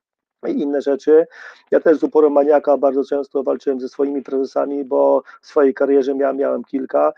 i 0.48 0.60
inne 0.60 0.82
rzeczy. 0.82 1.26
Ja 1.70 1.80
też 1.80 1.98
z 1.98 2.02
uporem 2.02 2.32
maniaka 2.32 2.76
bardzo 2.76 3.04
często 3.04 3.42
walczyłem 3.42 3.80
ze 3.80 3.88
swoimi 3.88 4.22
prezesami, 4.22 4.84
bo 4.84 5.22
w 5.40 5.46
swojej 5.46 5.74
karierze 5.74 6.14
miałem, 6.14 6.36
miałem 6.36 6.64
kilka. 6.64 7.12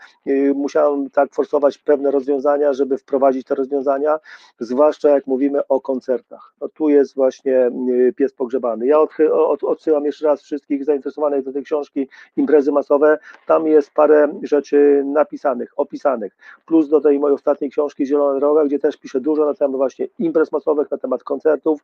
Musiałem 0.55 1.09
tak 1.09 1.33
forsować 1.33 1.77
pewne 1.77 2.11
rozwiązania, 2.11 2.73
żeby 2.73 2.97
wprowadzić 2.97 3.47
te 3.47 3.55
rozwiązania, 3.55 4.19
zwłaszcza 4.59 5.09
jak 5.09 5.27
mówimy 5.27 5.67
o 5.67 5.81
koncertach. 5.81 6.53
No 6.61 6.69
tu 6.69 6.89
jest 6.89 7.15
właśnie 7.15 7.71
y, 7.89 8.13
pies 8.15 8.33
pogrzebany. 8.33 8.87
Ja 8.87 8.97
odsyłam 9.61 10.05
jeszcze 10.05 10.25
raz 10.25 10.41
wszystkich 10.41 10.85
zainteresowanych 10.85 11.43
do 11.43 11.53
tej 11.53 11.63
książki 11.63 12.07
Imprezy 12.37 12.71
masowe. 12.71 13.17
Tam 13.47 13.67
jest 13.67 13.91
parę 13.93 14.39
rzeczy 14.43 15.03
napisanych, 15.05 15.79
opisanych. 15.79 16.37
Plus 16.65 16.89
do 16.89 17.01
tej 17.01 17.19
mojej 17.19 17.35
ostatniej 17.35 17.71
książki 17.71 18.05
Zielona 18.05 18.39
Droga, 18.39 18.65
gdzie 18.65 18.79
też 18.79 18.97
piszę 18.97 19.21
dużo 19.21 19.45
na 19.45 19.53
temat 19.53 19.77
właśnie 19.77 20.07
imprez 20.19 20.51
masowych, 20.51 20.91
na 20.91 20.97
temat 20.97 21.23
koncertów, 21.23 21.83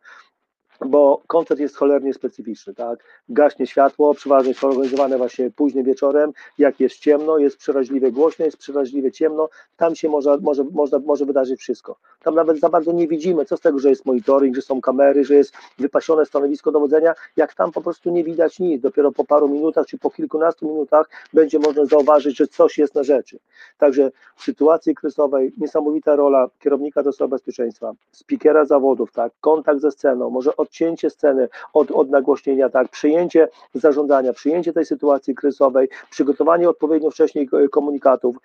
bo 0.86 1.22
koncert 1.28 1.60
jest 1.60 1.76
cholernie 1.76 2.14
specyficzny, 2.14 2.74
tak? 2.74 3.00
Gaśnie 3.30 3.68
światło, 3.68 4.14
przeważnie 4.14 4.50
jest 4.50 4.64
organizowane 4.64 5.18
właśnie 5.18 5.52
późnym 5.52 5.84
wieczorem, 5.84 6.32
jak 6.58 6.80
jest 6.80 7.00
ciemno, 7.00 7.38
jest 7.38 7.58
przeraźliwie 7.58 8.12
głośno, 8.12 8.46
jest 8.46 8.58
przeraźliwie 8.58 9.12
ciemno, 9.12 9.50
tam 9.78 9.96
się 9.96 10.10
może, 10.10 10.38
może, 10.38 10.64
można, 10.64 11.00
może 11.00 11.26
wydarzyć 11.26 11.60
wszystko. 11.60 11.96
Tam 12.24 12.36
nawet 12.36 12.60
za 12.60 12.70
bardzo 12.70 12.92
nie 12.92 13.08
widzimy, 13.08 13.46
co 13.46 13.58
z 13.58 13.62
tego, 13.62 13.80
że 13.80 13.90
jest 13.90 14.06
monitoring, 14.06 14.56
że 14.56 14.62
są 14.62 14.82
kamery, 14.82 15.26
że 15.26 15.36
jest 15.36 15.54
wypasione 15.78 16.26
stanowisko 16.26 16.72
dowodzenia, 16.72 17.14
jak 17.36 17.54
tam 17.54 17.72
po 17.72 17.82
prostu 17.82 18.12
nie 18.12 18.24
widać 18.24 18.60
nic. 18.60 18.82
Dopiero 18.82 19.12
po 19.12 19.26
paru 19.26 19.50
minutach 19.50 19.86
czy 19.86 19.98
po 19.98 20.10
kilkunastu 20.10 20.68
minutach 20.68 21.10
będzie 21.34 21.60
można 21.60 21.86
zauważyć, 21.86 22.38
że 22.38 22.48
coś 22.48 22.78
jest 22.78 22.96
na 22.96 23.04
rzeczy. 23.04 23.40
Także 23.78 24.12
w 24.36 24.44
sytuacji 24.44 24.96
kryzysowej 24.96 25.54
niesamowita 25.58 26.16
rola 26.16 26.50
kierownika 26.60 27.04
do 27.04 27.12
spraw 27.12 27.30
bezpieczeństwa, 27.30 27.94
speakera 28.12 28.66
zawodów, 28.66 29.12
tak, 29.12 29.34
kontakt 29.42 29.82
ze 29.82 29.92
sceną, 29.92 30.30
może 30.30 30.56
od 30.58 30.71
odcięcie 30.72 31.10
sceny 31.10 31.50
od, 31.74 31.92
od 31.92 32.10
nagłośnienia, 32.10 32.70
tak, 32.70 32.90
przyjęcie 32.90 33.48
zarządzania, 33.74 34.34
przyjęcie 34.34 34.74
tej 34.74 34.86
sytuacji 34.86 35.36
kryzysowej, 35.36 35.90
przygotowanie 36.10 36.70
odpowiednio 36.70 37.12
wcześniej 37.12 37.50
komunikatów, 37.72 38.38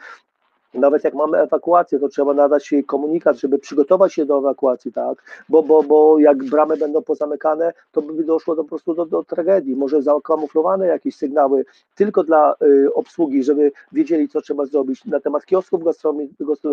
nawet 0.76 1.04
jak 1.04 1.14
mamy 1.14 1.38
ewakuację, 1.38 1.98
to 1.98 2.08
trzeba 2.08 2.34
nadać 2.34 2.74
komunikat, 2.86 3.36
żeby 3.36 3.58
przygotować 3.58 4.14
się 4.14 4.26
do 4.26 4.38
ewakuacji, 4.38 4.92
tak? 4.92 5.22
Bo, 5.48 5.62
bo, 5.62 5.82
bo 5.82 6.18
jak 6.18 6.44
bramy 6.44 6.76
będą 6.76 7.02
pozamykane, 7.02 7.72
to 7.92 8.02
by 8.02 8.24
doszło 8.24 8.56
do, 8.56 8.64
po 8.64 8.68
prostu 8.68 8.94
do, 8.94 9.06
do 9.06 9.24
tragedii. 9.24 9.76
Może 9.76 10.02
zakamuflowane 10.02 10.86
jakieś 10.86 11.16
sygnały 11.16 11.64
tylko 11.94 12.24
dla 12.24 12.54
y, 12.62 12.94
obsługi, 12.94 13.44
żeby 13.44 13.72
wiedzieli, 13.92 14.28
co 14.28 14.40
trzeba 14.40 14.66
zrobić 14.66 15.04
na 15.04 15.20
temat 15.20 15.46
kiosków 15.46 15.82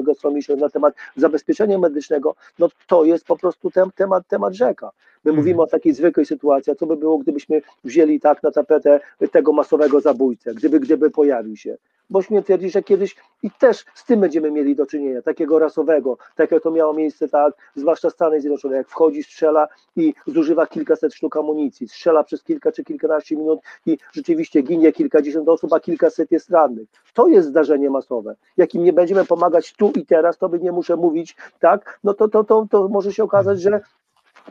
gastronomicznych, 0.05 0.59
na 0.59 0.69
temat 0.69 0.93
zabezpieczenia 1.15 1.79
medycznego. 1.79 2.35
No 2.59 2.69
to 2.87 3.03
jest 3.03 3.25
po 3.25 3.37
prostu 3.37 3.71
tem, 3.71 3.91
temat, 3.95 4.27
temat 4.27 4.53
rzeka. 4.53 4.91
My 5.25 5.31
mhm. 5.31 5.35
mówimy 5.35 5.61
o 5.61 5.67
takiej 5.67 5.93
zwykłej 5.93 6.25
sytuacji, 6.25 6.71
a 6.71 6.75
co 6.75 6.85
by 6.85 6.97
było, 6.97 7.17
gdybyśmy 7.17 7.61
wzięli 7.83 8.19
tak 8.19 8.43
na 8.43 8.51
tapetę 8.51 8.99
tego 9.31 9.53
masowego 9.53 10.01
zabójcę, 10.01 10.53
gdyby, 10.53 10.79
gdyby 10.79 11.09
pojawił 11.09 11.55
się 11.55 11.77
bo 12.13 12.21
śmiem 12.21 12.43
że 12.69 12.83
kiedyś 12.83 13.15
i 13.43 13.51
też 13.51 13.85
z 13.93 14.05
tym 14.05 14.19
będziemy 14.19 14.51
mieli 14.51 14.75
do 14.75 14.85
czynienia, 14.85 15.21
takiego 15.21 15.59
rasowego, 15.59 16.17
tak 16.35 16.51
jak 16.51 16.63
to 16.63 16.71
miało 16.71 16.93
miejsce, 16.93 17.27
tak, 17.27 17.53
zwłaszcza 17.75 18.09
Stany 18.09 18.41
Zjednoczone, 18.41 18.75
jak 18.77 18.89
wchodzi, 18.89 19.23
strzela 19.23 19.67
i 19.95 20.13
zużywa 20.27 20.67
kilkaset 20.67 21.13
sztuk 21.13 21.37
amunicji, 21.37 21.87
strzela 21.87 22.23
przez 22.23 22.43
kilka 22.43 22.71
czy 22.71 22.83
kilkanaście 22.83 23.35
minut 23.35 23.59
i 23.85 23.97
rzeczywiście 24.11 24.61
ginie 24.61 24.91
kilkadziesiąt 24.91 25.49
osób, 25.49 25.73
a 25.73 25.79
kilkaset 25.79 26.31
jest 26.31 26.49
rannych. 26.49 26.87
To 27.13 27.27
jest 27.27 27.47
zdarzenie 27.47 27.89
masowe. 27.89 28.35
Jakim 28.57 28.83
nie 28.83 28.93
będziemy 28.93 29.25
pomagać 29.25 29.73
tu 29.73 29.91
i 29.95 30.05
teraz, 30.05 30.37
to 30.37 30.49
by 30.49 30.59
nie 30.59 30.71
muszę 30.71 30.95
mówić, 30.95 31.35
tak, 31.59 31.99
no 32.03 32.13
to, 32.13 32.27
to, 32.27 32.43
to, 32.43 32.67
to 32.71 32.87
może 32.87 33.13
się 33.13 33.23
okazać, 33.23 33.61
że 33.61 33.81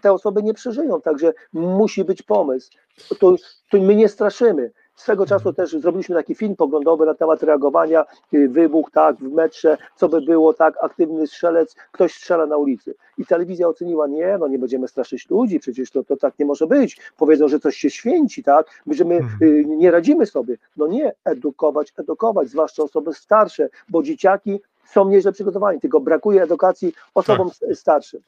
te 0.00 0.12
osoby 0.12 0.42
nie 0.42 0.54
przeżyją, 0.54 1.00
także 1.00 1.32
musi 1.52 2.04
być 2.04 2.22
pomysł. 2.22 2.70
To, 3.18 3.36
to 3.70 3.78
my 3.78 3.94
nie 3.96 4.08
straszymy. 4.08 4.72
Swego 4.94 5.26
czasu 5.26 5.48
mhm. 5.48 5.54
też 5.54 5.80
zrobiliśmy 5.82 6.14
taki 6.14 6.34
film 6.34 6.56
poglądowy 6.56 7.06
na 7.06 7.14
temat 7.14 7.42
reagowania, 7.42 8.04
y, 8.34 8.48
wybuch, 8.48 8.90
tak, 8.90 9.16
w 9.16 9.32
metrze, 9.32 9.78
co 9.96 10.08
by 10.08 10.20
było, 10.20 10.54
tak, 10.54 10.84
aktywny 10.84 11.26
strzelec, 11.26 11.76
ktoś 11.92 12.14
strzela 12.14 12.46
na 12.46 12.56
ulicy. 12.56 12.94
I 13.18 13.26
telewizja 13.26 13.68
oceniła, 13.68 14.06
nie, 14.06 14.38
no 14.38 14.48
nie 14.48 14.58
będziemy 14.58 14.88
straszyć 14.88 15.30
ludzi, 15.30 15.60
przecież 15.60 15.90
to, 15.90 16.04
to 16.04 16.16
tak 16.16 16.38
nie 16.38 16.46
może 16.46 16.66
być. 16.66 17.00
Powiedzą, 17.16 17.48
że 17.48 17.60
coś 17.60 17.76
się 17.76 17.90
święci, 17.90 18.42
tak, 18.42 18.66
że 18.86 19.04
my 19.04 19.14
mhm. 19.14 19.38
y, 19.42 19.64
nie 19.66 19.90
radzimy 19.90 20.26
sobie. 20.26 20.56
No 20.76 20.86
nie, 20.86 21.12
edukować, 21.24 21.92
edukować, 21.96 22.48
zwłaszcza 22.48 22.82
osoby 22.82 23.14
starsze, 23.14 23.68
bo 23.88 24.02
dzieciaki 24.02 24.60
są 24.84 25.08
nieźle 25.08 25.32
przygotowani, 25.32 25.80
tylko 25.80 26.00
brakuje 26.00 26.42
edukacji 26.42 26.92
osobom 27.14 27.50
tak. 27.60 27.76
starszym. 27.76 28.20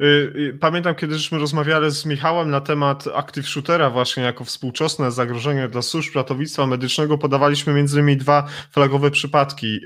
Y, 0.00 0.04
y, 0.04 0.58
pamiętam, 0.60 0.94
kiedy 0.94 1.18
żeśmy 1.18 1.38
rozmawiali 1.38 1.90
z 1.90 2.06
Michałem 2.06 2.50
na 2.50 2.60
temat 2.60 3.04
active 3.14 3.48
shootera 3.48 3.90
właśnie 3.90 4.22
jako 4.22 4.44
współczesne 4.44 5.12
zagrożenie 5.12 5.68
dla 5.68 5.82
służb 5.82 6.16
ratownictwa 6.16 6.66
medycznego, 6.66 7.18
podawaliśmy 7.18 7.74
między 7.74 7.96
innymi 8.00 8.16
dwa 8.16 8.46
flagowe 8.70 9.10
przypadki. 9.10 9.80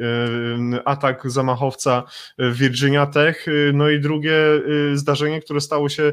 Y, 0.75 0.85
atak 0.85 1.31
zamachowca 1.31 2.03
w 2.39 2.57
Virginia 2.59 3.07
Tech, 3.07 3.47
no 3.73 3.91
i 3.91 4.01
drugie 4.01 4.35
zdarzenie, 4.95 5.41
które 5.41 5.61
stało 5.61 5.89
się 5.89 6.13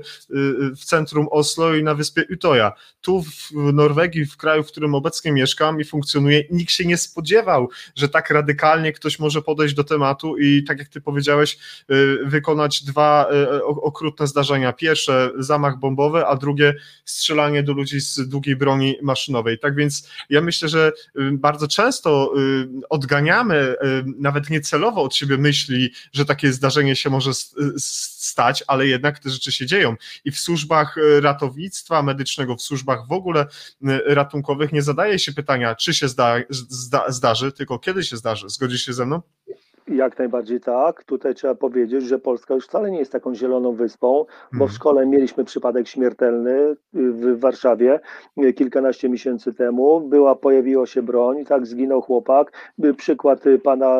w 0.77 0.85
centrum 0.85 1.27
Oslo 1.31 1.75
i 1.75 1.83
na 1.83 1.95
wyspie 1.95 2.23
Utoja. 2.33 2.71
Tu 3.01 3.23
w 3.23 3.51
Norwegii, 3.73 4.25
w 4.25 4.37
kraju, 4.37 4.63
w 4.63 4.67
którym 4.67 4.95
obecnie 4.95 5.31
mieszkam 5.31 5.81
i 5.81 5.83
funkcjonuje, 5.83 6.43
nikt 6.51 6.71
się 6.71 6.85
nie 6.85 6.97
spodziewał, 6.97 7.69
że 7.95 8.09
tak 8.09 8.29
radykalnie 8.29 8.93
ktoś 8.93 9.19
może 9.19 9.41
podejść 9.41 9.75
do 9.75 9.83
tematu 9.83 10.37
i 10.37 10.63
tak 10.63 10.79
jak 10.79 10.87
ty 10.87 11.01
powiedziałeś, 11.01 11.57
wykonać 12.25 12.83
dwa 12.83 13.27
okrutne 13.65 14.27
zdarzenia. 14.27 14.73
Pierwsze 14.73 15.31
zamach 15.37 15.79
bombowy, 15.79 16.25
a 16.25 16.35
drugie 16.35 16.73
strzelanie 17.05 17.63
do 17.63 17.73
ludzi 17.73 17.99
z 17.99 18.29
długiej 18.29 18.55
broni 18.55 18.95
maszynowej. 19.03 19.59
Tak 19.59 19.75
więc 19.75 20.09
ja 20.29 20.41
myślę, 20.41 20.69
że 20.69 20.91
bardzo 21.31 21.67
często 21.67 22.33
odganiamy 22.89 23.75
nawet 24.19 24.49
niecelowo 24.49 25.03
od 25.03 25.15
siebie 25.15 25.37
myśli, 25.37 25.91
że 26.13 26.25
takie 26.25 26.53
zdarzenie 26.53 26.95
się 26.95 27.09
może 27.09 27.31
stać, 27.77 28.63
ale 28.67 28.87
jednak 28.87 29.19
te 29.19 29.29
rzeczy 29.29 29.51
się 29.51 29.65
dzieją. 29.65 29.95
I 30.25 30.31
w 30.31 30.39
służbach 30.39 30.95
ratownictwa 31.21 32.03
medycznego, 32.03 32.55
w 32.55 32.61
służbach 32.61 33.07
w 33.07 33.11
ogóle 33.11 33.45
ratunkowych 34.05 34.73
nie 34.73 34.81
zadaje 34.81 35.19
się 35.19 35.33
pytania, 35.33 35.75
czy 35.75 35.93
się 35.93 36.07
zda, 36.07 36.35
zda, 36.49 37.11
zdarzy, 37.11 37.51
tylko 37.51 37.79
kiedy 37.79 38.03
się 38.03 38.17
zdarzy. 38.17 38.49
Zgodzisz 38.49 38.85
się 38.85 38.93
ze 38.93 39.05
mną? 39.05 39.21
Jak 39.87 40.19
najbardziej 40.19 40.59
tak. 40.59 41.03
Tutaj 41.03 41.35
trzeba 41.35 41.55
powiedzieć, 41.55 42.03
że 42.03 42.19
Polska 42.19 42.53
już 42.53 42.67
wcale 42.67 42.91
nie 42.91 42.99
jest 42.99 43.11
taką 43.11 43.35
zieloną 43.35 43.71
wyspą, 43.71 44.07
bo 44.07 44.25
w 44.51 44.53
mhm. 44.53 44.71
szkole 44.71 45.05
mieliśmy 45.05 45.43
przypadek 45.43 45.87
śmiertelny 45.87 46.51
y, 46.51 46.75
w 46.93 47.39
Warszawie 47.39 47.99
y, 48.43 48.53
kilkanaście 48.53 49.09
miesięcy 49.09 49.53
temu. 49.53 50.01
Była, 50.01 50.35
pojawiła 50.35 50.85
się 50.85 51.03
broń, 51.03 51.45
tak, 51.45 51.67
zginął 51.67 52.01
chłopak. 52.01 52.73
Y, 52.85 52.93
przykład 52.93 53.43
pana 53.63 53.99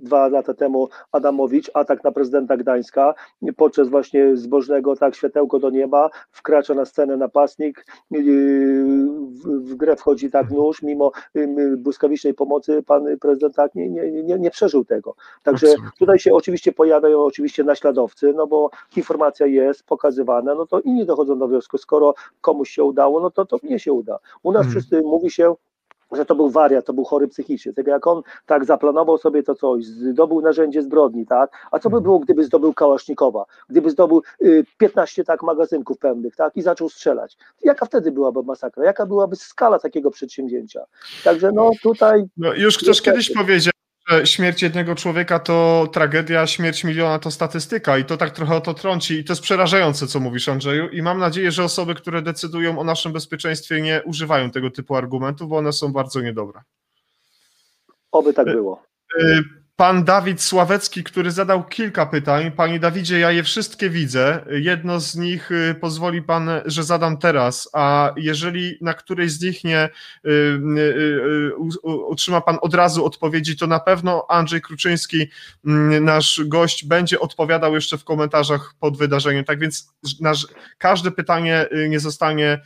dwa 0.00 0.28
lata 0.28 0.54
temu 0.54 0.88
Adamowicz, 1.12 1.70
atak 1.74 2.04
na 2.04 2.12
prezydenta 2.12 2.56
Gdańska, 2.56 3.14
podczas 3.56 3.88
właśnie 3.88 4.36
zbożnego, 4.36 4.96
tak, 4.96 5.14
światełko 5.14 5.58
do 5.58 5.70
nieba, 5.70 6.10
wkracza 6.30 6.74
na 6.74 6.84
scenę 6.84 7.16
napastnik, 7.16 7.86
w 9.44 9.74
grę 9.74 9.96
wchodzi 9.96 10.30
tak 10.30 10.42
mhm. 10.42 10.60
nóż, 10.60 10.82
mimo 10.82 11.12
błyskawicznej 11.76 12.34
pomocy 12.34 12.82
pan 12.82 13.18
prezydent 13.20 13.54
tak 13.54 13.74
nie, 13.74 13.90
nie, 13.90 14.22
nie, 14.22 14.38
nie 14.38 14.50
przeżył 14.50 14.84
tego. 14.84 15.11
Także 15.42 15.66
Absolutnie. 15.66 15.90
tutaj 15.98 16.18
się 16.18 16.34
oczywiście 16.34 16.72
pojawiają 16.72 17.24
oczywiście 17.24 17.64
naśladowcy, 17.64 18.32
no 18.36 18.46
bo 18.46 18.70
informacja 18.96 19.46
jest 19.46 19.86
pokazywana, 19.86 20.54
no 20.54 20.66
to 20.66 20.80
inni 20.80 21.06
dochodzą 21.06 21.38
do 21.38 21.48
wniosku, 21.48 21.78
skoro 21.78 22.14
komuś 22.40 22.70
się 22.70 22.84
udało, 22.84 23.20
no 23.20 23.30
to 23.30 23.46
to 23.46 23.58
mnie 23.62 23.78
się 23.78 23.92
uda. 23.92 24.18
U 24.42 24.52
nas 24.52 24.62
hmm. 24.62 24.70
wszyscy 24.70 25.02
mówi 25.02 25.30
się, 25.30 25.54
że 26.12 26.24
to 26.24 26.34
był 26.34 26.50
wariat, 26.50 26.86
to 26.86 26.92
był 26.92 27.04
chory 27.04 27.28
psychicznie. 27.28 27.72
Tego 27.72 27.90
jak 27.90 28.06
on 28.06 28.22
tak 28.46 28.64
zaplanował 28.64 29.18
sobie 29.18 29.42
to 29.42 29.54
coś, 29.54 29.84
zdobył 29.84 30.40
narzędzie 30.40 30.82
zbrodni, 30.82 31.26
tak? 31.26 31.50
A 31.70 31.78
co 31.78 31.90
by 31.90 31.96
mhm. 31.96 32.02
było, 32.02 32.18
gdyby 32.18 32.44
zdobył 32.44 32.74
Kałasznikowa, 32.74 33.44
gdyby 33.68 33.90
zdobył 33.90 34.22
y, 34.42 34.64
15 34.78 35.24
tak 35.24 35.42
magazynków 35.42 35.98
pełnych, 35.98 36.36
tak? 36.36 36.56
I 36.56 36.62
zaczął 36.62 36.88
strzelać. 36.88 37.36
Jaka 37.62 37.86
wtedy 37.86 38.12
byłaby 38.12 38.42
masakra? 38.42 38.84
Jaka 38.84 39.06
byłaby 39.06 39.36
skala 39.36 39.78
takiego 39.78 40.10
przedsięwzięcia? 40.10 40.84
Także 41.24 41.52
no 41.52 41.70
tutaj... 41.82 42.24
No, 42.36 42.54
już 42.54 42.78
ktoś 42.78 43.02
kiedyś 43.02 43.32
powiedział, 43.32 43.72
śmierć 44.24 44.62
jednego 44.62 44.94
człowieka 44.94 45.38
to 45.38 45.88
tragedia, 45.92 46.46
śmierć 46.46 46.84
miliona 46.84 47.18
to 47.18 47.30
statystyka 47.30 47.98
i 47.98 48.04
to 48.04 48.16
tak 48.16 48.30
trochę 48.30 48.56
o 48.56 48.60
to 48.60 48.74
trąci 48.74 49.14
i 49.14 49.24
to 49.24 49.32
jest 49.32 49.42
przerażające, 49.42 50.06
co 50.06 50.20
mówisz 50.20 50.48
Andrzeju 50.48 50.88
i 50.88 51.02
mam 51.02 51.18
nadzieję, 51.18 51.52
że 51.52 51.64
osoby, 51.64 51.94
które 51.94 52.22
decydują 52.22 52.78
o 52.78 52.84
naszym 52.84 53.12
bezpieczeństwie 53.12 53.80
nie 53.80 54.02
używają 54.04 54.50
tego 54.50 54.70
typu 54.70 54.96
argumentów, 54.96 55.48
bo 55.48 55.56
one 55.56 55.72
są 55.72 55.92
bardzo 55.92 56.20
niedobre. 56.20 56.60
Oby 58.12 58.34
tak 58.34 58.46
było. 58.46 58.82
Y, 59.72 59.82
pan 59.82 60.04
Dawid 60.04 60.42
Sławecki, 60.42 61.04
który 61.04 61.30
zadał 61.30 61.64
kilka 61.64 62.06
pytań. 62.06 62.50
Panie 62.50 62.80
Dawidzie, 62.80 63.18
ja 63.18 63.30
je 63.30 63.42
wszystkie 63.42 63.90
widzę. 63.90 64.44
Jedno 64.50 65.00
z 65.00 65.16
nich 65.16 65.50
y, 65.50 65.74
pozwoli 65.80 66.22
pan, 66.22 66.50
że 66.66 66.84
zadam 66.84 67.18
teraz, 67.18 67.68
a 67.72 68.12
jeżeli 68.16 68.78
na 68.80 68.94
której 68.94 69.28
z 69.28 69.42
nich 69.42 69.64
nie 69.64 69.88
y, 70.26 70.30
y, 70.30 71.50
utrzyma 71.84 72.40
pan 72.40 72.58
od 72.60 72.74
razu 72.74 73.04
odpowiedzi, 73.04 73.56
to 73.56 73.66
na 73.66 73.80
pewno 73.80 74.26
Andrzej 74.28 74.60
Kruczyński, 74.60 75.26
mm, 75.66 76.04
nasz 76.04 76.40
gość, 76.46 76.84
będzie 76.84 77.20
odpowiadał 77.20 77.74
jeszcze 77.74 77.98
w 77.98 78.04
komentarzach 78.04 78.74
pod 78.80 78.98
wydarzeniem. 78.98 79.44
Tak 79.44 79.58
więc 79.58 79.92
nasz, 80.20 80.46
każde 80.78 81.10
pytanie 81.10 81.66
nie 81.88 82.00
zostanie 82.00 82.60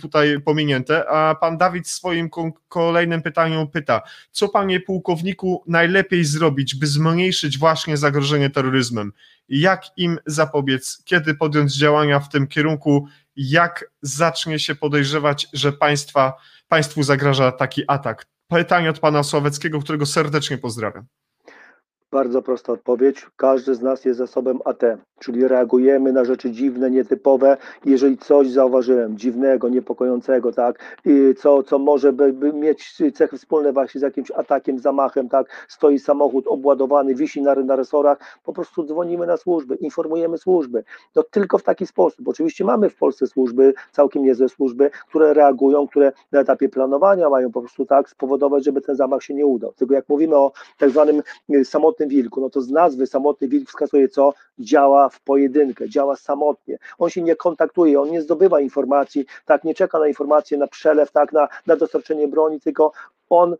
tutaj 0.00 0.40
pominięte. 0.40 1.08
A 1.08 1.34
pan 1.34 1.58
Dawid 1.58 1.88
swoim 1.88 2.30
kolejnym 2.68 3.22
pytaniu 3.22 3.66
pyta, 3.66 4.02
co 4.30 4.48
panie 4.48 4.80
pułkowniku 4.80 5.64
najlepiej 5.66 6.24
zrobić, 6.24 6.41
by 6.50 6.86
zmniejszyć 6.86 7.58
właśnie 7.58 7.96
zagrożenie 7.96 8.50
terroryzmem? 8.50 9.12
Jak 9.48 9.84
im 9.96 10.18
zapobiec? 10.26 11.02
Kiedy 11.04 11.34
podjąć 11.34 11.76
działania 11.76 12.20
w 12.20 12.28
tym 12.28 12.46
kierunku? 12.46 13.06
Jak 13.36 13.84
zacznie 14.02 14.58
się 14.58 14.74
podejrzewać, 14.74 15.48
że 15.52 15.72
państwa, 15.72 16.32
państwu 16.68 17.02
zagraża 17.02 17.52
taki 17.52 17.82
atak? 17.88 18.26
Pytanie 18.48 18.90
od 18.90 18.98
pana 18.98 19.22
Sławeckiego, 19.22 19.80
którego 19.80 20.06
serdecznie 20.06 20.58
pozdrawiam. 20.58 21.06
Bardzo 22.12 22.42
prosta 22.42 22.72
odpowiedź. 22.72 23.26
Każdy 23.36 23.74
z 23.74 23.82
nas 23.82 24.04
jest 24.04 24.18
zasobem 24.18 24.58
AT, 24.64 24.82
czyli 25.18 25.48
reagujemy 25.48 26.12
na 26.12 26.24
rzeczy 26.24 26.50
dziwne, 26.50 26.90
nietypowe. 26.90 27.56
Jeżeli 27.84 28.18
coś 28.18 28.50
zauważyłem 28.50 29.18
dziwnego, 29.18 29.68
niepokojącego, 29.68 30.52
tak, 30.52 30.78
co, 31.38 31.62
co 31.62 31.78
może 31.78 32.12
by, 32.12 32.32
by 32.32 32.52
mieć 32.52 33.02
cechy 33.14 33.38
wspólne 33.38 33.72
właśnie 33.72 34.00
z 34.00 34.02
jakimś 34.02 34.30
atakiem, 34.30 34.78
zamachem, 34.78 35.28
tak, 35.28 35.66
stoi 35.68 35.98
samochód 35.98 36.46
obładowany, 36.46 37.14
wisi 37.14 37.42
na, 37.42 37.54
na 37.54 37.76
resorach, 37.76 38.18
po 38.44 38.52
prostu 38.52 38.84
dzwonimy 38.84 39.26
na 39.26 39.36
służby, 39.36 39.74
informujemy 39.74 40.38
służby. 40.38 40.84
To 41.12 41.22
tylko 41.22 41.58
w 41.58 41.62
taki 41.62 41.86
sposób. 41.86 42.28
Oczywiście 42.28 42.64
mamy 42.64 42.90
w 42.90 42.96
Polsce 42.96 43.26
służby, 43.26 43.74
całkiem 43.92 44.24
niezłe 44.24 44.48
służby, 44.48 44.90
które 45.08 45.34
reagują, 45.34 45.88
które 45.88 46.12
na 46.32 46.40
etapie 46.40 46.68
planowania 46.68 47.30
mają 47.30 47.52
po 47.52 47.60
prostu 47.60 47.86
tak 47.86 48.08
spowodować, 48.08 48.64
żeby 48.64 48.80
ten 48.80 48.96
zamach 48.96 49.22
się 49.22 49.34
nie 49.34 49.46
udał. 49.46 49.72
Tylko 49.72 49.94
jak 49.94 50.08
mówimy 50.08 50.36
o 50.36 50.52
tak 50.78 50.90
zwanym 50.90 51.22
samotnym 51.64 52.01
samotnym 52.02 52.08
wilku, 52.08 52.40
no 52.40 52.50
to 52.50 52.60
z 52.60 52.70
nazwy 52.70 53.06
samotny 53.06 53.48
wilk 53.48 53.68
wskazuje 53.68 54.08
co? 54.08 54.34
Działa 54.58 55.08
w 55.08 55.20
pojedynkę, 55.20 55.88
działa 55.88 56.16
samotnie. 56.16 56.78
On 56.98 57.10
się 57.10 57.22
nie 57.22 57.36
kontaktuje, 57.36 58.00
on 58.00 58.10
nie 58.10 58.22
zdobywa 58.22 58.60
informacji, 58.60 59.26
tak, 59.46 59.64
nie 59.64 59.74
czeka 59.74 59.98
na 59.98 60.08
informacje, 60.08 60.58
na 60.58 60.66
przelew, 60.66 61.10
tak, 61.10 61.32
na, 61.32 61.48
na 61.66 61.76
dostarczenie 61.76 62.28
broni, 62.28 62.60
tylko 62.60 62.92
on 63.30 63.56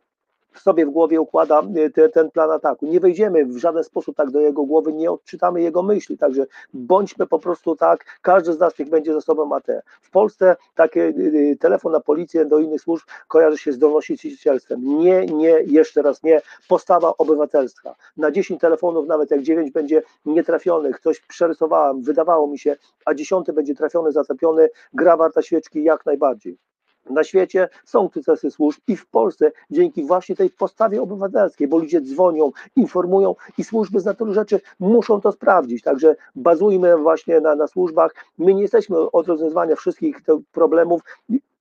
sobie 0.61 0.87
w 0.87 0.91
głowie 0.91 1.21
układa 1.21 1.63
y, 1.77 1.91
te, 1.91 2.09
ten 2.09 2.31
plan 2.31 2.51
ataku. 2.51 2.87
Nie 2.87 3.01
wejdziemy 3.01 3.47
w 3.47 3.57
żaden 3.57 3.85
sposób 3.85 4.17
tak 4.17 4.31
do 4.31 4.41
jego 4.41 4.65
głowy, 4.65 4.93
nie 4.93 5.11
odczytamy 5.11 5.63
jego 5.63 5.83
myśli, 5.83 6.19
także 6.19 6.47
bądźmy 6.75 7.27
po 7.27 7.39
prostu 7.39 7.77
tak, 7.77 8.05
każdy 8.23 8.53
z 8.53 8.59
nas 8.59 8.79
niech 8.79 8.89
będzie 8.89 9.13
zasobem 9.13 9.53
AT. 9.53 9.67
W 10.01 10.11
Polsce 10.11 10.57
taki 10.75 11.01
y, 11.01 11.03
y, 11.03 11.57
telefon 11.61 11.93
na 11.93 12.01
policję 12.01 12.45
do 12.45 12.59
innych 12.59 12.81
służb 12.81 13.07
kojarzy 13.29 13.59
się 13.59 13.73
z 13.73 13.79
donosicielstwem. 13.79 14.85
Nie, 14.85 15.27
nie, 15.27 15.57
jeszcze 15.67 16.03
raz 16.03 16.23
nie. 16.23 16.43
Postawa 16.69 17.15
obywatelstwa. 17.19 17.95
Na 18.17 18.31
10 18.31 18.61
telefonów, 18.61 19.07
nawet 19.07 19.31
jak 19.31 19.43
9 19.43 19.71
będzie 19.71 20.03
nietrafionych, 20.25 21.01
coś 21.01 21.21
przerysowałem, 21.21 22.03
wydawało 22.03 22.47
mi 22.47 22.59
się, 22.59 22.77
a 23.05 23.15
10 23.15 23.47
będzie 23.55 23.75
trafiony, 23.75 24.13
zaczepiony, 24.13 24.69
gra 24.93 25.17
warta 25.17 25.43
świeczki 25.43 25.85
jak 25.85 26.07
najbardziej 26.07 26.72
na 27.11 27.25
świecie 27.25 27.69
są 27.85 28.09
sukcesy 28.15 28.51
służb 28.51 28.81
i 28.89 28.97
w 28.97 29.07
Polsce 29.07 29.53
dzięki 29.71 30.05
właśnie 30.05 30.37
tej 30.37 30.51
postawie 30.51 31.03
obywatelskiej, 31.03 31.69
bo 31.69 31.79
ludzie 31.79 32.01
dzwonią, 32.01 32.53
informują 32.77 33.35
i 33.59 33.65
służby 33.65 34.01
z 34.01 34.05
natury 34.05 34.33
rzeczy 34.33 34.61
muszą 34.81 35.21
to 35.21 35.33
sprawdzić. 35.33 35.83
Także 35.83 36.17
bazujmy 36.35 36.97
właśnie 36.97 37.41
na, 37.41 37.55
na 37.55 37.67
służbach. 37.67 38.15
My 38.39 38.55
nie 38.55 38.63
jesteśmy 38.63 38.99
od 38.99 39.29
rozwiązywania 39.29 39.77
wszystkich 39.77 40.21
problemów. 40.53 41.01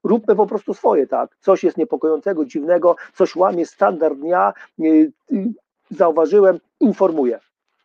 Róbmy 0.04 0.36
po 0.36 0.48
prostu 0.48 0.74
swoje, 0.74 1.08
tak. 1.08 1.38
Coś 1.40 1.64
jest 1.64 1.78
niepokojącego, 1.78 2.46
dziwnego, 2.46 2.96
coś 3.16 3.36
łamie 3.36 3.66
standard 3.66 4.20
dnia. 4.20 4.54
Zauważyłem, 5.92 6.60
informuję. 6.80 7.40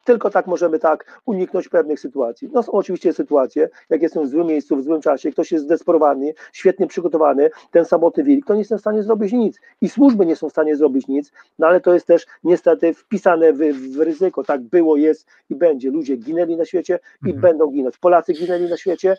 Tylko 0.07 0.31
tak 0.31 0.47
możemy 0.47 0.79
tak 0.79 1.21
uniknąć 1.27 1.69
pewnych 1.69 2.01
sytuacji. 2.01 2.49
No 2.53 2.63
są 2.63 2.73
oczywiście 2.73 3.13
sytuacje, 3.13 3.69
jak 3.91 4.03
jestem 4.03 4.25
w 4.25 4.29
złym 4.29 4.47
miejscu, 4.47 4.77
w 4.77 4.83
złym 4.83 5.01
czasie, 5.01 5.33
ktoś 5.33 5.53
jest 5.53 5.65
zdesperowany, 5.65 6.35
świetnie 6.53 6.87
przygotowany, 6.87 7.51
ten 7.71 7.85
samotny 7.85 8.25
wilk, 8.25 8.47
to 8.47 8.53
nie 8.55 8.59
jestem 8.59 8.79
w 8.79 8.81
stanie 8.81 9.03
zrobić 9.03 9.33
nic. 9.33 9.61
I 9.81 9.89
służby 9.89 10.27
nie 10.27 10.37
są 10.37 10.49
w 10.49 10.53
stanie 10.53 10.77
zrobić 10.77 11.09
nic, 11.09 11.33
no 11.59 11.67
ale 11.67 11.81
to 11.81 11.95
jest 11.95 12.07
też 12.07 12.27
niestety 12.45 12.95
wpisane 12.95 13.53
w, 13.53 13.59
w 13.97 14.01
ryzyko. 14.01 14.45
Tak 14.45 14.63
było, 14.63 14.97
jest 14.97 15.27
i 15.51 15.55
będzie. 15.55 15.91
Ludzie 15.91 16.17
ginęli 16.17 16.57
na 16.57 16.65
świecie 16.65 16.99
i 17.23 17.27
mhm. 17.27 17.41
będą 17.41 17.67
ginąć. 17.67 17.99
Polacy 17.99 18.33
ginęli 18.33 18.71
na 18.71 18.77
świecie, 18.77 19.17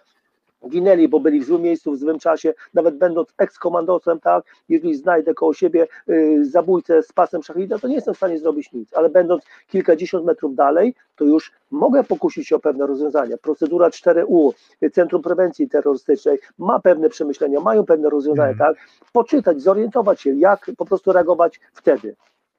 ginęli, 0.69 1.07
bo 1.07 1.19
byli 1.19 1.39
w 1.39 1.45
złym 1.45 1.61
miejscu, 1.61 1.91
w 1.91 1.97
złym 1.97 2.19
czasie, 2.19 2.53
nawet 2.73 2.97
będąc 2.97 3.33
ekskomandosem, 3.37 4.19
tak, 4.19 4.45
jeżeli 4.69 4.95
znajdę 4.95 5.33
koło 5.33 5.53
siebie 5.53 5.87
y, 6.09 6.45
zabójcę 6.45 7.03
z 7.03 7.13
pasem 7.13 7.43
szachida, 7.43 7.79
to 7.79 7.87
nie 7.87 7.95
jestem 7.95 8.13
w 8.13 8.17
stanie 8.17 8.39
zrobić 8.39 8.71
nic, 8.71 8.93
ale 8.93 9.09
będąc 9.09 9.43
kilkadziesiąt 9.67 10.25
metrów 10.25 10.55
dalej, 10.55 10.95
to 11.15 11.25
już 11.25 11.51
mogę 11.71 12.03
pokusić 12.03 12.47
się 12.47 12.55
o 12.55 12.59
pewne 12.59 12.87
rozwiązania. 12.87 13.37
Procedura 13.37 13.89
4U, 13.89 14.53
Centrum 14.93 15.21
Prewencji 15.21 15.69
Terrorystycznej 15.69 16.39
ma 16.57 16.79
pewne 16.79 17.09
przemyślenia, 17.09 17.59
mają 17.59 17.85
pewne 17.85 18.09
rozwiązania, 18.09 18.53
mm. 18.53 18.57
tak, 18.57 18.77
poczytać, 19.13 19.61
zorientować 19.61 20.21
się, 20.21 20.33
jak 20.33 20.71
po 20.77 20.85
prostu 20.85 21.11
reagować 21.11 21.59
wtedy. 21.73 22.15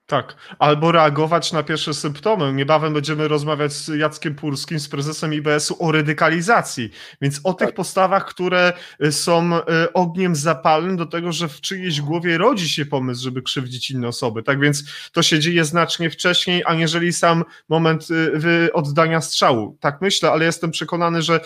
Tak, 0.08 0.36
albo 0.58 0.92
reagować 0.92 1.52
na 1.52 1.62
pierwsze 1.62 1.94
symptomy. 1.94 2.52
Niebawem 2.52 2.94
będziemy 2.94 3.28
rozmawiać 3.28 3.72
z 3.72 3.88
Jackiem 3.88 4.34
Purskim, 4.34 4.80
z 4.80 4.88
prezesem 4.88 5.34
IBS-u 5.34 5.76
o 5.86 5.92
radykalizacji, 5.92 6.90
więc 7.20 7.40
o 7.44 7.52
tych 7.52 7.68
tak. 7.68 7.76
postawach, 7.76 8.26
które 8.26 8.72
y, 9.04 9.12
są 9.12 9.56
y, 9.56 9.60
ogniem 9.92 10.36
zapalnym 10.36 10.96
do 10.96 11.06
tego, 11.06 11.32
że 11.32 11.48
w 11.48 11.60
czyjejś 11.60 12.00
głowie 12.00 12.38
rodzi 12.38 12.68
się 12.68 12.86
pomysł, 12.86 13.22
żeby 13.22 13.42
krzywdzić 13.42 13.90
inne 13.90 14.08
osoby. 14.08 14.42
Tak 14.42 14.60
więc 14.60 14.84
to 15.12 15.22
się 15.22 15.38
dzieje 15.38 15.64
znacznie 15.64 16.10
wcześniej, 16.10 16.62
aniżeli 16.66 17.12
sam 17.12 17.44
moment 17.68 18.08
y, 18.10 18.72
oddania 18.72 19.20
strzału. 19.20 19.76
Tak 19.80 20.00
myślę, 20.00 20.30
ale 20.30 20.44
jestem 20.44 20.70
przekonany, 20.70 21.22
że 21.22 21.40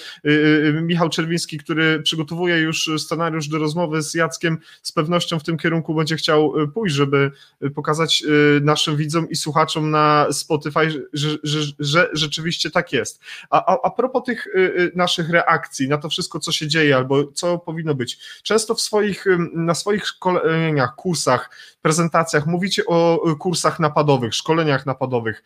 Michał 0.82 1.08
Czerwiński, 1.08 1.58
który 1.58 2.02
przygotowuje 2.02 2.58
już 2.58 2.90
scenariusz 2.98 3.48
do 3.48 3.58
rozmowy 3.58 4.02
z 4.02 4.14
Jackiem, 4.14 4.58
z 4.82 4.92
pewnością 4.92 5.38
w 5.38 5.44
tym 5.44 5.56
kierunku 5.58 5.94
będzie 5.94 6.16
chciał 6.16 6.54
pójść, 6.74 6.94
żeby 6.94 7.30
pokazać 7.74 8.24
naszym 8.60 8.96
widzom 8.96 9.28
i 9.28 9.36
słuchaczom 9.36 9.90
na 9.90 10.26
Spotify, 10.32 11.08
że, 11.12 11.38
że, 11.42 11.60
że 11.78 12.08
rzeczywiście 12.12 12.70
tak 12.70 12.92
jest. 12.92 13.20
A, 13.50 13.72
a, 13.72 13.78
a 13.82 13.90
propos 13.90 14.22
tych 14.24 14.46
y, 14.46 14.50
y, 14.58 14.92
naszych 14.94 15.30
reakcji 15.30 15.88
na 15.88 15.98
to 15.98 16.08
wszystko, 16.08 16.40
co 16.40 16.52
się 16.52 16.68
dzieje, 16.68 16.96
albo 16.96 17.32
co 17.32 17.58
powinno 17.58 17.94
być, 17.94 18.18
często 18.42 18.74
w 18.74 18.80
swoich, 18.80 19.24
na 19.54 19.74
swoich 19.74 20.06
szkoleniach, 20.06 20.94
kursach, 20.94 21.50
prezentacjach 21.82 22.46
mówicie 22.46 22.82
o 22.86 23.30
y, 23.30 23.36
kursach 23.36 23.80
napadowych, 23.80 24.34
szkoleniach 24.34 24.86
napadowych. 24.86 25.42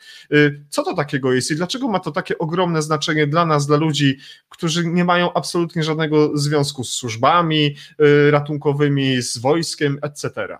Co 0.69 0.83
to 0.83 0.95
takiego 0.95 1.33
jest 1.33 1.51
i 1.51 1.57
dlaczego 1.57 1.89
ma 1.89 2.01
to 2.01 2.13
takie 2.13 2.39
ogromne 2.39 2.83
znaczenie 2.83 3.27
dla 3.27 3.47
nas, 3.47 3.67
dla 3.67 3.77
ludzi, 3.77 4.19
którzy 4.49 4.87
nie 4.87 5.05
mają 5.05 5.33
absolutnie 5.33 5.83
żadnego 5.83 6.39
związku 6.39 6.85
z 6.85 6.93
służbami 6.93 7.77
ratunkowymi, 8.31 9.23
z 9.23 9.39
wojskiem, 9.39 9.99
etc.? 10.03 10.59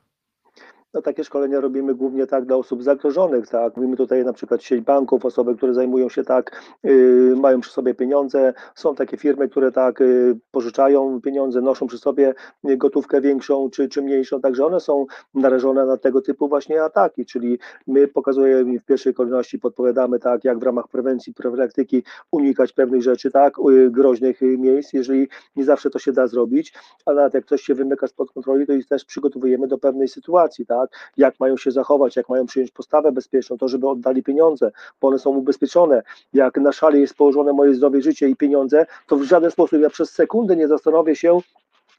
No, 0.95 1.03
takie 1.03 1.25
szkolenia 1.25 1.61
robimy 1.61 1.95
głównie 1.95 2.27
tak 2.27 2.45
dla 2.45 2.57
osób 2.57 2.83
zagrożonych, 2.83 3.49
tak. 3.49 3.77
Mówimy 3.77 3.97
tutaj 3.97 4.25
na 4.25 4.33
przykład 4.33 4.63
sieć 4.63 4.81
banków, 4.81 5.25
osoby, 5.25 5.57
które 5.57 5.75
zajmują 5.75 6.09
się 6.09 6.25
tak, 6.25 6.63
yy, 6.83 7.35
mają 7.37 7.61
przy 7.61 7.73
sobie 7.73 7.95
pieniądze. 7.95 8.55
Są 8.75 8.95
takie 8.95 9.17
firmy, 9.17 9.49
które 9.49 9.73
tak 9.73 10.01
yy, 10.01 10.39
pożyczają 10.51 11.21
pieniądze, 11.21 11.61
noszą 11.61 11.87
przy 11.87 11.99
sobie 11.99 12.35
gotówkę 12.65 13.21
większą 13.21 13.71
czy, 13.71 13.89
czy 13.89 14.03
mniejszą, 14.03 14.41
także 14.41 14.67
one 14.67 14.81
są 14.81 15.07
narażone 15.35 15.87
na 15.87 15.97
tego 15.97 16.21
typu 16.21 16.49
właśnie 16.49 16.83
ataki, 16.83 17.27
czyli 17.27 17.59
my 17.87 18.09
pokazujemy 18.09 18.79
w 18.79 18.85
pierwszej 18.85 19.15
kolejności, 19.15 19.59
podpowiadamy 19.59 20.19
tak, 20.19 20.45
jak 20.45 20.59
w 20.59 20.63
ramach 20.63 20.89
prewencji, 20.89 21.35
profilaktyki 21.35 22.03
unikać 22.31 22.73
pewnych 22.73 23.03
rzeczy, 23.03 23.31
tak, 23.31 23.55
yy, 23.69 23.91
groźnych 23.91 24.41
miejsc, 24.41 24.93
jeżeli 24.93 25.29
nie 25.57 25.65
zawsze 25.65 25.91
to 25.91 25.99
się 25.99 26.13
da 26.13 26.27
zrobić, 26.27 26.75
ale 27.07 27.17
nawet 27.17 27.35
jak 27.35 27.45
ktoś 27.45 27.63
się 27.63 27.75
wymyka 27.75 28.07
spod 28.07 28.33
kontroli, 28.33 28.67
to 28.67 28.73
ich 28.73 28.87
też 28.87 29.05
przygotowujemy 29.05 29.69
do 29.69 29.79
pewnej 29.79 30.09
sytuacji, 30.09 30.67
tak, 30.67 30.86
jak 31.17 31.41
mają 31.41 31.57
się 31.57 31.71
zachować, 31.71 32.17
jak 32.17 32.29
mają 32.29 32.47
przyjąć 32.47 32.71
postawę 32.71 33.13
bezpieczną, 33.13 33.59
to 33.59 33.69
żeby 33.69 33.89
oddali 33.89 34.23
pieniądze, 34.23 34.73
bo 35.01 35.09
one 35.09 35.19
są 35.19 35.31
ubezpieczone. 35.31 36.03
Jak 36.33 36.57
na 36.57 36.73
szali 36.73 37.01
jest 37.01 37.15
położone 37.15 37.53
moje 37.53 37.75
zdrowie, 37.75 38.03
życie 38.03 38.29
i 38.29 38.37
pieniądze, 38.37 38.87
to 39.07 39.17
w 39.17 39.23
żaden 39.23 39.51
sposób 39.51 39.81
ja 39.81 39.91
przez 39.91 40.11
sekundę 40.11 40.57
nie 40.57 40.69
zastanowię 40.69 41.17
się, 41.17 41.41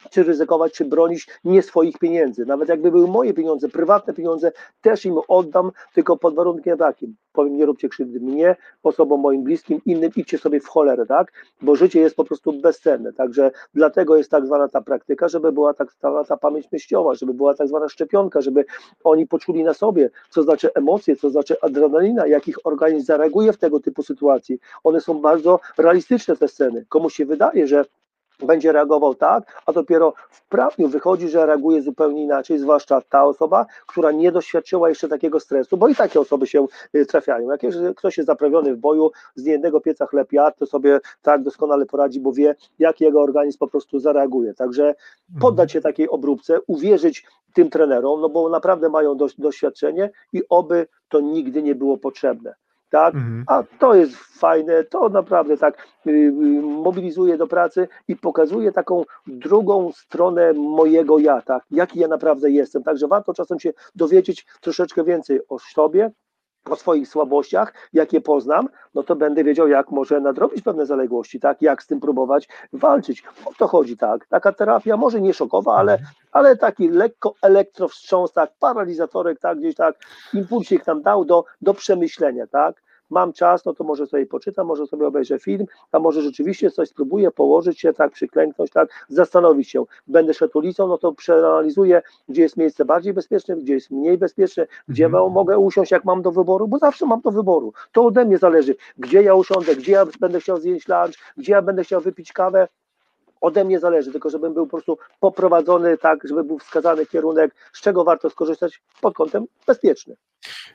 czy 0.10 0.24
ryzykować, 0.24 0.74
czy 0.74 0.86
bronić 0.86 1.28
nie 1.44 1.62
swoich 1.62 1.98
pieniędzy. 1.98 2.46
Nawet 2.46 2.70
jakby 2.70 2.92
były 2.92 3.08
moje 3.08 3.34
pieniądze, 3.34 3.70
prywatne 3.70 4.14
pieniądze, 4.14 4.52
też 4.82 5.06
im 5.06 5.20
oddam, 5.28 5.72
tylko 5.94 6.18
pod 6.18 6.36
warunkiem 6.36 6.78
takim. 6.78 7.16
Powiem, 7.34 7.58
nie 7.58 7.66
róbcie 7.66 7.90
krzywdy 7.90 8.20
mnie, 8.20 8.56
osobom 8.84 9.22
moim 9.22 9.44
bliskim, 9.44 9.82
innym, 9.86 10.12
idźcie 10.16 10.38
sobie 10.38 10.60
w 10.60 10.68
cholerę, 10.68 11.06
tak? 11.06 11.32
Bo 11.62 11.76
życie 11.76 12.00
jest 12.00 12.16
po 12.16 12.24
prostu 12.24 12.54
bezcenne. 12.54 13.14
Także 13.14 13.52
dlatego 13.74 14.18
jest 14.18 14.32
tak 14.32 14.46
zwana 14.46 14.68
ta 14.68 14.82
praktyka, 14.82 15.28
żeby 15.28 15.52
była 15.52 15.74
tak 15.74 15.92
zwana 15.92 16.24
ta 16.24 16.38
pamięć 16.38 16.72
myślowa, 16.72 17.16
żeby 17.16 17.34
była 17.34 17.54
tak 17.54 17.68
zwana 17.68 17.90
szczepionka, 17.90 18.42
żeby 18.42 18.66
oni 19.04 19.28
poczuli 19.28 19.64
na 19.64 19.74
sobie, 19.74 20.10
co 20.30 20.44
znaczy 20.44 20.74
emocje, 20.74 21.16
co 21.16 21.30
znaczy 21.30 21.56
adrenalina, 21.62 22.28
jak 22.28 22.48
ich 22.48 22.66
organizm 22.66 23.06
zareaguje 23.06 23.54
w 23.54 23.58
tego 23.58 23.80
typu 23.80 24.04
sytuacji. 24.04 24.60
One 24.84 25.02
są 25.02 25.22
bardzo 25.22 25.60
realistyczne, 25.78 26.38
te 26.38 26.48
sceny. 26.48 26.86
Komuś 26.90 27.14
się 27.14 27.26
wydaje, 27.26 27.68
że 27.68 27.86
będzie 28.46 28.72
reagował 28.72 29.16
tak, 29.16 29.62
a 29.66 29.74
dopiero 29.74 30.14
w 30.30 30.48
prawniu 30.48 30.88
wychodzi, 30.88 31.30
że 31.30 31.46
reaguje 31.46 31.82
zupełnie 31.82 32.24
inaczej, 32.24 32.60
zwłaszcza 32.60 33.02
ta 33.02 33.26
osoba, 33.26 33.66
która 33.88 34.12
nie 34.12 34.32
doświadczyła 34.32 34.90
jeszcze 34.90 35.08
takiego 35.08 35.40
stresu, 35.40 35.78
bo 35.78 35.88
i 35.88 35.96
takie 35.96 36.20
osoby 36.20 36.48
się 36.48 36.66
y, 36.96 37.06
trafiają. 37.06 37.50
Jak 37.50 37.62
ktoś 37.96 38.18
jest 38.18 38.28
zaprawiony 38.28 38.76
w 38.76 38.78
boju, 38.78 39.12
z 39.36 39.46
jednego 39.46 39.82
pieca 39.82 40.06
chleb 40.06 40.34
jadł, 40.34 40.58
to 40.58 40.66
sobie 40.66 41.00
tak 41.22 41.44
doskonale 41.44 41.86
poradzi, 41.86 42.20
bo 42.20 42.34
wie, 42.34 42.56
jak 42.80 43.02
jego 43.02 43.22
organizm 43.22 43.58
po 43.58 43.68
prostu 43.68 44.00
zareaguje. 44.00 44.54
Także 44.54 44.84
mhm. 44.84 44.96
poddać 45.42 45.72
się 45.72 45.82
takiej 45.82 46.10
obróbce, 46.10 46.60
uwierzyć 46.68 47.26
tym 47.54 47.70
trenerom, 47.70 48.22
no 48.22 48.30
bo 48.30 48.50
naprawdę 48.50 48.90
mają 48.90 49.18
doświadczenie 49.38 50.10
i 50.34 50.42
oby 50.50 50.88
to 51.10 51.20
nigdy 51.20 51.64
nie 51.64 51.76
było 51.76 51.98
potrzebne 51.98 52.56
tak? 52.90 53.16
Mhm. 53.16 53.44
A 53.48 53.64
to 53.80 53.96
jest 53.96 54.16
fajne, 54.16 54.84
to 54.84 55.10
naprawdę 55.10 55.58
tak 55.58 55.88
y, 56.08 56.10
y, 56.12 56.32
mobilizuje 56.62 57.38
do 57.38 57.48
pracy 57.48 57.88
i 58.08 58.16
pokazuje 58.16 58.72
taką 58.72 59.04
drugą 59.28 59.92
stronę 59.92 60.54
mojego 60.54 61.20
ja, 61.20 61.42
tak? 61.42 61.64
Jaki 61.72 62.00
ja 62.00 62.08
naprawdę 62.08 62.52
jestem. 62.52 62.84
Także 62.84 63.08
warto 63.08 63.34
czasem 63.34 63.60
się 63.60 63.74
dowiedzieć 63.96 64.46
troszeczkę 64.62 65.04
więcej 65.04 65.40
o 65.50 65.60
sobie, 65.60 66.12
o 66.72 66.76
swoich 66.76 67.08
słabościach, 67.08 67.74
jakie 67.94 68.22
poznam, 68.22 68.70
no 68.96 69.04
to 69.04 69.16
będę 69.16 69.44
wiedział, 69.44 69.68
jak 69.68 69.92
może 69.92 70.22
nadrobić 70.22 70.62
pewne 70.62 70.86
zaległości, 70.86 71.40
tak, 71.40 71.62
jak 71.62 71.84
z 71.84 71.88
tym 71.88 72.00
próbować 72.00 72.48
walczyć. 72.74 73.24
O 73.46 73.52
to 73.58 73.68
chodzi, 73.68 73.98
tak. 73.98 74.28
Taka 74.28 74.52
terapia 74.52 74.98
może 74.98 75.22
nie 75.22 75.34
szokowa, 75.34 75.76
ale, 75.76 75.94
mhm. 75.94 76.12
ale 76.32 76.58
taki 76.58 76.90
lekko 76.90 77.34
elektrowstrząs, 77.42 78.34
tak, 78.34 78.52
paralizatorek, 78.60 79.40
tak, 79.40 79.60
gdzieś 79.60 79.76
tak, 79.76 79.96
impulsik 80.34 80.88
nam 80.88 81.02
dał 81.02 81.26
do, 81.26 81.46
do 81.62 81.74
przemyślenia, 81.74 82.48
tak 82.48 82.87
mam 83.10 83.34
czas, 83.34 83.66
no 83.66 83.74
to 83.74 83.84
może 83.84 84.08
sobie 84.08 84.26
poczytam, 84.26 84.68
może 84.68 84.88
sobie 84.88 85.08
obejrzę 85.08 85.40
film, 85.40 85.66
a 85.92 86.00
może 86.00 86.22
rzeczywiście 86.22 86.72
coś 86.72 86.90
spróbuję 86.90 87.32
położyć 87.32 87.80
się, 87.80 87.94
tak, 87.94 88.12
przyklęknąć, 88.12 88.72
tak, 88.72 88.90
zastanowić 89.10 89.70
się. 89.70 89.84
Będę 90.08 90.34
szedł 90.34 90.58
ulicą, 90.58 90.88
no 90.88 90.98
to 90.98 91.14
przeanalizuję, 91.14 92.02
gdzie 92.30 92.42
jest 92.42 92.58
miejsce 92.58 92.86
bardziej 92.86 93.14
bezpieczne, 93.14 93.56
gdzie 93.56 93.74
jest 93.74 93.92
mniej 93.92 94.18
bezpieczne, 94.18 94.68
gdzie 94.88 95.06
mhm. 95.06 95.32
mogę 95.32 95.58
usiąść, 95.58 95.92
jak 95.92 96.06
mam 96.06 96.22
do 96.22 96.32
wyboru, 96.32 96.68
bo 96.68 96.78
zawsze 96.78 97.06
mam 97.06 97.22
do 97.22 97.32
wyboru. 97.32 97.74
To 97.92 98.06
ode 98.06 98.26
mnie 98.26 98.38
zależy, 98.38 98.76
gdzie 98.98 99.22
ja 99.22 99.36
usiądę, 99.36 99.76
gdzie 99.76 99.92
ja 99.92 100.06
będę 100.20 100.40
chciał 100.40 100.58
zjeść 100.58 100.88
lunch, 100.88 101.16
gdzie 101.38 101.52
ja 101.52 101.62
będę 101.62 101.84
chciał 101.84 102.02
wypić 102.02 102.34
kawę, 102.34 102.68
ode 103.42 103.64
mnie 103.64 103.80
zależy, 103.80 104.12
tylko 104.12 104.30
żebym 104.30 104.54
był 104.54 104.68
po 104.68 104.78
prostu 104.78 104.98
poprowadzony 105.20 105.98
tak, 105.98 106.20
żeby 106.28 106.44
był 106.44 106.60
wskazany 106.60 107.06
kierunek, 107.06 107.56
z 107.74 107.82
czego 107.82 108.04
warto 108.04 108.30
skorzystać 108.30 108.82
pod 109.02 109.14
kątem 109.14 109.46
bezpiecznym. 109.68 110.18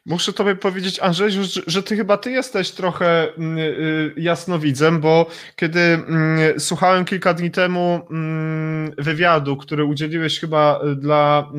Muszę 0.07 0.33
tobie 0.33 0.57
powiedzieć, 0.57 1.01
Andrzej, 1.01 1.31
że, 1.31 1.63
że 1.67 1.83
ty 1.83 1.97
chyba 1.97 2.17
ty 2.17 2.31
jesteś 2.31 2.71
trochę 2.71 3.35
mm, 3.35 3.59
y, 3.59 4.15
jasnowidzem, 4.17 5.01
bo 5.01 5.27
kiedy 5.57 5.81
mm, 5.81 6.61
słuchałem 6.61 7.05
kilka 7.05 7.35
dni 7.35 7.51
temu 7.51 8.01
mm, 8.11 8.93
wywiadu, 8.99 9.57
który 9.57 9.85
udzieliłeś 9.85 10.41
chyba 10.41 10.81
dla 10.97 11.53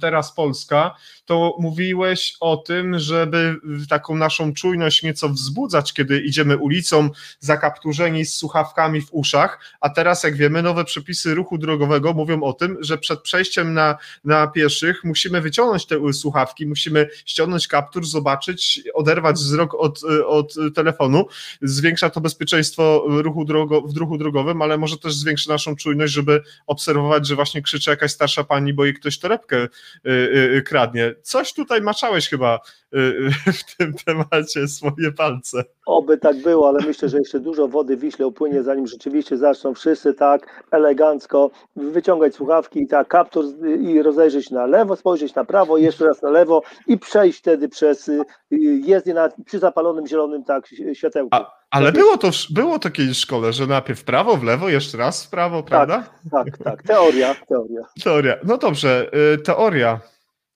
Teraz 0.00 0.34
Polska, 0.34 0.94
to 1.24 1.56
mówiłeś 1.58 2.36
o 2.40 2.56
tym, 2.56 2.98
żeby 2.98 3.56
taką 3.88 4.16
naszą 4.16 4.52
czujność 4.52 5.02
nieco 5.02 5.28
wzbudzać, 5.28 5.92
kiedy 5.92 6.20
idziemy 6.20 6.56
ulicą 6.56 7.10
zakapturzeni 7.40 8.24
z 8.24 8.36
słuchawkami 8.36 9.00
w 9.00 9.08
uszach, 9.12 9.60
a 9.80 9.90
teraz 9.90 10.24
jak 10.24 10.31
wiemy, 10.36 10.62
nowe 10.62 10.84
przepisy 10.84 11.34
ruchu 11.34 11.58
drogowego 11.58 12.12
mówią 12.12 12.42
o 12.42 12.52
tym, 12.52 12.76
że 12.80 12.98
przed 12.98 13.20
przejściem 13.20 13.74
na, 13.74 13.96
na 14.24 14.46
pieszych 14.46 15.04
musimy 15.04 15.40
wyciągnąć 15.40 15.86
te 15.86 16.12
słuchawki, 16.12 16.66
musimy 16.66 17.08
ściągnąć 17.26 17.68
kaptur, 17.68 18.04
zobaczyć, 18.06 18.82
oderwać 18.94 19.36
wzrok 19.36 19.74
od, 19.74 20.00
od 20.26 20.54
telefonu. 20.74 21.26
Zwiększa 21.62 22.10
to 22.10 22.20
bezpieczeństwo 22.20 23.04
ruchu 23.06 23.44
drogo, 23.44 23.80
w 23.80 23.96
ruchu 23.96 24.18
drogowym, 24.18 24.62
ale 24.62 24.78
może 24.78 24.98
też 24.98 25.14
zwiększy 25.14 25.48
naszą 25.48 25.76
czujność, 25.76 26.12
żeby 26.12 26.42
obserwować, 26.66 27.26
że 27.26 27.34
właśnie 27.34 27.62
krzyczy 27.62 27.90
jakaś 27.90 28.10
starsza 28.10 28.44
pani, 28.44 28.74
bo 28.74 28.84
jej 28.84 28.94
ktoś 28.94 29.18
torebkę 29.18 29.56
y, 29.64 29.68
y, 30.06 30.62
kradnie. 30.66 31.14
Coś 31.22 31.52
tutaj 31.52 31.80
maczałeś 31.80 32.28
chyba 32.28 32.60
y, 32.94 33.30
w 33.52 33.76
tym 33.76 33.94
temacie 33.94 34.68
swoje 34.68 35.12
palce. 35.16 35.64
Oby 35.86 36.18
tak 36.18 36.42
było, 36.42 36.68
ale 36.68 36.86
myślę, 36.86 37.08
że 37.08 37.18
jeszcze 37.18 37.40
dużo 37.40 37.68
wody 37.68 37.96
w 37.96 38.00
Wiśle 38.00 38.26
upłynie, 38.26 38.62
zanim 38.62 38.86
rzeczywiście 38.86 39.36
zaczną 39.36 39.74
wszyscy 39.74 40.14
tak 40.22 40.64
elegancko 40.70 41.50
wyciągać 41.76 42.34
słuchawki 42.34 42.82
i 42.82 42.86
tak 42.86 43.08
kaptur 43.08 43.44
i 43.80 44.02
rozejrzeć 44.02 44.50
na 44.50 44.66
lewo, 44.66 44.96
spojrzeć 44.96 45.34
na 45.34 45.44
prawo, 45.44 45.78
jeszcze 45.78 46.04
raz 46.04 46.22
na 46.22 46.30
lewo 46.30 46.62
i 46.86 46.98
przejść 46.98 47.38
wtedy 47.38 47.68
przez 47.68 48.08
y, 48.08 48.20
y, 48.52 48.56
jezdnię 48.84 49.14
na, 49.14 49.28
przy 49.46 49.58
zapalonym 49.58 50.06
zielonym 50.06 50.44
tak 50.44 50.68
światełku. 50.92 51.28
A, 51.36 51.50
ale 51.70 51.86
tak 51.92 51.94
było 51.94 52.16
to, 52.16 52.30
było 52.50 52.78
to 52.78 52.90
kiedyś 52.90 53.18
w 53.18 53.20
szkole, 53.20 53.52
że 53.52 53.66
najpierw 53.66 54.00
w 54.00 54.04
prawo, 54.04 54.36
w 54.36 54.44
lewo, 54.44 54.68
jeszcze 54.68 54.98
raz 54.98 55.24
w 55.26 55.30
prawo, 55.30 55.62
prawda? 55.62 56.04
Tak, 56.30 56.44
tak, 56.44 56.64
tak. 56.64 56.82
Teoria, 56.82 57.34
teoria. 57.48 57.82
Teoria. 58.04 58.36
No 58.44 58.58
dobrze, 58.58 59.10
y, 59.34 59.38
teoria. 59.38 60.00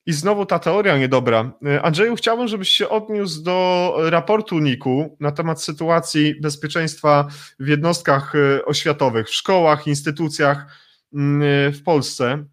I 0.07 0.13
znowu 0.13 0.45
ta 0.45 0.59
teoria 0.59 0.97
niedobra. 0.97 1.51
Andrzeju, 1.81 2.15
chciałbym, 2.15 2.47
żebyś 2.47 2.69
się 2.69 2.89
odniósł 2.89 3.43
do 3.43 3.93
raportu 3.97 4.59
NIK-u 4.59 5.17
na 5.19 5.31
temat 5.31 5.63
sytuacji 5.63 6.41
bezpieczeństwa 6.41 7.27
w 7.59 7.67
jednostkach 7.67 8.33
oświatowych, 8.65 9.27
w 9.27 9.33
szkołach, 9.33 9.87
instytucjach 9.87 10.65
mm, 11.13 11.73
w 11.73 11.83
Polsce. 11.83 12.45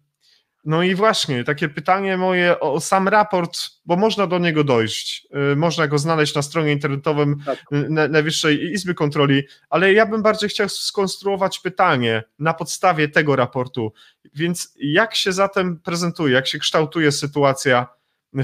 No 0.65 0.83
i 0.83 0.95
właśnie, 0.95 1.43
takie 1.43 1.69
pytanie 1.69 2.17
moje 2.17 2.59
o 2.59 2.79
sam 2.79 3.07
raport, 3.07 3.59
bo 3.85 3.95
można 3.95 4.27
do 4.27 4.39
niego 4.39 4.63
dojść. 4.63 5.27
Y, 5.53 5.55
można 5.55 5.87
go 5.87 5.97
znaleźć 5.97 6.35
na 6.35 6.41
stronie 6.41 6.71
internetowym 6.71 7.35
tak. 7.45 7.65
Najwyższej 8.09 8.71
Izby 8.71 8.93
Kontroli, 8.93 9.43
ale 9.69 9.93
ja 9.93 10.05
bym 10.05 10.21
bardziej 10.21 10.49
chciał 10.49 10.69
skonstruować 10.69 11.59
pytanie 11.59 12.23
na 12.39 12.53
podstawie 12.53 13.09
tego 13.09 13.35
raportu. 13.35 13.93
Więc 14.35 14.73
jak 14.79 15.15
się 15.15 15.31
zatem 15.31 15.79
prezentuje, 15.79 16.33
jak 16.33 16.47
się 16.47 16.59
kształtuje 16.59 17.11
sytuacja 17.11 17.87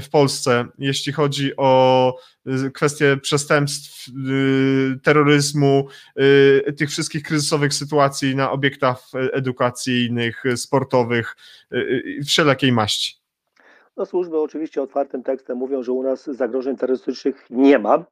w 0.00 0.10
Polsce, 0.10 0.64
jeśli 0.78 1.12
chodzi 1.12 1.56
o 1.56 2.14
y, 2.66 2.70
kwestie 2.70 3.16
przestępstw, 3.22 4.08
y, 4.08 5.00
terroryzmu, 5.02 5.88
y, 6.20 6.72
tych 6.72 6.90
wszystkich 6.90 7.22
kryzysowych 7.22 7.74
sytuacji 7.74 8.36
na 8.36 8.50
obiektach 8.50 9.02
edukacyjnych, 9.32 10.42
sportowych, 10.56 11.36
wszelakiej 12.26 12.72
maści. 12.72 13.22
No, 13.96 14.06
służby 14.06 14.40
oczywiście 14.40 14.82
otwartym 14.82 15.22
tekstem 15.22 15.58
mówią, 15.58 15.82
że 15.82 15.92
u 15.92 16.02
nas 16.02 16.24
zagrożeń 16.26 16.76
terrorystycznych 16.76 17.46
nie 17.50 17.78
ma. 17.78 18.04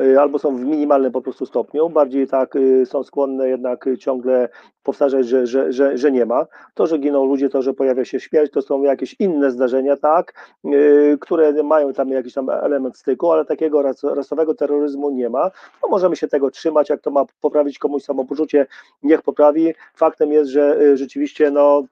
Y, 0.00 0.20
albo 0.20 0.38
są 0.38 0.56
w 0.56 0.64
minimalnym 0.64 1.12
po 1.12 1.20
prostu 1.20 1.46
stopniu, 1.46 1.88
bardziej 1.88 2.26
tak 2.26 2.56
y, 2.56 2.86
są 2.86 3.02
skłonne 3.02 3.48
jednak 3.48 3.84
ciągle 3.98 4.48
powtarzać, 4.82 5.28
że, 5.28 5.46
że, 5.46 5.72
że, 5.72 5.98
że 5.98 6.12
nie 6.12 6.26
ma. 6.26 6.46
To, 6.74 6.86
że 6.86 6.98
giną 6.98 7.26
ludzie, 7.26 7.48
to, 7.48 7.62
że 7.62 7.74
pojawia 7.74 8.04
się 8.04 8.20
śmierć, 8.20 8.52
to 8.52 8.62
są 8.62 8.82
jakieś 8.82 9.16
inne 9.18 9.50
zdarzenia, 9.50 9.96
tak, 9.96 10.34
y, 10.64 11.18
które 11.20 11.62
mają 11.62 11.92
tam 11.92 12.08
jakiś 12.08 12.34
tam 12.34 12.50
element 12.50 12.96
styku, 12.96 13.32
ale 13.32 13.44
takiego 13.44 13.82
ras, 13.82 14.04
rasowego 14.04 14.54
terroryzmu 14.54 15.10
nie 15.10 15.30
ma. 15.30 15.50
No 15.82 15.88
możemy 15.88 16.16
się 16.16 16.28
tego 16.28 16.50
trzymać, 16.50 16.88
jak 16.90 17.00
to 17.00 17.10
ma 17.10 17.24
poprawić 17.40 17.78
komuś 17.78 18.02
samopoczucie, 18.02 18.66
niech 19.02 19.22
poprawi. 19.22 19.74
Faktem 19.94 20.32
jest, 20.32 20.50
że 20.50 20.96
rzeczywiście 20.96 21.50
no 21.50 21.82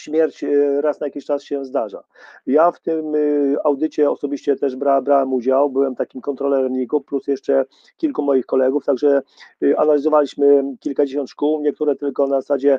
śmierć 0.00 0.44
e, 0.44 0.80
raz 0.80 1.00
na 1.00 1.06
jakiś 1.06 1.24
czas 1.24 1.42
się 1.42 1.64
zdarza. 1.64 2.04
Ja 2.46 2.70
w 2.70 2.80
tym 2.80 3.14
e, 3.14 3.18
audycie 3.64 4.10
osobiście 4.10 4.56
też 4.56 4.76
bra, 4.76 5.02
brałem 5.02 5.32
udział, 5.32 5.70
byłem 5.70 5.96
takim 5.96 6.20
kontrolerem 6.20 6.72
NIK-u, 6.72 7.00
plus 7.00 7.26
jeszcze 7.26 7.64
kilku 7.96 8.22
moich 8.22 8.46
kolegów, 8.46 8.84
także 8.84 9.22
e, 9.62 9.80
analizowaliśmy 9.80 10.64
kilkadziesiąt 10.80 11.30
szkół, 11.30 11.60
niektóre 11.60 11.96
tylko 11.96 12.26
na 12.26 12.40
zasadzie 12.40 12.78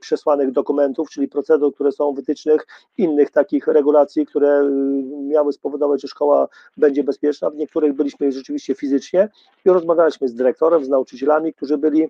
przesłanych 0.00 0.50
dokumentów, 0.50 1.10
czyli 1.10 1.28
procedur, 1.28 1.74
które 1.74 1.92
są 1.92 2.12
wytycznych, 2.12 2.66
innych 2.98 3.30
takich 3.30 3.66
regulacji, 3.66 4.26
które 4.26 4.70
miały 5.22 5.52
spowodować, 5.52 6.02
że 6.02 6.08
szkoła 6.08 6.48
będzie 6.76 7.04
bezpieczna. 7.04 7.50
W 7.50 7.56
niektórych 7.56 7.92
byliśmy 7.92 8.32
rzeczywiście 8.32 8.74
fizycznie 8.74 9.28
i 9.64 9.70
rozmawialiśmy 9.70 10.28
z 10.28 10.34
dyrektorem, 10.34 10.84
z 10.84 10.88
nauczycielami, 10.88 11.52
którzy 11.54 11.78
byli 11.78 12.08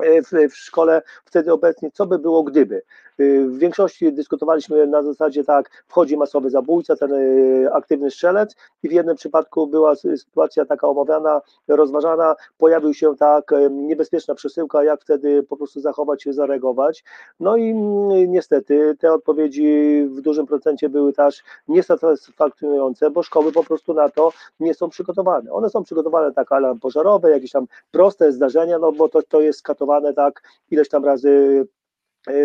w, 0.00 0.52
w 0.52 0.56
szkole 0.56 1.02
wtedy 1.24 1.52
obecnie, 1.52 1.90
co 1.90 2.06
by 2.06 2.18
było 2.18 2.42
gdyby. 2.42 2.82
Y, 3.20 3.46
w 3.46 3.58
większości 3.58 4.12
dyskutowaliśmy 4.12 4.86
na 4.86 5.02
zasadzie 5.02 5.44
tak, 5.44 5.84
wchodzi 5.86 6.16
masowy 6.16 6.50
zabójca, 6.50 6.96
ten 6.96 7.12
y, 7.12 7.72
aktywny 7.72 8.10
strzelec 8.10 8.56
i 8.82 8.88
w 8.88 8.92
jednym 8.92 9.16
przypadku 9.16 9.66
była 9.66 9.94
sytuacja 9.96 10.64
taka 10.64 10.88
omawiana, 10.88 11.40
rozważana, 11.68 12.34
pojawił 12.58 12.94
się 12.94 13.16
tak 13.16 13.52
y, 13.52 13.70
niebezpieczna 13.70 14.34
przesyłka, 14.34 14.84
jak 14.84 15.00
wtedy 15.00 15.42
po 15.42 15.56
prostu 15.56 15.80
zachować 15.80 16.22
się, 16.22 16.32
zareagować. 16.32 17.04
No 17.40 17.56
i 17.56 17.70
mm, 17.70 18.32
niestety 18.32 18.96
te 19.00 19.12
odpowiedzi 19.12 20.02
w 20.10 20.20
dużym 20.20 20.46
procencie 20.46 20.88
były 20.88 21.12
też 21.12 21.42
niesatysfakcjonujące, 21.68 23.10
bo 23.10 23.22
szkoły 23.22 23.52
po 23.52 23.64
prostu 23.64 23.94
na 23.94 24.08
to 24.08 24.32
nie 24.60 24.74
są 24.74 24.88
przygotowane. 24.88 25.52
One 25.52 25.70
są 25.70 25.82
przygotowane 25.82 26.32
tak 26.32 26.52
alarm 26.52 26.78
pożarowy, 26.78 27.30
jakieś 27.30 27.50
tam 27.50 27.66
proste 27.90 28.32
zdarzenia, 28.32 28.78
no 28.78 28.92
bo 28.92 29.08
to, 29.08 29.22
to 29.22 29.40
jest 29.40 29.58
skatowane 29.58 30.14
tak 30.14 30.42
ileś 30.70 30.88
tam 30.88 31.04
razy 31.04 31.66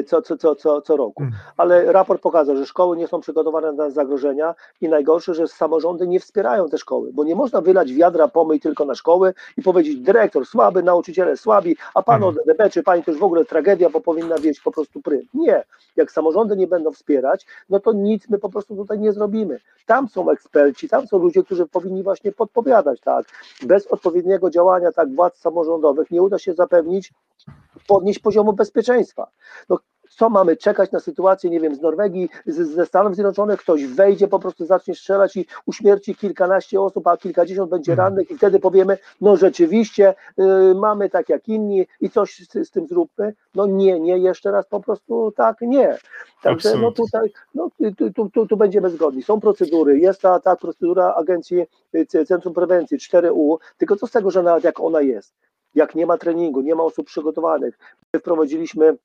co, 0.07 0.21
co, 0.21 0.37
co, 0.37 0.55
co, 0.55 0.81
co 0.81 0.97
roku. 0.97 1.23
Mm. 1.23 1.33
Ale 1.57 1.91
raport 1.91 2.21
pokazał, 2.21 2.57
że 2.57 2.65
szkoły 2.65 2.97
nie 2.97 3.07
są 3.07 3.19
przygotowane 3.19 3.71
na 3.71 3.89
zagrożenia 3.89 4.55
i 4.81 4.89
najgorsze, 4.89 5.33
że 5.33 5.47
samorządy 5.47 6.07
nie 6.07 6.19
wspierają 6.19 6.69
te 6.69 6.77
szkoły, 6.77 7.09
bo 7.13 7.23
nie 7.23 7.35
można 7.35 7.61
wylać 7.61 7.93
wiadra 7.93 8.27
pomyj 8.27 8.59
tylko 8.59 8.85
na 8.85 8.95
szkoły 8.95 9.33
i 9.57 9.61
powiedzieć 9.61 9.99
dyrektor 9.99 10.45
słaby, 10.45 10.83
nauczyciele 10.83 11.37
słabi, 11.37 11.77
a 11.93 12.03
pan 12.03 12.23
od 12.23 12.35
DB 12.35 12.69
czy 12.71 12.83
pani 12.83 13.03
to 13.03 13.11
już 13.11 13.19
w 13.19 13.23
ogóle 13.23 13.45
tragedia, 13.45 13.89
bo 13.89 14.01
powinna 14.01 14.37
wieść 14.37 14.61
po 14.61 14.71
prostu 14.71 15.01
prym. 15.01 15.21
Nie. 15.33 15.63
Jak 15.95 16.11
samorządy 16.11 16.57
nie 16.57 16.67
będą 16.67 16.91
wspierać, 16.91 17.45
no 17.69 17.79
to 17.79 17.93
nic 17.93 18.29
my 18.29 18.39
po 18.39 18.49
prostu 18.49 18.75
tutaj 18.75 18.99
nie 18.99 19.13
zrobimy. 19.13 19.59
Tam 19.85 20.07
są 20.07 20.29
eksperci, 20.29 20.89
tam 20.89 21.07
są 21.07 21.17
ludzie, 21.17 21.43
którzy 21.43 21.65
powinni 21.65 22.03
właśnie 22.03 22.31
podpowiadać, 22.31 22.99
tak. 23.01 23.25
Bez 23.63 23.87
odpowiedniego 23.87 24.49
działania 24.49 24.91
tak 24.91 25.15
władz 25.15 25.37
samorządowych 25.37 26.11
nie 26.11 26.21
uda 26.21 26.39
się 26.39 26.53
zapewnić 26.53 27.13
podnieść 27.89 28.19
poziomu 28.19 28.53
bezpieczeństwa. 28.53 29.27
No, 29.69 29.79
co 30.09 30.29
mamy 30.29 30.57
czekać 30.57 30.91
na 30.91 30.99
sytuację, 30.99 31.49
nie 31.49 31.59
wiem, 31.59 31.75
z 31.75 31.81
Norwegii, 31.81 32.29
z, 32.45 32.55
ze 32.55 32.85
Stanów 32.85 33.15
Zjednoczonych, 33.15 33.59
ktoś 33.59 33.85
wejdzie, 33.85 34.27
po 34.27 34.39
prostu 34.39 34.65
zacznie 34.65 34.95
strzelać 34.95 35.35
i 35.37 35.45
uśmierci 35.65 36.15
kilkanaście 36.15 36.81
osób, 36.81 37.07
a 37.07 37.17
kilkadziesiąt 37.17 37.69
będzie 37.69 37.91
mhm. 37.91 38.07
rannych 38.07 38.31
i 38.31 38.37
wtedy 38.37 38.59
powiemy, 38.59 38.97
no 39.21 39.37
rzeczywiście 39.37 40.15
y, 40.39 40.75
mamy 40.75 41.09
tak 41.09 41.29
jak 41.29 41.47
inni 41.47 41.87
i 42.01 42.09
coś 42.09 42.35
z, 42.35 42.67
z, 42.67 42.71
tym 42.71 42.87
zróbmy. 42.87 43.33
No 43.55 43.65
nie, 43.65 43.99
nie, 43.99 44.17
jeszcze 44.17 44.51
raz 44.51 44.67
po 44.67 44.79
prostu 44.79 45.33
tak, 45.35 45.61
nie. 45.61 45.97
Także 46.43 46.77
no 46.77 46.91
tutaj, 46.91 47.31
no, 47.55 47.69
tu, 48.15 48.29
tu, 48.29 48.47
tu 48.47 48.57
będziemy 48.57 48.89
zgodni. 48.89 49.23
Są 49.23 49.39
procedury, 49.39 49.99
jest 49.99 50.21
ta, 50.21 50.39
ta 50.39 50.55
procedura 50.55 51.13
Agencji 51.13 51.65
y, 51.95 52.25
Centrum 52.25 52.53
Prewencji 52.53 52.97
4U, 52.97 53.57
tylko 53.77 53.95
co 53.95 54.07
z 54.07 54.11
tego, 54.11 54.31
że 54.31 54.43
nawet 54.43 54.63
jak 54.63 54.79
ona 54.79 55.01
jest? 55.01 55.33
Jak 55.75 55.95
nie 55.95 56.05
ma 56.05 56.17
treningu, 56.17 56.61
nie 56.61 56.75
ma 56.75 56.83
osób 56.83 57.07
przygotowanych. 57.07 57.79
My 58.13 58.19
wprowadziliśmy 58.19 58.97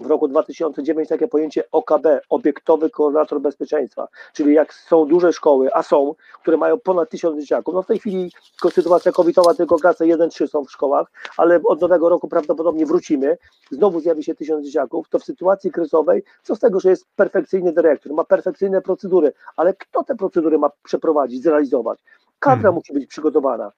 w 0.00 0.06
roku 0.06 0.28
2009 0.28 1.08
takie 1.08 1.28
pojęcie 1.28 1.64
OKB, 1.72 2.06
obiektowy 2.28 2.90
koordynator 2.90 3.40
bezpieczeństwa, 3.40 4.08
czyli 4.32 4.54
jak 4.54 4.74
są 4.74 5.06
duże 5.06 5.32
szkoły, 5.32 5.74
a 5.74 5.82
są, 5.82 6.14
które 6.42 6.56
mają 6.56 6.78
ponad 6.78 7.10
tysiąc 7.10 7.40
dzieciaków, 7.40 7.74
no 7.74 7.82
w 7.82 7.86
tej 7.86 7.98
chwili 7.98 8.32
sytuacja 8.70 9.12
covidowa 9.12 9.54
tylko 9.54 9.76
klasy 9.76 10.04
1-3 10.04 10.46
są 10.48 10.64
w 10.64 10.70
szkołach, 10.70 11.12
ale 11.36 11.60
od 11.64 11.80
nowego 11.80 12.08
roku 12.08 12.28
prawdopodobnie 12.28 12.86
wrócimy, 12.86 13.38
znowu 13.70 14.00
zjawi 14.00 14.24
się 14.24 14.34
tysiąc 14.34 14.66
dzieciaków, 14.66 15.08
to 15.08 15.18
w 15.18 15.24
sytuacji 15.24 15.70
kryzysowej, 15.70 16.22
co 16.42 16.56
z 16.56 16.58
tego, 16.58 16.80
że 16.80 16.90
jest 16.90 17.06
perfekcyjny 17.16 17.72
dyrektor, 17.72 18.12
ma 18.12 18.24
perfekcyjne 18.24 18.82
procedury, 18.82 19.32
ale 19.56 19.74
kto 19.74 20.04
te 20.04 20.16
procedury 20.16 20.58
ma 20.58 20.70
przeprowadzić, 20.82 21.42
zrealizować? 21.42 21.98
Kadra 22.38 22.62
hmm. 22.62 22.74
musi 22.74 22.92
być 22.92 23.06
przygotowana 23.06 23.72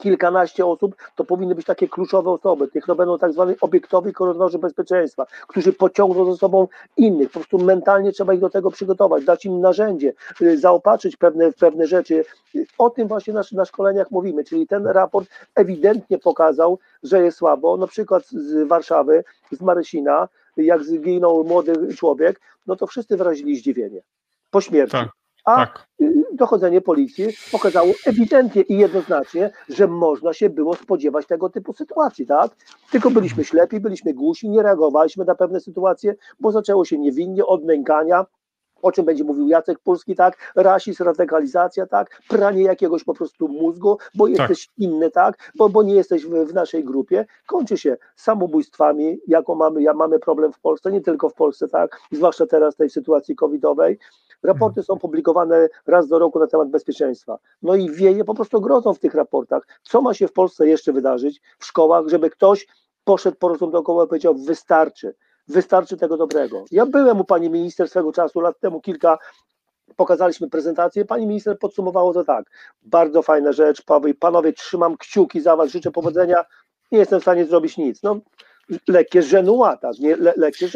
kilkanaście 0.00 0.66
osób, 0.66 0.96
to 1.16 1.24
powinny 1.24 1.54
być 1.54 1.66
takie 1.66 1.88
kluczowe 1.88 2.30
osoby. 2.30 2.68
Tych 2.68 2.86
to 2.86 2.94
będą 2.94 3.18
tak 3.18 3.32
zwani 3.32 3.54
obiektowi 3.60 4.12
koordynorzy 4.12 4.58
bezpieczeństwa, 4.58 5.26
którzy 5.48 5.72
pociągną 5.72 6.32
ze 6.32 6.38
sobą 6.38 6.68
innych. 6.96 7.30
Po 7.30 7.40
prostu 7.40 7.58
mentalnie 7.58 8.12
trzeba 8.12 8.34
ich 8.34 8.40
do 8.40 8.50
tego 8.50 8.70
przygotować, 8.70 9.24
dać 9.24 9.44
im 9.44 9.60
narzędzie, 9.60 10.12
y, 10.42 10.58
zaopatrzyć 10.58 11.16
pewne, 11.16 11.52
pewne 11.52 11.86
rzeczy. 11.86 12.24
O 12.78 12.90
tym 12.90 13.08
właśnie 13.08 13.32
na, 13.32 13.42
na 13.52 13.64
szkoleniach 13.64 14.10
mówimy, 14.10 14.44
czyli 14.44 14.66
ten 14.66 14.86
raport 14.86 15.28
ewidentnie 15.54 16.18
pokazał, 16.18 16.78
że 17.02 17.22
jest 17.22 17.38
słabo. 17.38 17.76
Na 17.76 17.86
przykład 17.86 18.26
z 18.26 18.68
Warszawy, 18.68 19.24
z 19.52 19.60
Marysina, 19.60 20.28
jak 20.56 20.84
zginął 20.84 21.44
młody 21.44 21.94
człowiek, 21.96 22.40
no 22.66 22.76
to 22.76 22.86
wszyscy 22.86 23.16
wyrazili 23.16 23.56
zdziwienie 23.56 24.00
po 24.50 24.60
śmierci. 24.60 24.92
Tak 24.92 25.08
a 25.44 25.56
tak. 25.56 25.86
Dochodzenie 26.36 26.80
policji 26.80 27.26
pokazało 27.52 27.92
ewidentnie 28.06 28.62
i 28.62 28.78
jednoznacznie, 28.78 29.50
że 29.68 29.86
można 29.86 30.32
się 30.32 30.50
było 30.50 30.74
spodziewać 30.74 31.26
tego 31.26 31.48
typu 31.48 31.72
sytuacji, 31.72 32.26
tak? 32.26 32.56
Tylko 32.90 33.10
byliśmy 33.10 33.44
ślepi, 33.44 33.80
byliśmy 33.80 34.14
głusi, 34.14 34.50
nie 34.50 34.62
reagowaliśmy 34.62 35.24
na 35.24 35.34
pewne 35.34 35.60
sytuacje, 35.60 36.14
bo 36.40 36.52
zaczęło 36.52 36.84
się 36.84 36.98
niewinnie 36.98 37.46
od 37.46 37.64
nękania, 37.64 38.26
o 38.84 38.92
czym 38.92 39.04
będzie 39.04 39.24
mówił 39.24 39.48
Jacek 39.48 39.78
Polski, 39.78 40.14
tak, 40.14 40.52
rasizm, 40.56 41.04
radykalizacja, 41.04 41.86
tak, 41.86 42.22
pranie 42.28 42.62
jakiegoś 42.62 43.04
po 43.04 43.14
prostu 43.14 43.48
mózgu, 43.48 43.98
bo 44.14 44.26
tak. 44.26 44.38
jesteś 44.38 44.66
tak. 44.66 44.78
inny, 44.78 45.10
tak, 45.10 45.52
bo, 45.54 45.68
bo 45.68 45.82
nie 45.82 45.94
jesteś 45.94 46.26
w, 46.26 46.30
w, 46.30 46.54
naszej 46.54 46.84
grupie, 46.84 47.26
kończy 47.46 47.78
się 47.78 47.96
samobójstwami, 48.16 49.18
jaką 49.26 49.54
mamy, 49.54 49.82
ja 49.82 49.94
mamy 49.94 50.18
problem 50.18 50.52
w 50.52 50.60
Polsce, 50.60 50.92
nie 50.92 51.00
tylko 51.00 51.28
w 51.28 51.34
Polsce, 51.34 51.68
tak, 51.68 52.00
zwłaszcza 52.12 52.46
teraz 52.46 52.74
w 52.74 52.76
tej 52.76 52.90
sytuacji 52.90 53.36
covidowej, 53.36 53.98
Raporty 54.42 54.82
są 54.82 54.98
publikowane 54.98 55.68
raz 55.86 56.08
do 56.08 56.18
roku 56.18 56.38
na 56.38 56.46
temat 56.46 56.70
bezpieczeństwa. 56.70 57.38
No 57.62 57.74
i 57.74 57.90
wieje 57.90 58.24
po 58.24 58.34
prostu 58.34 58.60
grozą 58.60 58.94
w 58.94 58.98
tych 58.98 59.14
raportach. 59.14 59.66
Co 59.82 60.00
ma 60.00 60.14
się 60.14 60.28
w 60.28 60.32
Polsce 60.32 60.68
jeszcze 60.68 60.92
wydarzyć 60.92 61.40
w 61.58 61.66
szkołach, 61.66 62.08
żeby 62.08 62.30
ktoś 62.30 62.66
poszedł 63.04 63.36
po 63.36 63.48
prostu 63.48 63.70
dookoła 63.70 64.04
i 64.04 64.08
powiedział: 64.08 64.34
wystarczy, 64.34 65.14
wystarczy 65.48 65.96
tego 65.96 66.16
dobrego. 66.16 66.64
Ja 66.70 66.86
byłem 66.86 67.20
u 67.20 67.24
pani 67.24 67.50
minister 67.50 67.88
swego 67.88 68.12
czasu, 68.12 68.40
lat 68.40 68.60
temu 68.60 68.80
kilka, 68.80 69.18
pokazaliśmy 69.96 70.50
prezentację, 70.50 71.04
pani 71.04 71.26
minister 71.26 71.58
podsumowało 71.58 72.14
to 72.14 72.24
tak, 72.24 72.44
bardzo 72.82 73.22
fajna 73.22 73.52
rzecz, 73.52 73.82
panowie, 74.20 74.52
trzymam 74.52 74.96
kciuki 74.96 75.40
za 75.40 75.56
was, 75.56 75.70
życzę 75.70 75.90
powodzenia, 75.90 76.44
nie 76.92 76.98
jestem 76.98 77.20
w 77.20 77.22
stanie 77.22 77.44
zrobić 77.44 77.76
nic. 77.76 78.02
No, 78.02 78.20
lekkie 78.88 79.22
żenua, 79.22 79.76
tak, 79.76 79.98
nie, 79.98 80.16
le, 80.16 80.32
lekkie. 80.36 80.68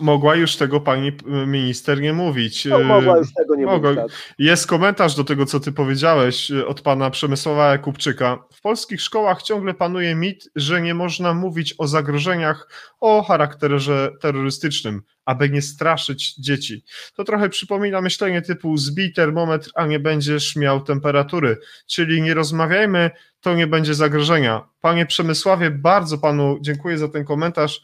Mogła 0.00 0.36
już 0.36 0.56
tego 0.56 0.80
pani 0.80 1.12
minister 1.46 2.00
nie 2.00 2.12
mówić. 2.12 2.64
No, 2.64 2.80
mogła 2.80 3.18
już 3.18 3.34
tego 3.34 3.56
nie 3.56 3.66
mogła. 3.66 3.90
mówić. 3.90 4.12
Tak. 4.12 4.34
Jest 4.38 4.66
komentarz 4.66 5.14
do 5.14 5.24
tego, 5.24 5.46
co 5.46 5.60
ty 5.60 5.72
powiedziałeś 5.72 6.50
y, 6.50 6.66
od 6.66 6.80
pana 6.80 7.10
Przemysława 7.10 7.70
Jakubczyka. 7.70 8.38
W 8.52 8.60
polskich 8.60 9.00
szkołach 9.00 9.42
ciągle 9.42 9.74
panuje 9.74 10.14
mit, 10.14 10.50
że 10.56 10.80
nie 10.80 10.94
można 10.94 11.34
mówić 11.34 11.74
o 11.78 11.86
zagrożeniach 11.86 12.68
o 13.00 13.22
charakterze 13.22 14.10
terrorystycznym, 14.20 15.02
aby 15.24 15.50
nie 15.50 15.62
straszyć 15.62 16.34
dzieci. 16.34 16.84
To 17.14 17.24
trochę 17.24 17.48
przypomina 17.48 18.00
myślenie 18.00 18.42
typu 18.42 18.76
zbij 18.76 19.12
termometr, 19.12 19.70
a 19.74 19.86
nie 19.86 20.00
będziesz 20.00 20.56
miał 20.56 20.80
temperatury, 20.80 21.58
czyli 21.86 22.22
nie 22.22 22.34
rozmawiajmy, 22.34 23.10
to 23.40 23.54
nie 23.54 23.66
będzie 23.66 23.94
zagrożenia. 23.94 24.68
Panie 24.80 25.06
Przemysławie, 25.06 25.70
bardzo 25.70 26.18
panu 26.18 26.58
dziękuję 26.60 26.98
za 26.98 27.08
ten 27.08 27.24
komentarz 27.24 27.80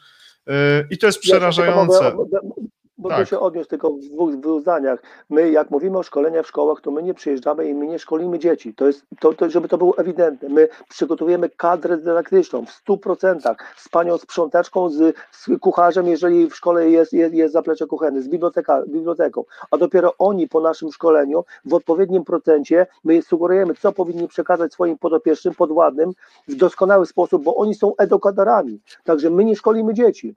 yy, 0.47 0.53
i 0.89 0.97
to 0.97 1.07
jest 1.07 1.19
przerażające. 1.19 2.03
Ja 2.03 2.13
Mogę 2.13 2.39
tak. 3.09 3.27
się 3.27 3.39
odnieść 3.39 3.69
tylko 3.69 3.89
w 3.89 3.99
dwóch, 3.99 4.35
dwóch 4.35 4.61
zdaniach. 4.61 4.99
My, 5.29 5.51
jak 5.51 5.71
mówimy 5.71 5.97
o 5.97 6.03
szkoleniach 6.03 6.45
w 6.45 6.47
szkołach, 6.47 6.81
to 6.81 6.91
my 6.91 7.03
nie 7.03 7.13
przyjeżdżamy 7.13 7.69
i 7.69 7.73
my 7.73 7.87
nie 7.87 7.99
szkolimy 7.99 8.39
dzieci. 8.39 8.73
To 8.73 8.87
jest, 8.87 9.05
to, 9.19 9.33
to, 9.33 9.49
żeby 9.49 9.67
to 9.67 9.77
było 9.77 9.97
ewidentne. 9.97 10.49
My 10.49 10.67
przygotowujemy 10.89 11.49
kadrę 11.49 11.97
dydaktyczną 11.97 12.65
w 12.65 12.83
100%, 12.87 13.55
z 13.77 13.89
panią 13.89 14.17
sprzątaczką, 14.17 14.89
z, 14.89 15.15
z 15.31 15.47
kucharzem, 15.59 16.07
jeżeli 16.07 16.49
w 16.49 16.55
szkole 16.55 16.89
jest, 16.89 17.13
jest, 17.13 17.33
jest 17.33 17.53
zaplecze 17.53 17.87
kuchenne, 17.87 18.21
z 18.21 18.27
biblioteka, 18.27 18.83
biblioteką. 18.87 19.43
A 19.71 19.77
dopiero 19.77 20.13
oni 20.17 20.47
po 20.47 20.61
naszym 20.61 20.91
szkoleniu 20.91 21.43
w 21.65 21.73
odpowiednim 21.73 22.23
procencie 22.23 22.87
my 23.03 23.21
sugerujemy, 23.21 23.73
co 23.73 23.91
powinni 23.91 24.27
przekazać 24.27 24.73
swoim 24.73 24.97
podopiecznym, 24.97 25.53
podładnym 25.55 26.11
w 26.47 26.55
doskonały 26.55 27.05
sposób, 27.05 27.43
bo 27.43 27.55
oni 27.55 27.75
są 27.75 27.95
edukatorami. 27.97 28.79
Także 29.03 29.29
my 29.29 29.45
nie 29.45 29.55
szkolimy 29.55 29.93
dzieci. 29.93 30.35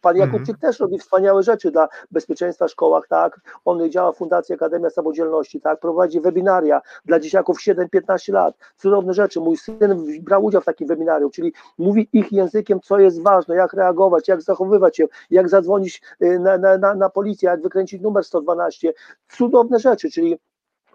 Pan 0.00 0.16
Jakubczyk 0.16 0.54
mhm. 0.54 0.58
też 0.60 0.80
robi 0.80 0.98
wspaniałe 0.98 1.42
rzeczy 1.42 1.70
dla 1.70 1.88
bezpieczeństwa 2.10 2.68
w 2.68 2.70
szkołach, 2.70 3.08
tak? 3.08 3.40
On 3.64 3.90
działa 3.90 4.12
w 4.12 4.16
Fundacji 4.16 4.54
Akademia 4.54 4.90
Samodzielności, 4.90 5.60
tak? 5.60 5.80
Prowadzi 5.80 6.20
webinaria 6.20 6.80
dla 7.04 7.20
dzieciaków 7.20 7.58
7-15 7.60 8.32
lat. 8.32 8.54
Cudowne 8.76 9.14
rzeczy. 9.14 9.40
Mój 9.40 9.56
syn 9.56 10.06
brał 10.22 10.44
udział 10.44 10.62
w 10.62 10.64
takim 10.64 10.88
webinarium, 10.88 11.30
czyli 11.30 11.52
mówi 11.78 12.08
ich 12.12 12.32
językiem, 12.32 12.80
co 12.80 12.98
jest 12.98 13.22
ważne, 13.22 13.56
jak 13.56 13.72
reagować, 13.72 14.28
jak 14.28 14.42
zachowywać 14.42 14.96
się, 14.96 15.06
jak 15.30 15.48
zadzwonić 15.48 16.02
y, 16.22 16.38
na, 16.38 16.58
na, 16.58 16.78
na, 16.78 16.94
na 16.94 17.10
policję, 17.10 17.48
jak 17.48 17.62
wykręcić 17.62 18.02
numer 18.02 18.24
112. 18.24 18.92
Cudowne 19.28 19.78
rzeczy, 19.78 20.10
czyli 20.10 20.38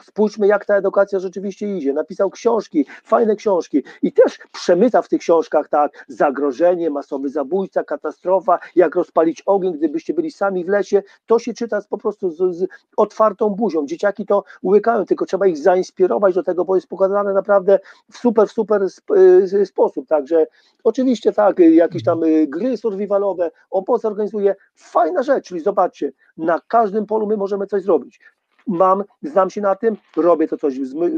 Spójrzmy, 0.03 0.47
jak 0.47 0.65
ta 0.65 0.75
edukacja 0.75 1.19
rzeczywiście 1.19 1.77
idzie. 1.77 1.93
Napisał 1.93 2.29
książki, 2.29 2.85
fajne 3.03 3.35
książki 3.35 3.83
i 4.01 4.13
też 4.13 4.39
przemyta 4.51 5.01
w 5.01 5.09
tych 5.09 5.21
książkach 5.21 5.69
tak 5.69 6.05
zagrożenie, 6.07 6.89
masowy 6.89 7.29
zabójca, 7.29 7.83
katastrofa, 7.83 8.59
jak 8.75 8.95
rozpalić 8.95 9.41
ogień, 9.45 9.73
gdybyście 9.73 10.13
byli 10.13 10.31
sami 10.31 10.65
w 10.65 10.67
lesie. 10.67 11.03
To 11.25 11.39
się 11.39 11.53
czyta 11.53 11.79
po 11.89 11.97
prostu 11.97 12.29
z, 12.29 12.57
z 12.57 12.67
otwartą 12.97 13.49
buzią. 13.49 13.85
Dzieciaki 13.85 14.25
to 14.25 14.43
łykają, 14.63 15.05
tylko 15.05 15.25
trzeba 15.25 15.47
ich 15.47 15.57
zainspirować 15.57 16.35
do 16.35 16.43
tego, 16.43 16.65
bo 16.65 16.75
jest 16.75 16.87
pokazane 16.87 17.33
naprawdę 17.33 17.79
w 18.11 18.17
super, 18.17 18.49
super 18.49 18.87
y, 19.53 19.65
sposób. 19.65 20.07
Także 20.07 20.47
oczywiście 20.83 21.33
tak, 21.33 21.59
jakieś 21.59 22.03
tam 22.03 22.23
y, 22.23 22.47
gry 22.47 22.77
survivalowe, 22.77 23.51
obozy 23.69 24.07
organizuje. 24.07 24.55
Fajna 24.75 25.23
rzecz, 25.23 25.45
czyli 25.45 25.61
zobaczcie, 25.61 26.11
na 26.37 26.59
każdym 26.67 27.05
polu 27.05 27.27
my 27.27 27.37
możemy 27.37 27.67
coś 27.67 27.83
zrobić 27.83 28.19
mam, 28.67 29.03
znam 29.21 29.49
się 29.49 29.61
na 29.61 29.75
tym, 29.75 29.97
robię 30.17 30.47
to 30.47 30.57
coś, 30.57 30.75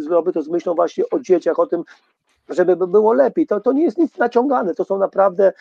robię 0.10 0.32
to 0.32 0.42
z 0.42 0.50
myślą 0.50 0.74
właśnie 0.74 1.04
o 1.12 1.20
dzieciach, 1.20 1.60
o 1.60 1.68
tym, 1.68 1.84
żeby 2.50 2.76
było 2.76 3.14
lepiej. 3.14 3.48
To, 3.48 3.60
to 3.60 3.74
nie 3.74 3.84
jest 3.84 3.98
nic 3.98 4.18
naciągane, 4.18 4.76
to 4.76 4.86
są 4.86 4.98
naprawdę 4.98 5.54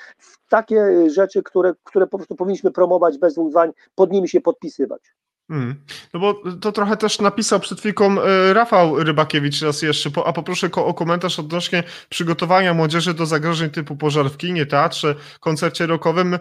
takie 0.48 1.10
rzeczy, 1.10 1.42
które, 1.42 1.74
które 1.84 2.06
po 2.06 2.18
prostu 2.18 2.36
powinniśmy 2.36 2.70
promować 2.70 3.18
bez 3.18 3.34
dwóch 3.34 3.52
pod 3.94 4.12
nimi 4.12 4.28
się 4.28 4.40
podpisywać. 4.40 5.14
Hmm. 5.51 5.74
No 6.14 6.20
bo 6.20 6.43
to 6.60 6.73
trochę 6.73 6.97
też 6.97 7.20
napisał 7.20 7.60
przed 7.60 7.81
chwilką 7.81 8.23
e, 8.23 8.52
Rafał 8.52 9.05
Rybakiewicz 9.05 9.62
raz 9.62 9.82
jeszcze, 9.82 10.10
a 10.24 10.32
poproszę 10.32 10.70
o 10.73 10.94
komentarz 10.94 11.39
odnośnie 11.39 11.82
przygotowania 12.09 12.74
młodzieży 12.74 13.14
do 13.14 13.27
zagrożeń 13.27 13.70
typu 13.70 13.97
pożar 13.97 14.31
w 14.31 14.36
kinie, 14.36 14.66
teatrze, 14.66 15.14
koncercie 15.40 15.86
rockowym, 15.86 16.35
e, 16.35 16.39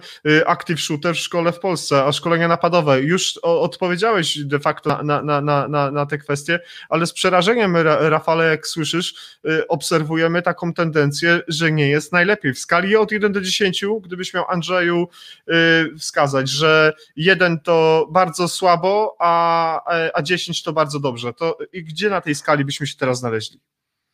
active 0.48 0.80
shooter 0.80 1.16
w 1.16 1.20
szkole 1.20 1.52
w 1.52 1.60
Polsce, 1.60 2.04
a 2.04 2.12
szkolenia 2.12 2.48
napadowe. 2.48 3.02
Już 3.02 3.38
odpowiedziałeś 3.44 4.40
de 4.46 4.60
facto 4.60 5.04
na, 5.04 5.24
na, 5.24 5.42
na, 5.42 5.68
na, 5.68 5.92
na 5.92 6.06
te 6.06 6.18
kwestie, 6.18 6.60
ale 6.90 7.06
z 7.06 7.14
przerażeniem, 7.14 7.78
Rafale, 8.00 8.50
jak 8.50 8.68
słyszysz, 8.68 9.14
e, 9.46 9.68
obserwujemy 9.68 10.42
taką 10.42 10.74
tendencję, 10.74 11.42
że 11.48 11.72
nie 11.72 11.90
jest 11.90 12.14
najlepiej. 12.14 12.54
W 12.54 12.60
skali 12.60 12.96
od 12.96 13.12
1 13.12 13.32
do 13.32 13.42
10, 13.42 13.86
gdybyś 14.02 14.34
miał 14.34 14.46
Andrzeju 14.50 15.08
wskazać, 16.00 16.50
że 16.50 16.94
jeden 17.16 17.60
to 17.60 18.08
bardzo 18.12 18.48
słabo, 18.48 18.91
a, 19.20 20.12
a 20.14 20.22
10 20.22 20.64
to 20.64 20.74
bardzo 20.74 21.00
dobrze. 21.00 21.34
To 21.34 21.58
i 21.74 21.84
gdzie 21.84 22.10
na 22.10 22.22
tej 22.22 22.36
skali 22.36 22.66
byśmy 22.66 22.88
się 22.88 22.98
teraz 22.98 23.20
znaleźli? 23.20 23.60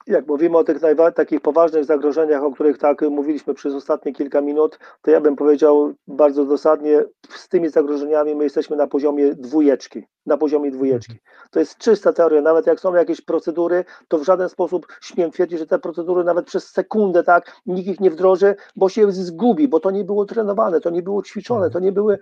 Jak 0.07 0.27
mówimy 0.27 0.57
o 0.57 0.63
tych 0.63 0.77
takich 1.15 1.41
poważnych 1.41 1.85
zagrożeniach, 1.85 2.43
o 2.43 2.51
których 2.51 2.77
tak 2.77 3.01
mówiliśmy 3.01 3.53
przez 3.53 3.73
ostatnie 3.73 4.13
kilka 4.13 4.41
minut, 4.41 4.79
to 5.01 5.11
ja 5.11 5.21
bym 5.21 5.35
powiedział 5.35 5.93
bardzo 6.07 6.45
dosadnie, 6.45 7.03
z 7.29 7.47
tymi 7.49 7.69
zagrożeniami 7.69 8.35
my 8.35 8.43
jesteśmy 8.43 8.75
na 8.75 8.87
poziomie 8.87 9.35
dwójeczki, 9.35 10.03
na 10.25 10.37
poziomie 10.37 10.71
dwójeczki. 10.71 11.11
Mhm. 11.11 11.49
To 11.51 11.59
jest 11.59 11.77
czysta 11.77 12.13
teoria, 12.13 12.41
nawet 12.41 12.67
jak 12.67 12.79
są 12.79 12.95
jakieś 12.95 13.21
procedury, 13.21 13.85
to 14.07 14.17
w 14.17 14.23
żaden 14.23 14.49
sposób 14.49 14.87
śmiem 15.01 15.31
twierdzić, 15.31 15.59
że 15.59 15.67
te 15.67 15.79
procedury 15.79 16.23
nawet 16.23 16.45
przez 16.45 16.67
sekundę 16.71 17.23
tak 17.23 17.61
nikt 17.65 17.89
ich 17.89 17.99
nie 17.99 18.11
wdroży, 18.11 18.55
bo 18.75 18.89
się 18.89 19.11
zgubi, 19.11 19.67
bo 19.67 19.79
to 19.79 19.91
nie 19.91 20.03
było 20.03 20.25
trenowane, 20.25 20.81
to 20.81 20.89
nie 20.89 21.01
było 21.01 21.23
ćwiczone, 21.23 21.65
mhm. 21.65 21.73
to 21.73 21.79
nie 21.79 21.91
były 21.91 22.19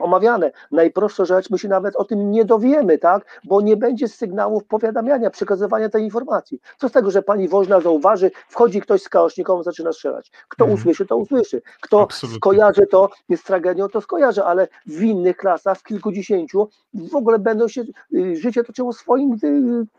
omawiane. 0.00 0.52
Najprostsza 0.70 1.24
rzecz, 1.24 1.50
my 1.50 1.58
się 1.58 1.68
nawet 1.68 1.96
o 1.96 2.04
tym 2.04 2.30
nie 2.30 2.44
dowiemy, 2.44 2.98
tak? 2.98 3.40
Bo 3.44 3.60
nie 3.60 3.76
będzie 3.76 4.08
sygnałów 4.08 4.64
powiadamiania, 4.64 5.30
przekazywania 5.30 5.88
tej 5.88 6.04
informacji. 6.04 6.60
Co 6.78 6.88
z 6.88 6.92
tego, 6.92 7.10
że 7.10 7.22
pani 7.22 7.48
woźna 7.48 7.80
zauważy, 7.80 8.30
wchodzi 8.48 8.80
ktoś 8.80 9.02
z 9.02 9.08
kaoszniką, 9.08 9.62
zaczyna 9.62 9.92
strzelać. 9.92 10.30
Kto 10.48 10.64
mm. 10.64 10.76
usłyszy, 10.76 11.06
to 11.06 11.16
usłyszy. 11.16 11.62
Kto 11.80 12.02
Absolutnie. 12.02 12.36
skojarzy 12.36 12.86
to 12.86 13.10
z 13.36 13.42
tragedią, 13.42 13.88
to 13.88 14.00
skojarzy, 14.00 14.44
ale 14.44 14.68
w 14.86 15.02
innych 15.02 15.36
klasach, 15.36 15.78
w 15.78 15.82
kilkudziesięciu, 15.82 16.68
w 16.94 17.16
ogóle 17.16 17.38
będą 17.38 17.68
się, 17.68 17.84
y, 18.14 18.36
życie 18.36 18.64
toczyło 18.64 18.92
swoim 18.92 19.32
y, 19.44 19.46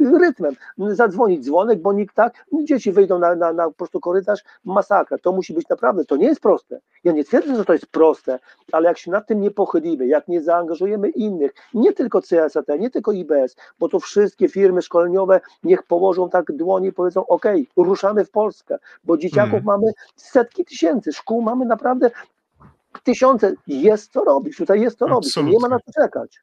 y, 0.05 0.19
rytmem. 0.19 0.55
Zadzwonić 0.77 1.45
dzwonek, 1.45 1.81
bo 1.81 1.93
nikt 1.93 2.15
tak, 2.15 2.45
dzieci 2.63 2.91
wyjdą 2.91 3.19
na, 3.19 3.35
na, 3.35 3.53
na 3.53 3.65
po 3.65 3.73
prostu 3.73 3.99
korytarz, 3.99 4.39
masakra. 4.65 5.17
To 5.17 5.31
musi 5.31 5.53
być 5.53 5.69
naprawdę, 5.69 6.05
to 6.05 6.15
nie 6.15 6.27
jest 6.27 6.41
proste. 6.41 6.79
Ja 7.03 7.11
nie 7.11 7.23
twierdzę, 7.23 7.55
że 7.55 7.65
to 7.65 7.73
jest 7.73 7.87
proste, 7.87 8.39
ale 8.71 8.87
jak 8.87 8.97
się 8.97 9.11
nad 9.11 9.27
tym 9.27 9.41
nie 9.41 9.51
jak 9.99 10.27
nie 10.27 10.41
zaangażujemy 10.41 11.09
innych, 11.09 11.51
nie 11.73 11.93
tylko 11.93 12.22
CSAT, 12.22 12.65
nie 12.80 12.89
tylko 12.89 13.11
IBS, 13.11 13.55
bo 13.80 13.89
to 13.89 13.99
wszystkie 13.99 14.49
firmy 14.49 14.81
szkoleniowe 14.81 15.41
niech 15.63 15.84
położą 15.84 16.30
tak 16.30 16.51
dłonie 16.51 16.88
i 16.88 16.93
powiedzą, 16.93 17.27
ok, 17.27 17.45
ruszamy 17.77 18.26
w 18.26 18.31
Polskę, 18.31 18.77
bo 19.03 19.18
dzieciaków 19.18 19.51
hmm. 19.51 19.65
mamy 19.65 19.91
setki 20.15 20.65
tysięcy, 20.65 21.13
szkół 21.13 21.41
mamy 21.41 21.65
naprawdę 21.65 22.11
tysiące, 23.03 23.53
jest 23.68 24.11
co 24.11 24.23
robić, 24.23 24.57
tutaj 24.57 24.81
jest 24.81 24.97
co 24.97 25.07
robić, 25.07 25.38
nie 25.38 25.59
ma 25.59 25.68
na 25.68 25.80
co 25.80 26.01
czekać. 26.01 26.39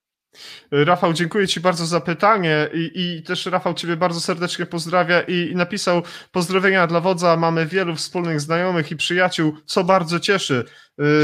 Rafał, 0.70 1.12
dziękuję 1.12 1.48
Ci 1.48 1.60
bardzo 1.60 1.86
za 1.86 2.00
pytanie 2.00 2.68
i, 2.74 2.90
i 2.94 3.22
też 3.22 3.46
Rafał 3.46 3.74
Ciebie 3.74 3.96
bardzo 3.96 4.20
serdecznie 4.20 4.66
pozdrawia 4.66 5.20
i, 5.20 5.50
i, 5.52 5.56
napisał 5.56 6.02
pozdrowienia 6.32 6.86
dla 6.86 7.00
wodza. 7.00 7.36
Mamy 7.36 7.66
wielu 7.66 7.94
wspólnych 7.94 8.40
znajomych 8.40 8.90
i 8.90 8.96
przyjaciół, 8.96 9.52
co 9.66 9.84
bardzo 9.84 10.20
cieszy. 10.20 10.64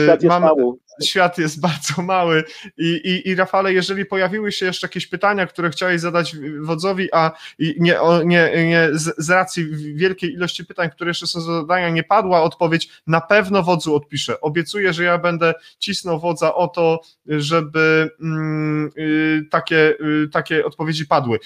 Świat 0.04 0.22
jest 0.22 0.40
Mamy, 0.40 0.46
mały. 0.46 0.72
Świat 1.02 1.38
jest 1.38 1.60
bardzo 1.60 2.02
mały 2.02 2.44
I, 2.78 2.88
i, 3.04 3.28
i 3.28 3.34
Rafale, 3.34 3.72
jeżeli 3.72 4.06
pojawiły 4.06 4.52
się 4.52 4.66
jeszcze 4.66 4.86
jakieś 4.86 5.06
pytania, 5.06 5.46
które 5.46 5.70
chciałeś 5.70 6.00
zadać 6.00 6.36
wodzowi, 6.60 7.08
a 7.12 7.32
nie, 7.58 7.98
nie, 8.24 8.66
nie 8.66 8.88
z, 8.92 9.30
racji 9.30 9.66
wielkiej 9.94 10.32
ilości 10.32 10.64
pytań, 10.64 10.90
które 10.90 11.10
jeszcze 11.10 11.26
są 11.26 11.40
zadania, 11.40 11.90
nie 11.90 12.02
padła 12.02 12.42
odpowiedź, 12.42 12.88
na 13.06 13.20
pewno 13.20 13.62
wodzu 13.62 13.94
odpiszę. 13.94 14.40
Obiecuję, 14.40 14.92
że 14.92 15.04
ja 15.04 15.18
będę 15.18 15.54
cisnął 15.78 16.20
wodza 16.20 16.54
o 16.54 16.68
to, 16.68 17.00
żeby 17.26 18.10
mm, 18.20 18.90
y, 18.98 19.46
takie, 19.50 19.94
y, 20.00 20.28
takie 20.32 20.64
odpowiedzi 20.64 21.06
padły. 21.06 21.38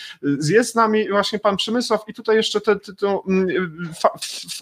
Jest 0.48 0.72
z 0.72 0.74
nami 0.74 1.08
właśnie 1.08 1.38
pan 1.38 1.56
Przemysław 1.56 2.00
i 2.06 2.14
tutaj 2.14 2.36
jeszcze 2.36 2.60
te, 2.60 2.76
te, 2.76 2.94
to 2.94 3.22
mm, 3.28 3.48
fa, 4.00 4.08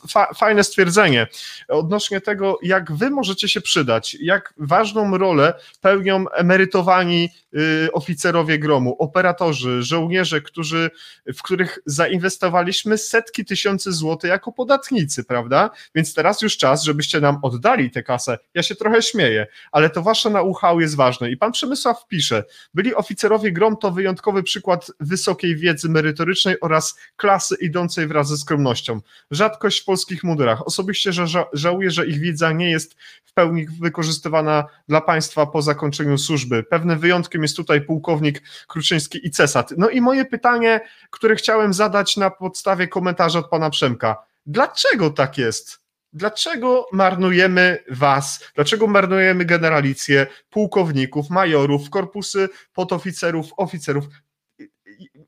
fa, 0.08 0.34
fajne 0.34 0.64
stwierdzenie 0.64 1.26
odnośnie 1.68 2.20
tego, 2.20 2.58
jak 2.62 2.92
wy 2.92 3.10
możecie 3.10 3.48
się 3.48 3.60
przydać, 3.60 4.16
jak 4.20 4.54
ważną 4.76 5.18
rolę 5.18 5.54
pełnią 5.80 6.28
emerytowani 6.30 7.30
y, 7.54 7.92
oficerowie 7.92 8.58
gromu, 8.58 8.96
operatorzy, 8.98 9.82
żołnierze, 9.82 10.40
którzy, 10.40 10.90
w 11.26 11.42
których 11.42 11.78
zainwestowaliśmy 11.86 12.98
setki 12.98 13.44
tysięcy 13.44 13.92
złotych 13.92 14.30
jako 14.30 14.52
podatnicy, 14.52 15.24
prawda? 15.24 15.70
Więc 15.94 16.14
teraz 16.14 16.42
już 16.42 16.56
czas, 16.56 16.82
żebyście 16.82 17.20
nam 17.20 17.38
oddali 17.42 17.90
tę 17.90 18.02
kasę. 18.02 18.38
Ja 18.54 18.62
się 18.62 18.74
trochę 18.74 19.02
śmieję, 19.02 19.46
ale 19.72 19.90
to 19.90 20.02
wasze 20.02 20.30
know-how 20.30 20.80
jest 20.80 20.96
ważne. 20.96 21.30
I 21.30 21.36
pan 21.36 21.52
Przemysław 21.52 22.06
pisze, 22.08 22.44
byli 22.74 22.94
oficerowie 22.94 23.52
grom 23.52 23.76
to 23.76 23.90
wyjątkowy 23.90 24.42
przykład 24.42 24.90
wysokiej 25.00 25.56
wiedzy 25.56 25.88
merytorycznej 25.88 26.60
oraz 26.60 26.96
klasy 27.16 27.56
idącej 27.60 28.06
wraz 28.06 28.28
ze 28.28 28.36
skromnością. 28.36 29.00
Rzadkość 29.30 29.80
w 29.80 29.84
polskich 29.84 30.24
mundurach. 30.24 30.66
Osobiście 30.66 31.12
ża 31.12 31.44
żałuję, 31.52 31.90
że 31.90 32.06
ich 32.06 32.20
wiedza 32.20 32.52
nie 32.52 32.70
jest 32.70 32.96
w 33.24 33.32
pełni 33.32 33.66
wykorzystywana 33.80 34.65
dla 34.88 35.01
państwa 35.01 35.47
po 35.47 35.62
zakończeniu 35.62 36.18
służby. 36.18 36.62
Pewnym 36.62 36.98
wyjątkiem 36.98 37.43
jest 37.43 37.56
tutaj 37.56 37.80
pułkownik 37.80 38.43
Kruczyński 38.68 39.26
i 39.26 39.30
Cesat. 39.30 39.74
No 39.76 39.88
i 39.88 40.01
moje 40.01 40.24
pytanie, 40.24 40.80
które 41.10 41.36
chciałem 41.36 41.72
zadać 41.72 42.16
na 42.16 42.30
podstawie 42.30 42.88
komentarza 42.88 43.38
od 43.38 43.48
pana 43.48 43.70
Przemka. 43.70 44.16
Dlaczego 44.47 45.10
tak 45.10 45.38
jest? 45.38 45.86
dlaczego 46.16 46.86
marnujemy 46.93 47.84
was, 47.90 48.44
dlaczego 48.55 48.86
marnujemy 48.86 49.44
generalicję 49.44 50.26
pułkowników, 50.51 51.30
majorów, 51.30 51.90
korpusy 51.90 52.48
podoficerów, 52.72 53.47
oficerów? 53.56 54.05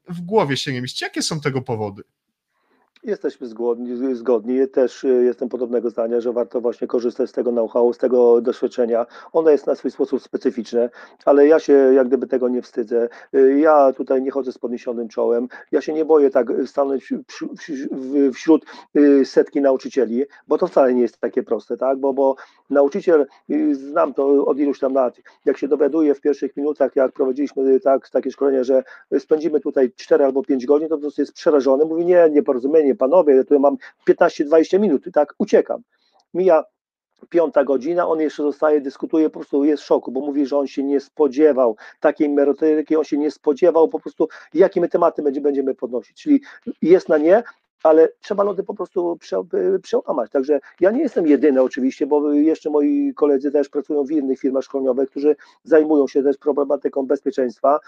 W 0.09 0.20
głowie 0.20 0.56
się 0.56 0.73
nie 0.73 0.82
mieści. 0.82 1.05
Jakie 1.05 1.23
są 1.23 1.40
tego 1.40 1.62
powody? 1.62 2.02
Jesteśmy 3.04 3.46
zgodni, 3.46 4.16
zgodni. 4.16 4.68
Też 4.68 5.04
y, 5.04 5.24
jestem 5.24 5.48
podobnego 5.48 5.90
zdania, 5.90 6.20
że 6.20 6.32
warto 6.32 6.60
właśnie 6.60 6.86
korzystać 6.86 7.30
z 7.30 7.32
tego 7.32 7.50
know-how, 7.50 7.92
z 7.92 7.98
tego 7.98 8.40
doświadczenia. 8.40 9.06
Ono 9.32 9.50
jest 9.50 9.66
na 9.66 9.74
swój 9.74 9.90
sposób 9.90 10.22
specyficzne, 10.22 10.90
ale 11.24 11.46
ja 11.46 11.58
się 11.58 11.72
jak 11.72 12.08
gdyby 12.08 12.26
tego 12.26 12.48
nie 12.48 12.62
wstydzę. 12.62 13.08
Y, 13.34 13.58
ja 13.60 13.92
tutaj 13.92 14.22
nie 14.22 14.30
chodzę 14.30 14.52
z 14.52 14.58
podniesionym 14.58 15.08
czołem. 15.08 15.48
Ja 15.72 15.80
się 15.80 15.92
nie 15.92 16.04
boję 16.04 16.30
tak 16.30 16.48
stanąć 16.66 17.12
wśród 18.34 18.64
y, 18.96 19.24
setki 19.24 19.60
nauczycieli, 19.60 20.24
bo 20.48 20.58
to 20.58 20.66
wcale 20.66 20.94
nie 20.94 21.02
jest 21.02 21.18
takie 21.18 21.42
proste, 21.42 21.76
tak? 21.76 21.98
Bo, 21.98 22.12
bo 22.12 22.36
nauczyciel, 22.70 23.26
znam 23.72 24.14
to 24.14 24.46
od 24.46 24.58
iluś 24.58 24.78
tam 24.78 24.94
lat, 24.94 25.16
jak 25.44 25.58
się 25.58 25.68
dowiaduje 25.68 26.14
w 26.14 26.20
pierwszych 26.20 26.56
minutach, 26.56 26.96
jak 26.96 27.12
prowadziliśmy 27.12 27.80
tak, 27.80 28.10
takie 28.10 28.30
szkolenie, 28.30 28.64
że 28.64 28.82
spędzimy 29.18 29.60
tutaj 29.60 29.92
4 29.96 30.24
albo 30.24 30.42
5 30.42 30.66
godzin, 30.66 30.88
to, 30.88 30.98
to 30.98 31.08
jest 31.18 31.32
przerażony. 31.32 31.84
Mówi, 31.84 32.04
nie, 32.04 32.28
nieporozumienie, 32.30 32.88
panowie, 32.94 33.35
ja 33.35 33.43
tutaj 33.43 33.59
mam 33.59 33.77
15-20 34.09 34.81
minut 34.81 35.06
i 35.06 35.12
tak 35.12 35.35
uciekam. 35.39 35.82
Mija 36.35 36.65
piąta 37.28 37.65
godzina, 37.65 38.09
on 38.09 38.20
jeszcze 38.20 38.43
zostaje, 38.43 38.81
dyskutuje, 38.81 39.31
po 39.31 39.39
prostu 39.39 39.65
jest 39.65 39.82
w 39.82 39.86
szoku, 39.86 40.12
bo 40.12 40.20
mówi, 40.20 40.47
że 40.47 40.59
on 40.59 40.66
się 40.66 40.82
nie 40.82 41.01
spodziewał 41.01 41.77
takiej 42.01 42.28
merytoryki, 42.28 42.97
on 42.97 43.05
się 43.05 43.19
nie 43.19 43.31
spodziewał 43.31 43.89
po 43.89 44.01
prostu, 44.01 44.28
jakie 44.55 44.81
my 44.81 44.89
tematy 44.89 45.23
będziemy 45.23 45.74
podnosić, 45.74 46.23
czyli 46.23 46.40
jest 46.82 47.09
na 47.09 47.19
nie, 47.19 47.43
ale 47.82 48.09
trzeba 48.20 48.43
lody 48.43 48.62
po 48.62 48.74
prostu 48.74 49.16
prze, 49.20 49.43
przełamać. 49.82 50.31
Także 50.31 50.60
ja 50.81 50.90
nie 50.90 51.01
jestem 51.02 51.27
jedyny 51.27 51.62
oczywiście, 51.62 52.06
bo 52.06 52.32
jeszcze 52.32 52.70
moi 52.70 53.12
koledzy 53.16 53.52
też 53.52 53.69
pracują 53.69 54.05
w 54.05 54.10
innych 54.10 54.39
firmach 54.39 54.65
szkoleniowych, 54.65 55.10
którzy 55.10 55.36
zajmują 55.65 56.09
się 56.09 56.23
też 56.23 56.36
problematyką 56.36 57.06
bezpieczeństwa 57.06 57.78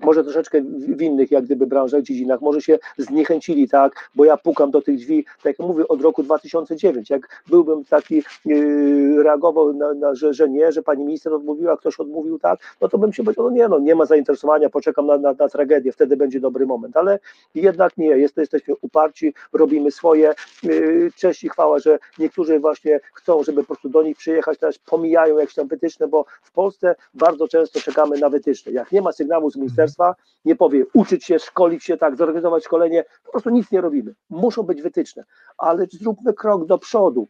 może 0.00 0.24
troszeczkę 0.24 0.60
w 0.96 1.02
innych 1.02 1.30
jak 1.30 1.44
gdyby 1.44 1.66
branżach, 1.66 2.02
dziedzinach, 2.02 2.40
może 2.40 2.60
się 2.60 2.78
zniechęcili, 2.98 3.68
tak, 3.68 4.10
bo 4.14 4.24
ja 4.24 4.36
pukam 4.36 4.70
do 4.70 4.82
tych 4.82 4.96
drzwi, 4.96 5.24
tak 5.24 5.58
jak 5.58 5.68
mówię, 5.68 5.88
od 5.88 6.02
roku 6.02 6.22
2009, 6.22 7.10
jak 7.10 7.42
byłbym 7.46 7.84
taki, 7.84 8.22
yy, 8.44 9.22
reagował 9.22 9.72
na, 9.72 9.94
na, 9.94 10.14
że, 10.14 10.34
że 10.34 10.48
nie, 10.48 10.72
że 10.72 10.82
pani 10.82 11.04
minister 11.04 11.34
odmówiła, 11.34 11.76
ktoś 11.76 12.00
odmówił 12.00 12.38
tak, 12.38 12.60
no 12.80 12.88
to 12.88 12.98
bym 12.98 13.12
się 13.12 13.24
powiedział, 13.24 13.44
no 13.44 13.56
nie, 13.56 13.68
no 13.68 13.78
nie 13.78 13.94
ma 13.94 14.06
zainteresowania, 14.06 14.70
poczekam 14.70 15.06
na, 15.06 15.18
na, 15.18 15.32
na 15.38 15.48
tragedię, 15.48 15.92
wtedy 15.92 16.16
będzie 16.16 16.40
dobry 16.40 16.66
moment, 16.66 16.96
ale 16.96 17.18
jednak 17.54 17.96
nie, 17.96 18.06
jest, 18.06 18.36
jesteśmy 18.36 18.74
uparci, 18.80 19.34
robimy 19.52 19.90
swoje, 19.90 20.34
yy, 20.62 21.10
cześć 21.16 21.44
i 21.44 21.48
chwała, 21.48 21.78
że 21.78 21.98
niektórzy 22.18 22.60
właśnie 22.60 23.00
chcą, 23.14 23.42
żeby 23.42 23.60
po 23.60 23.66
prostu 23.66 23.88
do 23.88 24.02
nich 24.02 24.16
przyjechać, 24.16 24.58
teraz 24.58 24.78
pomijają 24.78 25.38
jakieś 25.38 25.54
tam 25.54 25.68
wytyczne, 25.68 26.08
bo 26.08 26.24
w 26.42 26.52
Polsce 26.52 26.94
bardzo 27.14 27.48
często 27.48 27.80
czekamy 27.80 28.18
na 28.18 28.28
wytyczne, 28.28 28.72
jak 28.72 28.92
nie 28.92 29.02
ma 29.02 29.12
sygnału 29.12 29.50
z 29.50 29.56
ministerstwa, 29.56 29.87
ministerstwa 29.88 30.14
nie 30.44 30.56
powie 30.56 30.84
uczyć 30.94 31.24
się, 31.24 31.38
szkolić 31.38 31.84
się, 31.84 31.96
tak, 31.96 32.16
zorganizować 32.16 32.64
szkolenie, 32.64 33.04
po 33.24 33.30
prostu 33.32 33.50
nic 33.50 33.70
nie 33.70 33.80
robimy. 33.80 34.14
Muszą 34.30 34.62
być 34.62 34.82
wytyczne, 34.82 35.24
ale 35.58 35.86
zróbmy 35.86 36.34
krok 36.34 36.66
do 36.66 36.78
przodu. 36.78 37.28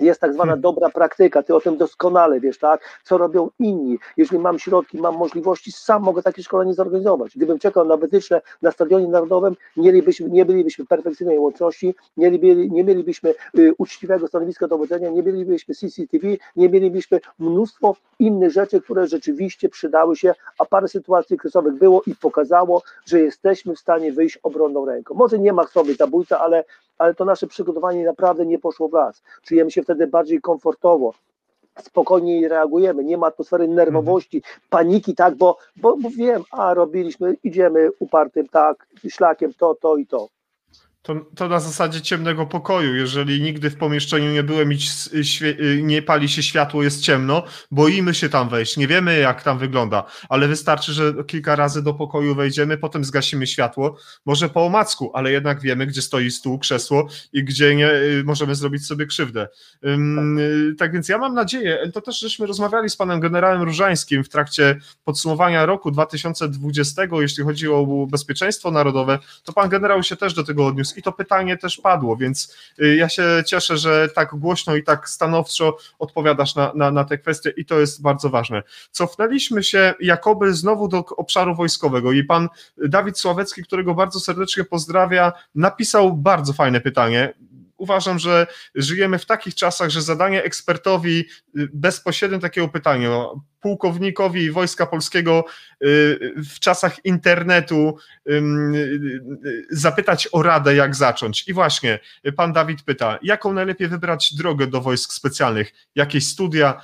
Jest 0.00 0.20
tak 0.20 0.32
zwana 0.32 0.52
hmm. 0.52 0.60
dobra 0.60 0.90
praktyka, 0.90 1.42
ty 1.42 1.54
o 1.54 1.60
tym 1.60 1.76
doskonale 1.76 2.40
wiesz, 2.40 2.58
tak? 2.58 2.80
Co 3.04 3.18
robią 3.18 3.50
inni. 3.58 3.98
Jeżeli 4.16 4.42
mam 4.42 4.58
środki, 4.58 4.98
mam 4.98 5.16
możliwości, 5.16 5.72
sam 5.72 6.02
mogę 6.02 6.22
takie 6.22 6.42
szkolenie 6.42 6.74
zorganizować. 6.74 7.32
Gdybym 7.36 7.58
czekał 7.58 7.84
na 7.84 7.96
wytyczne 7.96 8.40
na 8.62 8.70
Stadionie 8.70 9.08
Narodowym, 9.08 9.56
mielibyśmy, 9.76 10.28
nie 10.30 10.44
bylibyśmy 10.44 10.86
perfekcyjnej 10.86 11.38
łączności, 11.38 11.94
nie, 12.16 12.30
mieli, 12.30 12.70
nie 12.70 12.84
mielibyśmy 12.84 13.34
y, 13.58 13.74
uczciwego 13.78 14.26
stanowiska 14.26 14.68
dowodzenia, 14.68 15.10
nie 15.10 15.22
mielibyśmy 15.22 15.74
CCTV, 15.74 16.28
nie 16.56 16.68
mielibyśmy 16.68 17.20
mnóstwo 17.38 17.96
innych 18.18 18.50
rzeczy, 18.50 18.80
które 18.80 19.06
rzeczywiście 19.06 19.68
przydały 19.68 20.16
się, 20.16 20.34
a 20.58 20.64
parę 20.64 20.88
sytuacji 20.88 21.36
kryzysowych 21.38 21.74
było 21.74 22.02
i 22.06 22.14
pokazało, 22.14 22.82
że 23.06 23.20
jesteśmy 23.20 23.74
w 23.74 23.78
stanie 23.78 24.12
wyjść 24.12 24.38
obronną 24.42 24.84
ręką. 24.84 25.14
Może 25.14 25.38
nie 25.38 25.52
ma 25.52 25.66
sobie 25.66 25.94
zabójca, 25.94 26.40
ale, 26.40 26.64
ale 27.00 27.14
to 27.14 27.24
nasze 27.24 27.46
przygotowanie 27.46 28.04
naprawdę 28.04 28.46
nie 28.46 28.58
poszło 28.58 28.88
w 28.88 28.92
las. 28.92 29.22
Czujemy 29.42 29.70
się 29.70 29.82
wtedy 29.82 30.06
bardziej 30.06 30.40
komfortowo 30.40 31.14
spokojniej 31.82 32.48
reagujemy, 32.48 33.04
nie 33.04 33.18
ma 33.18 33.26
atmosfery 33.26 33.68
nerwowości, 33.68 34.36
mhm. 34.36 34.60
paniki, 34.70 35.14
tak, 35.14 35.34
bo, 35.34 35.56
bo, 35.76 35.96
bo 35.96 36.10
wiem, 36.10 36.42
a 36.50 36.74
robiliśmy, 36.74 37.36
idziemy 37.44 37.90
upartym, 37.98 38.48
tak, 38.48 38.86
szlakiem 39.08 39.52
to, 39.54 39.74
to 39.74 39.96
i 39.96 40.06
to. 40.06 40.28
To, 41.02 41.14
to, 41.36 41.48
na 41.48 41.60
zasadzie 41.60 42.00
ciemnego 42.00 42.46
pokoju. 42.46 42.94
Jeżeli 42.94 43.42
nigdy 43.42 43.70
w 43.70 43.76
pomieszczeniu 43.76 44.32
nie 44.32 44.42
byłem 44.42 44.72
i 44.72 44.78
y, 45.42 45.80
nie 45.82 46.02
pali 46.02 46.28
się 46.28 46.42
światło, 46.42 46.82
jest 46.82 47.02
ciemno, 47.02 47.44
boimy 47.70 48.14
się 48.14 48.28
tam 48.28 48.48
wejść. 48.48 48.76
Nie 48.76 48.86
wiemy, 48.86 49.18
jak 49.18 49.42
tam 49.42 49.58
wygląda, 49.58 50.04
ale 50.28 50.48
wystarczy, 50.48 50.92
że 50.92 51.14
kilka 51.26 51.56
razy 51.56 51.82
do 51.82 51.94
pokoju 51.94 52.34
wejdziemy, 52.34 52.78
potem 52.78 53.04
zgasimy 53.04 53.46
światło. 53.46 53.96
Może 54.26 54.48
po 54.48 54.66
omacku, 54.66 55.10
ale 55.14 55.32
jednak 55.32 55.60
wiemy, 55.60 55.86
gdzie 55.86 56.02
stoi 56.02 56.30
stół, 56.30 56.58
krzesło 56.58 57.08
i 57.32 57.44
gdzie 57.44 57.74
nie 57.74 57.90
y, 57.90 58.22
możemy 58.24 58.54
zrobić 58.54 58.86
sobie 58.86 59.06
krzywdę. 59.06 59.48
tak. 59.82 59.90
tak 60.78 60.92
więc 60.92 61.08
ja 61.08 61.18
mam 61.18 61.34
nadzieję, 61.34 61.90
to 61.94 62.00
też 62.00 62.20
żeśmy 62.20 62.46
rozmawiali 62.46 62.90
z 62.90 62.96
panem 62.96 63.20
generałem 63.20 63.62
Różańskim 63.62 64.24
w 64.24 64.28
trakcie 64.28 64.80
podsumowania 65.04 65.66
roku 65.66 65.90
2020, 65.90 67.02
jeśli 67.20 67.44
chodzi 67.44 67.68
o 67.68 68.06
bezpieczeństwo 68.10 68.70
narodowe, 68.70 69.18
to 69.44 69.52
pan 69.52 69.68
generał 69.68 70.02
się 70.02 70.16
też 70.16 70.34
do 70.34 70.44
tego 70.44 70.66
odniósł 70.66 70.89
i 70.96 71.02
to 71.02 71.12
pytanie 71.12 71.56
też 71.56 71.76
padło, 71.76 72.16
więc 72.16 72.56
y, 72.82 72.96
ja 72.96 73.08
się 73.08 73.42
cieszę, 73.46 73.78
że 73.78 74.08
tak 74.08 74.34
głośno 74.34 74.76
i 74.76 74.82
tak 74.82 75.08
stanowczo 75.08 75.76
odpowiadasz 75.98 76.54
na, 76.54 76.72
na, 76.74 76.90
na 76.90 77.04
te 77.04 77.18
kwestie 77.18 77.52
i 77.56 77.64
to 77.64 77.80
jest 77.80 78.02
bardzo 78.02 78.30
ważne. 78.30 78.62
Cofnęliśmy 78.90 79.62
się 79.62 79.94
jakoby 80.00 80.54
znowu 80.54 80.88
do 80.88 81.04
obszaru 81.16 81.54
wojskowego 81.54 82.12
i 82.12 82.24
pan 82.24 82.48
Dawid 82.76 83.18
Sławecki, 83.18 83.62
którego 83.62 83.94
bardzo 83.94 84.20
serdecznie 84.20 84.64
pozdrawia, 84.64 85.32
napisał 85.54 86.12
bardzo 86.12 86.52
fajne 86.52 86.80
pytanie 86.80 87.34
uważam, 87.80 88.18
że 88.18 88.46
żyjemy 88.74 89.18
w 89.18 89.26
takich 89.26 89.54
czasach, 89.54 89.90
że 89.90 90.02
zadanie 90.02 90.42
ekspertowi 90.42 91.18
y, 91.20 91.24
bezpośrednio 91.72 92.38
takiego 92.38 92.68
pytania, 92.68 93.10
pułkownikowi 93.60 94.50
Wojska 94.50 94.86
Polskiego 94.86 95.44
y, 95.84 96.34
w 96.36 96.58
czasach 96.60 97.04
internetu 97.04 97.96
y, 98.28 98.42
zapytać 99.70 100.28
o 100.32 100.42
radę, 100.42 100.74
jak 100.74 100.96
zacząć. 100.96 101.48
I 101.48 101.52
właśnie 101.52 101.98
pan 102.36 102.52
Dawid 102.52 102.82
pyta, 102.82 103.18
jaką 103.22 103.52
najlepiej 103.52 103.88
wybrać 103.88 104.34
drogę 104.34 104.66
do 104.66 104.80
wojsk 104.80 105.12
specjalnych? 105.12 105.72
Jakieś 105.94 106.26
studia, 106.26 106.80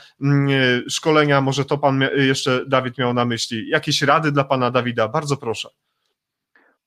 szkolenia, 0.88 1.40
może 1.40 1.64
to 1.64 1.78
pan 1.78 2.04
jeszcze 2.16 2.64
Dawid 2.66 2.98
miał 2.98 3.14
na 3.14 3.24
myśli. 3.24 3.68
Jakieś 3.68 4.02
rady 4.02 4.32
dla 4.32 4.44
pana 4.44 4.70
Dawida? 4.70 5.08
Bardzo 5.08 5.36
proszę. 5.36 5.68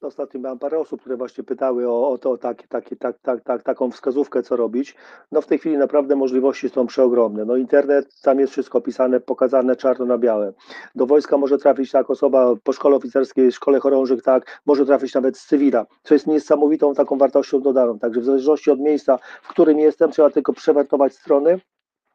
Ostatnio 0.02 0.40
miałem 0.40 0.60
parę 0.60 0.80
osób, 0.80 1.02
które 1.02 1.18
właśnie 1.18 1.44
pytały 1.44 1.90
o, 1.90 2.10
o 2.10 2.18
to, 2.18 2.38
tak, 2.38 2.68
tak, 2.68 2.86
tak, 3.00 3.20
tak, 3.22 3.42
tak, 3.42 3.64
taką 3.64 3.92
wskazówkę, 3.92 4.44
co 4.44 4.56
robić. 4.56 4.96
No 5.32 5.42
w 5.42 5.46
tej 5.46 5.60
chwili 5.60 5.78
naprawdę 5.78 6.16
możliwości 6.16 6.70
są 6.70 6.88
przeogromne. 6.88 7.46
No 7.46 7.56
internet, 7.56 8.22
tam 8.22 8.40
jest 8.40 8.52
wszystko 8.52 8.82
pisane, 8.82 9.20
pokazane 9.20 9.76
czarno 9.76 10.06
na 10.06 10.18
białe. 10.18 10.54
Do 10.96 11.06
wojska 11.06 11.38
może 11.38 11.58
trafić 11.58 11.92
tak 11.92 12.10
osoba 12.10 12.56
po 12.64 12.74
szkole 12.74 12.96
oficerskiej, 12.96 13.52
szkole 13.52 13.80
chorążych, 13.80 14.24
tak, 14.24 14.62
może 14.66 14.86
trafić 14.86 15.14
nawet 15.14 15.38
z 15.38 15.48
cywila, 15.48 15.86
co 16.04 16.14
jest 16.14 16.28
niesamowitą 16.28 16.94
taką 16.94 17.18
wartością 17.18 17.62
dodaną. 17.62 18.00
Także 18.00 18.22
w 18.22 18.26
zależności 18.26 18.72
od 18.72 18.80
miejsca, 18.80 19.20
w 19.42 19.48
którym 19.48 19.80
jestem, 19.80 20.12
trzeba 20.12 20.30
tylko 20.30 20.54
przewertować 20.54 21.14
strony, 21.14 21.60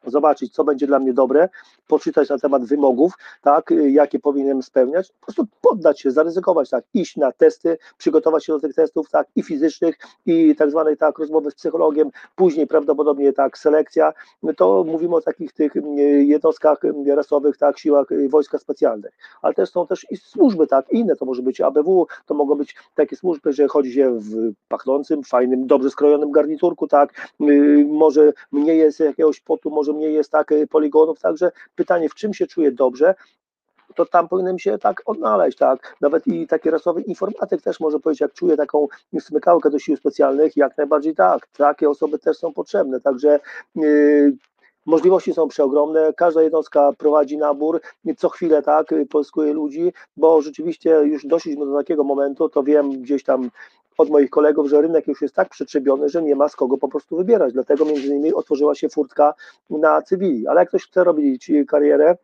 zobaczyć, 0.07 0.53
co 0.53 0.63
będzie 0.63 0.87
dla 0.87 0.99
mnie 0.99 1.13
dobre, 1.13 1.49
poczytać 1.87 2.29
na 2.29 2.37
temat 2.37 2.65
wymogów, 2.65 3.13
tak, 3.41 3.73
jakie 3.87 4.19
powinienem 4.19 4.63
spełniać, 4.63 5.11
po 5.19 5.25
prostu 5.25 5.45
poddać 5.61 6.01
się, 6.01 6.11
zaryzykować, 6.11 6.69
tak, 6.69 6.83
iść 6.93 7.17
na 7.17 7.31
testy, 7.31 7.77
przygotować 7.97 8.45
się 8.45 8.53
do 8.53 8.59
tych 8.59 8.75
testów, 8.75 9.09
tak, 9.09 9.27
i 9.35 9.43
fizycznych, 9.43 9.95
i 10.25 10.55
tak 10.55 10.71
zwanej, 10.71 10.97
tak, 10.97 11.19
rozmowy 11.19 11.51
z 11.51 11.55
psychologiem, 11.55 12.09
później 12.35 12.67
prawdopodobnie, 12.67 13.33
tak, 13.33 13.57
selekcja, 13.57 14.13
to 14.57 14.83
mówimy 14.87 15.15
o 15.15 15.21
takich 15.21 15.53
tych 15.53 15.73
jednostkach 16.17 16.79
rasowych, 17.15 17.57
tak, 17.57 17.79
siłach 17.79 18.07
wojska 18.29 18.57
specjalnych, 18.57 19.17
ale 19.41 19.53
też 19.53 19.69
są 19.69 19.87
też 19.87 20.05
i 20.11 20.17
służby, 20.17 20.67
tak, 20.67 20.85
inne, 20.91 21.15
to 21.15 21.25
może 21.25 21.41
być 21.41 21.61
ABW, 21.61 22.07
to 22.25 22.33
mogą 22.33 22.55
być 22.55 22.75
takie 22.95 23.15
służby, 23.15 23.53
że 23.53 23.67
chodzi 23.67 23.93
się 23.93 24.19
w 24.19 24.51
pachnącym, 24.67 25.23
fajnym, 25.23 25.67
dobrze 25.67 25.89
skrojonym 25.89 26.31
garniturku, 26.31 26.87
tak, 26.87 27.13
może 27.87 28.33
mniej 28.51 28.77
jest 28.77 28.99
jakiegoś 28.99 29.39
potu, 29.39 29.69
może 29.69 29.93
mniej 29.95 30.13
jest 30.13 30.31
tak 30.31 30.51
y, 30.51 30.67
poligonów, 30.67 31.19
także 31.19 31.51
pytanie, 31.75 32.09
w 32.09 32.15
czym 32.15 32.33
się 32.33 32.47
czuję 32.47 32.71
dobrze, 32.71 33.15
to 33.95 34.05
tam 34.05 34.27
powinienem 34.27 34.59
się 34.59 34.77
tak 34.77 35.01
odnaleźć, 35.05 35.57
tak, 35.57 35.95
nawet 36.01 36.27
i 36.27 36.47
taki 36.47 36.69
rasowy 36.69 37.01
informatyk 37.01 37.61
też 37.61 37.79
może 37.79 37.99
powiedzieć, 37.99 38.21
jak 38.21 38.33
czuję 38.33 38.57
taką 38.57 38.87
smykałkę 39.19 39.69
do 39.69 39.79
sił 39.79 39.97
specjalnych, 39.97 40.57
jak 40.57 40.77
najbardziej 40.77 41.15
tak, 41.15 41.47
takie 41.47 41.89
osoby 41.89 42.19
też 42.19 42.37
są 42.37 42.53
potrzebne, 42.53 43.01
także 43.01 43.39
yy, 43.75 44.37
możliwości 44.85 45.33
są 45.33 45.47
przeogromne, 45.47 46.13
każda 46.13 46.41
jednostka 46.41 46.91
prowadzi 46.97 47.37
nabór, 47.37 47.81
co 48.17 48.29
chwilę 48.29 48.61
tak, 48.61 48.93
pozyskuje 49.09 49.53
ludzi, 49.53 49.93
bo 50.17 50.41
rzeczywiście 50.41 50.89
już 50.89 51.25
doszliśmy 51.25 51.65
do 51.65 51.77
takiego 51.77 52.03
momentu, 52.03 52.49
to 52.49 52.63
wiem 52.63 53.01
gdzieś 53.01 53.23
tam 53.23 53.49
od 53.97 54.09
moich 54.09 54.29
kolegów, 54.29 54.69
że 54.69 54.81
rynek 54.81 55.07
już 55.07 55.21
jest 55.21 55.35
tak 55.35 55.49
przetrzebiony, 55.49 56.09
że 56.09 56.23
nie 56.23 56.35
ma 56.35 56.49
z 56.49 56.55
kogo 56.55 56.77
po 56.77 56.87
prostu 56.87 57.17
wybierać, 57.17 57.53
dlatego 57.53 57.85
między 57.85 58.07
innymi 58.07 58.33
otworzyła 58.33 58.75
się 58.75 58.89
furtka 58.89 59.33
na 59.69 60.01
cywili, 60.01 60.47
ale 60.47 60.59
jak 60.59 60.69
ktoś 60.69 60.83
chce 60.83 61.03
robić 61.03 61.51
karierę, 61.67 62.15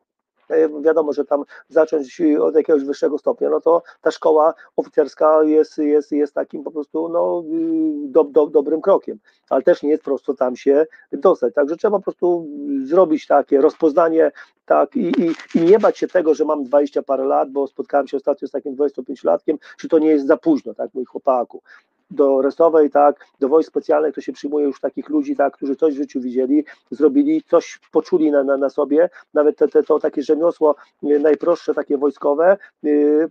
wiadomo, 0.81 1.13
że 1.13 1.25
tam 1.25 1.43
zacząć 1.69 2.21
od 2.41 2.55
jakiegoś 2.55 2.83
wyższego 2.83 3.17
stopnia, 3.17 3.49
no 3.49 3.61
to 3.61 3.83
ta 4.01 4.11
szkoła 4.11 4.53
oficerska 4.75 5.43
jest, 5.43 5.77
jest, 5.77 6.11
jest 6.11 6.33
takim 6.33 6.63
po 6.63 6.71
prostu 6.71 7.09
no, 7.09 7.43
do, 8.05 8.23
do, 8.23 8.47
dobrym 8.47 8.81
krokiem, 8.81 9.19
ale 9.49 9.63
też 9.63 9.83
nie 9.83 9.89
jest 9.89 10.03
prosto 10.03 10.33
tam 10.33 10.55
się 10.55 10.85
dostać, 11.11 11.53
także 11.53 11.77
trzeba 11.77 11.97
po 11.97 12.03
prostu 12.03 12.47
zrobić 12.83 13.27
takie 13.27 13.61
rozpoznanie 13.61 14.31
tak, 14.65 14.95
i, 14.95 15.11
i, 15.21 15.35
i 15.55 15.61
nie 15.61 15.79
bać 15.79 15.97
się 15.97 16.07
tego, 16.07 16.35
że 16.35 16.45
mam 16.45 16.63
20 16.63 17.03
parę 17.03 17.25
lat, 17.25 17.51
bo 17.51 17.67
spotkałem 17.67 18.07
się 18.07 18.17
ostatnio 18.17 18.47
z 18.47 18.51
takim 18.51 18.75
25-latkiem, 18.75 19.57
czy 19.77 19.87
to 19.87 19.99
nie 19.99 20.07
jest 20.07 20.27
za 20.27 20.37
późno, 20.37 20.73
tak, 20.73 20.93
mój 20.93 21.05
chłopaku 21.05 21.61
do 22.11 22.41
resowej, 22.41 22.89
tak, 22.89 23.25
do 23.39 23.49
wojsk 23.49 23.69
specjalnych 23.69 24.15
to 24.15 24.21
się 24.21 24.33
przyjmuje 24.33 24.65
już 24.65 24.79
takich 24.79 25.09
ludzi, 25.09 25.35
tak, 25.35 25.53
którzy 25.53 25.75
coś 25.75 25.93
w 25.93 25.97
życiu 25.97 26.21
widzieli, 26.21 26.65
zrobili, 26.91 27.43
coś 27.43 27.79
poczuli 27.91 28.31
na, 28.31 28.43
na, 28.43 28.57
na 28.57 28.69
sobie, 28.69 29.09
nawet 29.33 29.57
te, 29.57 29.67
te, 29.67 29.83
to 29.83 29.99
takie 29.99 30.23
rzemiosło 30.23 30.75
e, 31.03 31.19
najprostsze, 31.19 31.73
takie 31.73 31.97
wojskowe, 31.97 32.57
yy, 32.83 33.29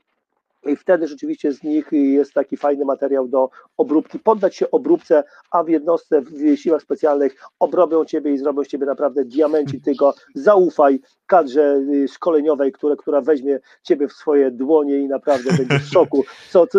i 0.66 0.76
wtedy 0.76 1.08
rzeczywiście 1.08 1.52
z 1.52 1.62
nich 1.62 1.88
jest 1.92 2.34
taki 2.34 2.56
fajny 2.56 2.84
materiał 2.84 3.28
do 3.28 3.50
obróbki. 3.76 4.18
Poddać 4.18 4.56
się 4.56 4.70
obróbce, 4.70 5.24
a 5.50 5.64
w 5.64 5.68
jednostce 5.68 6.22
w 6.22 6.56
siłach 6.56 6.82
specjalnych 6.82 7.34
obrobią 7.58 8.04
ciebie 8.04 8.32
i 8.32 8.38
zrobią 8.38 8.64
z 8.64 8.68
ciebie 8.68 8.86
naprawdę 8.86 9.24
diamenci, 9.24 9.80
tylko 9.80 10.14
zaufaj 10.34 11.00
kadrze 11.26 11.82
y, 11.92 12.08
szkoleniowej, 12.08 12.72
które, 12.72 12.96
która 12.96 13.20
weźmie 13.20 13.58
ciebie 13.82 14.08
w 14.08 14.12
swoje 14.12 14.50
dłonie 14.50 14.98
i 14.98 15.08
naprawdę 15.08 15.56
będzie 15.56 15.78
w 15.78 15.92
szoku, 15.92 16.24
co, 16.50 16.66
co, 16.66 16.78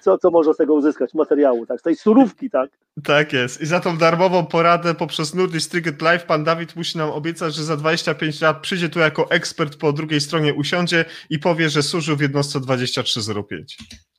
co, 0.00 0.18
co, 0.18 0.30
można 0.30 0.52
z 0.52 0.56
tego 0.56 0.74
uzyskać, 0.74 1.14
materiału, 1.14 1.66
tak, 1.66 1.80
z 1.80 1.82
tej 1.82 1.96
surówki, 1.96 2.50
tak. 2.50 2.70
Tak 3.04 3.32
jest. 3.32 3.60
I 3.60 3.66
za 3.66 3.80
tą 3.80 3.98
darmową 3.98 4.46
poradę 4.46 4.94
poprzez 4.94 5.34
Nurdy 5.34 5.60
Stricket 5.60 6.02
Live 6.02 6.24
pan 6.24 6.44
Dawid 6.44 6.76
musi 6.76 6.98
nam 6.98 7.10
obiecać, 7.10 7.54
że 7.54 7.64
za 7.64 7.76
25 7.76 8.40
lat 8.40 8.60
przyjdzie 8.60 8.88
tu 8.88 8.98
jako 8.98 9.30
ekspert 9.30 9.76
po 9.76 9.92
drugiej 9.92 10.20
stronie 10.20 10.54
usiądzie 10.54 11.04
i 11.30 11.38
powie, 11.38 11.70
że 11.70 11.82
służył 11.82 12.16
w 12.16 12.22
jednostce 12.30 12.60
2305. 12.60 13.78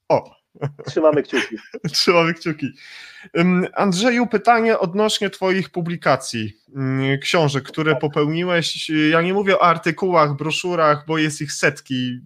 O! 0.10 0.42
Trzymamy 0.88 1.24
kciuki. 1.24 1.56
Trzymamy 1.92 2.34
kciuki. 2.34 2.68
Andrzeju, 3.76 4.28
pytanie 4.28 4.80
odnośnie 4.80 5.30
Twoich 5.30 5.70
publikacji, 5.70 6.54
książek, 7.22 7.64
które 7.64 7.96
popełniłeś. 7.96 8.90
Ja 9.12 9.22
nie 9.22 9.34
mówię 9.34 9.60
o 9.60 9.64
artykułach, 9.64 10.36
broszurach, 10.36 11.06
bo 11.08 11.18
jest 11.18 11.42
ich 11.42 11.54
setki, 11.54 12.20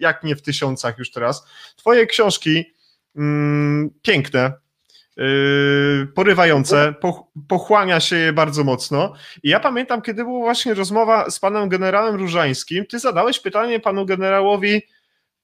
jak 0.00 0.24
nie 0.24 0.36
w 0.36 0.42
tysiącach 0.42 0.98
już 0.98 1.10
teraz. 1.10 1.46
Twoje 1.76 2.06
książki, 2.06 2.74
piękne, 4.02 4.52
Yy, 5.16 6.06
porywające, 6.14 6.94
pochłania 7.48 8.00
się 8.00 8.16
je 8.16 8.32
bardzo 8.32 8.64
mocno. 8.64 9.12
I 9.42 9.48
ja 9.48 9.60
pamiętam, 9.60 10.02
kiedy 10.02 10.24
była 10.24 10.40
właśnie 10.40 10.74
rozmowa 10.74 11.30
z 11.30 11.40
panem 11.40 11.68
generałem 11.68 12.14
Różańskim, 12.14 12.86
ty 12.86 12.98
zadałeś 12.98 13.40
pytanie 13.40 13.80
panu 13.80 14.06
generałowi, 14.06 14.82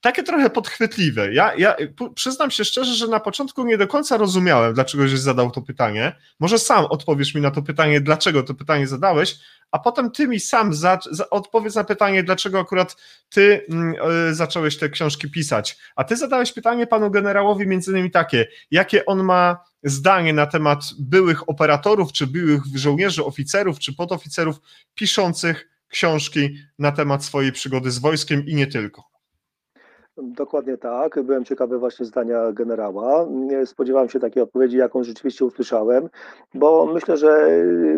takie 0.01 0.23
trochę 0.23 0.51
podchwytliwe. 0.51 1.35
Ja, 1.35 1.55
ja 1.55 1.77
przyznam 2.15 2.51
się 2.51 2.65
szczerze, 2.65 2.95
że 2.95 3.09
na 3.09 3.21
początku 3.21 3.65
nie 3.65 3.79
do 3.79 3.87
końca 3.87 4.17
rozumiałem, 4.17 4.75
dlaczego 4.75 5.09
żeś 5.09 5.21
zadał 5.21 5.51
to 5.51 5.63
pytanie. 5.63 6.17
Może 6.41 6.59
sam 6.59 6.85
odpowiesz 6.85 7.35
mi 7.35 7.41
na 7.41 7.51
to 7.51 7.63
pytanie, 7.63 8.01
dlaczego 8.01 8.43
to 8.43 8.55
pytanie 8.55 8.87
zadałeś, 8.87 9.39
a 9.71 9.79
potem 9.79 10.11
ty 10.11 10.29
mi 10.29 10.41
sam 10.41 10.75
za, 10.75 10.99
za, 11.11 11.31
odpowiedz 11.31 11.75
na 11.75 11.85
pytanie, 11.85 12.23
dlaczego 12.23 12.61
akurat 12.61 12.97
ty 13.29 13.67
y, 14.31 14.35
zacząłeś 14.35 14.79
te 14.79 14.89
książki 14.89 15.31
pisać. 15.31 15.79
A 15.97 16.05
ty 16.05 16.17
zadałeś 16.17 16.53
pytanie 16.53 16.87
panu 16.87 17.11
generałowi 17.11 17.67
między 17.67 17.91
innymi 17.91 18.11
takie, 18.11 18.47
jakie 18.71 19.07
on 19.07 19.25
ma 19.25 19.65
zdanie 19.83 20.33
na 20.33 20.47
temat 20.47 20.85
byłych 20.99 21.49
operatorów, 21.49 22.13
czy 22.13 22.27
byłych 22.27 22.63
żołnierzy, 22.75 23.25
oficerów, 23.25 23.79
czy 23.79 23.95
podoficerów 23.95 24.57
piszących 24.95 25.69
książki 25.89 26.57
na 26.79 26.93
temat 26.93 27.25
swojej 27.25 27.53
przygody 27.53 27.91
z 27.91 27.99
wojskiem 27.99 28.47
i 28.47 28.55
nie 28.55 28.67
tylko. 28.67 29.10
Dokładnie 30.23 30.77
tak. 30.77 31.23
Byłem 31.23 31.45
ciekawy 31.45 31.79
właśnie 31.79 32.07
zdania 32.07 32.53
generała. 32.53 33.27
Spodziewałem 33.65 34.09
się 34.09 34.21
takiej 34.21 34.43
odpowiedzi, 34.43 34.77
jaką 34.77 35.05
rzeczywiście 35.05 35.45
usłyszałem, 35.45 36.09
bo 36.55 36.87
myślę, 36.87 37.17
że 37.17 37.49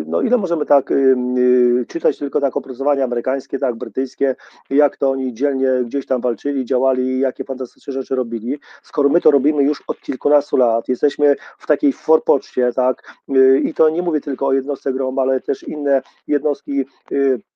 no 0.05 0.21
ile 0.21 0.37
możemy 0.37 0.65
tak 0.65 0.91
y, 0.91 1.15
y, 1.37 1.85
czytać 1.87 2.17
tylko 2.17 2.41
tak 2.41 2.57
opracowania 2.57 3.03
amerykańskie, 3.03 3.59
tak 3.59 3.75
brytyjskie, 3.75 4.35
jak 4.69 4.97
to 4.97 5.11
oni 5.11 5.33
dzielnie 5.33 5.69
gdzieś 5.85 6.05
tam 6.05 6.21
walczyli, 6.21 6.65
działali, 6.65 7.19
jakie 7.19 7.43
fantastyczne 7.43 7.93
rzeczy 7.93 8.15
robili, 8.15 8.59
skoro 8.83 9.09
my 9.09 9.21
to 9.21 9.31
robimy 9.31 9.63
już 9.63 9.83
od 9.87 10.01
kilkunastu 10.01 10.57
lat, 10.57 10.87
jesteśmy 10.87 11.35
w 11.57 11.67
takiej 11.67 11.93
forpoczcie, 11.93 12.73
tak, 12.73 13.13
y, 13.35 13.61
i 13.63 13.73
to 13.73 13.89
nie 13.89 14.01
mówię 14.01 14.21
tylko 14.21 14.47
o 14.47 14.53
jednostce 14.53 14.93
GROM, 14.93 15.19
ale 15.19 15.41
też 15.41 15.63
inne 15.63 16.01
jednostki 16.27 16.85
z 17.11 17.52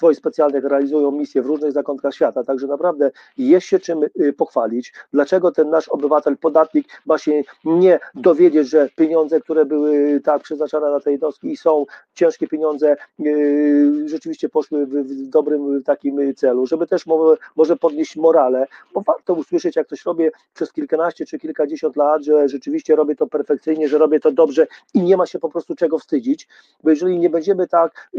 wojsk 0.00 0.18
specjalnych 0.18 0.64
realizują 0.64 1.10
misje 1.10 1.42
w 1.42 1.46
różnych 1.46 1.72
zakątkach 1.72 2.14
świata, 2.14 2.44
także 2.44 2.66
naprawdę 2.66 3.10
jest 3.38 3.66
się 3.66 3.78
czym 3.78 4.02
y, 4.20 4.32
pochwalić. 4.32 4.92
Dlaczego 5.12 5.52
ten 5.52 5.70
nasz 5.70 5.88
obywatel, 5.88 6.36
podatnik 6.36 6.88
ma 7.06 7.18
się 7.18 7.42
nie 7.64 8.00
dowiedzieć, 8.14 8.68
że 8.68 8.88
pieniądze, 8.96 9.40
które 9.40 9.64
były 9.64 10.20
tak 10.20 10.42
przeznaczone 10.42 10.90
na 10.90 11.00
te 11.00 11.12
jednostki 11.12 11.52
i 11.52 11.56
są 11.56 11.86
ciężkie 12.14 12.48
pieniądze, 12.48 12.96
yy, 13.18 14.08
rzeczywiście 14.08 14.48
poszły 14.48 14.86
w, 14.86 15.28
dobrym 15.28 15.82
takim 15.82 16.34
celu, 16.34 16.66
żeby 16.66 16.86
też 16.86 17.06
mo, 17.06 17.34
może 17.56 17.76
podnieść 17.76 18.16
morale, 18.16 18.66
bo 18.94 19.00
warto 19.00 19.34
usłyszeć, 19.34 19.76
jak 19.76 19.86
ktoś 19.86 20.04
robi 20.04 20.24
przez 20.54 20.72
kilkanaście 20.72 21.26
czy 21.26 21.38
kilkadziesiąt 21.38 21.96
lat, 21.96 22.24
że 22.24 22.48
rzeczywiście 22.48 22.96
robię 22.96 23.16
to 23.16 23.26
perfekcyjnie, 23.26 23.88
że 23.88 23.98
robię 23.98 24.20
to 24.20 24.32
dobrze 24.32 24.66
i 24.94 25.02
nie 25.02 25.16
ma 25.16 25.26
się 25.26 25.38
po 25.38 25.48
prostu 25.48 25.74
czego 25.74 25.98
wstydzić, 25.98 26.48
bo 26.82 26.90
jeżeli 26.90 27.18
nie 27.18 27.30
będziemy 27.30 27.68
tak 27.68 28.10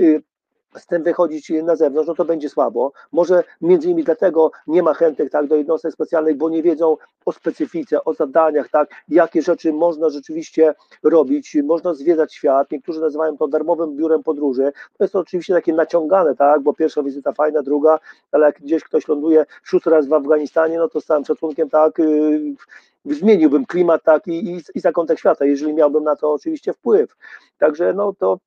z 0.77 0.88
tym 0.88 1.03
wychodzić 1.03 1.49
na 1.64 1.76
zewnątrz, 1.76 2.07
no 2.07 2.15
to 2.15 2.26
będzie 2.26 2.49
słabo. 2.49 2.91
Może 3.11 3.43
między 3.61 3.88
innymi 3.88 4.03
dlatego 4.03 4.52
nie 4.68 4.84
ma 4.84 4.93
chętnych 4.93 5.30
tak 5.30 5.47
do 5.47 5.56
jednostek 5.56 5.93
specjalnych, 5.93 6.38
bo 6.38 6.49
nie 6.49 6.64
wiedzą 6.64 6.97
o 7.26 7.31
specyfice, 7.31 8.03
o 8.03 8.14
zadaniach, 8.14 8.69
tak, 8.69 8.89
jakie 9.07 9.41
rzeczy 9.41 9.73
można 9.73 10.10
rzeczywiście 10.10 10.73
robić, 11.03 11.57
można 11.64 11.93
zwiedzać 11.93 12.34
świat. 12.34 12.72
Niektórzy 12.72 13.02
nazywają 13.02 13.38
to 13.38 13.47
darmowym 13.47 13.95
biurem 13.95 14.23
podróży. 14.23 14.72
To 14.97 15.03
jest 15.03 15.14
to 15.14 15.19
oczywiście 15.19 15.53
takie 15.53 15.73
naciągane, 15.73 16.35
tak, 16.35 16.61
bo 16.61 16.73
pierwsza 16.73 17.03
wizyta 17.03 17.31
fajna, 17.31 17.61
druga, 17.61 17.99
ale 18.31 18.45
jak 18.45 18.61
gdzieś 18.61 18.84
ktoś 18.84 19.07
ląduje 19.07 19.45
szósty 19.64 19.89
raz 19.89 20.07
w 20.07 20.14
Afganistanie, 20.14 20.77
no 20.77 20.89
to 20.89 21.02
z 21.02 21.06
całym 21.06 21.26
szacunkiem 21.26 21.69
tak 21.69 21.97
yy, 21.99 22.56
zmieniłbym 23.06 23.65
klimat 23.65 24.03
tak 24.03 24.27
i, 24.27 24.53
i, 24.53 24.61
i 24.76 24.80
zakątek 24.80 25.19
świata, 25.19 25.45
jeżeli 25.45 25.73
miałbym 25.73 26.03
na 26.03 26.15
to 26.15 26.34
oczywiście 26.34 26.73
wpływ. 26.73 27.15
Także 27.57 27.93
no 27.93 28.14
to 28.14 28.39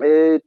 yy, 0.00 0.40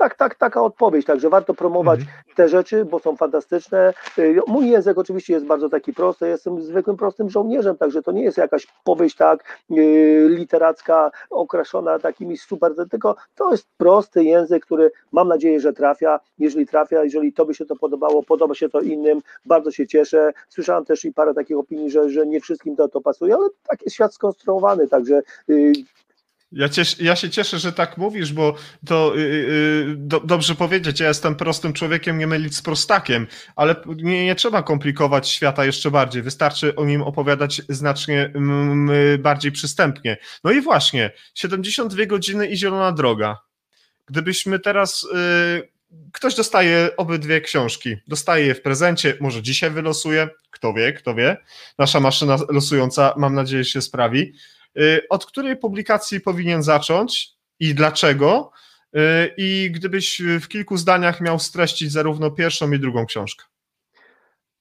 tak, 0.00 0.14
tak, 0.14 0.34
taka 0.34 0.62
odpowiedź, 0.62 1.06
także 1.06 1.30
warto 1.30 1.54
promować 1.54 2.00
mhm. 2.00 2.18
te 2.34 2.48
rzeczy, 2.48 2.84
bo 2.84 2.98
są 2.98 3.16
fantastyczne. 3.16 3.94
Y, 4.18 4.40
mój 4.46 4.70
język 4.70 4.98
oczywiście 4.98 5.32
jest 5.32 5.46
bardzo 5.46 5.68
taki 5.68 5.92
prosty, 5.92 6.28
jestem 6.28 6.62
zwykłym 6.62 6.96
prostym 6.96 7.30
żołnierzem, 7.30 7.76
także 7.76 8.02
to 8.02 8.12
nie 8.12 8.22
jest 8.22 8.38
jakaś 8.38 8.66
powieść 8.84 9.16
tak 9.16 9.44
y, 9.70 10.26
literacka, 10.28 11.10
okraszona 11.30 11.98
takimi 11.98 12.36
super, 12.36 12.72
tylko 12.90 13.16
to 13.34 13.50
jest 13.50 13.66
prosty 13.76 14.24
język, 14.24 14.64
który 14.64 14.92
mam 15.12 15.28
nadzieję, 15.28 15.60
że 15.60 15.72
trafia, 15.72 16.20
jeżeli 16.38 16.66
trafia, 16.66 17.04
jeżeli 17.04 17.32
to 17.32 17.46
by 17.46 17.54
się 17.54 17.66
to 17.66 17.76
podobało, 17.76 18.22
podoba 18.22 18.54
się 18.54 18.68
to 18.68 18.80
innym, 18.80 19.20
bardzo 19.44 19.70
się 19.70 19.86
cieszę. 19.86 20.32
Słyszałem 20.48 20.84
też 20.84 21.04
i 21.04 21.12
parę 21.12 21.34
takich 21.34 21.58
opinii, 21.58 21.90
że, 21.90 22.10
że 22.10 22.26
nie 22.26 22.40
wszystkim 22.40 22.76
to, 22.76 22.88
to 22.88 23.00
pasuje, 23.00 23.34
ale 23.34 23.48
tak 23.68 23.82
jest 23.82 23.94
świat 23.94 24.14
skonstruowany, 24.14 24.88
także 24.88 25.22
y, 25.50 25.72
ja, 26.52 26.68
ja, 27.00 27.16
się 27.16 27.30
cieszę, 27.30 27.58
że 27.58 27.72
tak 27.72 27.98
mówisz, 27.98 28.32
bo 28.32 28.54
to 28.86 29.14
yy, 29.14 29.22
yy, 29.22 29.94
do, 29.96 30.20
dobrze 30.20 30.54
powiedzieć, 30.54 31.00
ja 31.00 31.08
jestem 31.08 31.36
prostym 31.36 31.72
człowiekiem, 31.72 32.18
nie 32.18 32.26
mylić 32.26 32.56
z 32.56 32.62
prostakiem, 32.62 33.26
ale 33.56 33.76
nie, 33.86 34.24
nie 34.24 34.34
trzeba 34.34 34.62
komplikować 34.62 35.28
świata 35.28 35.64
jeszcze 35.64 35.90
bardziej, 35.90 36.22
wystarczy 36.22 36.76
o 36.76 36.84
nim 36.84 37.02
opowiadać 37.02 37.62
znacznie 37.68 38.32
bardziej 39.18 39.52
przystępnie. 39.52 40.16
No 40.44 40.50
i 40.50 40.60
właśnie, 40.60 41.10
72 41.34 42.06
godziny 42.06 42.46
i 42.46 42.56
zielona 42.56 42.92
droga. 42.92 43.38
Gdybyśmy 44.06 44.58
teraz... 44.58 45.06
Yy, 45.12 45.80
ktoś 46.12 46.34
dostaje 46.34 46.90
obydwie 46.96 47.40
książki, 47.40 47.96
dostaje 48.08 48.46
je 48.46 48.54
w 48.54 48.62
prezencie, 48.62 49.16
może 49.20 49.42
dzisiaj 49.42 49.70
wylosuje, 49.70 50.28
kto 50.50 50.72
wie, 50.72 50.92
kto 50.92 51.14
wie. 51.14 51.36
Nasza 51.78 52.00
maszyna 52.00 52.38
losująca, 52.48 53.14
mam 53.16 53.34
nadzieję, 53.34 53.64
się 53.64 53.82
sprawi. 53.82 54.32
Y, 54.78 55.00
od 55.10 55.26
której 55.26 55.56
publikacji 55.56 56.20
powinien 56.20 56.62
zacząć 56.62 57.28
i 57.60 57.74
dlaczego? 57.74 58.50
Y, 58.96 59.00
I 59.36 59.70
gdybyś 59.74 60.22
w 60.40 60.48
kilku 60.48 60.76
zdaniach 60.76 61.20
miał 61.20 61.38
streścić 61.38 61.92
zarówno 61.92 62.30
pierwszą 62.30 62.72
i 62.72 62.78
drugą 62.78 63.06
książkę. 63.06 63.44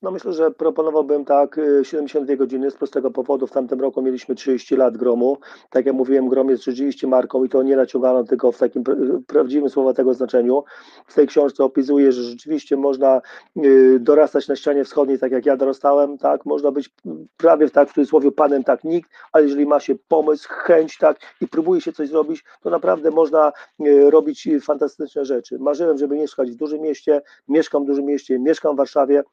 No 0.01 0.11
myślę, 0.11 0.33
że 0.33 0.51
proponowałbym 0.51 1.25
tak 1.25 1.59
72 1.83 2.33
y, 2.33 2.37
godziny 2.37 2.71
z 2.71 2.75
prostego 2.75 3.11
powodu. 3.11 3.47
W 3.47 3.51
tamtym 3.51 3.81
roku 3.81 4.01
mieliśmy 4.01 4.35
30 4.35 4.75
lat 4.75 4.97
gromu. 4.97 5.37
Tak 5.69 5.85
jak 5.85 5.95
mówiłem, 5.95 6.29
grom 6.29 6.49
jest 6.49 6.63
rzeczywiście 6.63 7.07
marką 7.07 7.43
i 7.43 7.49
to 7.49 7.63
nie 7.63 7.75
naciągano 7.75 8.23
tylko 8.23 8.51
w 8.51 8.57
takim 8.57 8.83
prawdziwym 9.27 9.69
słowa 9.69 9.93
tego 9.93 10.13
znaczeniu. 10.13 10.63
W 11.07 11.13
tej 11.13 11.27
książce 11.27 11.63
opisuję, 11.63 12.11
że 12.11 12.23
rzeczywiście 12.23 12.77
można 12.77 13.21
y, 13.57 13.99
dorastać 13.99 14.47
na 14.47 14.55
ścianie 14.55 14.83
wschodniej, 14.83 15.19
tak 15.19 15.31
jak 15.31 15.45
ja 15.45 15.57
dorastałem, 15.57 16.17
tak, 16.17 16.45
można 16.45 16.71
być 16.71 16.89
prawie 17.37 17.69
tak 17.69 17.89
w 17.89 17.93
cudzysłowie 17.93 18.31
panem, 18.31 18.63
tak 18.63 18.83
nikt, 18.83 19.09
ale 19.31 19.43
jeżeli 19.43 19.65
ma 19.65 19.79
się 19.79 19.95
pomysł, 20.07 20.49
chęć, 20.51 20.97
tak 20.97 21.19
i 21.41 21.47
próbuje 21.47 21.81
się 21.81 21.93
coś 21.93 22.09
zrobić, 22.09 22.43
to 22.61 22.69
naprawdę 22.69 23.11
można 23.11 23.51
y, 23.85 24.09
robić 24.09 24.49
fantastyczne 24.61 25.25
rzeczy. 25.25 25.59
Marzyłem, 25.59 25.97
żeby 25.97 26.15
mieszkać 26.15 26.51
w 26.51 26.55
dużym 26.55 26.81
mieście, 26.81 27.21
mieszkam 27.47 27.83
w 27.83 27.87
dużym 27.87 28.05
mieście, 28.05 28.39
mieszkam 28.39 28.75
w 28.75 28.77
Warszawie, 28.77 29.23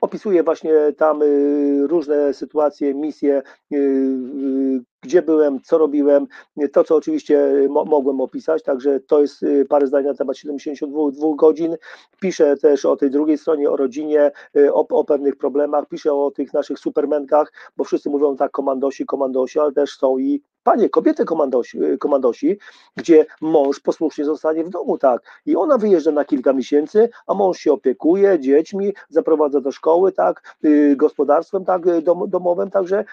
opisuje 0.00 0.42
właśnie 0.42 0.72
tam 0.96 1.22
y, 1.22 1.86
różne 1.86 2.34
sytuacje, 2.34 2.94
misje, 2.94 3.42
y, 3.72 3.76
y, 3.76 4.84
gdzie 5.02 5.22
byłem, 5.22 5.60
co 5.62 5.78
robiłem, 5.78 6.26
to 6.72 6.84
co 6.84 6.96
oczywiście 6.96 7.66
mo 7.68 7.84
mogłem 7.84 8.20
opisać, 8.20 8.62
także 8.62 9.00
to 9.00 9.20
jest 9.20 9.44
parę 9.68 9.86
zdań 9.86 10.04
na 10.04 10.14
temat 10.14 10.36
72 10.36 11.28
godzin. 11.36 11.76
Piszę 12.20 12.56
też 12.56 12.84
o 12.84 12.96
tej 12.96 13.10
drugiej 13.10 13.38
stronie, 13.38 13.70
o 13.70 13.76
rodzinie, 13.76 14.30
o, 14.72 14.88
o 14.88 15.04
pewnych 15.04 15.36
problemach, 15.36 15.88
piszę 15.88 16.12
o 16.14 16.30
tych 16.30 16.52
naszych 16.52 16.78
supermenkach, 16.78 17.52
bo 17.76 17.84
wszyscy 17.84 18.10
mówią 18.10 18.36
tak 18.36 18.50
komandosi, 18.50 19.06
komandosi, 19.06 19.60
ale 19.60 19.72
też 19.72 19.90
są 19.90 20.18
i 20.18 20.42
panie, 20.68 20.88
kobiety 20.88 21.24
komandosi, 21.24 21.78
komandosi, 22.00 22.58
gdzie 22.96 23.26
mąż 23.40 23.80
posłusznie 23.80 24.24
zostanie 24.24 24.64
w 24.64 24.68
domu, 24.68 24.98
tak, 24.98 25.22
i 25.46 25.56
ona 25.56 25.78
wyjeżdża 25.78 26.12
na 26.12 26.24
kilka 26.24 26.52
miesięcy, 26.52 27.08
a 27.26 27.34
mąż 27.34 27.58
się 27.58 27.72
opiekuje 27.72 28.40
dziećmi, 28.40 28.94
zaprowadza 29.08 29.60
do 29.60 29.72
szkoły, 29.72 30.12
tak, 30.12 30.56
y, 30.64 30.96
gospodarstwem, 30.96 31.64
tak, 31.64 31.86
y, 31.86 32.02
dom, 32.02 32.30
domowym, 32.30 32.70
także 32.70 33.04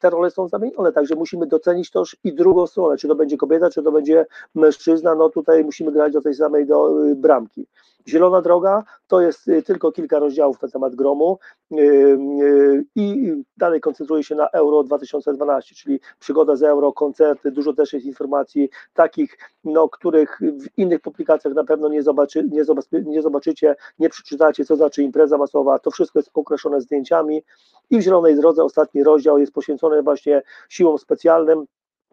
te 0.00 0.10
role 0.10 0.30
są 0.30 0.48
zamienione, 0.48 0.92
także 0.92 1.14
musimy 1.14 1.46
docenić 1.46 1.90
też 1.90 2.16
i 2.24 2.34
drugą 2.34 2.66
stronę, 2.66 2.96
czy 2.96 3.08
to 3.08 3.14
będzie 3.14 3.36
kobieta, 3.36 3.70
czy 3.70 3.82
to 3.82 3.92
będzie 3.92 4.26
mężczyzna, 4.54 5.14
no 5.14 5.28
tutaj 5.28 5.64
musimy 5.64 5.92
grać 5.92 6.12
do 6.12 6.20
tej 6.20 6.34
samej 6.34 6.66
do 6.66 7.04
y, 7.06 7.16
bramki. 7.16 7.66
Zielona 8.08 8.42
Droga 8.42 8.84
to 9.06 9.20
jest 9.20 9.48
y, 9.48 9.62
tylko 9.62 9.92
kilka 9.92 10.18
rozdziałów 10.18 10.62
na 10.62 10.68
temat 10.68 10.94
gromu 10.94 11.38
y, 11.72 12.84
i 12.96 13.32
dalej 13.56 13.80
koncentruje 13.80 14.24
się 14.24 14.34
na 14.34 14.48
Euro 14.48 14.82
2012, 14.82 15.74
czyli 15.74 16.00
przygoda 16.18 16.56
z 16.56 16.62
Euro, 16.62 16.92
koncerty, 16.92 17.50
dużo 17.50 17.72
też 17.72 17.92
jest 17.92 18.06
informacji 18.06 18.70
takich, 18.94 19.38
no, 19.64 19.88
których 19.88 20.38
w 20.40 20.78
innych 20.78 21.00
publikacjach 21.00 21.54
na 21.54 21.64
pewno 21.64 21.88
nie, 21.88 22.02
zobaczy, 22.02 22.48
nie, 22.50 22.64
zobaczy, 22.64 23.04
nie 23.06 23.22
zobaczycie, 23.22 23.76
nie 23.98 24.08
przeczytacie, 24.08 24.64
co 24.64 24.76
znaczy 24.76 25.02
impreza 25.02 25.38
masowa, 25.38 25.78
to 25.78 25.90
wszystko 25.90 26.18
jest 26.18 26.30
określone 26.34 26.80
zdjęciami 26.80 27.42
i 27.90 27.98
w 27.98 28.00
Zielonej 28.00 28.36
Drodze 28.36 28.64
ostatni 28.64 29.04
rozdział 29.04 29.38
jest 29.38 29.52
poświęcony 29.52 29.79
właśnie 30.02 30.42
siłom 30.68 30.98
specjalnym, 30.98 31.66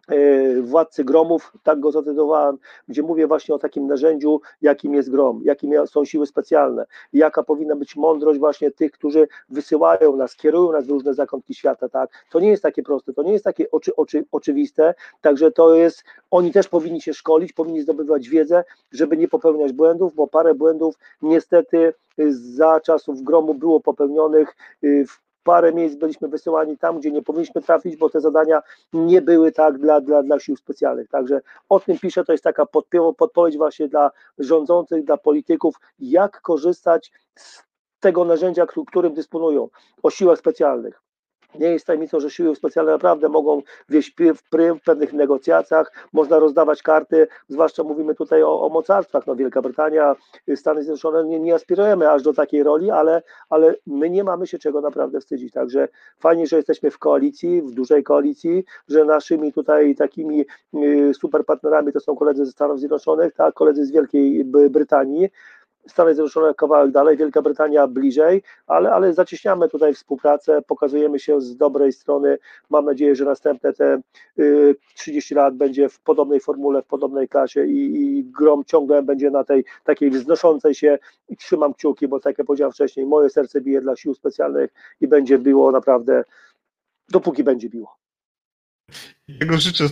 E, 0.07 0.61
władcy 0.61 1.03
gromów, 1.03 1.53
tak 1.63 1.79
go 1.79 1.91
zatytułowałem, 1.91 2.57
gdzie 2.87 3.03
mówię 3.03 3.27
właśnie 3.27 3.55
o 3.55 3.59
takim 3.59 3.87
narzędziu, 3.87 4.41
jakim 4.61 4.93
jest 4.93 5.11
grom, 5.11 5.41
jakim 5.43 5.87
są 5.87 6.05
siły 6.05 6.25
specjalne, 6.25 6.85
jaka 7.13 7.43
powinna 7.43 7.75
być 7.75 7.95
mądrość 7.95 8.39
właśnie 8.39 8.71
tych, 8.71 8.91
którzy 8.91 9.27
wysyłają 9.49 10.15
nas, 10.15 10.35
kierują 10.35 10.71
nas 10.71 10.85
w 10.85 10.89
różne 10.89 11.13
zakątki 11.13 11.53
świata, 11.53 11.89
tak, 11.89 12.09
to 12.31 12.39
nie 12.39 12.49
jest 12.49 12.63
takie 12.63 12.83
proste, 12.83 13.13
to 13.13 13.23
nie 13.23 13.31
jest 13.31 13.43
takie 13.43 13.71
oczy, 13.71 13.95
oczy, 13.95 14.25
oczywiste, 14.31 14.93
także 15.21 15.51
to 15.51 15.75
jest, 15.75 16.03
oni 16.31 16.51
też 16.51 16.67
powinni 16.67 17.01
się 17.01 17.13
szkolić, 17.13 17.53
powinni 17.53 17.81
zdobywać 17.81 18.29
wiedzę, 18.29 18.63
żeby 18.91 19.17
nie 19.17 19.27
popełniać 19.27 19.73
błędów, 19.73 20.15
bo 20.15 20.27
parę 20.27 20.55
błędów 20.55 20.95
niestety 21.21 21.93
za 22.29 22.79
czasów 22.79 23.23
gromu 23.23 23.53
było 23.53 23.79
popełnionych 23.79 24.55
y, 24.83 25.05
w 25.07 25.26
parę 25.47 25.73
miejsc 25.73 25.95
byliśmy 25.95 26.27
wysyłani 26.27 26.77
tam, 26.77 26.99
gdzie 26.99 27.11
nie 27.11 27.21
powinniśmy 27.21 27.61
trafić, 27.61 27.95
bo 27.95 28.09
te 28.09 28.21
zadania 28.21 28.61
nie 28.93 29.21
były 29.21 29.51
tak 29.51 29.77
dla, 29.77 30.01
dla, 30.01 30.23
dla 30.23 30.39
sił 30.39 30.55
specjalnych. 30.55 31.09
Także 31.09 31.41
o 31.69 31.79
tym 31.79 31.99
piszę, 31.99 32.25
to 32.25 32.31
jest 32.31 32.43
taka 32.43 32.65
podpowiedź 33.17 33.57
właśnie 33.57 33.87
dla 33.87 34.11
rządzących, 34.37 35.03
dla 35.03 35.17
polityków, 35.17 35.75
jak 35.99 36.41
korzystać 36.41 37.11
z 37.35 37.63
tego 37.99 38.25
narzędzia, 38.25 38.65
którym 38.87 39.13
dysponują, 39.13 39.69
o 40.03 40.09
siłach 40.09 40.39
specjalnych. 40.39 41.06
Nie 41.59 41.67
jest 41.67 41.85
tajemnicą, 41.85 42.19
że 42.19 42.29
siły 42.29 42.55
specjalne 42.55 42.91
naprawdę 42.91 43.29
mogą 43.29 43.61
wieść 43.89 44.15
w 44.35 44.49
prym 44.49 44.79
w 44.79 44.81
pewnych 44.81 45.13
negocjacjach, 45.13 45.91
można 46.13 46.39
rozdawać 46.39 46.83
karty, 46.83 47.27
zwłaszcza 47.47 47.83
mówimy 47.83 48.15
tutaj 48.15 48.43
o, 48.43 48.61
o 48.61 48.69
mocarstwach. 48.69 49.27
No 49.27 49.35
Wielka 49.35 49.61
Brytania, 49.61 50.15
Stany 50.55 50.83
Zjednoczone 50.83 51.23
nie, 51.23 51.39
nie 51.39 51.55
aspirujemy 51.55 52.11
aż 52.11 52.23
do 52.23 52.33
takiej 52.33 52.63
roli, 52.63 52.91
ale, 52.91 53.21
ale 53.49 53.75
my 53.87 54.09
nie 54.09 54.23
mamy 54.23 54.47
się 54.47 54.59
czego 54.59 54.81
naprawdę 54.81 55.19
wstydzić. 55.19 55.53
Także 55.53 55.87
fajnie, 56.19 56.47
że 56.47 56.57
jesteśmy 56.57 56.91
w 56.91 56.99
koalicji, 56.99 57.61
w 57.61 57.71
dużej 57.71 58.03
koalicji, 58.03 58.63
że 58.87 59.05
naszymi 59.05 59.53
tutaj 59.53 59.95
takimi 59.95 60.45
y, 60.75 61.13
super 61.13 61.45
partnerami 61.45 61.93
to 61.93 61.99
są 61.99 62.15
koledzy 62.15 62.45
ze 62.45 62.51
Stanów 62.51 62.79
Zjednoczonych, 62.79 63.33
tak, 63.33 63.53
koledzy 63.53 63.85
z 63.85 63.91
Wielkiej 63.91 64.45
Brytanii, 64.45 65.29
Stany 65.87 66.15
Zjednoczone 66.15 66.53
kawałek 66.53 66.91
dalej, 66.91 67.17
Wielka 67.17 67.41
Brytania 67.41 67.87
bliżej, 67.87 68.43
ale, 68.67 68.91
ale 68.91 69.13
zacieśniamy 69.13 69.69
tutaj 69.69 69.93
współpracę, 69.93 70.61
pokazujemy 70.61 71.19
się 71.19 71.41
z 71.41 71.57
dobrej 71.57 71.93
strony. 71.93 72.37
Mam 72.69 72.85
nadzieję, 72.85 73.15
że 73.15 73.25
następne 73.25 73.73
te 73.73 74.01
y, 74.39 74.75
30 74.95 75.35
lat 75.35 75.55
będzie 75.55 75.89
w 75.89 75.99
podobnej 75.99 76.39
formule, 76.39 76.81
w 76.81 76.85
podobnej 76.85 77.27
klasie 77.27 77.65
i, 77.65 78.17
i 78.17 78.23
grom 78.23 78.63
ciągle 78.65 79.03
będzie 79.03 79.31
na 79.31 79.43
tej 79.43 79.65
takiej 79.83 80.09
wznoszącej 80.09 80.75
się 80.75 80.99
i 81.29 81.37
trzymam 81.37 81.73
kciuki, 81.73 82.07
bo 82.07 82.19
tak 82.19 82.37
jak 82.37 82.47
powiedziałem 82.47 82.71
wcześniej, 82.73 83.05
moje 83.05 83.29
serce 83.29 83.61
bije 83.61 83.81
dla 83.81 83.95
sił 83.95 84.13
specjalnych 84.13 84.71
i 85.01 85.07
będzie 85.07 85.39
biło 85.39 85.71
naprawdę, 85.71 86.23
dopóki 87.09 87.43
będzie 87.43 87.69
biło. 87.69 87.96
Jego 89.27 89.57
życzę 89.57 89.89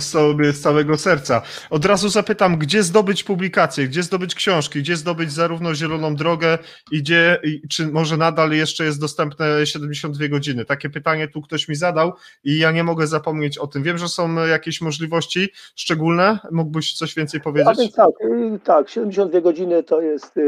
sobie 0.00 0.52
z 0.52 0.60
całego 0.60 0.98
serca. 0.98 1.42
Od 1.70 1.84
razu 1.84 2.08
zapytam, 2.08 2.58
gdzie 2.58 2.82
zdobyć 2.82 3.24
publikacje, 3.24 3.88
gdzie 3.88 4.02
zdobyć 4.02 4.34
książki, 4.34 4.78
gdzie 4.78 4.96
zdobyć 4.96 5.32
zarówno 5.32 5.74
Zieloną 5.74 6.16
Drogę 6.16 6.58
i 6.92 6.98
gdzie, 6.98 7.40
czy 7.70 7.86
może 7.86 8.16
nadal 8.16 8.50
jeszcze 8.50 8.84
jest 8.84 9.00
dostępne 9.00 9.66
72 9.66 10.28
godziny? 10.28 10.64
Takie 10.64 10.90
pytanie 10.90 11.28
tu 11.28 11.42
ktoś 11.42 11.68
mi 11.68 11.74
zadał 11.74 12.12
i 12.44 12.58
ja 12.58 12.70
nie 12.70 12.84
mogę 12.84 13.06
zapomnieć 13.06 13.58
o 13.58 13.66
tym. 13.66 13.82
Wiem, 13.82 13.98
że 13.98 14.08
są 14.08 14.46
jakieś 14.46 14.80
możliwości 14.80 15.48
szczególne. 15.76 16.38
Mógłbyś 16.50 16.94
coś 16.94 17.14
więcej 17.14 17.40
powiedzieć? 17.40 17.94
Tak, 17.94 18.10
y, 18.20 18.58
tak, 18.64 18.88
72 18.88 19.40
godziny 19.40 19.82
to 19.82 20.00
jest 20.00 20.36
y, 20.36 20.40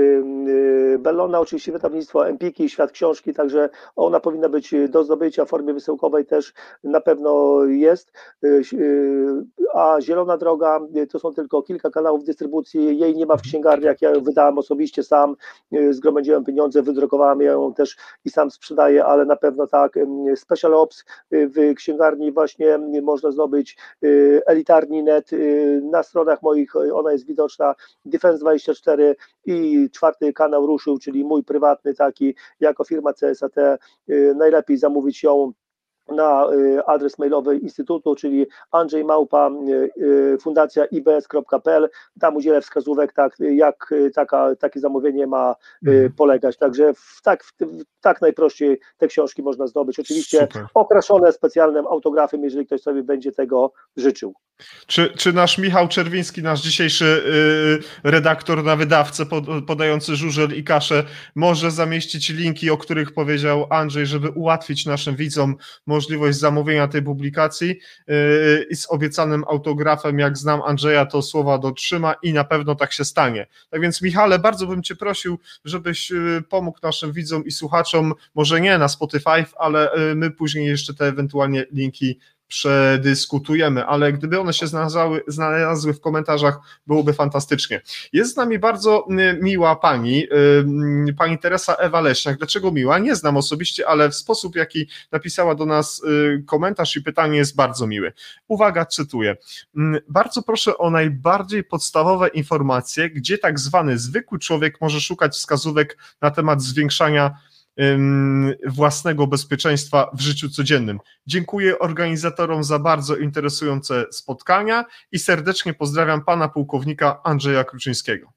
y, 0.48 0.98
Bellona, 0.98 1.40
oczywiście 1.40 1.73
wydawnictwo 1.73 2.28
Empiki, 2.28 2.69
Świat 2.69 2.93
Książki, 2.93 3.35
także 3.35 3.69
ona 3.97 4.20
powinna 4.20 4.48
być 4.48 4.74
do 4.89 5.05
zdobycia 5.05 5.44
w 5.44 5.48
formie 5.48 5.74
wysyłkowej 5.74 6.27
też 6.27 6.52
na 6.85 7.01
pewno 7.01 7.65
jest 7.65 8.12
a 9.74 10.00
Zielona 10.00 10.36
Droga 10.36 10.80
y, 10.96 11.06
to 11.06 11.18
są 11.18 11.34
tylko 11.34 11.62
kilka 11.62 11.90
kanałów 11.90 12.24
dystrybucji, 12.24 12.98
jej 12.98 13.16
nie 13.16 13.26
ma 13.26 13.36
w 13.36 13.42
księgarniach, 13.42 14.02
ja 14.02 14.10
ją 14.10 14.22
wydałem 14.22 14.59
osobiście 14.59 15.02
sam, 15.02 15.36
zgromadziłem 15.90 16.44
pieniądze, 16.44 16.82
wydrukowałem 16.82 17.40
ją 17.40 17.74
też 17.74 17.96
i 18.24 18.30
sam 18.30 18.50
sprzedaję, 18.50 19.05
ale 19.05 19.24
na 19.24 19.36
pewno 19.36 19.66
tak, 19.66 19.98
Special 20.36 20.74
Ops 20.74 21.05
w 21.30 21.74
księgarni 21.76 22.32
właśnie 22.32 22.78
można 23.02 23.30
zdobyć 23.30 23.78
elitarni 24.46 25.02
net, 25.02 25.30
na 25.82 26.02
stronach 26.02 26.42
moich 26.42 26.76
ona 26.76 27.12
jest 27.12 27.26
widoczna, 27.26 27.74
Defense24 28.06 29.14
i 29.46 29.88
czwarty 29.90 30.32
kanał 30.32 30.66
ruszył, 30.66 30.98
czyli 30.98 31.24
mój 31.24 31.44
prywatny 31.44 31.94
taki, 31.94 32.34
jako 32.60 32.84
firma 32.84 33.12
CSAT, 33.12 33.55
najlepiej 34.34 34.78
zamówić 34.78 35.22
ją 35.22 35.52
na 36.10 36.47
y, 36.52 36.86
adres 36.86 37.18
mailowy 37.18 37.56
Instytutu, 37.59 38.14
czyli 38.14 38.47
Andrzej 38.70 39.05
Małpa, 39.05 39.51
y, 39.68 39.90
y, 40.02 40.39
fundacja 40.40 40.85
ibs.pl. 40.85 41.89
Tam 42.20 42.36
udzielę 42.36 42.60
wskazówek, 42.60 43.12
tak, 43.12 43.36
jak 43.39 43.94
taka, 44.14 44.56
takie 44.56 44.80
zamówienie 44.80 45.26
ma 45.26 45.55
mhm. 45.86 46.12
polegać. 46.12 46.56
Także 46.56 46.94
w, 46.94 47.22
tak, 47.22 47.44
w, 47.44 47.55
tak 48.01 48.20
najprościej 48.20 48.80
te 48.97 49.09
książki 49.09 49.43
można 49.43 49.66
zdobyć. 49.66 49.98
Oczywiście 49.98 50.40
Super. 50.40 50.66
okraszone 50.74 51.32
specjalnym 51.32 51.86
autografem, 51.86 52.44
jeżeli 52.44 52.66
ktoś 52.66 52.80
sobie 52.80 53.02
będzie 53.02 53.32
tego 53.32 53.72
życzył. 53.97 54.35
Czy, 54.86 55.12
czy 55.16 55.32
nasz 55.32 55.59
Michał 55.59 55.89
Czerwiński, 55.89 56.43
nasz 56.43 56.60
dzisiejszy 56.60 57.22
redaktor 58.05 58.64
na 58.64 58.76
wydawcę 58.76 59.26
pod, 59.26 59.44
podający 59.66 60.16
żużel 60.16 60.56
i 60.56 60.64
kaszę, 60.64 61.05
może 61.35 61.70
zamieścić 61.70 62.28
linki, 62.28 62.70
o 62.70 62.76
których 62.76 63.12
powiedział 63.12 63.66
Andrzej, 63.70 64.06
żeby 64.06 64.30
ułatwić 64.30 64.86
naszym 64.86 65.16
widzom 65.16 65.56
możliwość 65.86 65.98
zamówienia 66.31 66.89
tej 66.89 67.03
publikacji 67.03 67.69
yy, 68.07 68.66
i 68.70 68.77
z 68.77 68.91
obiecanym 68.91 69.45
autografem, 69.49 70.19
jak 70.19 70.39
znam 70.39 70.62
Andrzeja, 70.62 71.07
to 71.07 71.23
słowa 71.23 71.59
dotrzyma 71.59 72.15
i 72.23 72.33
na 72.33 72.45
pewno 72.45 72.75
tak 72.75 72.93
się 72.93 73.05
stanie. 73.05 73.47
Tak 73.70 73.81
więc 73.81 74.03
Michale, 74.03 74.39
bardzo 74.39 74.66
bym 74.66 74.83
Cię 74.83 74.97
prosił, 74.97 75.39
żebyś 75.65 76.11
yy, 76.11 76.43
pomógł 76.49 76.79
naszym 76.83 77.12
widzom 77.12 77.45
i 77.45 77.51
słuchaczom, 77.51 78.15
może 78.35 78.61
nie 78.61 78.79
na 78.79 78.89
Spotify, 78.89 79.45
ale 79.59 79.91
yy, 79.97 80.15
my 80.15 80.31
później 80.31 80.66
jeszcze 80.66 80.95
te 80.95 81.07
ewentualnie 81.07 81.65
linki 81.73 82.19
przedyskutujemy, 82.49 83.87
ale 83.87 84.12
gdyby 84.12 84.41
one 84.41 84.53
się 84.53 84.66
znalazły, 84.66 85.23
znalazły 85.27 85.95
w 85.95 86.01
komentarzach, 86.01 86.59
byłoby 86.87 87.12
fantastycznie. 87.12 87.81
Jest 88.12 88.35
z 88.35 88.37
nami 88.37 88.59
bardzo 88.59 89.07
miła 89.41 89.77
pani, 89.77 90.27
pani 91.19 91.39
Teresa 91.39 91.75
Ewa 91.75 92.01
Leśniak. 92.01 92.39
Dlaczego 92.39 92.73
miła? 92.73 92.99
Nie 92.99 93.16
znam 93.16 93.37
osobiście, 93.37 93.89
ale 93.89 94.11
w 94.11 94.15
sposób, 94.15 94.57
jaki 94.57 94.89
napisała 95.12 95.55
do 95.55 95.66
nas 95.66 96.03
komentarz 96.47 96.97
i 96.97 97.03
pytanie 97.03 97.39
jest 97.39 97.57
bardzo 97.57 97.87
miły. 97.87 98.12
Uwaga, 98.49 98.87
cytuję. 98.87 99.37
Bardzo 100.09 100.43
proszę 100.43 100.79
o 100.79 100.91
najbardziej 100.91 101.65
podstawowe 101.65 102.29
informacje, 102.29 103.11
gdzie 103.11 103.39
tak 103.39 103.61
zwany 103.61 103.99
zwykły 103.99 104.39
człowiek 104.39 104.81
może 104.81 105.01
szukać 105.01 105.33
wskazówek 105.33 105.99
na 106.20 106.31
temat 106.31 106.62
zwiększania 106.62 107.39
własnego 108.66 109.26
bezpieczeństwa 109.26 110.10
w 110.14 110.20
życiu 110.20 110.50
codziennym. 110.50 110.98
Dziękuję 111.26 111.78
organizatorom 111.78 112.64
za 112.64 112.78
bardzo 112.78 113.16
interesujące 113.16 114.05
spotkania 114.10 114.84
i 115.12 115.18
serdecznie 115.18 115.74
pozdrawiam 115.74 116.24
pana 116.24 116.48
pułkownika 116.48 117.20
Andrzeja 117.24 117.64
Kruczyńskiego. 117.64 118.32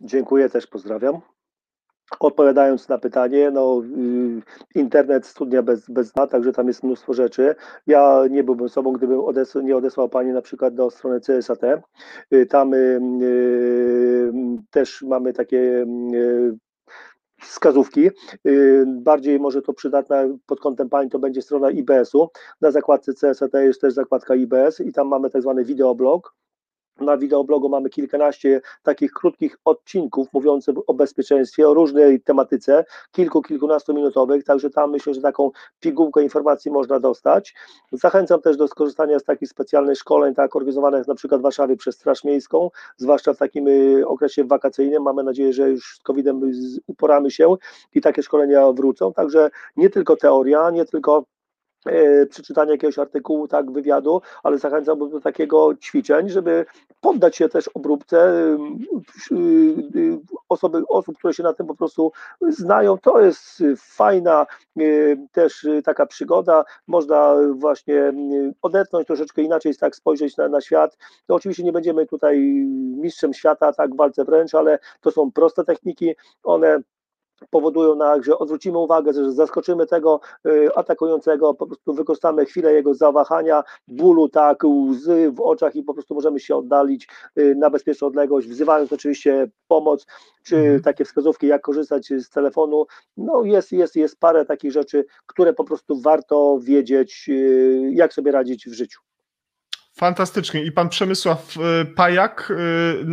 Dziękuję, 0.00 0.48
też 0.48 0.66
pozdrawiam. 0.66 1.20
Odpowiadając 2.20 2.88
na 2.88 2.98
pytanie, 2.98 3.50
no, 3.50 3.82
y, 4.76 4.80
internet 4.80 5.26
studnia 5.26 5.62
bez, 5.62 5.90
bez 5.90 6.12
dna, 6.12 6.26
także 6.26 6.52
tam 6.52 6.68
jest 6.68 6.82
mnóstwo 6.82 7.14
rzeczy. 7.14 7.54
Ja 7.86 8.22
nie 8.30 8.44
byłbym 8.44 8.68
sobą, 8.68 8.92
gdybym 8.92 9.20
odes 9.20 9.54
nie 9.54 9.76
odesłał 9.76 10.08
Pani 10.08 10.32
na 10.32 10.42
przykład 10.42 10.74
do 10.74 10.90
strony 10.90 11.20
CSAT. 11.20 11.62
Y, 12.34 12.46
tam 12.46 12.74
y, 12.74 13.00
y, 13.22 14.32
też 14.70 15.02
mamy 15.02 15.32
takie 15.32 15.58
y, 16.14 16.58
wskazówki. 17.40 18.10
Bardziej 18.86 19.40
może 19.40 19.62
to 19.62 19.72
przydatna 19.72 20.16
pod 20.46 20.60
kątem 20.60 20.88
Pani 20.88 21.10
to 21.10 21.18
będzie 21.18 21.42
strona 21.42 21.70
IBS-u. 21.70 22.30
Na 22.60 22.70
zakładce 22.70 23.12
CSAT 23.14 23.54
jest 23.54 23.80
też 23.80 23.94
zakładka 23.94 24.34
IBS 24.34 24.80
i 24.80 24.92
tam 24.92 25.08
mamy 25.08 25.30
tak 25.30 25.42
zwany 25.42 25.64
wideoblog 25.64 26.34
na 27.00 27.16
wideoblogu 27.16 27.68
mamy 27.68 27.90
kilkanaście 27.90 28.60
takich 28.82 29.12
krótkich 29.12 29.58
odcinków 29.64 30.28
mówiących 30.32 30.74
o 30.86 30.94
bezpieczeństwie, 30.94 31.68
o 31.68 31.74
różnej 31.74 32.20
tematyce, 32.20 32.84
kilku, 33.12 33.42
kilkunastominutowych, 33.42 34.44
także 34.44 34.70
tam 34.70 34.90
myślę, 34.90 35.14
że 35.14 35.20
taką 35.20 35.50
pigułkę 35.80 36.22
informacji 36.22 36.70
można 36.70 37.00
dostać. 37.00 37.54
Zachęcam 37.92 38.40
też 38.40 38.56
do 38.56 38.68
skorzystania 38.68 39.18
z 39.18 39.24
takich 39.24 39.48
specjalnych 39.48 39.98
szkoleń, 39.98 40.34
tak 40.34 40.56
organizowanych 40.56 41.06
na 41.06 41.14
przykład 41.14 41.40
w 41.40 41.42
Warszawie 41.42 41.76
przez 41.76 41.94
Straż 41.94 42.24
Miejską, 42.24 42.70
zwłaszcza 42.96 43.34
w 43.34 43.38
takim 43.38 43.68
y, 43.68 44.06
okresie 44.06 44.44
wakacyjnym. 44.44 45.02
Mamy 45.02 45.22
nadzieję, 45.22 45.52
że 45.52 45.70
już 45.70 45.96
z 45.96 46.02
COVID-em 46.02 46.40
uporamy 46.86 47.30
się 47.30 47.56
i 47.94 48.00
takie 48.00 48.22
szkolenia 48.22 48.72
wrócą. 48.72 49.12
Także 49.12 49.50
nie 49.76 49.90
tylko 49.90 50.16
teoria, 50.16 50.70
nie 50.70 50.84
tylko 50.84 51.24
przeczytania 52.30 52.72
jakiegoś 52.72 52.98
artykułu, 52.98 53.48
tak, 53.48 53.70
wywiadu, 53.70 54.22
ale 54.42 54.58
zachęcam 54.58 55.10
do 55.10 55.20
takiego 55.20 55.74
ćwiczeń, 55.74 56.28
żeby 56.28 56.66
poddać 57.00 57.36
się 57.36 57.48
też 57.48 57.68
obróbce 57.68 58.32
y, 59.32 59.34
y, 59.96 60.18
osoby, 60.48 60.82
osób, 60.88 61.18
które 61.18 61.34
się 61.34 61.42
na 61.42 61.52
tym 61.52 61.66
po 61.66 61.74
prostu 61.74 62.12
znają. 62.48 62.98
To 62.98 63.20
jest 63.20 63.62
fajna 63.76 64.46
y, 64.80 65.18
też 65.32 65.66
taka 65.84 66.06
przygoda. 66.06 66.64
Można 66.86 67.36
właśnie 67.54 68.12
odetchnąć 68.62 69.06
troszeczkę 69.06 69.42
inaczej, 69.42 69.76
tak 69.76 69.96
spojrzeć 69.96 70.36
na, 70.36 70.48
na 70.48 70.60
świat. 70.60 70.98
To 71.26 71.34
oczywiście 71.34 71.62
nie 71.62 71.72
będziemy 71.72 72.06
tutaj 72.06 72.40
mistrzem 72.96 73.34
świata, 73.34 73.72
tak, 73.72 73.94
w 73.94 73.96
walce 73.96 74.24
wręcz, 74.24 74.54
ale 74.54 74.78
to 75.00 75.10
są 75.10 75.32
proste 75.32 75.64
techniki, 75.64 76.14
one 76.42 76.80
powodują, 77.50 77.94
na, 77.94 78.22
że 78.22 78.38
odwrócimy 78.38 78.78
uwagę, 78.78 79.12
że 79.12 79.32
zaskoczymy 79.32 79.86
tego 79.86 80.20
y, 80.46 80.74
atakującego, 80.74 81.54
po 81.54 81.66
prostu 81.66 81.94
wykorzystamy 81.94 82.46
chwilę 82.46 82.72
jego 82.72 82.94
zawahania, 82.94 83.64
bólu, 83.88 84.28
tak, 84.28 84.64
łzy 84.64 85.30
w 85.30 85.40
oczach 85.40 85.76
i 85.76 85.82
po 85.82 85.94
prostu 85.94 86.14
możemy 86.14 86.40
się 86.40 86.56
oddalić 86.56 87.08
y, 87.38 87.54
na 87.54 87.70
bezpieczną 87.70 88.06
odległość, 88.06 88.48
wzywając 88.48 88.92
oczywiście 88.92 89.50
pomoc, 89.68 90.06
czy 90.42 90.56
mhm. 90.56 90.82
takie 90.82 91.04
wskazówki, 91.04 91.46
jak 91.46 91.62
korzystać 91.62 92.06
z 92.06 92.30
telefonu. 92.30 92.86
No 93.16 93.42
jest, 93.42 93.72
jest, 93.72 93.96
jest 93.96 94.20
parę 94.20 94.44
takich 94.44 94.72
rzeczy, 94.72 95.04
które 95.26 95.52
po 95.52 95.64
prostu 95.64 96.00
warto 96.00 96.58
wiedzieć, 96.62 97.26
y, 97.28 97.90
jak 97.94 98.12
sobie 98.12 98.32
radzić 98.32 98.68
w 98.68 98.72
życiu. 98.72 99.07
Fantastycznie. 99.98 100.64
I 100.64 100.72
pan 100.72 100.88
Przemysław 100.88 101.56
y, 101.56 101.84
Pajak 101.84 102.52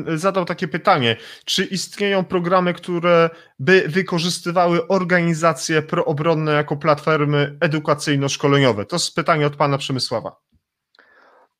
y, 0.08 0.18
zadał 0.18 0.46
takie 0.46 0.68
pytanie: 0.68 1.18
czy 1.46 1.64
istnieją 1.64 2.26
programy, 2.26 2.74
które 2.74 3.30
by 3.60 3.84
wykorzystywały 3.88 4.88
organizacje 4.88 5.82
proobronne 5.82 6.52
jako 6.52 6.78
platformy 6.78 7.58
edukacyjno-szkoleniowe? 7.60 8.86
To 8.86 8.96
jest 8.96 9.16
pytanie 9.16 9.48
od 9.48 9.56
pana 9.56 9.78
Przemysława. 9.78 10.36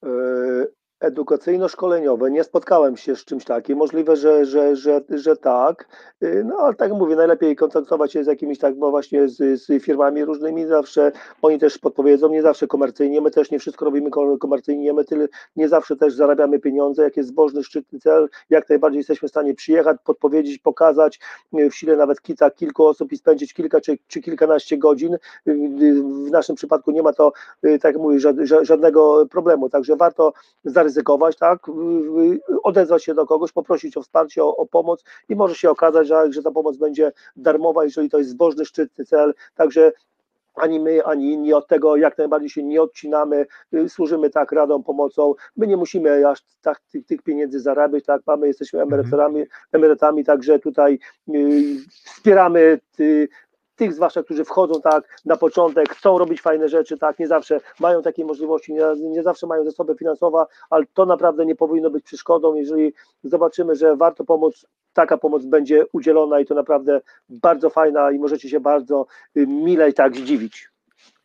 E, 0.04 0.08
edukacyjno-szkoleniowe. 1.06 2.32
Nie 2.32 2.44
spotkałem 2.44 2.98
się 2.98 3.16
z 3.16 3.26
czymś 3.26 3.46
takim. 3.46 3.78
Możliwe, 3.78 4.16
że, 4.16 4.46
że, 4.46 4.76
że, 4.76 5.02
że 5.10 5.38
tak. 5.38 5.88
Y, 6.24 6.44
no 6.46 6.58
ale 6.58 6.74
tak 6.74 6.92
mówię, 6.92 7.16
najlepiej 7.16 7.56
kontaktować 7.56 8.14
się 8.14 8.24
z 8.24 8.28
jakimiś 8.28 8.60
tak, 8.60 8.76
bo 8.76 8.92
właśnie 8.92 9.28
z, 9.28 9.62
z 9.62 9.84
firmami 9.84 10.26
różnymi 10.26 10.66
zawsze. 10.66 11.12
Oni 11.42 11.60
też 11.60 11.78
podpowiedzą, 11.78 12.30
nie 12.30 12.42
zawsze 12.42 12.68
komercyjnie. 12.68 13.22
My 13.22 13.32
też 13.32 13.52
nie 13.52 13.60
wszystko 13.60 13.86
robimy 13.86 14.10
komercyjnie. 14.40 14.94
My 14.94 15.06
tyle, 15.06 15.28
nie 15.56 15.70
zawsze 15.70 15.96
też 15.96 16.14
zarabiamy 16.14 16.60
pieniądze. 16.60 17.04
Jak 17.04 17.18
jest 17.18 17.30
zbożny, 17.30 17.64
szczytny 17.64 18.00
cel, 18.00 18.30
jak 18.50 18.70
najbardziej 18.70 18.98
jesteśmy 18.98 19.28
w 19.28 19.32
stanie 19.32 19.54
przyjechać, 19.56 19.98
podpowiedzieć, 20.04 20.58
pokazać 20.58 21.20
y, 21.60 21.70
w 21.70 21.76
sile 21.76 21.96
nawet 21.96 22.22
kilka, 22.22 22.52
kilku 22.52 22.86
osób 22.86 23.12
i 23.12 23.18
spędzić 23.18 23.54
kilka 23.54 23.82
czy, 23.82 23.98
czy 24.08 24.22
kilkanaście 24.22 24.78
godzin. 24.78 25.14
Y, 25.14 25.20
w 26.28 26.32
naszym 26.32 26.56
przypadku 26.56 26.92
nie 26.92 27.04
ma 27.04 27.14
to, 27.14 27.34
tak 27.62 27.84
jak 27.84 27.98
mówię, 27.98 28.20
żadnego 28.62 29.26
problemu. 29.26 29.70
Także 29.70 29.96
warto 29.96 30.34
zaryzykować 30.66 30.95
zaryzykować, 30.96 31.38
tak, 31.38 31.60
odezwać 32.64 33.04
się 33.04 33.14
do 33.14 33.26
kogoś, 33.26 33.52
poprosić 33.52 33.98
o 33.98 34.02
wsparcie, 34.02 34.44
o, 34.44 34.58
o 34.58 34.66
pomoc 34.66 35.04
i 35.30 35.36
może 35.36 35.56
się 35.56 35.70
okazać, 35.70 36.08
że, 36.08 36.34
że 36.34 36.44
ta 36.44 36.52
pomoc 36.52 36.78
będzie 36.78 37.12
darmowa, 37.36 37.84
jeżeli 37.84 38.10
to 38.10 38.18
jest 38.18 38.30
zbożny, 38.30 38.66
szczytny 38.66 39.06
cel, 39.06 39.34
także 39.56 39.92
ani 40.56 40.80
my, 40.80 41.06
ani 41.06 41.32
inni 41.32 41.54
od 41.54 41.68
tego 41.68 41.96
jak 41.96 42.18
najbardziej 42.18 42.50
się 42.50 42.64
nie 42.64 42.82
odcinamy, 42.82 43.46
y, 43.74 43.90
służymy 43.90 44.30
tak 44.30 44.52
radą, 44.52 44.84
pomocą. 44.84 45.34
My 45.58 45.68
nie 45.68 45.78
musimy 45.78 46.28
aż 46.28 46.42
tak 46.62 46.80
tych, 46.92 47.06
tych 47.06 47.22
pieniędzy 47.22 47.60
zarabiać, 47.60 48.06
tak 48.06 48.22
mamy, 48.28 48.48
jesteśmy 48.48 48.82
mhm. 48.82 49.00
emerytami, 49.00 49.46
emerytami 49.72 50.24
także 50.24 50.60
tutaj 50.60 51.00
y, 51.30 51.76
wspieramy 51.88 52.80
y, 53.00 53.28
tych 53.76 53.94
zwłaszcza, 53.94 54.24
którzy 54.24 54.46
wchodzą 54.46 54.82
tak 54.82 55.22
na 55.26 55.36
początek, 55.38 55.90
chcą 55.90 56.18
robić 56.18 56.42
fajne 56.42 56.70
rzeczy, 56.70 56.98
tak, 56.98 57.20
nie 57.20 57.28
zawsze 57.28 57.62
mają 57.80 58.02
takie 58.02 58.26
możliwości, 58.26 58.74
nie, 58.74 58.84
nie 59.00 59.24
zawsze 59.24 59.48
mają 59.48 59.64
zasoby 59.64 59.96
finansowe, 59.96 60.46
ale 60.70 60.86
to 60.94 61.06
naprawdę 61.06 61.46
nie 61.46 61.56
powinno 61.56 61.90
być 61.90 62.04
przeszkodą, 62.04 62.54
jeżeli 62.54 62.94
zobaczymy, 63.24 63.76
że 63.76 63.96
warto 63.96 64.24
pomóc, 64.24 64.66
taka 64.94 65.18
pomoc 65.18 65.46
będzie 65.46 65.86
udzielona 65.92 66.40
i 66.40 66.46
to 66.46 66.56
naprawdę 66.56 67.02
bardzo 67.30 67.70
fajna 67.70 68.12
i 68.12 68.20
możecie 68.20 68.50
się 68.50 68.60
bardzo 68.60 69.06
y, 69.38 69.48
mile 69.48 69.90
i 69.90 69.94
tak 69.94 70.16
zdziwić. 70.16 70.75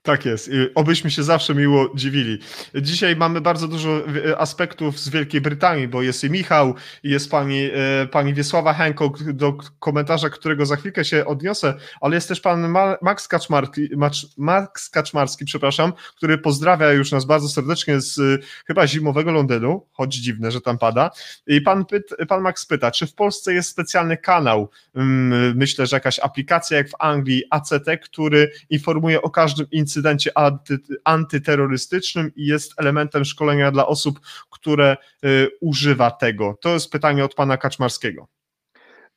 Tak 0.03 0.25
jest. 0.27 0.51
Obyśmy 0.75 1.11
się 1.11 1.23
zawsze 1.23 1.55
miło 1.55 1.93
dziwili. 1.95 2.39
Dzisiaj 2.75 3.17
mamy 3.17 3.41
bardzo 3.41 3.69
dużo 3.69 4.01
aspektów 4.39 5.01
z 5.01 5.09
Wielkiej 5.09 5.41
Brytanii, 5.41 5.89
bo 5.89 6.03
jest 6.03 6.25
i 6.25 6.31
Michał, 6.31 6.75
jest 7.03 7.31
pani, 7.31 7.71
e, 7.75 8.07
pani 8.07 8.35
Wiesława 8.35 8.73
Hancock, 8.73 9.23
do 9.23 9.57
komentarza, 9.79 10.31
którego 10.31 10.67
za 10.67 10.77
chwilkę 10.77 11.05
się 11.05 11.25
odniosę, 11.25 11.75
ale 12.01 12.15
jest 12.15 12.29
też 12.29 12.41
pan 12.41 12.75
Max 13.03 13.29
Kaczmarski, 13.29 13.89
Max 14.37 14.91
Kaczmarski, 14.91 15.45
przepraszam, 15.45 15.93
który 16.17 16.39
pozdrawia 16.39 16.93
już 16.93 17.13
nas 17.13 17.25
bardzo 17.25 17.49
serdecznie 17.49 18.01
z 18.01 18.45
chyba 18.67 18.87
zimowego 18.87 19.33
Londynu, 19.33 19.87
choć 19.93 20.15
dziwne, 20.15 20.51
że 20.51 20.61
tam 20.61 20.79
pada. 20.79 21.11
I 21.47 21.61
pan, 21.61 21.85
pyt, 21.85 22.17
pan 22.29 22.43
Max 22.43 22.67
pyta, 22.67 22.91
czy 22.91 23.07
w 23.07 23.15
Polsce 23.15 23.55
jest 23.55 23.71
specjalny 23.71 24.17
kanał, 24.17 24.71
mm, 24.95 25.57
myślę, 25.57 25.87
że 25.87 25.97
jakaś 25.97 26.19
aplikacja 26.19 26.77
jak 26.77 26.89
w 26.89 26.95
Anglii, 26.99 27.45
ACT, 27.51 27.87
który 28.03 28.53
informuje 28.71 29.23
o 29.23 29.31
każdym 29.31 29.67
incydencie 29.71 29.90
incydencie 29.91 30.39
anty, 30.39 30.79
antyterrorystycznym 31.05 32.31
i 32.37 32.47
jest 32.47 32.81
elementem 32.81 33.25
szkolenia 33.25 33.71
dla 33.71 33.87
osób, 33.87 34.21
które 34.51 34.97
y, 35.25 35.49
używa 35.61 36.11
tego? 36.11 36.59
To 36.61 36.69
jest 36.69 36.91
pytanie 36.91 37.25
od 37.25 37.35
pana 37.35 37.57
Kaczmarskiego. 37.57 38.29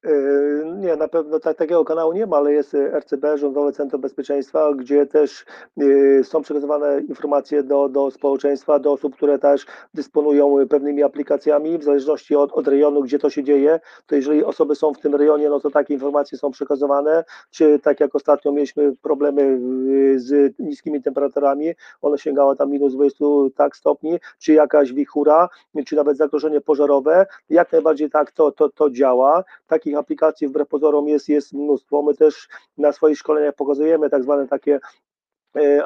Yy, 0.03 0.65
nie, 0.79 0.95
na 0.95 1.07
pewno 1.07 1.39
tak, 1.39 1.57
takiego 1.57 1.85
kanału 1.85 2.13
nie 2.13 2.25
ma, 2.25 2.37
ale 2.37 2.53
jest 2.53 2.73
RCB, 2.73 3.37
Rządowe 3.37 3.71
Centrum 3.71 4.01
Bezpieczeństwa, 4.01 4.73
gdzie 4.73 5.05
też 5.05 5.45
yy, 5.77 6.23
są 6.23 6.41
przekazywane 6.41 7.01
informacje 7.09 7.63
do, 7.63 7.89
do 7.89 8.11
społeczeństwa, 8.11 8.79
do 8.79 8.91
osób, 8.91 9.15
które 9.15 9.39
też 9.39 9.65
dysponują 9.93 10.67
pewnymi 10.69 11.03
aplikacjami, 11.03 11.77
w 11.77 11.83
zależności 11.83 12.35
od, 12.35 12.51
od 12.51 12.67
rejonu, 12.67 13.01
gdzie 13.01 13.19
to 13.19 13.29
się 13.29 13.43
dzieje, 13.43 13.79
to 14.05 14.15
jeżeli 14.15 14.43
osoby 14.43 14.75
są 14.75 14.93
w 14.93 14.99
tym 14.99 15.15
rejonie, 15.15 15.49
no 15.49 15.59
to 15.59 15.69
takie 15.69 15.93
informacje 15.93 16.37
są 16.37 16.51
przekazywane, 16.51 17.23
czy 17.51 17.79
tak 17.79 17.99
jak 17.99 18.15
ostatnio 18.15 18.51
mieliśmy 18.51 18.95
problemy 19.01 19.59
yy, 19.85 20.19
z 20.19 20.59
niskimi 20.59 21.01
temperaturami, 21.01 21.73
one 22.01 22.17
sięgały 22.17 22.55
tam 22.55 22.71
minus 22.71 22.93
20 22.93 23.25
tak 23.55 23.75
stopni, 23.75 24.19
czy 24.39 24.53
jakaś 24.53 24.93
wichura, 24.93 25.49
czy 25.85 25.95
nawet 25.95 26.17
zagrożenie 26.17 26.61
pożarowe, 26.61 27.25
jak 27.49 27.71
najbardziej 27.71 28.09
tak 28.09 28.31
to, 28.31 28.51
to, 28.51 28.69
to 28.69 28.89
działa, 28.89 29.43
takich 29.67 29.92
takich 29.93 29.99
aplikacji 29.99 30.47
wbrew 30.47 30.67
pozorom 30.67 31.07
jest, 31.07 31.29
jest 31.29 31.53
mnóstwo. 31.53 32.01
My 32.01 32.15
też 32.15 32.47
na 32.77 32.91
swoich 32.91 33.17
szkoleniach 33.17 33.55
pokazujemy 33.55 34.09
tak 34.09 34.23
zwane 34.23 34.47
takie 34.47 34.79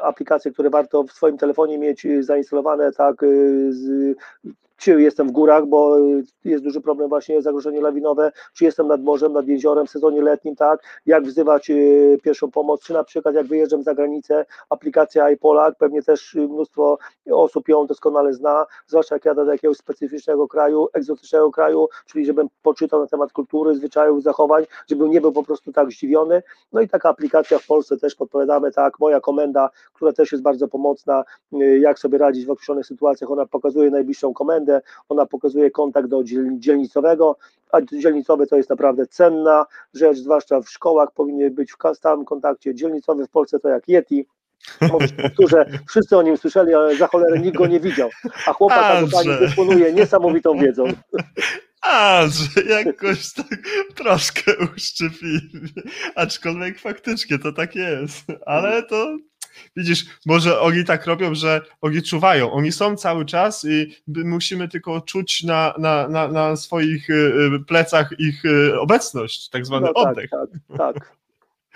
aplikacje, 0.02 0.52
które 0.52 0.70
warto 0.70 1.02
w 1.02 1.12
swoim 1.12 1.38
telefonie 1.38 1.78
mieć 1.78 2.06
zainstalowane, 2.20 2.92
tak, 2.92 3.16
z, 3.70 4.16
czy 4.78 5.02
jestem 5.02 5.28
w 5.28 5.32
górach, 5.32 5.66
bo 5.66 5.96
jest 6.44 6.64
duży 6.64 6.80
problem 6.80 7.08
właśnie 7.08 7.42
zagrożenie 7.42 7.80
lawinowe, 7.80 8.32
czy 8.54 8.64
jestem 8.64 8.88
nad 8.88 9.02
morzem, 9.02 9.32
nad 9.32 9.46
jeziorem 9.46 9.86
w 9.86 9.90
sezonie 9.90 10.22
letnim, 10.22 10.56
tak, 10.56 10.82
jak 11.06 11.24
wzywać 11.24 11.70
y, 11.70 12.18
pierwszą 12.22 12.50
pomoc, 12.50 12.82
czy 12.82 12.92
na 12.92 13.04
przykład 13.04 13.34
jak 13.34 13.46
wyjeżdżam 13.46 13.82
za 13.82 13.94
granicę, 13.94 14.46
aplikacja 14.70 15.30
iPolak, 15.30 15.74
pewnie 15.78 16.02
też 16.02 16.34
mnóstwo 16.34 16.98
osób 17.30 17.68
ją 17.68 17.86
doskonale 17.86 18.32
zna, 18.32 18.66
zwłaszcza 18.86 19.14
jak 19.14 19.24
jadę 19.24 19.44
do 19.44 19.52
jakiegoś 19.52 19.76
specyficznego 19.76 20.48
kraju, 20.48 20.88
egzotycznego 20.92 21.50
kraju, 21.50 21.88
czyli 22.06 22.26
żebym 22.26 22.48
poczytał 22.62 23.00
na 23.00 23.06
temat 23.06 23.32
kultury, 23.32 23.74
zwyczajów, 23.74 24.22
zachowań, 24.22 24.64
żebym 24.90 25.10
nie 25.10 25.20
był 25.20 25.32
po 25.32 25.42
prostu 25.42 25.72
tak 25.72 25.90
zdziwiony, 25.90 26.42
no 26.72 26.80
i 26.80 26.88
taka 26.88 27.08
aplikacja 27.08 27.58
w 27.58 27.66
Polsce 27.66 27.96
też 27.96 28.14
podpowiadamy, 28.14 28.72
tak, 28.72 28.98
moja 28.98 29.20
komenda, 29.20 29.70
która 29.92 30.12
też 30.12 30.32
jest 30.32 30.44
bardzo 30.44 30.68
pomocna, 30.68 31.24
y, 31.52 31.78
jak 31.78 31.98
sobie 31.98 32.18
radzić 32.18 32.46
w 32.46 32.50
określonych 32.50 32.86
sytuacjach, 32.86 33.30
ona 33.30 33.46
pokazuje 33.46 33.90
najbliższą 33.90 34.34
komendę, 34.34 34.67
ona 35.08 35.26
pokazuje 35.26 35.70
kontakt 35.70 36.08
do 36.08 36.24
dzielnicowego, 36.58 37.36
a 37.72 37.80
dzielnicowy 37.82 38.46
to 38.46 38.56
jest 38.56 38.70
naprawdę 38.70 39.06
cenna 39.06 39.66
rzecz, 39.94 40.18
zwłaszcza 40.18 40.60
w 40.60 40.70
szkołach 40.70 41.12
powinny 41.12 41.50
być 41.50 41.72
w 41.72 41.76
stałym 41.94 42.24
kontakcie. 42.24 42.74
Dzielnicowy 42.74 43.26
w 43.26 43.30
Polsce 43.30 43.60
to 43.60 43.68
jak 43.68 43.88
Yeti, 43.88 44.26
powtórzę, 44.80 45.66
wszyscy 45.90 46.16
o 46.16 46.22
nim 46.22 46.36
słyszeli, 46.36 46.74
ale 46.74 46.96
za 46.96 47.06
cholerę 47.06 47.38
nikt 47.38 47.58
go 47.58 47.66
nie 47.66 47.80
widział, 47.80 48.10
a 48.46 48.52
chłopak 48.52 49.04
pani 49.12 49.38
dysponuje 49.40 49.92
niesamowitą 49.92 50.58
wiedzą. 50.58 50.84
A, 51.82 52.22
że 52.26 52.62
jakoś 52.62 53.32
tak 53.32 53.46
troszkę 53.94 54.52
uszczypliwie. 54.76 55.60
Aczkolwiek 56.14 56.78
faktycznie 56.78 57.38
to 57.38 57.52
tak 57.52 57.74
jest. 57.74 58.24
Ale 58.46 58.82
to 58.82 59.16
Widzisz, 59.76 60.06
może 60.26 60.60
oni 60.60 60.84
tak 60.84 61.06
robią, 61.06 61.34
że 61.34 61.60
oni 61.80 62.02
czuwają. 62.02 62.52
Oni 62.52 62.72
są 62.72 62.96
cały 62.96 63.24
czas 63.24 63.64
i 63.64 63.96
musimy 64.06 64.68
tylko 64.68 65.00
czuć 65.00 65.42
na, 65.42 65.74
na, 65.78 66.08
na, 66.08 66.28
na 66.28 66.56
swoich 66.56 67.10
y, 67.10 67.12
y, 67.12 67.64
plecach 67.66 68.10
ich 68.18 68.44
y, 68.44 68.80
obecność, 68.80 69.48
tak 69.48 69.66
zwany 69.66 69.86
no, 69.86 70.04
tak, 70.04 70.12
oddech. 70.12 70.30
Tak, 70.30 70.50
tak, 70.78 70.94
tak. 70.94 71.18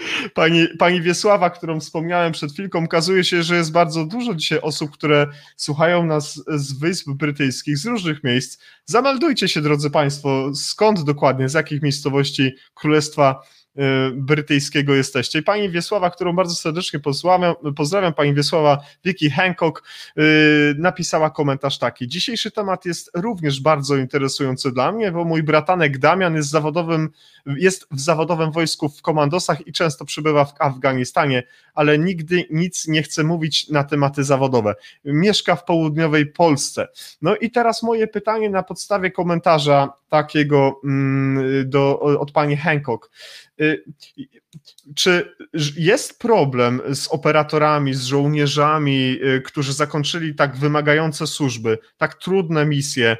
Pani, 0.34 0.68
pani 0.78 1.00
Wiesława, 1.00 1.50
którą 1.50 1.80
wspomniałem 1.80 2.32
przed 2.32 2.52
chwilką, 2.52 2.84
okazuje 2.84 3.24
się, 3.24 3.42
że 3.42 3.56
jest 3.56 3.72
bardzo 3.72 4.04
dużo 4.04 4.34
dzisiaj 4.34 4.60
osób, 4.60 4.90
które 4.90 5.26
słuchają 5.56 6.06
nas 6.06 6.44
z 6.48 6.78
Wysp 6.78 7.10
Brytyjskich, 7.10 7.78
z 7.78 7.86
różnych 7.86 8.24
miejsc. 8.24 8.62
Zameldujcie 8.84 9.48
się, 9.48 9.60
drodzy 9.60 9.90
Państwo, 9.90 10.54
skąd 10.54 11.04
dokładnie, 11.04 11.48
z 11.48 11.54
jakich 11.54 11.82
miejscowości 11.82 12.52
Królestwa 12.74 13.42
brytyjskiego 14.14 14.94
jesteście. 14.94 15.38
I 15.38 15.42
pani 15.42 15.70
Wiesława, 15.70 16.10
którą 16.10 16.32
bardzo 16.32 16.54
serdecznie 16.54 17.00
pozdrawiam, 17.00 17.54
pozdrawiam 17.76 18.14
pani 18.14 18.34
Wiesława 18.34 18.78
Vicky 19.04 19.30
Hancock, 19.30 19.82
y, 20.18 20.22
napisała 20.78 21.30
komentarz 21.30 21.78
taki. 21.78 22.08
Dzisiejszy 22.08 22.50
temat 22.50 22.86
jest 22.86 23.10
również 23.14 23.60
bardzo 23.60 23.96
interesujący 23.96 24.72
dla 24.72 24.92
mnie, 24.92 25.12
bo 25.12 25.24
mój 25.24 25.42
bratanek 25.42 25.98
Damian 25.98 26.34
jest 26.34 26.50
zawodowym, 26.50 27.10
jest 27.46 27.86
w 27.90 28.00
zawodowym 28.00 28.52
wojsku 28.52 28.88
w 28.88 29.02
komandosach 29.02 29.66
i 29.66 29.72
często 29.72 30.04
przybywa 30.04 30.44
w 30.44 30.54
Afganistanie, 30.58 31.42
ale 31.74 31.98
nigdy 31.98 32.44
nic 32.50 32.88
nie 32.88 33.02
chce 33.02 33.24
mówić 33.24 33.68
na 33.68 33.84
tematy 33.84 34.24
zawodowe. 34.24 34.74
Mieszka 35.04 35.56
w 35.56 35.64
południowej 35.64 36.26
Polsce. 36.26 36.88
No 37.22 37.36
i 37.36 37.50
teraz 37.50 37.82
moje 37.82 38.06
pytanie 38.06 38.50
na 38.50 38.62
podstawie 38.62 39.10
komentarza 39.10 39.92
takiego 40.08 40.80
mm, 40.84 41.70
do, 41.70 42.00
od 42.00 42.32
pani 42.32 42.56
Hancock. 42.56 43.10
Y, 43.58 44.41
czy 44.94 45.36
jest 45.76 46.18
problem 46.18 46.80
z 46.94 47.08
operatorami, 47.08 47.94
z 47.94 48.04
żołnierzami, 48.04 49.18
y, 49.24 49.42
którzy 49.44 49.72
zakończyli 49.72 50.34
tak 50.34 50.56
wymagające 50.56 51.26
służby, 51.26 51.78
tak 51.96 52.14
trudne 52.14 52.66
misje, 52.66 53.16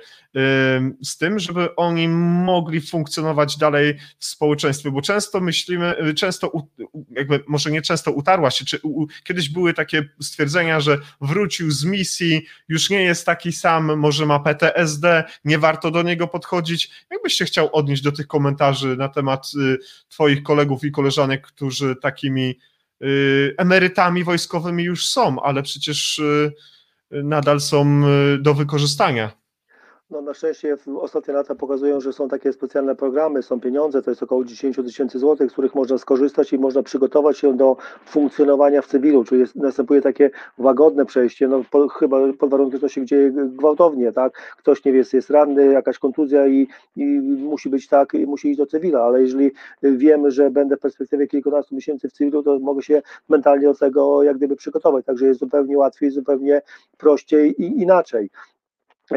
z 1.03 1.19
tym, 1.19 1.39
żeby 1.39 1.77
oni 1.77 2.09
mogli 2.09 2.81
funkcjonować 2.81 3.59
dalej 3.59 3.99
w 4.19 4.25
społeczeństwie, 4.25 4.91
bo 4.91 5.03
często 5.03 5.41
myślimy, 5.41 5.95
y, 6.09 6.15
często, 6.15 6.53
jakby 7.11 7.45
może 7.49 7.71
nie 7.71 7.83
często 7.83 8.13
utarła 8.13 8.51
się, 8.51 8.65
czy 8.65 8.81
kiedyś 9.25 9.49
były 9.49 9.75
takie 9.75 10.09
stwierdzenia, 10.21 10.81
że 10.81 10.99
wrócił 11.21 11.71
z 11.71 11.85
misji, 11.85 12.47
już 12.69 12.91
nie 12.91 13.03
jest 13.03 13.27
taki 13.27 13.53
sam, 13.53 13.99
może 13.99 14.27
ma 14.27 14.41
PTSD, 14.41 15.25
nie 15.45 15.59
warto 15.59 15.91
do 15.91 16.03
niego 16.03 16.29
podchodzić. 16.29 16.91
Jakbyś 17.11 17.35
się 17.35 17.45
chciał 17.45 17.69
odnieść 17.73 18.03
do 18.03 18.13
tych 18.13 18.27
komentarzy 18.27 18.97
na 18.97 19.09
temat 19.09 19.51
y, 19.55 19.79
twoich 20.09 20.43
kolegów 20.43 20.85
i 20.85 20.93
koleżanek, 20.93 21.22
którzy 21.43 21.97
takimi 21.97 22.59
y, 23.03 23.55
emerytami 23.59 24.25
wojskowymi 24.25 24.85
już 24.85 25.09
są, 25.09 25.43
ale 25.43 25.63
przecież 25.63 26.21
nadal 27.11 27.61
są 27.61 28.03
do 28.39 28.55
wykorzystania. 28.55 29.42
No 30.13 30.21
na 30.23 30.35
szczęście 30.35 30.77
ostatnie 31.01 31.35
lata 31.35 31.55
pokazują, 31.55 32.01
że 32.01 32.13
są 32.13 32.29
takie 32.29 32.53
specjalne 32.53 32.97
programy, 32.97 33.43
są 33.43 33.61
pieniądze, 33.61 34.03
to 34.03 34.11
jest 34.11 34.23
około 34.23 34.45
10 34.45 34.77
tysięcy 34.77 35.19
złotych, 35.19 35.51
z 35.51 35.53
których 35.53 35.75
można 35.75 35.99
skorzystać 35.99 36.53
i 36.53 36.59
można 36.59 36.83
przygotować 36.83 37.39
się 37.39 37.57
do 37.57 37.77
funkcjonowania 38.07 38.83
w 38.83 38.87
cywilu, 38.87 39.25
czyli 39.25 39.41
jest, 39.41 39.57
następuje 39.57 40.03
takie 40.03 40.31
łagodne 40.59 41.07
przejście, 41.07 41.49
no 41.49 41.65
po, 41.71 41.89
chyba 41.89 42.33
pod 42.39 42.51
warunkiem, 42.51 42.77
że 42.77 42.81
to 42.81 42.89
się 42.89 43.07
dzieje 43.07 43.31
gwałtownie, 43.33 44.13
tak, 44.13 44.55
ktoś 44.59 44.85
nie 44.85 44.93
wie, 44.93 45.05
jest 45.13 45.31
ranny, 45.31 45.67
jakaś 45.67 45.99
kontuzja 45.99 46.47
i, 46.47 46.69
i 46.97 47.05
musi 47.21 47.69
być 47.69 47.89
tak, 47.89 48.13
musi 48.27 48.49
iść 48.49 48.59
do 48.59 48.67
cywila, 48.67 49.03
ale 49.03 49.21
jeżeli 49.21 49.51
wiemy, 49.83 50.31
że 50.31 50.51
będę 50.51 50.77
w 50.77 50.81
perspektywie 50.81 51.27
kilkunastu 51.27 51.75
miesięcy 51.75 52.09
w 52.09 52.13
cywilu, 52.13 52.43
to 52.43 52.59
mogę 52.59 52.83
się 52.83 53.03
mentalnie 53.29 53.67
do 53.67 53.75
tego 53.75 54.23
jak 54.23 54.37
gdyby 54.37 54.57
przygotować, 54.57 55.05
także 55.05 55.27
jest 55.27 55.41
zupełnie 55.41 55.79
łatwiej, 55.79 56.11
zupełnie 56.11 56.63
prościej 56.99 57.63
i 57.63 57.83
inaczej 57.83 58.31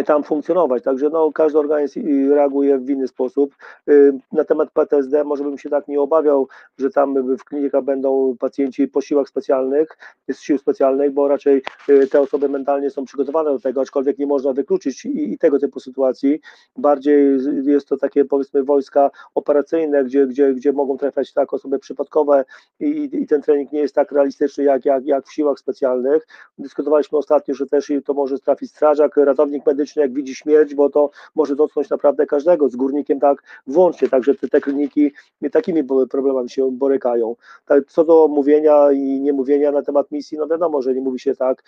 tam 0.04 0.24
funkcjonować. 0.24 0.84
Także 0.84 1.10
no, 1.10 1.32
każdy 1.32 1.60
organizm 1.60 2.32
reaguje 2.34 2.78
w 2.78 2.90
inny 2.90 3.08
sposób. 3.08 3.56
Y, 3.90 4.14
na 4.32 4.44
temat 4.44 4.72
PTSD 4.72 5.24
może 5.24 5.44
bym 5.44 5.58
się 5.58 5.70
tak 5.70 5.88
nie 5.88 6.02
obawiał, 6.02 6.48
że 6.78 6.90
tam 6.90 7.38
w 7.38 7.44
klinikach 7.44 7.84
będą 7.84 8.36
pacjenci 8.40 8.88
po 8.88 9.02
siłach 9.02 9.30
specjalnych, 9.30 9.98
z 10.32 10.40
sił 10.40 10.58
specjalnych, 10.58 11.12
bo 11.12 11.28
raczej 11.28 11.64
y, 11.90 12.08
te 12.08 12.22
osoby 12.22 12.50
mentalnie 12.50 12.90
są 12.90 13.06
przygotowane 13.06 13.52
do 13.52 13.60
tego, 13.60 13.82
aczkolwiek 13.82 14.18
nie 14.18 14.28
można 14.28 14.54
wykluczyć 14.54 15.06
i, 15.06 15.34
i 15.34 15.38
tego 15.38 15.60
typu 15.60 15.80
sytuacji. 15.80 16.42
Bardziej 16.78 17.38
jest 17.64 17.88
to 17.88 17.98
takie 17.98 18.26
powiedzmy 18.26 18.64
wojska 18.64 19.12
operacyjne, 19.36 20.04
gdzie, 20.04 20.28
gdzie, 20.28 20.54
gdzie 20.54 20.74
mogą 20.74 20.98
trafiać 20.98 21.34
tak 21.34 21.54
osoby 21.54 21.80
przypadkowe 21.80 22.46
i, 22.80 23.10
i 23.14 23.28
ten 23.28 23.42
trening 23.42 23.72
nie 23.72 23.80
jest 23.80 23.96
tak 23.96 24.12
realistyczny 24.12 24.64
jak, 24.64 24.86
jak, 24.86 25.06
jak 25.06 25.26
w 25.26 25.34
siłach 25.34 25.60
specjalnych. 25.60 26.28
Dyskutowaliśmy 26.58 27.18
ostatnio, 27.18 27.56
że 27.56 27.66
też 27.66 27.92
to 28.06 28.14
może 28.14 28.40
trafić 28.40 28.72
strażak, 28.72 29.18
ratownik 29.18 29.66
medyczny, 29.66 29.85
jak 29.96 30.14
widzi 30.14 30.36
śmierć, 30.36 30.76
bo 30.76 30.90
to 30.90 31.10
może 31.36 31.56
dotknąć 31.56 31.90
naprawdę 31.90 32.26
każdego, 32.26 32.70
z 32.70 32.76
górnikiem 32.76 33.20
tak 33.20 33.44
włącznie, 33.68 34.10
także 34.10 34.36
te, 34.36 34.48
te 34.48 34.62
kliniki 34.62 35.12
takimi 35.52 35.84
problemami 36.10 36.50
się 36.50 36.72
borykają. 36.72 37.36
Tak, 37.66 37.86
co 37.88 38.04
do 38.04 38.28
mówienia 38.28 38.92
i 38.92 39.22
niemówienia 39.22 39.72
na 39.72 39.82
temat 39.82 40.12
misji, 40.12 40.38
no 40.38 40.48
wiadomo, 40.48 40.82
że 40.82 40.94
nie 40.94 41.02
mówi 41.02 41.20
się 41.20 41.36
tak, 41.36 41.64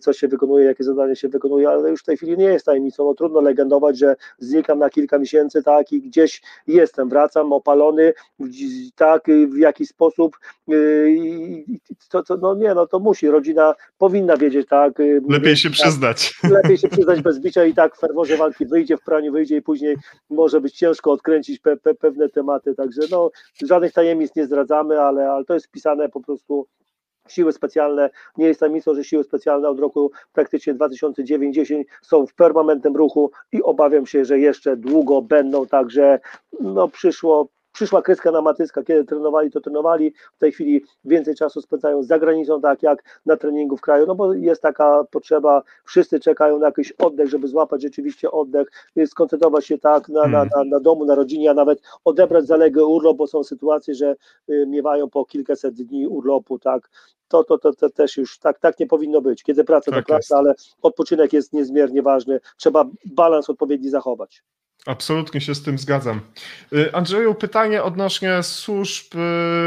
co 0.00 0.12
się 0.12 0.28
wykonuje, 0.28 0.64
jakie 0.64 0.84
zadanie 0.84 1.16
się 1.16 1.28
wykonuje, 1.28 1.68
ale 1.68 1.90
już 1.90 2.00
w 2.00 2.04
tej 2.04 2.16
chwili 2.16 2.38
nie 2.38 2.44
jest 2.44 2.66
tajemnicą, 2.66 3.04
no 3.04 3.14
trudno 3.14 3.40
legendować, 3.40 3.98
że 3.98 4.16
znikam 4.38 4.78
na 4.78 4.90
kilka 4.90 5.18
miesięcy, 5.18 5.62
tak, 5.62 5.92
i 5.92 6.00
gdzieś 6.00 6.42
jestem, 6.66 7.08
wracam 7.08 7.52
opalony, 7.52 8.12
tak, 8.94 9.22
w 9.48 9.56
jaki 9.56 9.86
sposób, 9.86 10.38
yy, 10.68 11.64
to, 12.08 12.22
to, 12.22 12.36
no 12.36 12.54
nie, 12.54 12.74
no 12.74 12.86
to 12.86 12.98
musi, 12.98 13.28
rodzina 13.28 13.74
powinna 13.98 14.36
wiedzieć, 14.36 14.68
tak. 14.68 14.92
Lepiej 15.28 15.56
się 15.56 15.68
tak, 15.68 15.78
przyznać. 15.78 16.34
Lepiej 16.50 16.78
się 16.78 16.88
przyznać 16.88 17.22
bez 17.22 17.38
bicia 17.38 17.51
i 17.68 17.74
tak 17.74 17.96
w 17.96 18.00
ferworze 18.00 18.36
walki 18.36 18.66
wyjdzie, 18.66 18.96
w 18.96 19.04
praniu 19.04 19.32
wyjdzie 19.32 19.56
i 19.56 19.62
później 19.62 19.96
może 20.30 20.60
być 20.60 20.74
ciężko 20.74 21.12
odkręcić 21.12 21.58
pe, 21.58 21.76
pe, 21.76 21.94
pewne 21.94 22.28
tematy, 22.28 22.74
także 22.74 23.02
no, 23.10 23.30
żadnych 23.64 23.92
tajemnic 23.92 24.36
nie 24.36 24.46
zdradzamy, 24.46 25.00
ale, 25.00 25.30
ale 25.30 25.44
to 25.44 25.54
jest 25.54 25.66
wpisane 25.66 26.08
po 26.08 26.20
prostu 26.20 26.66
Siły 27.28 27.52
specjalne, 27.52 28.10
nie 28.36 28.46
jest 28.46 28.60
tajemnicą, 28.60 28.94
że 28.94 29.04
siły 29.04 29.24
specjalne 29.24 29.68
od 29.68 29.80
roku 29.80 30.10
praktycznie 30.32 30.74
2009-10 30.74 31.82
są 32.02 32.26
w 32.26 32.34
permanentnym 32.34 32.96
ruchu 32.96 33.30
i 33.52 33.62
obawiam 33.62 34.06
się, 34.06 34.24
że 34.24 34.38
jeszcze 34.38 34.76
długo 34.76 35.22
będą, 35.22 35.66
także 35.66 36.20
no 36.60 36.88
przyszło 36.88 37.48
przyszła 37.72 38.02
kreska 38.02 38.30
na 38.30 38.42
matyska, 38.42 38.82
kiedy 38.82 39.04
trenowali, 39.04 39.50
to 39.50 39.60
trenowali, 39.60 40.12
w 40.34 40.38
tej 40.38 40.52
chwili 40.52 40.84
więcej 41.04 41.34
czasu 41.34 41.62
spędzają 41.62 42.02
za 42.02 42.18
granicą, 42.18 42.60
tak 42.60 42.82
jak 42.82 43.20
na 43.26 43.36
treningu 43.36 43.76
w 43.76 43.80
kraju, 43.80 44.06
no 44.06 44.14
bo 44.14 44.34
jest 44.34 44.62
taka 44.62 45.04
potrzeba, 45.10 45.62
wszyscy 45.84 46.20
czekają 46.20 46.58
na 46.58 46.66
jakiś 46.66 46.92
oddech, 46.92 47.28
żeby 47.28 47.48
złapać 47.48 47.82
rzeczywiście 47.82 48.30
oddech, 48.30 48.68
skoncentrować 49.06 49.66
się 49.66 49.78
tak 49.78 50.08
na, 50.08 50.26
na, 50.26 50.44
na, 50.44 50.64
na 50.64 50.80
domu, 50.80 51.04
na 51.04 51.14
rodzinie, 51.14 51.50
a 51.50 51.54
nawet 51.54 51.80
odebrać 52.04 52.46
zaległy 52.46 52.86
urlop, 52.86 53.16
bo 53.16 53.26
są 53.26 53.44
sytuacje, 53.44 53.94
że 53.94 54.16
y, 54.50 54.66
miewają 54.66 55.10
po 55.10 55.24
kilkaset 55.24 55.74
dni 55.74 56.06
urlopu, 56.06 56.58
tak, 56.58 56.88
to, 57.28 57.44
to, 57.44 57.58
to, 57.58 57.72
to, 57.72 57.90
też 57.90 58.16
już 58.16 58.38
tak, 58.38 58.58
tak 58.58 58.78
nie 58.78 58.86
powinno 58.86 59.20
być. 59.20 59.42
Kiedy 59.42 59.64
praca 59.64 59.90
tak 59.90 60.04
to 60.04 60.06
praca, 60.06 60.36
ale 60.36 60.54
odpoczynek 60.82 61.32
jest 61.32 61.52
niezmiernie 61.52 62.02
ważny. 62.02 62.40
Trzeba 62.56 62.84
balans 63.04 63.50
odpowiedni 63.50 63.90
zachować. 63.90 64.42
Absolutnie 64.86 65.40
się 65.40 65.54
z 65.54 65.62
tym 65.62 65.78
zgadzam. 65.78 66.20
Y, 66.72 66.94
Andrzeju, 66.94 67.34
pytanie 67.34 67.82
odnośnie 67.82 68.42
służb, 68.42 69.04
y, 69.14 69.18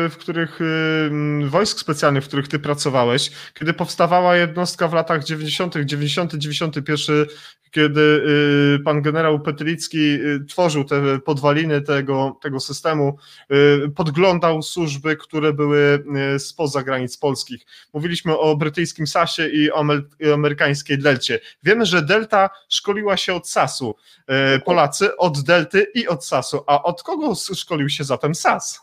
w 0.10 0.16
których 0.20 0.62
y, 0.62 1.50
wojsk 1.50 1.80
specjalnych, 1.80 2.24
w 2.24 2.28
których 2.28 2.48
ty 2.48 2.60
pracowałeś. 2.60 3.32
Kiedy 3.54 3.74
powstawała 3.74 4.36
jednostka 4.36 4.88
w 4.88 4.94
latach 4.94 5.24
90., 5.24 5.76
90, 5.76 6.34
91, 6.36 7.26
kiedy 7.72 8.22
pan 8.86 9.02
generał 9.02 9.40
Petylicki 9.40 10.20
tworzył 10.50 10.84
te 10.84 11.20
podwaliny 11.20 11.82
tego, 11.82 12.40
tego 12.42 12.60
systemu, 12.60 13.18
podglądał 13.96 14.62
służby, 14.62 15.16
które 15.16 15.54
były 15.54 16.04
spoza 16.38 16.84
granic 16.84 17.18
polskich. 17.18 17.66
Mówiliśmy 17.94 18.38
o 18.38 18.56
brytyjskim 18.56 19.08
SAS-ie 19.08 19.50
i 19.50 19.72
o 19.72 19.86
amerykańskiej 20.34 20.98
Delcie. 20.98 21.40
Wiemy, 21.64 21.86
że 21.86 22.02
Delta 22.02 22.50
szkoliła 22.70 23.18
się 23.18 23.34
od 23.34 23.50
SAS-u. 23.50 23.96
Polacy 24.66 25.05
od 25.18 25.42
Delty 25.42 25.88
i 25.96 26.08
od 26.08 26.26
SAS-u. 26.26 26.64
A 26.68 26.84
od 26.84 27.04
kogo 27.04 27.36
szkolił 27.36 27.90
się 27.90 28.04
zatem 28.04 28.36
SAS? 28.36 28.82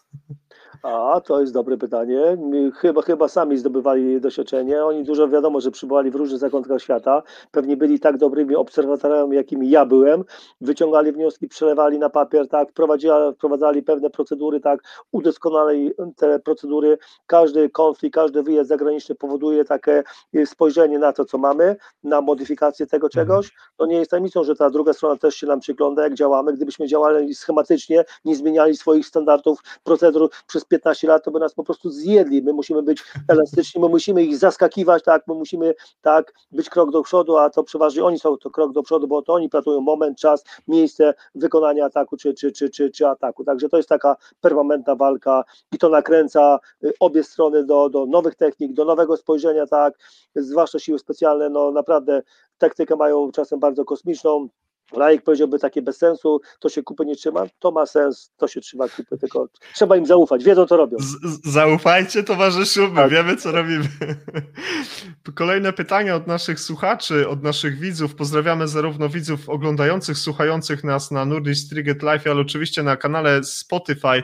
A, 0.83 1.21
to 1.25 1.41
jest 1.41 1.53
dobre 1.53 1.77
pytanie. 1.77 2.37
Chyba, 2.77 3.03
chyba 3.03 3.29
sami 3.29 3.59
zdobywali 3.59 4.21
doświadczenie. 4.21 4.85
Oni 4.85 5.05
dużo 5.05 5.29
wiadomo, 5.29 5.61
że 5.61 5.71
przybywali 5.71 6.11
w 6.11 6.15
różnych 6.15 6.41
zakątkach 6.41 6.83
świata. 6.83 7.23
Pewnie 7.51 7.77
byli 7.77 8.01
tak 8.01 8.17
dobrymi 8.17 8.57
obserwatorami, 8.57 9.37
jakimi 9.37 9.71
ja 9.71 9.87
byłem. 9.87 10.25
Wyciągali 10.61 11.13
wnioski, 11.13 11.49
przelewali 11.49 11.99
na 11.99 12.11
papier, 12.11 12.49
tak, 12.49 12.69
wprowadzali 13.37 13.83
pewne 13.83 14.11
procedury, 14.11 14.61
tak, 14.61 14.81
udoskonalali 15.13 15.91
te 16.17 16.39
procedury. 16.39 16.99
Każdy 17.27 17.71
konflikt, 17.71 18.15
każdy 18.15 18.43
wyjazd 18.43 18.69
zagraniczny 18.69 19.15
powoduje 19.15 19.65
takie 19.65 20.03
spojrzenie 20.45 20.99
na 20.99 21.13
to, 21.13 21.25
co 21.25 21.39
mamy, 21.39 21.77
na 22.05 22.21
modyfikację 22.21 22.87
tego 22.87 23.07
mhm. 23.07 23.27
czegoś. 23.27 23.53
To 23.77 23.87
nie 23.87 23.97
jest 23.97 24.11
tajemnicą, 24.11 24.45
że 24.45 24.57
ta 24.57 24.71
druga 24.71 24.93
strona 24.93 25.17
też 25.17 25.35
się 25.35 25.47
nam 25.47 25.61
przygląda, 25.61 26.03
jak 26.03 26.15
działamy. 26.15 26.53
Gdybyśmy 26.53 26.87
działali 26.87 27.35
schematycznie, 27.35 28.05
nie 28.25 28.37
zmieniali 28.37 28.77
swoich 28.77 29.07
standardów, 29.07 29.59
procedur 29.85 30.31
przez 30.47 30.65
15 30.73 31.09
lat, 31.09 31.25
to 31.25 31.31
by 31.31 31.41
nas 31.41 31.55
po 31.55 31.65
prostu 31.65 31.91
zjedli. 31.91 32.43
My 32.43 32.53
musimy 32.53 32.83
być 32.83 33.05
elastyczni, 33.29 33.81
my 33.81 33.89
musimy 33.89 34.25
ich 34.25 34.37
zaskakiwać, 34.37 35.03
tak, 35.03 35.27
my 35.27 35.35
musimy 35.35 35.75
tak 36.03 36.33
być 36.53 36.71
krok 36.71 36.91
do 36.91 37.03
przodu, 37.03 37.37
a 37.37 37.51
to 37.51 37.63
przeważnie 37.63 38.05
oni 38.05 38.19
są 38.19 38.37
to 38.37 38.51
krok 38.51 38.73
do 38.73 38.83
przodu, 38.83 39.09
bo 39.09 39.23
to 39.23 39.35
oni 39.35 39.49
pracują 39.49 39.81
moment, 39.81 40.19
czas, 40.19 40.45
miejsce 40.69 41.15
wykonania 41.35 41.85
ataku 41.85 42.17
czy, 42.17 42.35
czy, 42.35 42.53
czy, 42.53 42.71
czy, 42.71 42.91
czy 42.91 43.07
ataku. 43.07 43.45
Także 43.45 43.69
to 43.69 43.77
jest 43.77 43.89
taka 43.89 44.17
permanentna 44.41 44.95
walka 44.95 45.45
i 45.73 45.79
to 45.79 45.89
nakręca 45.89 46.59
y, 46.85 46.93
obie 47.01 47.25
strony 47.25 47.65
do, 47.65 47.89
do 47.89 48.07
nowych 48.07 48.35
technik, 48.35 48.73
do 48.73 48.85
nowego 48.85 49.17
spojrzenia, 49.17 49.67
tak, 49.67 49.95
zwłaszcza 50.37 50.79
siły 50.79 50.99
specjalne, 50.99 51.51
no 51.51 51.71
naprawdę 51.71 52.23
taktykę 52.59 52.97
mają 52.97 53.33
czasem 53.33 53.61
bardzo 53.61 53.85
kosmiczną, 53.85 54.49
Laik 54.97 55.23
powiedziałby 55.23 55.59
takie 55.59 55.83
bez 55.83 55.99
sensu, 55.99 56.41
to 56.61 56.69
się 56.69 56.83
kupy 56.83 57.07
nie 57.07 57.17
trzyma, 57.17 57.45
to 57.59 57.71
ma 57.71 57.87
sens, 57.87 58.33
to 58.37 58.49
się 58.49 58.61
trzyma 58.61 58.89
kupy, 58.89 59.19
tylko 59.19 59.49
trzeba 59.75 59.97
im 59.97 60.07
zaufać, 60.07 60.45
wiedzą 60.45 60.67
co 60.67 60.77
robią. 60.77 60.97
Z, 61.01 61.53
zaufajcie 61.53 62.23
towarzyszu, 62.23 62.89
my 62.89 62.95
tak. 62.95 63.11
wiemy 63.11 63.37
co 63.37 63.53
robimy. 63.53 63.89
Kolejne 65.35 65.73
pytanie 65.73 66.15
od 66.15 66.27
naszych 66.27 66.61
słuchaczy, 66.61 67.29
od 67.29 67.43
naszych 67.43 67.79
widzów. 67.79 68.15
Pozdrawiamy 68.15 68.69
zarówno 68.69 69.09
widzów 69.09 69.49
oglądających, 69.49 70.19
słuchających 70.19 70.85
nas 70.85 71.11
na 71.11 71.25
Nordic 71.25 71.69
Triget 71.69 72.03
Live, 72.03 72.27
ale 72.27 72.41
oczywiście 72.41 72.83
na 72.83 72.97
kanale 72.97 73.45
Spotify. 73.45 74.23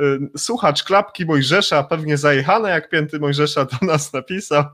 Y, 0.00 0.38
słuchacz 0.38 0.84
klapki 0.84 1.26
Mojżesza, 1.26 1.82
pewnie 1.82 2.16
zajechane 2.16 2.70
jak 2.70 2.88
pięty 2.88 3.18
Mojżesza, 3.18 3.64
do 3.64 3.86
nas 3.86 4.12
napisał. 4.12 4.64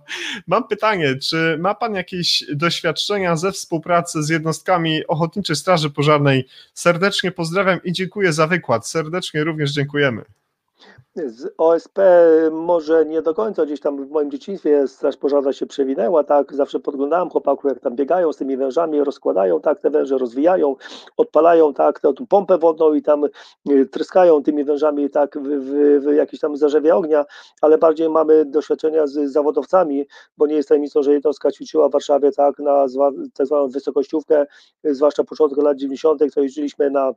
Mam 0.47 0.69
pytanie, 0.69 1.16
czy 1.16 1.59
ma 1.61 1.74
Pan 1.74 1.94
jakieś 1.94 2.44
doświadczenia 2.55 3.36
ze 3.36 3.53
współpracy 3.53 4.23
z 4.23 4.28
jednostkami 4.28 5.07
Ochotniczej 5.07 5.57
Straży 5.57 5.90
Pożarnej? 5.90 6.47
Serdecznie 6.74 7.32
pozdrawiam 7.32 7.81
i 7.85 7.93
dziękuję 7.93 8.32
za 8.32 8.47
wykład. 8.47 8.89
Serdecznie 8.89 9.44
również 9.44 9.73
dziękujemy. 9.73 10.24
Z 11.17 11.55
OSP 11.59 11.99
może 12.53 13.07
nie 13.07 13.23
do 13.23 13.35
końca, 13.35 13.67
gdzieś 13.67 13.81
tam 13.81 14.07
w 14.07 14.11
moim 14.11 14.31
dzieciństwie 14.31 14.89
straż 14.89 15.17
pożarna 15.17 15.53
się 15.53 15.67
przewinęła, 15.67 16.25
tak, 16.25 16.55
zawsze 16.55 16.81
podglądałem 16.81 17.31
chłopaków, 17.31 17.65
jak 17.65 17.81
tam 17.81 17.97
biegają 17.97 18.33
z 18.33 18.37
tymi 18.37 18.57
wężami, 18.57 19.05
rozkładają, 19.05 19.61
tak, 19.61 19.81
te 19.81 19.91
węże 19.91 20.19
rozwijają, 20.19 20.77
odpalają, 21.17 21.75
tak, 21.75 22.01
tę 22.01 22.13
pompę 22.29 22.59
wodną 22.59 22.95
i 22.95 23.03
tam 23.03 23.25
y, 23.71 23.87
tryskają 23.87 24.43
tymi 24.43 24.65
wężami, 24.65 25.11
tak, 25.11 25.39
w, 25.39 25.43
w, 25.43 26.01
w 26.05 26.15
jakieś 26.15 26.41
tam 26.41 26.57
zarzewie 26.57 26.97
ognia, 26.97 27.25
ale 27.61 27.79
bardziej 27.79 28.09
mamy 28.09 28.45
doświadczenia 28.45 29.07
z 29.07 29.33
zawodowcami, 29.33 30.07
bo 30.37 30.47
nie 30.47 30.55
jest 30.55 30.69
tajemnicą, 30.69 31.03
że 31.03 31.13
jednostka 31.13 31.51
ćwiczyła 31.51 31.89
w 31.89 31.93
Warszawie, 31.93 32.33
tak, 32.33 32.59
na 32.59 32.87
tak 33.35 33.47
zwaną 33.47 33.69
wysokościówkę, 33.69 34.47
zwłaszcza 34.85 35.25
początku 35.25 35.61
lat 35.61 35.77
90., 35.77 36.35
to 36.35 36.41
jeździliśmy 36.41 36.91
na 36.91 37.13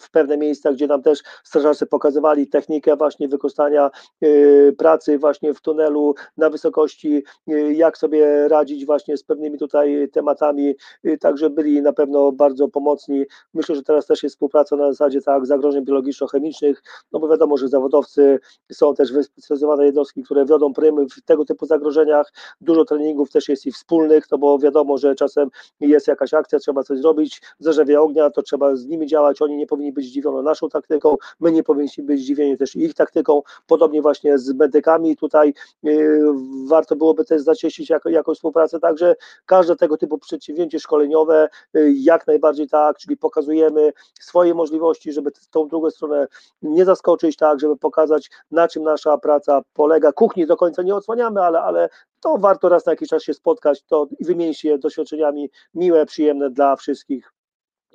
w 0.00 0.10
pewne 0.10 0.36
miejsca, 0.36 0.72
gdzie 0.72 0.86
nam 0.86 1.02
też 1.02 1.22
strażacy 1.44 1.86
pokazywali 1.86 2.46
technikę 2.46 2.96
właśnie 2.96 3.28
wykorzystania 3.28 3.90
y, 4.24 4.74
pracy 4.78 5.18
właśnie 5.18 5.54
w 5.54 5.60
tunelu 5.60 6.14
na 6.36 6.50
wysokości, 6.50 7.22
y, 7.50 7.74
jak 7.74 7.98
sobie 7.98 8.48
radzić 8.48 8.86
właśnie 8.86 9.16
z 9.16 9.24
pewnymi 9.24 9.58
tutaj 9.58 10.08
tematami, 10.12 10.74
y, 11.06 11.18
także 11.18 11.50
byli 11.50 11.82
na 11.82 11.92
pewno 11.92 12.32
bardzo 12.32 12.68
pomocni. 12.68 13.24
Myślę, 13.54 13.74
że 13.74 13.82
teraz 13.82 14.06
też 14.06 14.22
jest 14.22 14.34
współpraca 14.34 14.76
na 14.76 14.92
zasadzie 14.92 15.22
tak 15.22 15.46
zagrożeń 15.46 15.84
biologiczno-chemicznych, 15.84 16.82
no 17.12 17.20
bo 17.20 17.28
wiadomo, 17.28 17.56
że 17.56 17.68
zawodowcy 17.68 18.38
są 18.72 18.94
też 18.94 19.12
wyspecjalizowane 19.12 19.86
jednostki, 19.86 20.22
które 20.22 20.44
wiodą 20.44 20.72
prymy 20.72 21.06
w 21.06 21.22
tego 21.24 21.44
typu 21.44 21.66
zagrożeniach, 21.66 22.32
dużo 22.60 22.84
treningów 22.84 23.30
też 23.30 23.48
jest 23.48 23.66
i 23.66 23.72
wspólnych, 23.72 24.24
no 24.30 24.38
bo 24.38 24.58
wiadomo, 24.58 24.98
że 24.98 25.14
czasem 25.14 25.48
jest 25.80 26.08
jakaś 26.08 26.34
akcja, 26.34 26.58
trzeba 26.58 26.82
coś 26.82 26.98
zrobić, 26.98 27.42
zarzewie 27.58 28.00
ognia, 28.00 28.30
to 28.30 28.42
trzeba 28.42 28.76
z 28.76 28.86
nimi 28.86 29.06
działać, 29.06 29.42
oni 29.42 29.56
nie 29.56 29.66
powinni 29.66 29.89
powinni 29.90 29.92
być 29.92 30.06
zdziwione 30.06 30.42
naszą 30.42 30.68
taktyką, 30.68 31.16
my 31.40 31.52
nie 31.52 31.62
powinniśmy 31.62 32.04
być 32.04 32.20
zdziwieni 32.20 32.56
też 32.56 32.76
ich 32.76 32.94
taktyką, 32.94 33.42
podobnie 33.66 34.02
właśnie 34.02 34.38
z 34.38 34.54
medykami 34.54 35.16
tutaj 35.16 35.54
yy, 35.82 36.20
warto 36.68 36.96
byłoby 36.96 37.24
też 37.24 37.42
zacieścić 37.42 37.90
jako, 37.90 38.08
jakąś 38.08 38.36
współpracę, 38.36 38.80
także 38.80 39.16
każde 39.46 39.76
tego 39.76 39.96
typu 39.96 40.18
przedsięwzięcie 40.18 40.80
szkoleniowe 40.80 41.48
yy, 41.74 41.92
jak 41.92 42.26
najbardziej 42.26 42.68
tak, 42.68 42.98
czyli 42.98 43.16
pokazujemy 43.16 43.92
swoje 44.20 44.54
możliwości, 44.54 45.12
żeby 45.12 45.30
tą 45.50 45.68
drugą 45.68 45.90
stronę 45.90 46.26
nie 46.62 46.84
zaskoczyć, 46.84 47.36
tak, 47.36 47.60
żeby 47.60 47.76
pokazać 47.76 48.30
na 48.50 48.68
czym 48.68 48.82
nasza 48.82 49.18
praca 49.18 49.62
polega, 49.72 50.12
kuchni 50.12 50.46
do 50.46 50.56
końca 50.56 50.82
nie 50.82 50.94
odsłaniamy, 50.94 51.40
ale, 51.40 51.60
ale 51.60 51.88
to 52.20 52.38
warto 52.38 52.68
raz 52.68 52.86
na 52.86 52.92
jakiś 52.92 53.08
czas 53.08 53.22
się 53.22 53.34
spotkać 53.34 53.82
to 53.82 54.06
i 54.18 54.24
wymienić 54.24 54.60
się 54.60 54.78
doświadczeniami 54.78 55.50
miłe, 55.74 56.06
przyjemne 56.06 56.50
dla 56.50 56.76
wszystkich. 56.76 57.32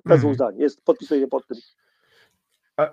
Bez 0.06 0.24
mm. 0.24 0.36
zdań, 0.36 0.58
jest, 0.58 0.82
podpisuję 0.82 1.22
się 1.22 1.28
pod 1.28 1.48
tym. 1.48 1.58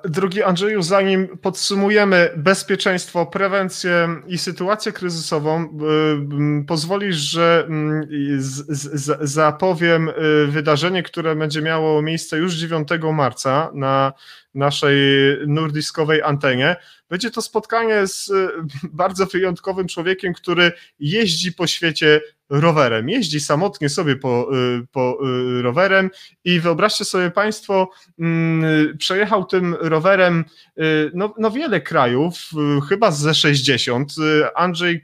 Drogi 0.05 0.43
Andrzeju, 0.43 0.83
zanim 0.83 1.39
podsumujemy 1.39 2.31
bezpieczeństwo, 2.37 3.27
prewencję 3.27 4.09
i 4.27 4.39
sytuację 4.39 4.93
kryzysową, 4.93 5.65
y, 6.61 6.65
pozwolisz, 6.67 7.17
że 7.17 7.65
mm, 7.69 8.07
zapowiem 9.21 10.09
y, 10.09 10.47
wydarzenie, 10.47 11.03
które 11.03 11.37
będzie 11.37 11.63
miało 11.63 12.03
miejsce 12.03 12.39
już 12.39 12.55
9 12.55 12.89
marca 13.13 13.71
na 13.75 14.13
naszej 14.55 14.99
nurdiskowej 15.47 16.23
antenie. 16.23 16.77
Będzie 17.13 17.31
to 17.31 17.43
spotkanie 17.43 18.07
z 18.07 18.29
y, 18.29 18.49
bardzo 19.03 19.27
wyjątkowym 19.27 19.89
człowiekiem, 19.89 20.33
który 20.33 20.73
jeździ 20.99 21.53
po 21.53 21.67
świecie 21.67 22.21
rowerem. 22.53 23.09
Jeździ 23.09 23.41
samotnie 23.41 23.89
sobie 23.89 24.17
po, 24.17 24.51
y, 24.57 24.87
po 24.93 25.19
y, 25.59 25.63
rowerem 25.63 26.11
i 26.45 26.61
wyobraźcie 26.61 27.05
sobie 27.05 27.31
Państwo, 27.31 27.91
mm, 28.19 28.99
przejechał 28.99 29.45
tym 29.45 29.77
rowerem 29.81 30.45
no, 31.15 31.35
no 31.39 31.51
wiele 31.51 31.81
krajów, 31.81 32.51
chyba 32.89 33.11
ze 33.11 33.35
60. 33.35 34.13
Andrzej 34.55 35.03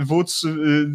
Wódz 0.00 0.42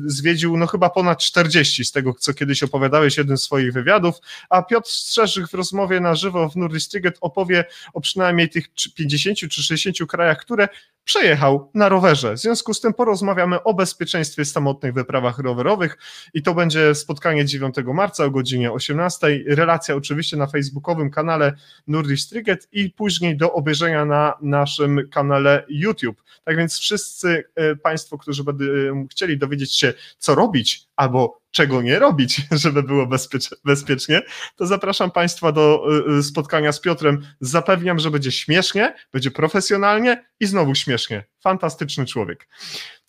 zwiedził 0.05 0.57
no 0.57 0.67
chyba 0.67 0.89
ponad 0.89 1.19
40 1.19 1.85
z 1.85 1.91
tego, 1.91 2.13
co 2.13 2.33
kiedyś 2.33 2.63
opowiadałeś 2.63 3.17
jednym 3.17 3.37
z 3.37 3.43
swoich 3.43 3.73
wywiadów, 3.73 4.15
a 4.49 4.61
Piotr 4.61 4.89
Strzeżyk 4.89 5.47
w 5.47 5.53
rozmowie 5.53 5.99
na 5.99 6.15
żywo 6.15 6.49
w 6.49 6.55
Nordistiget 6.55 7.17
opowie 7.21 7.65
o 7.93 8.01
przynajmniej 8.01 8.49
tych 8.49 8.67
50 8.95 9.39
czy 9.39 9.63
60 9.63 9.97
krajach, 10.15 10.37
które 10.37 10.67
przejechał 11.03 11.71
na 11.73 11.89
rowerze. 11.89 12.33
W 12.33 12.39
związku 12.39 12.73
z 12.73 12.81
tym 12.81 12.93
porozmawiamy 12.93 13.63
o 13.63 13.73
bezpieczeństwie 13.73 14.45
samotnych 14.45 14.93
wyprawach 14.93 15.39
rowerowych 15.39 15.97
i 16.33 16.43
to 16.43 16.53
będzie 16.53 16.95
spotkanie 16.95 17.45
9 17.45 17.75
marca 17.93 18.25
o 18.25 18.31
godzinie 18.31 18.71
18. 18.71 19.27
Relacja 19.47 19.95
oczywiście 19.95 20.37
na 20.37 20.47
facebookowym 20.47 21.11
kanale 21.11 21.53
Nordic 21.87 22.29
Triget 22.29 22.67
i 22.71 22.89
później 22.89 23.37
do 23.37 23.53
obejrzenia 23.53 24.05
na 24.05 24.33
naszym 24.41 25.09
kanale 25.09 25.65
YouTube. 25.69 26.23
Tak 26.43 26.57
więc 26.57 26.79
wszyscy 26.79 27.43
e, 27.55 27.75
Państwo, 27.75 28.17
którzy 28.17 28.43
będą 28.43 29.07
chcieli 29.07 29.37
dowiedzieć 29.37 29.77
się, 29.77 29.93
co 30.17 30.35
robić 30.35 30.87
albo 30.95 31.39
czego 31.55 31.81
nie 31.81 31.99
robić, 31.99 32.41
żeby 32.63 32.83
było 32.83 33.07
bezpiecz- 33.07 33.55
bezpiecznie, 33.65 34.21
to 34.55 34.65
zapraszam 34.65 35.11
Państwa 35.11 35.51
do 35.51 35.85
y, 36.19 36.23
spotkania 36.23 36.71
z 36.71 36.79
Piotrem. 36.79 37.21
Zapewniam, 37.39 37.99
że 37.99 38.11
będzie 38.11 38.31
śmiesznie, 38.31 38.95
będzie 39.13 39.31
profesjonalnie 39.31 40.25
i 40.39 40.45
znowu 40.45 40.75
śmiesznie. 40.75 41.25
Fantastyczny 41.39 42.05
człowiek. 42.05 42.47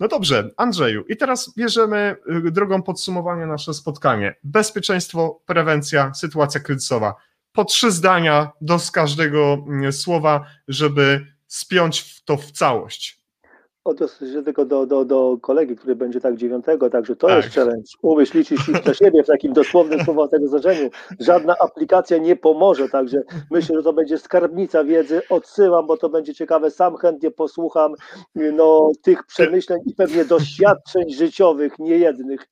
No 0.01 0.09
dobrze, 0.09 0.51
Andrzeju, 0.57 1.05
i 1.09 1.17
teraz 1.17 1.55
bierzemy 1.57 2.17
drogą 2.51 2.83
podsumowania 2.83 3.47
nasze 3.47 3.75
spotkanie. 3.75 4.35
Bezpieczeństwo, 4.45 5.43
prewencja, 5.47 6.15
sytuacja 6.15 6.61
kryzysowa. 6.61 7.15
Po 7.53 7.65
trzy 7.65 7.91
zdania 7.91 8.51
do 8.61 8.79
każdego 8.93 9.65
mm, 9.69 9.93
słowa, 9.93 10.47
żeby 10.69 11.27
spiąć 11.47 12.25
to 12.25 12.37
w 12.37 12.53
całość. 12.53 13.16
Odniosę 13.87 14.33
się 14.33 14.43
tylko 14.43 14.65
do, 14.65 14.87
do, 14.87 15.05
do 15.05 15.39
kolegi, 15.41 15.77
który 15.77 15.97
będzie 15.97 16.21
tak 16.21 16.37
dziewiątego, 16.37 16.91
także 16.91 17.17
to 17.17 17.27
tak. 17.27 17.45
jest 17.45 17.55
challenge. 17.55 17.91
Umyśl 18.03 18.39
liczyć 18.39 18.61
dla 18.85 18.95
siebie 18.95 19.23
w 19.23 19.27
takim 19.27 19.53
dosłownym 19.53 20.05
słowa 20.05 20.29
tego 20.29 20.49
znaczeniu. 20.49 20.91
Żadna 21.21 21.55
aplikacja 21.61 22.19
nie 22.19 22.37
pomoże, 22.37 22.89
także 22.89 23.23
myślę, 23.51 23.77
że 23.77 23.83
to 23.83 23.93
będzie 23.93 24.19
skarbnica 24.19 24.85
wiedzy. 24.85 25.23
Odsyłam, 25.31 25.87
bo 25.87 25.97
to 25.97 26.09
będzie 26.09 26.35
ciekawe. 26.35 26.71
Sam 26.71 26.97
chętnie 26.97 27.31
posłucham 27.31 27.95
no, 28.35 28.91
tych 29.03 29.27
przemyśleń 29.27 29.81
i 29.87 29.95
pewnie 29.95 30.25
doświadczeń 30.25 31.11
życiowych, 31.15 31.79
niejednych. 31.79 32.49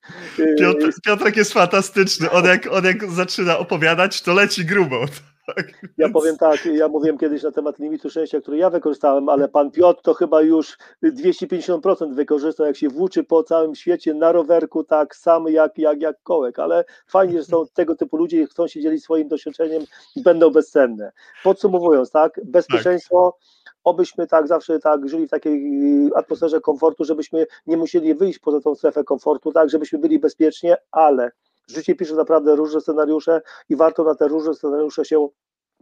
Piotr, 0.59 0.93
Piotrek 1.05 1.37
jest 1.37 1.53
fantastyczny. 1.53 2.31
On 2.31 2.45
jak, 2.45 2.73
on 2.73 2.85
jak 2.85 3.11
zaczyna 3.11 3.59
opowiadać, 3.59 4.23
to 4.23 4.35
leci 4.35 4.65
grubo. 4.65 5.05
Tak, 5.47 5.67
ja 5.99 6.09
powiem 6.09 6.37
tak, 6.37 6.67
ja 6.67 6.89
mówiłem 6.89 7.19
kiedyś 7.19 7.43
na 7.43 7.53
temat 7.53 7.79
limitu 7.79 8.11
szczęścia, 8.11 8.41
który 8.41 8.57
ja 8.57 8.71
wykorzystałem, 8.71 9.29
ale 9.29 9.49
pan 9.49 9.71
Piotr 9.71 10.03
to 10.03 10.15
chyba 10.15 10.43
już 10.43 10.79
250% 11.03 12.15
wykorzystał, 12.15 12.67
jak 12.67 12.77
się 12.77 12.89
włóczy 12.89 13.25
po 13.25 13.43
całym 13.43 13.75
świecie 13.75 14.15
na 14.15 14.33
rowerku, 14.33 14.85
tak 14.85 15.17
sam 15.17 15.49
jak, 15.49 15.79
jak, 15.79 16.01
jak 16.01 16.23
kołek, 16.23 16.59
ale 16.59 16.85
fajnie, 17.07 17.39
że 17.39 17.45
są 17.45 17.65
tego 17.75 17.97
typu 17.97 18.17
ludzie 18.17 18.43
i 18.43 18.47
chcą 18.47 18.69
się 18.69 18.81
dzielić 18.81 19.03
swoim 19.03 19.29
doświadczeniem 19.29 19.83
i 20.17 20.23
będą 20.23 20.51
bezcenne. 20.51 21.13
Podsumowując, 21.43 22.11
tak, 22.11 22.41
bezpieczeństwo, 22.45 23.37
tak. 23.65 23.75
obyśmy 23.85 24.27
tak 24.27 24.49
zawsze 24.49 24.79
tak 24.79 25.09
żyli 25.09 25.27
w 25.27 25.31
takiej 25.31 26.11
atmosferze 26.17 26.61
komfortu, 26.61 27.05
żebyśmy 27.05 27.47
nie 27.67 27.77
musieli 27.77 28.15
wyjść 28.15 28.39
poza 28.39 28.61
tą 28.61 28.75
strefę 28.75 29.05
komfortu, 29.05 29.53
tak, 29.53 29.71
żebyśmy 29.71 29.99
byli 29.99 30.19
bezpiecznie, 30.19 30.77
ale 30.91 31.31
Życie 31.67 31.95
pisze 31.95 32.15
naprawdę 32.15 32.57
różne 32.57 32.81
scenariusze 32.81 33.43
i 33.69 33.77
warto 33.77 34.05
na 34.05 34.15
te 34.15 34.29
różne 34.29 34.55
scenariusze 34.55 35.05
się 35.05 35.29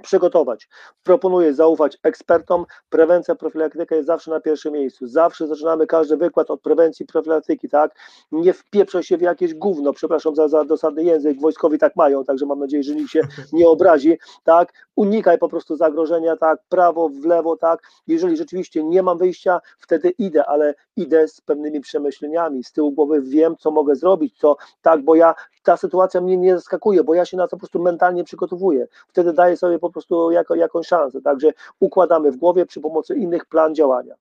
przygotować. 0.02 0.68
Proponuję 1.02 1.54
zaufać 1.54 1.98
ekspertom. 2.02 2.66
Prewencja, 2.88 3.34
profilaktyka 3.34 3.94
jest 3.94 4.06
zawsze 4.06 4.30
na 4.30 4.40
pierwszym 4.40 4.72
miejscu. 4.72 5.06
Zawsze 5.06 5.46
zaczynamy 5.46 5.86
każdy 5.86 6.16
wykład 6.16 6.50
od 6.50 6.60
prewencji, 6.60 7.06
profilaktyki, 7.06 7.68
tak? 7.68 7.94
Nie 8.32 8.52
wpieprzaj 8.52 9.02
się 9.02 9.16
w 9.16 9.20
jakieś 9.20 9.54
gówno, 9.54 9.92
przepraszam 9.92 10.34
za, 10.34 10.48
za 10.48 10.64
dosadny 10.64 11.04
język, 11.04 11.40
wojskowi 11.40 11.78
tak 11.78 11.96
mają, 11.96 12.24
także 12.24 12.46
mam 12.46 12.59
nadzieję, 12.59 12.82
że 12.82 12.94
nikt 12.94 13.10
się 13.10 13.20
nie 13.52 13.68
obrazi, 13.68 14.18
tak? 14.44 14.72
Unikaj 14.96 15.38
po 15.38 15.48
prostu 15.48 15.76
zagrożenia, 15.76 16.36
tak? 16.36 16.59
Prawo, 16.68 17.09
w 17.09 17.24
lewo, 17.24 17.56
tak? 17.56 17.82
Jeżeli 18.06 18.36
rzeczywiście 18.36 18.84
nie 18.84 19.02
mam 19.02 19.18
wyjścia, 19.18 19.60
wtedy 19.78 20.10
idę, 20.10 20.46
ale 20.46 20.74
idę 20.96 21.28
z 21.28 21.40
pewnymi 21.40 21.80
przemyśleniami, 21.80 22.64
z 22.64 22.72
tyłu 22.72 22.92
głowy 22.92 23.22
wiem, 23.22 23.56
co 23.56 23.70
mogę 23.70 23.96
zrobić, 23.96 24.38
co, 24.38 24.56
tak, 24.82 25.02
bo 25.04 25.14
ja, 25.14 25.34
ta 25.62 25.76
sytuacja 25.76 26.20
mnie 26.20 26.36
nie 26.36 26.56
zaskakuje, 26.56 27.05
bo 27.05 27.14
ja 27.14 27.24
się 27.24 27.36
na 27.36 27.48
to 27.48 27.51
po 27.51 27.59
prostu 27.59 27.82
mentalnie 27.82 28.24
przygotowuję. 28.24 28.86
Wtedy 29.09 29.32
daję 29.32 29.56
sobie 29.56 29.78
po 29.78 29.90
prostu 29.90 30.30
jako, 30.30 30.55
jakąś 30.55 30.86
szansę. 30.86 31.22
Także 31.22 31.52
układamy 31.80 32.32
w 32.32 32.36
głowie 32.36 32.66
przy 32.66 32.80
pomocy 32.80 33.14
innych 33.14 33.47
plan 33.47 33.74
działania. 33.74 34.14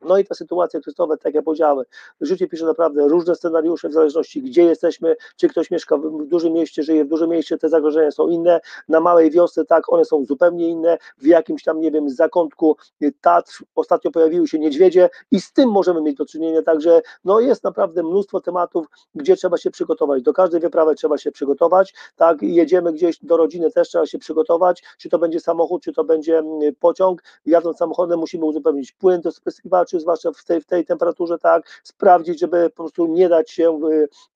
No 0.00 0.18
i 0.18 0.24
ta 0.24 0.34
sytuacja 0.34 0.80
Krzysztofe, 0.80 1.16
tak 1.16 1.34
jak 1.34 1.44
powiedziałem, 1.44 1.84
życie 2.20 2.48
pisze 2.48 2.66
naprawdę 2.66 3.08
różne 3.08 3.34
scenariusze 3.34 3.88
w 3.88 3.92
zależności 3.92 4.42
gdzie 4.42 4.62
jesteśmy, 4.62 5.16
czy 5.36 5.48
ktoś 5.48 5.70
mieszka 5.70 5.96
w 5.96 6.26
dużym 6.26 6.52
mieście, 6.52 6.82
żyje 6.82 7.04
w 7.04 7.08
dużym 7.08 7.30
mieście, 7.30 7.58
te 7.58 7.68
zagrożenia 7.68 8.10
są 8.10 8.28
inne, 8.28 8.60
na 8.88 9.00
małej 9.00 9.30
wiosce 9.30 9.64
tak, 9.64 9.92
one 9.92 10.04
są 10.04 10.24
zupełnie 10.24 10.68
inne, 10.68 10.98
w 11.18 11.26
jakimś 11.26 11.62
tam, 11.62 11.80
nie 11.80 11.90
wiem, 11.90 12.10
zakątku 12.10 12.76
Tatr 13.20 13.62
ostatnio 13.74 14.10
pojawiły 14.10 14.48
się 14.48 14.58
niedźwiedzie 14.58 15.10
i 15.30 15.40
z 15.40 15.52
tym 15.52 15.70
możemy 15.70 16.02
mieć 16.02 16.16
do 16.16 16.26
czynienia, 16.26 16.62
także 16.62 17.02
no 17.24 17.40
jest 17.40 17.64
naprawdę 17.64 18.02
mnóstwo 18.02 18.40
tematów, 18.40 18.86
gdzie 19.14 19.36
trzeba 19.36 19.56
się 19.56 19.70
przygotować, 19.70 20.22
do 20.22 20.32
każdej 20.32 20.60
wyprawy 20.60 20.94
trzeba 20.94 21.18
się 21.18 21.32
przygotować, 21.32 21.94
tak, 22.16 22.42
jedziemy 22.42 22.92
gdzieś 22.92 23.18
do 23.22 23.36
rodziny 23.36 23.70
też 23.70 23.88
trzeba 23.88 24.06
się 24.06 24.18
przygotować, 24.18 24.82
czy 24.98 25.08
to 25.08 25.18
będzie 25.18 25.40
samochód, 25.40 25.82
czy 25.82 25.92
to 25.92 26.04
będzie 26.04 26.38
mm, 26.38 26.74
pociąg, 26.80 27.22
jadąc 27.46 27.76
samochodem 27.76 28.18
musimy 28.18 28.44
uzupełnić 28.44 28.92
płyn 28.92 29.20
do 29.20 29.32
spryskiwaczy, 29.32 29.85
zwłaszcza 29.92 30.32
w 30.32 30.44
tej, 30.44 30.60
w 30.60 30.66
tej 30.66 30.84
temperaturze, 30.84 31.38
tak, 31.38 31.80
sprawdzić, 31.84 32.40
żeby 32.40 32.70
po 32.70 32.76
prostu 32.76 33.06
nie 33.06 33.28
dać 33.28 33.50
się 33.50 33.80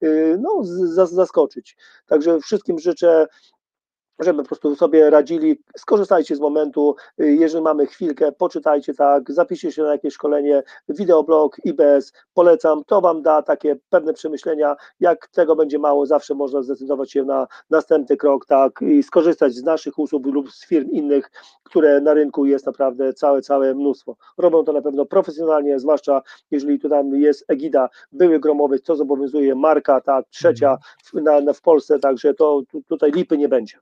y, 0.03 0.39
no, 0.41 0.61
zaskoczyć. 1.07 1.77
Także 2.07 2.41
wszystkim 2.41 2.79
życzę 2.79 3.27
żeby 4.21 4.43
po 4.43 4.49
prostu 4.49 4.77
sobie 4.77 5.11
radzili. 5.11 5.63
Skorzystajcie 5.77 6.37
z 6.37 6.41
momentu, 6.41 6.97
jeżeli 7.19 7.65
mamy 7.65 7.87
chwilkę, 7.87 8.33
poczytajcie 8.33 8.95
tak, 8.95 9.33
zapiszcie 9.33 9.73
się 9.73 9.83
na 9.83 9.93
jakieś 9.93 10.15
szkolenie, 10.15 10.63
wideoblog, 10.89 11.57
IBS, 11.65 12.13
polecam, 12.35 12.85
to 12.87 13.01
Wam 13.01 13.23
da 13.23 13.43
takie 13.43 13.77
pewne 13.91 14.13
przemyślenia, 14.13 14.77
jak 15.01 15.29
tego 15.29 15.57
będzie 15.57 15.79
mało, 15.79 16.07
zawsze 16.07 16.35
można 16.35 16.63
zdecydować 16.63 17.13
się 17.13 17.25
na 17.25 17.47
następny 17.71 18.17
krok, 18.17 18.47
tak, 18.47 18.83
i 18.83 19.03
skorzystać 19.03 19.55
z 19.55 19.63
naszych 19.63 19.99
usług 19.99 20.27
lub 20.27 20.51
z 20.51 20.67
firm 20.67 20.91
innych, 20.91 21.31
które 21.63 22.01
na 22.01 22.15
rynku 22.15 22.45
jest 22.45 22.67
naprawdę 22.67 23.13
całe, 23.13 23.43
całe 23.43 23.75
mnóstwo. 23.75 24.17
Robią 24.39 24.65
to 24.65 24.73
na 24.73 24.83
pewno 24.83 25.07
profesjonalnie, 25.07 25.79
zwłaszcza 25.79 26.23
jeżeli 26.51 26.79
tu 26.79 26.89
tam 26.89 27.15
jest 27.15 27.45
egida 27.49 27.89
były 28.13 28.41
gromowy, 28.41 28.79
co 28.79 28.97
zobowiązuje 28.97 29.55
marka, 29.55 30.01
tak, 30.01 30.29
trzecia 30.29 30.79
w, 31.05 31.15
na, 31.15 31.53
w 31.53 31.61
Polsce, 31.61 31.99
także 31.99 32.35
to 32.35 32.63
tutaj 32.89 33.13
lipy 33.13 33.39
nie 33.39 33.49
będzie. 33.49 33.79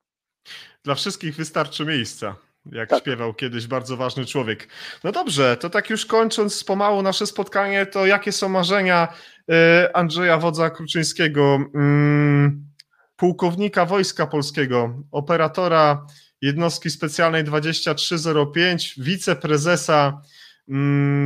Dla 0.85 0.95
wszystkich 0.95 1.37
wystarczy 1.37 1.85
miejsca. 1.85 2.37
Jak 2.73 2.89
tak. 2.89 3.01
śpiewał 3.01 3.35
kiedyś 3.35 3.66
bardzo 3.66 3.97
ważny 3.97 4.27
człowiek. 4.27 4.69
No 5.05 5.12
dobrze, 5.12 5.57
to 5.57 5.70
tak 5.70 5.91
już 5.91 6.07
kończąc 6.07 6.65
pomału 6.65 7.03
nasze 7.03 7.27
spotkanie, 7.27 7.87
to 7.87 8.07
jakie 8.07 8.33
są 8.33 8.49
marzenia 8.49 9.09
y, 9.51 9.55
Andrzeja 9.95 10.39
Wodza 10.39 10.70
Kruczyńskiego, 10.70 11.59
mm, 11.75 12.69
pułkownika 13.16 13.87
Wojska 13.87 14.27
Polskiego, 14.27 15.03
operatora 15.11 16.07
jednostki 16.43 16.91
specjalnej 16.91 17.45
2305, 17.45 18.95
wiceprezesa 18.99 20.23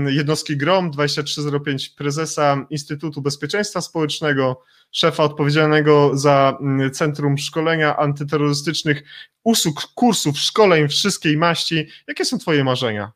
jednostki 0.08 0.56
GROM 0.56 0.90
2305, 0.90 1.88
prezesa 1.88 2.66
Instytutu 2.70 3.22
Bezpieczeństwa 3.22 3.80
Społecznego, 3.80 4.62
szefa 4.92 5.24
odpowiedzialnego 5.24 6.10
za 6.14 6.58
mm, 6.60 6.90
Centrum 6.90 7.38
Szkolenia 7.38 7.96
Antyterrorystycznych, 7.96 9.02
usług, 9.44 9.82
kursów, 9.94 10.38
szkoleń 10.38 10.88
wszystkiej 10.88 11.36
maści. 11.36 11.86
Jakie 12.08 12.24
są 12.24 12.38
Twoje 12.38 12.64
marzenia? 12.64 13.12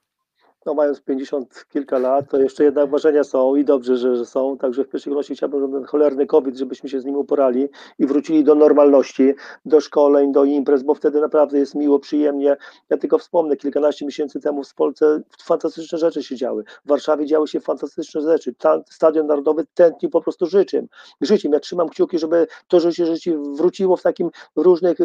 No 0.67 0.75
mając 0.75 1.01
50 1.01 1.65
kilka 1.73 1.99
lat, 1.99 2.31
to 2.31 2.41
jeszcze 2.41 2.65
jednak 2.65 2.91
marzenia 2.91 3.25
są 3.25 3.57
i 3.57 3.65
dobrze, 3.65 3.97
że, 3.97 4.17
że 4.17 4.27
są, 4.27 4.59
także 4.59 4.85
w 4.85 4.89
pierwszej 4.89 5.11
kolejności 5.11 5.35
chciałbym, 5.35 5.61
żeby 5.61 5.73
ten 5.73 5.85
cholerny 5.85 6.27
COVID, 6.27 6.57
żebyśmy 6.57 6.89
się 6.89 7.01
z 7.01 7.05
nim 7.05 7.17
uporali 7.17 7.69
i 7.99 8.07
wrócili 8.07 8.45
do 8.45 8.55
normalności, 8.55 9.35
do 9.65 9.81
szkoleń, 9.81 10.33
do 10.33 10.45
imprez, 10.45 10.83
bo 10.83 10.95
wtedy 10.95 11.21
naprawdę 11.21 11.59
jest 11.59 11.75
miło, 11.75 11.99
przyjemnie. 11.99 12.57
Ja 12.91 12.97
tylko 12.97 13.19
wspomnę, 13.19 13.57
kilkanaście 13.57 14.07
miesięcy 14.07 14.41
temu 14.41 14.65
w 14.65 14.75
Polsce 14.75 15.21
fantastyczne 15.43 15.99
rzeczy 15.99 16.23
się 16.23 16.37
działy. 16.37 16.65
W 16.85 16.89
Warszawie 16.89 17.27
działy 17.27 17.49
się 17.49 17.61
fantastyczne 17.61 18.21
rzeczy. 18.21 18.55
Stadion 18.91 19.27
Narodowy 19.27 19.65
tętnił 19.75 20.11
po 20.11 20.21
prostu 20.21 20.47
życiem. 20.47 20.89
Życiem. 21.21 21.53
Ja 21.53 21.61
trzymam 21.61 21.89
kciuki, 21.89 22.19
żeby 22.19 22.47
to 22.69 22.81
życie, 22.81 23.07
życie 23.07 23.39
wróciło 23.57 23.97
w 23.97 24.03
takim 24.03 24.31
różnych 24.57 24.99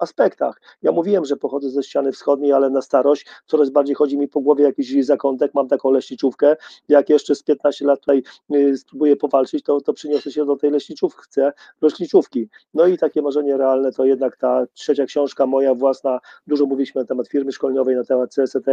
aspektach. 0.00 0.60
Ja 0.82 0.92
mówiłem, 0.92 1.24
że 1.24 1.36
pochodzę 1.36 1.70
ze 1.70 1.82
ściany 1.82 2.12
wschodniej, 2.12 2.52
ale 2.52 2.70
na 2.70 2.82
starość 2.82 3.26
coraz 3.46 3.70
bardziej 3.70 3.94
chodzi 3.94 4.18
mi 4.18 4.28
po 4.28 4.40
głowie 4.40 4.51
głowie 4.54 4.64
jakiś 4.64 5.04
zakątek, 5.04 5.54
mam 5.54 5.68
taką 5.68 5.90
leśniczówkę, 5.90 6.56
jak 6.88 7.08
jeszcze 7.08 7.34
z 7.34 7.42
15 7.42 7.84
lat 7.84 8.00
tutaj 8.00 8.22
y, 8.54 8.76
spróbuję 8.76 9.16
powalczyć, 9.16 9.64
to, 9.64 9.80
to 9.80 9.92
przyniosę 9.92 10.32
się 10.32 10.46
do 10.46 10.56
tej 10.56 10.70
leśniczówki, 10.70 11.40
leśniczówki. 11.82 12.48
No 12.74 12.86
i 12.86 12.98
takie 12.98 13.22
marzenie 13.22 13.56
realne 13.56 13.92
to 13.92 14.04
jednak 14.04 14.36
ta 14.36 14.66
trzecia 14.74 15.06
książka 15.06 15.46
moja 15.46 15.74
własna, 15.74 16.20
dużo 16.46 16.66
mówiliśmy 16.66 17.00
na 17.00 17.06
temat 17.06 17.28
firmy 17.28 17.52
szkoleniowej, 17.52 17.96
na 17.96 18.04
temat 18.04 18.34
CST, 18.34 18.66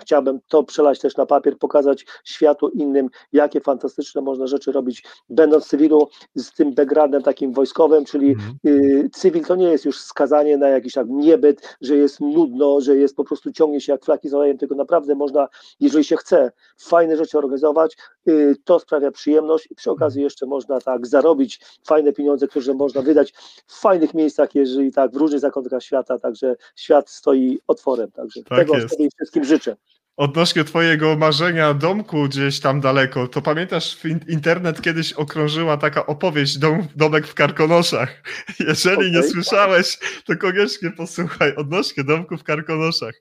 Chciałbym 0.00 0.40
to 0.48 0.62
przelać 0.62 1.00
też 1.00 1.16
na 1.16 1.26
papier, 1.26 1.58
pokazać 1.58 2.06
światu 2.24 2.68
innym, 2.68 3.08
jakie 3.32 3.60
fantastyczne 3.60 4.20
można 4.20 4.46
rzeczy 4.46 4.72
robić, 4.72 5.04
będąc 5.28 5.66
cywilu 5.66 6.08
z 6.34 6.52
tym 6.52 6.74
backgroundem 6.74 7.22
takim 7.22 7.52
wojskowym, 7.52 8.04
czyli 8.04 8.30
mhm. 8.30 8.54
y, 8.66 9.10
cywil 9.12 9.44
to 9.44 9.56
nie 9.56 9.66
jest 9.66 9.84
już 9.84 10.00
skazanie 10.00 10.58
na 10.58 10.68
jakiś 10.68 10.92
tak 10.92 11.06
niebyt, 11.08 11.76
że 11.80 11.96
jest 11.96 12.20
nudno, 12.20 12.80
że 12.80 12.96
jest 12.96 13.16
po 13.16 13.24
prostu 13.24 13.52
ciągnie 13.52 13.80
się 13.80 13.92
jak 13.92 14.04
flaki 14.04 14.28
z 14.28 14.34
olejem, 14.34 14.58
tylko 14.58 14.74
naprawdę 14.74 15.14
można, 15.14 15.48
jeżeli 15.80 16.04
się 16.04 16.16
chce, 16.16 16.52
fajne 16.78 17.16
rzeczy 17.16 17.38
organizować, 17.38 17.96
y, 18.28 18.56
to 18.64 18.78
sprawia 18.78 19.10
przyjemność 19.10 19.68
i 19.70 19.74
przy 19.74 19.90
okazji 19.90 20.20
mhm. 20.20 20.24
jeszcze 20.24 20.46
można 20.46 20.80
tak 20.80 21.06
zarobić 21.06 21.60
fajne 21.86 22.12
pieniądze, 22.12 22.48
które 22.48 22.74
można 22.74 23.02
wydać 23.02 23.32
w 23.66 23.80
fajnych 23.80 24.14
miejscach, 24.14 24.54
jeżeli 24.54 24.92
tak, 24.92 25.12
w 25.12 25.16
różnych 25.16 25.40
zakątkach 25.40 25.82
świata, 25.82 26.18
także 26.18 26.56
świat 26.76 27.10
stoi 27.10 27.58
otworem, 27.66 28.10
także 28.12 28.42
tak 28.42 28.58
tego 28.58 28.88
sobie 28.88 29.08
wszystkim 29.16 29.44
życzę. 29.44 29.76
Odnośnie 30.16 30.64
twojego 30.64 31.16
marzenia 31.16 31.74
domku 31.74 32.28
gdzieś 32.28 32.60
tam 32.60 32.80
daleko, 32.80 33.28
to 33.28 33.42
pamiętasz, 33.42 33.98
internet 34.28 34.82
kiedyś 34.82 35.12
okrążyła 35.12 35.76
taka 35.76 36.06
opowieść 36.06 36.58
dom, 36.58 36.86
Domek 36.96 37.26
w 37.26 37.34
Karkonoszach. 37.34 38.22
Jeżeli 38.68 38.96
okay. 38.96 39.10
nie 39.10 39.22
słyszałeś, 39.22 39.98
to 40.24 40.36
koniecznie 40.36 40.90
posłuchaj 40.90 41.54
odnośnie 41.56 42.04
domku 42.04 42.36
w 42.36 42.42
Karkonoszach. 42.42 43.14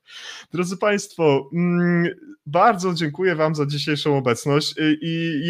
Drodzy 0.52 0.78
Państwo, 0.78 1.50
mm, 1.54 2.08
bardzo 2.46 2.94
dziękuję 2.94 3.36
Wam 3.36 3.56
za 3.56 3.66
dzisiejszą 3.66 4.18
obecność 4.18 4.76
i 5.02 5.42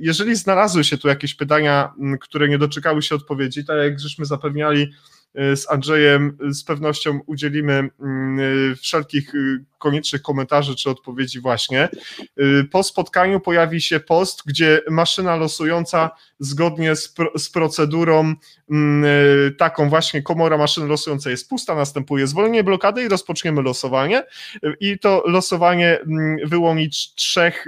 jeżeli 0.00 0.36
znalazły 0.36 0.84
się 0.84 0.98
tu 0.98 1.08
jakieś 1.08 1.34
pytania, 1.34 1.92
mm, 2.00 2.18
które 2.18 2.48
nie 2.48 2.58
doczekały 2.58 3.02
się 3.02 3.14
odpowiedzi, 3.14 3.64
tak 3.64 3.76
jak 3.78 4.00
żeśmy 4.00 4.24
zapewniali 4.24 4.92
z 5.34 5.70
Andrzejem 5.70 6.38
z 6.50 6.64
pewnością 6.64 7.20
udzielimy 7.26 7.90
mm, 8.00 8.40
y, 8.40 8.76
wszelkich 8.76 9.32
koniecznych 9.78 10.22
komentarzy 10.22 10.76
czy 10.76 10.90
odpowiedzi 10.90 11.40
właśnie. 11.40 11.88
Po 12.70 12.82
spotkaniu 12.82 13.40
pojawi 13.40 13.80
się 13.80 14.00
post, 14.00 14.42
gdzie 14.46 14.80
maszyna 14.90 15.36
losująca 15.36 16.10
zgodnie 16.38 16.96
z, 16.96 17.08
pro, 17.08 17.38
z 17.38 17.50
procedurą 17.50 18.34
taką 19.58 19.88
właśnie 19.88 20.22
komora 20.22 20.58
maszyny 20.58 20.86
losującej 20.86 21.30
jest 21.30 21.48
pusta, 21.48 21.74
następuje 21.74 22.26
zwolnienie 22.26 22.64
blokady 22.64 23.02
i 23.02 23.08
rozpoczniemy 23.08 23.62
losowanie. 23.62 24.24
I 24.80 24.98
to 24.98 25.22
losowanie 25.26 26.00
mm, 26.00 26.36
wyłoni 26.44 26.90
trzech 27.14 27.64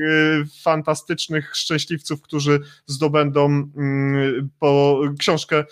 fantastycznych 0.63 1.57
szczęśliwców, 1.57 2.23
którzy 2.23 2.61
zdobędą 2.87 3.71
po 4.59 5.01
książkę 5.19 5.65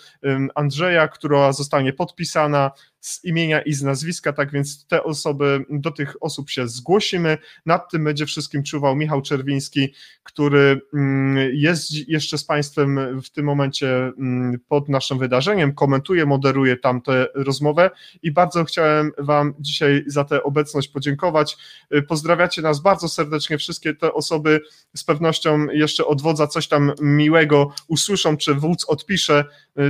Andrzeja, 0.55 1.07
która 1.07 1.53
zostanie 1.53 1.93
podpisana 1.93 2.71
z 2.99 3.25
imienia 3.25 3.61
i 3.61 3.73
z 3.73 3.83
nazwiska, 3.83 4.33
tak 4.33 4.51
więc 4.51 4.85
te 4.87 5.03
osoby, 5.03 5.65
do 5.69 5.91
tych 5.91 6.15
osób 6.21 6.49
się 6.49 6.67
zgłosimy. 6.67 7.37
Nad 7.65 7.91
tym 7.91 8.03
będzie 8.03 8.25
wszystkim 8.25 8.63
czuwał 8.63 8.95
Michał 8.95 9.21
Czerwiński, 9.21 9.93
który 10.23 10.81
mm, 10.93 11.49
jest 11.53 12.09
jeszcze 12.09 12.37
z 12.37 12.43
Państwem 12.43 13.21
w 13.21 13.29
tym 13.29 13.45
momencie 13.45 13.95
mm, 13.97 14.59
pod 14.67 14.89
naszym 14.89 15.19
wydarzeniem, 15.19 15.73
komentuje, 15.73 16.25
moderuje 16.25 16.77
tam 16.77 17.01
tę 17.01 17.27
rozmowę 17.35 17.91
i 18.23 18.31
bardzo 18.31 18.63
chciałem 18.63 19.11
Wam 19.17 19.53
dzisiaj 19.59 20.03
za 20.07 20.23
tę 20.23 20.43
obecność 20.43 20.87
podziękować. 20.87 21.57
Pozdrawiacie 22.07 22.61
nas 22.61 22.79
bardzo 22.79 23.09
serdecznie, 23.09 23.57
wszystkie 23.57 23.93
te 23.93 24.13
osoby 24.13 24.61
z 24.95 25.03
pewnością 25.03 25.67
jeszcze 25.71 26.05
od 26.05 26.21
wodza 26.21 26.47
coś 26.47 26.67
tam 26.67 26.91
miłego 27.01 27.73
usłyszą, 27.87 28.37
czy 28.37 28.53
wódz 28.53 28.85
odpisze, 28.85 29.45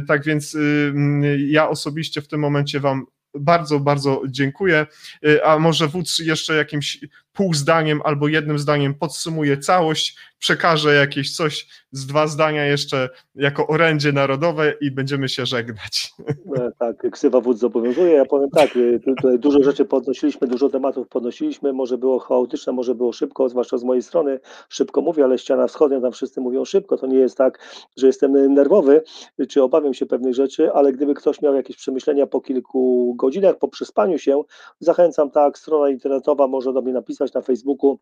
tak 0.07 0.23
więc 0.23 0.55
mm, 0.55 1.23
ja 1.49 1.69
osobiście 1.69 2.21
w 2.21 2.27
tym 2.27 2.39
momencie 2.39 2.79
Wam 2.79 2.98
bardzo, 3.33 3.79
bardzo 3.79 4.21
dziękuję. 4.27 4.87
Y, 5.25 5.45
a 5.45 5.59
może 5.59 5.87
wódz 5.87 6.19
jeszcze 6.19 6.55
jakimś 6.55 6.99
pół 7.33 7.53
zdaniem 7.53 8.01
albo 8.03 8.27
jednym 8.27 8.59
zdaniem 8.59 8.93
podsumuje 8.93 9.57
całość, 9.57 10.15
przekaże 10.39 10.93
jakieś 10.93 11.35
coś 11.35 11.67
z 11.91 12.05
dwa 12.05 12.27
zdania 12.27 12.65
jeszcze 12.65 13.09
jako 13.35 13.67
orędzie 13.67 14.11
narodowe 14.11 14.73
i 14.81 14.91
będziemy 14.91 15.29
się 15.29 15.45
żegnać. 15.45 16.13
E, 16.55 16.71
tak, 16.79 17.11
ksywa 17.11 17.41
wódz 17.41 17.59
zobowiązuje. 17.59 18.13
Ja 18.13 18.25
powiem 18.25 18.49
tak, 18.49 18.69
tutaj 19.05 19.39
dużo 19.39 19.63
rzeczy 19.63 19.85
podnosiliśmy, 19.85 20.47
dużo 20.47 20.69
tematów 20.69 21.07
podnosiliśmy, 21.07 21.73
może 21.73 21.97
było 21.97 22.19
chaotyczne, 22.19 22.73
może 22.73 22.95
było 22.95 23.13
szybko, 23.13 23.49
zwłaszcza 23.49 23.77
z 23.77 23.83
mojej 23.83 24.03
strony, 24.03 24.39
szybko 24.69 25.01
mówię, 25.01 25.23
ale 25.23 25.37
ściana 25.37 25.67
wschodnia, 25.67 26.01
tam 26.01 26.11
wszyscy 26.11 26.41
mówią 26.41 26.65
szybko, 26.65 26.97
to 26.97 27.07
nie 27.07 27.17
jest 27.17 27.37
tak, 27.37 27.59
że 27.97 28.07
jestem 28.07 28.53
nerwowy, 28.53 29.03
czy 29.49 29.63
obawiam 29.63 29.93
się 29.93 30.05
pewnych 30.05 30.33
rzeczy, 30.33 30.73
ale 30.73 30.93
gdyby 30.93 31.13
ktoś 31.13 31.41
miał 31.41 31.55
jakieś 31.55 31.77
przemyślenia 31.77 32.27
po 32.27 32.41
kilku 32.41 33.13
godzinach, 33.17 33.57
po 33.57 33.67
przespaniu 33.67 34.17
się, 34.17 34.41
zachęcam, 34.79 35.31
tak, 35.31 35.57
strona 35.57 35.89
internetowa 35.89 36.47
może 36.47 36.73
do 36.73 36.81
mnie 36.81 36.93
napisać 36.93 37.18
na 37.35 37.41
Facebooku, 37.41 37.99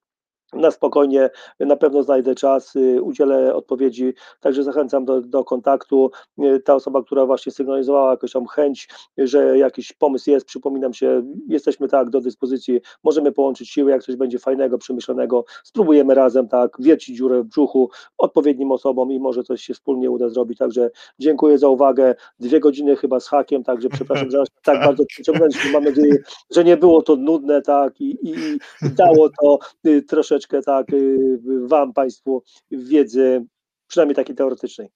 na 0.54 0.72
spokojnie, 0.72 1.30
na 1.60 1.76
pewno 1.76 2.04
znajdę 2.04 2.36
czas, 2.36 2.76
y, 2.76 3.02
udzielę 3.02 3.56
odpowiedzi, 3.56 4.14
także 4.40 4.64
zachęcam 4.64 5.06
do, 5.06 5.22
do 5.22 5.44
kontaktu. 5.44 6.12
Y, 6.44 6.60
ta 6.60 6.76
osoba, 6.76 7.04
która 7.04 7.26
właśnie 7.26 7.52
sygnalizowała 7.52 8.12
jakąś 8.12 8.32
tam 8.32 8.46
chęć, 8.48 8.90
że 9.18 9.58
jakiś 9.58 9.94
pomysł 9.94 10.30
jest, 10.30 10.46
przypominam 10.46 10.94
się, 10.94 11.24
jesteśmy 11.48 11.88
tak 11.88 12.10
do 12.10 12.22
dyspozycji, 12.22 12.82
możemy 13.04 13.32
połączyć 13.32 13.70
siły, 13.70 13.92
jak 13.92 14.04
coś 14.04 14.16
będzie 14.16 14.40
fajnego, 14.40 14.78
przemyślonego, 14.78 15.46
spróbujemy 15.64 16.14
razem 16.14 16.48
tak 16.48 16.78
wiercić 16.80 17.18
dziurę 17.18 17.44
w 17.44 17.46
brzuchu 17.46 17.90
odpowiednim 18.18 18.72
osobom 18.72 19.12
i 19.12 19.20
może 19.20 19.44
coś 19.44 19.62
się 19.62 19.74
wspólnie 19.74 20.12
uda 20.12 20.30
zrobić, 20.30 20.58
także 20.58 20.90
dziękuję 21.20 21.58
za 21.58 21.68
uwagę, 21.68 22.16
dwie 22.40 22.60
godziny 22.60 22.96
chyba 22.96 23.20
z 23.20 23.28
hakiem, 23.28 23.64
także 23.64 23.90
przepraszam, 23.90 24.32
że 24.32 24.44
tak 24.64 24.80
bardzo 24.80 25.06
przeciągnęliśmy, 25.06 25.72
mam 25.72 25.84
nadzieję, 25.84 26.18
że 26.52 26.64
nie 26.64 26.78
było 26.78 27.02
to 27.02 27.16
nudne, 27.16 27.62
tak, 27.62 28.02
i, 28.02 28.18
i, 28.30 28.34
i 28.82 28.90
dało 28.90 29.30
to 29.42 29.60
y, 29.86 30.02
troszeczkę 30.02 30.37
troszeczkę 30.38 30.62
tak 30.62 30.94
y, 30.94 31.40
Wam, 31.68 31.94
Państwu 31.94 32.44
wiedzy, 32.72 33.46
przynajmniej 33.88 34.16
takiej 34.16 34.36
teoretycznej. 34.36 34.90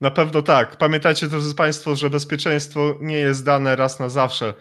Na 0.00 0.10
pewno 0.10 0.42
tak. 0.42 0.76
Pamiętajcie 0.76 1.28
też 1.28 1.54
Państwo, 1.56 1.96
że 1.96 2.10
bezpieczeństwo 2.10 2.94
nie 3.00 3.16
jest 3.16 3.44
dane 3.44 3.76
raz 3.76 4.00
na 4.00 4.08
zawsze. 4.08 4.54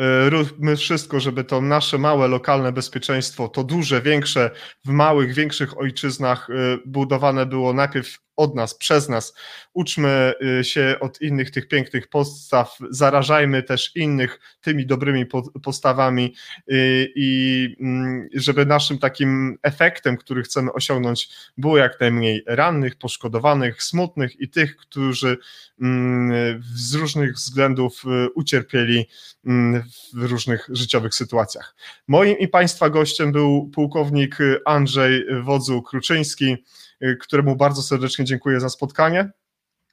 Y, 0.00 0.30
róbmy 0.30 0.76
wszystko, 0.76 1.20
żeby 1.20 1.44
to 1.44 1.60
nasze 1.60 1.98
małe, 1.98 2.28
lokalne 2.28 2.72
bezpieczeństwo, 2.72 3.48
to 3.48 3.64
duże, 3.64 4.02
większe, 4.02 4.50
w 4.84 4.88
małych, 4.88 5.34
większych 5.34 5.78
ojczyznach 5.78 6.50
y, 6.50 6.78
budowane 6.86 7.46
było 7.46 7.72
najpierw 7.72 8.25
od 8.36 8.54
nas, 8.54 8.74
przez 8.74 9.08
nas. 9.08 9.34
Uczmy 9.72 10.32
y, 10.60 10.64
się 10.64 10.96
od 11.00 11.20
innych 11.20 11.50
tych 11.50 11.68
pięknych 11.68 12.08
postaw, 12.08 12.78
zarażajmy 12.90 13.62
też 13.62 13.96
innych 13.96 14.40
tymi 14.60 14.86
dobrymi 14.86 15.26
postawami 15.62 16.34
y, 16.72 17.12
i 17.16 17.76
mm, 17.80 18.28
żeby 18.34 18.66
naszym 18.66 18.98
takim 18.98 19.58
efektem, 19.62 20.16
który 20.16 20.42
chcemy 20.42 20.72
osiągnąć, 20.72 21.28
było 21.56 21.78
jak 21.78 22.00
najmniej 22.00 22.42
rannych, 22.46 22.96
poszkodowanych, 22.96 23.82
smutnych 23.82 24.40
i 24.40 24.48
tych, 24.48 24.76
którzy 24.76 25.38
mm, 25.80 26.62
z 26.74 26.94
różnych 26.94 27.34
względów 27.34 28.04
y, 28.04 28.30
ucierpieli 28.34 29.06
mm, 29.46 29.82
w 30.14 30.22
różnych 30.22 30.68
życiowych 30.72 31.14
sytuacjach. 31.14 31.76
Moim 32.08 32.38
i 32.38 32.48
Państwa 32.48 32.90
gościem 32.90 33.32
był 33.32 33.70
pułkownik 33.74 34.38
Andrzej 34.64 35.24
Wodzu 35.42 35.82
Kruczyński. 35.82 36.52
Y, 36.52 36.85
któremu 37.20 37.56
bardzo 37.56 37.82
serdecznie 37.82 38.24
dziękuję 38.24 38.60
za 38.60 38.68
spotkanie. 38.68 39.30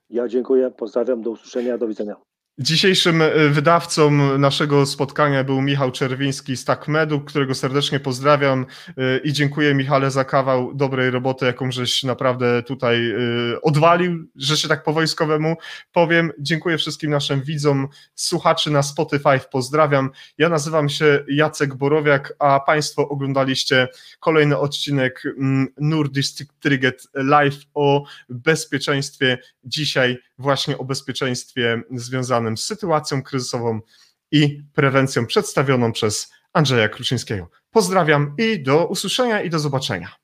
Ja 0.09 0.27
dziękuję, 0.27 0.71
pozdrawiam, 0.71 1.21
do 1.21 1.31
usłyszenia, 1.31 1.77
do 1.77 1.87
widzenia. 1.87 2.15
Dzisiejszym 2.59 3.21
e, 3.21 3.49
wydawcą 3.49 4.11
naszego 4.37 4.85
spotkania 4.85 5.43
był 5.43 5.61
Michał 5.61 5.91
Czerwiński 5.91 6.57
z 6.57 6.65
TAKMEDu, 6.65 7.21
którego 7.21 7.55
serdecznie 7.55 7.99
pozdrawiam 7.99 8.65
e, 8.97 9.17
i 9.17 9.33
dziękuję 9.33 9.73
Michale 9.73 10.11
za 10.11 10.25
kawał 10.25 10.73
dobrej 10.73 11.11
roboty, 11.11 11.45
jaką 11.45 11.71
żeś 11.71 12.03
naprawdę 12.03 12.63
tutaj 12.63 13.11
e, 13.11 13.15
odwalił, 13.61 14.27
że 14.35 14.57
się 14.57 14.67
tak 14.67 14.83
po 14.83 14.93
wojskowemu 14.93 15.55
powiem. 15.91 16.31
Dziękuję 16.39 16.77
wszystkim 16.77 17.11
naszym 17.11 17.41
widzom, 17.41 17.87
słuchaczy 18.15 18.71
na 18.71 18.83
Spotify, 18.83 19.39
pozdrawiam. 19.51 20.09
Ja 20.37 20.49
nazywam 20.49 20.89
się 20.89 21.25
Jacek 21.27 21.75
Borowiak, 21.75 22.33
a 22.39 22.59
Państwo 22.59 23.09
oglądaliście 23.09 23.87
kolejny 24.19 24.57
odcinek 24.57 25.23
mm, 25.25 25.67
Nordic 25.77 26.43
Triget 26.59 27.07
Live 27.13 27.59
o 27.73 28.03
bezpieczeństwie. 28.29 29.37
Dzisiaj 29.63 30.17
właśnie 30.37 30.77
o 30.77 30.85
bezpieczeństwie 30.85 31.81
związanym 31.91 32.57
z 32.57 32.63
sytuacją 32.63 33.23
kryzysową 33.23 33.81
i 34.31 34.63
prewencją 34.73 35.25
przedstawioną 35.25 35.91
przez 35.91 36.31
Andrzeja 36.53 36.89
Kruczyńskiego. 36.89 37.49
Pozdrawiam 37.71 38.35
i 38.37 38.63
do 38.63 38.87
usłyszenia 38.87 39.41
i 39.41 39.49
do 39.49 39.59
zobaczenia. 39.59 40.22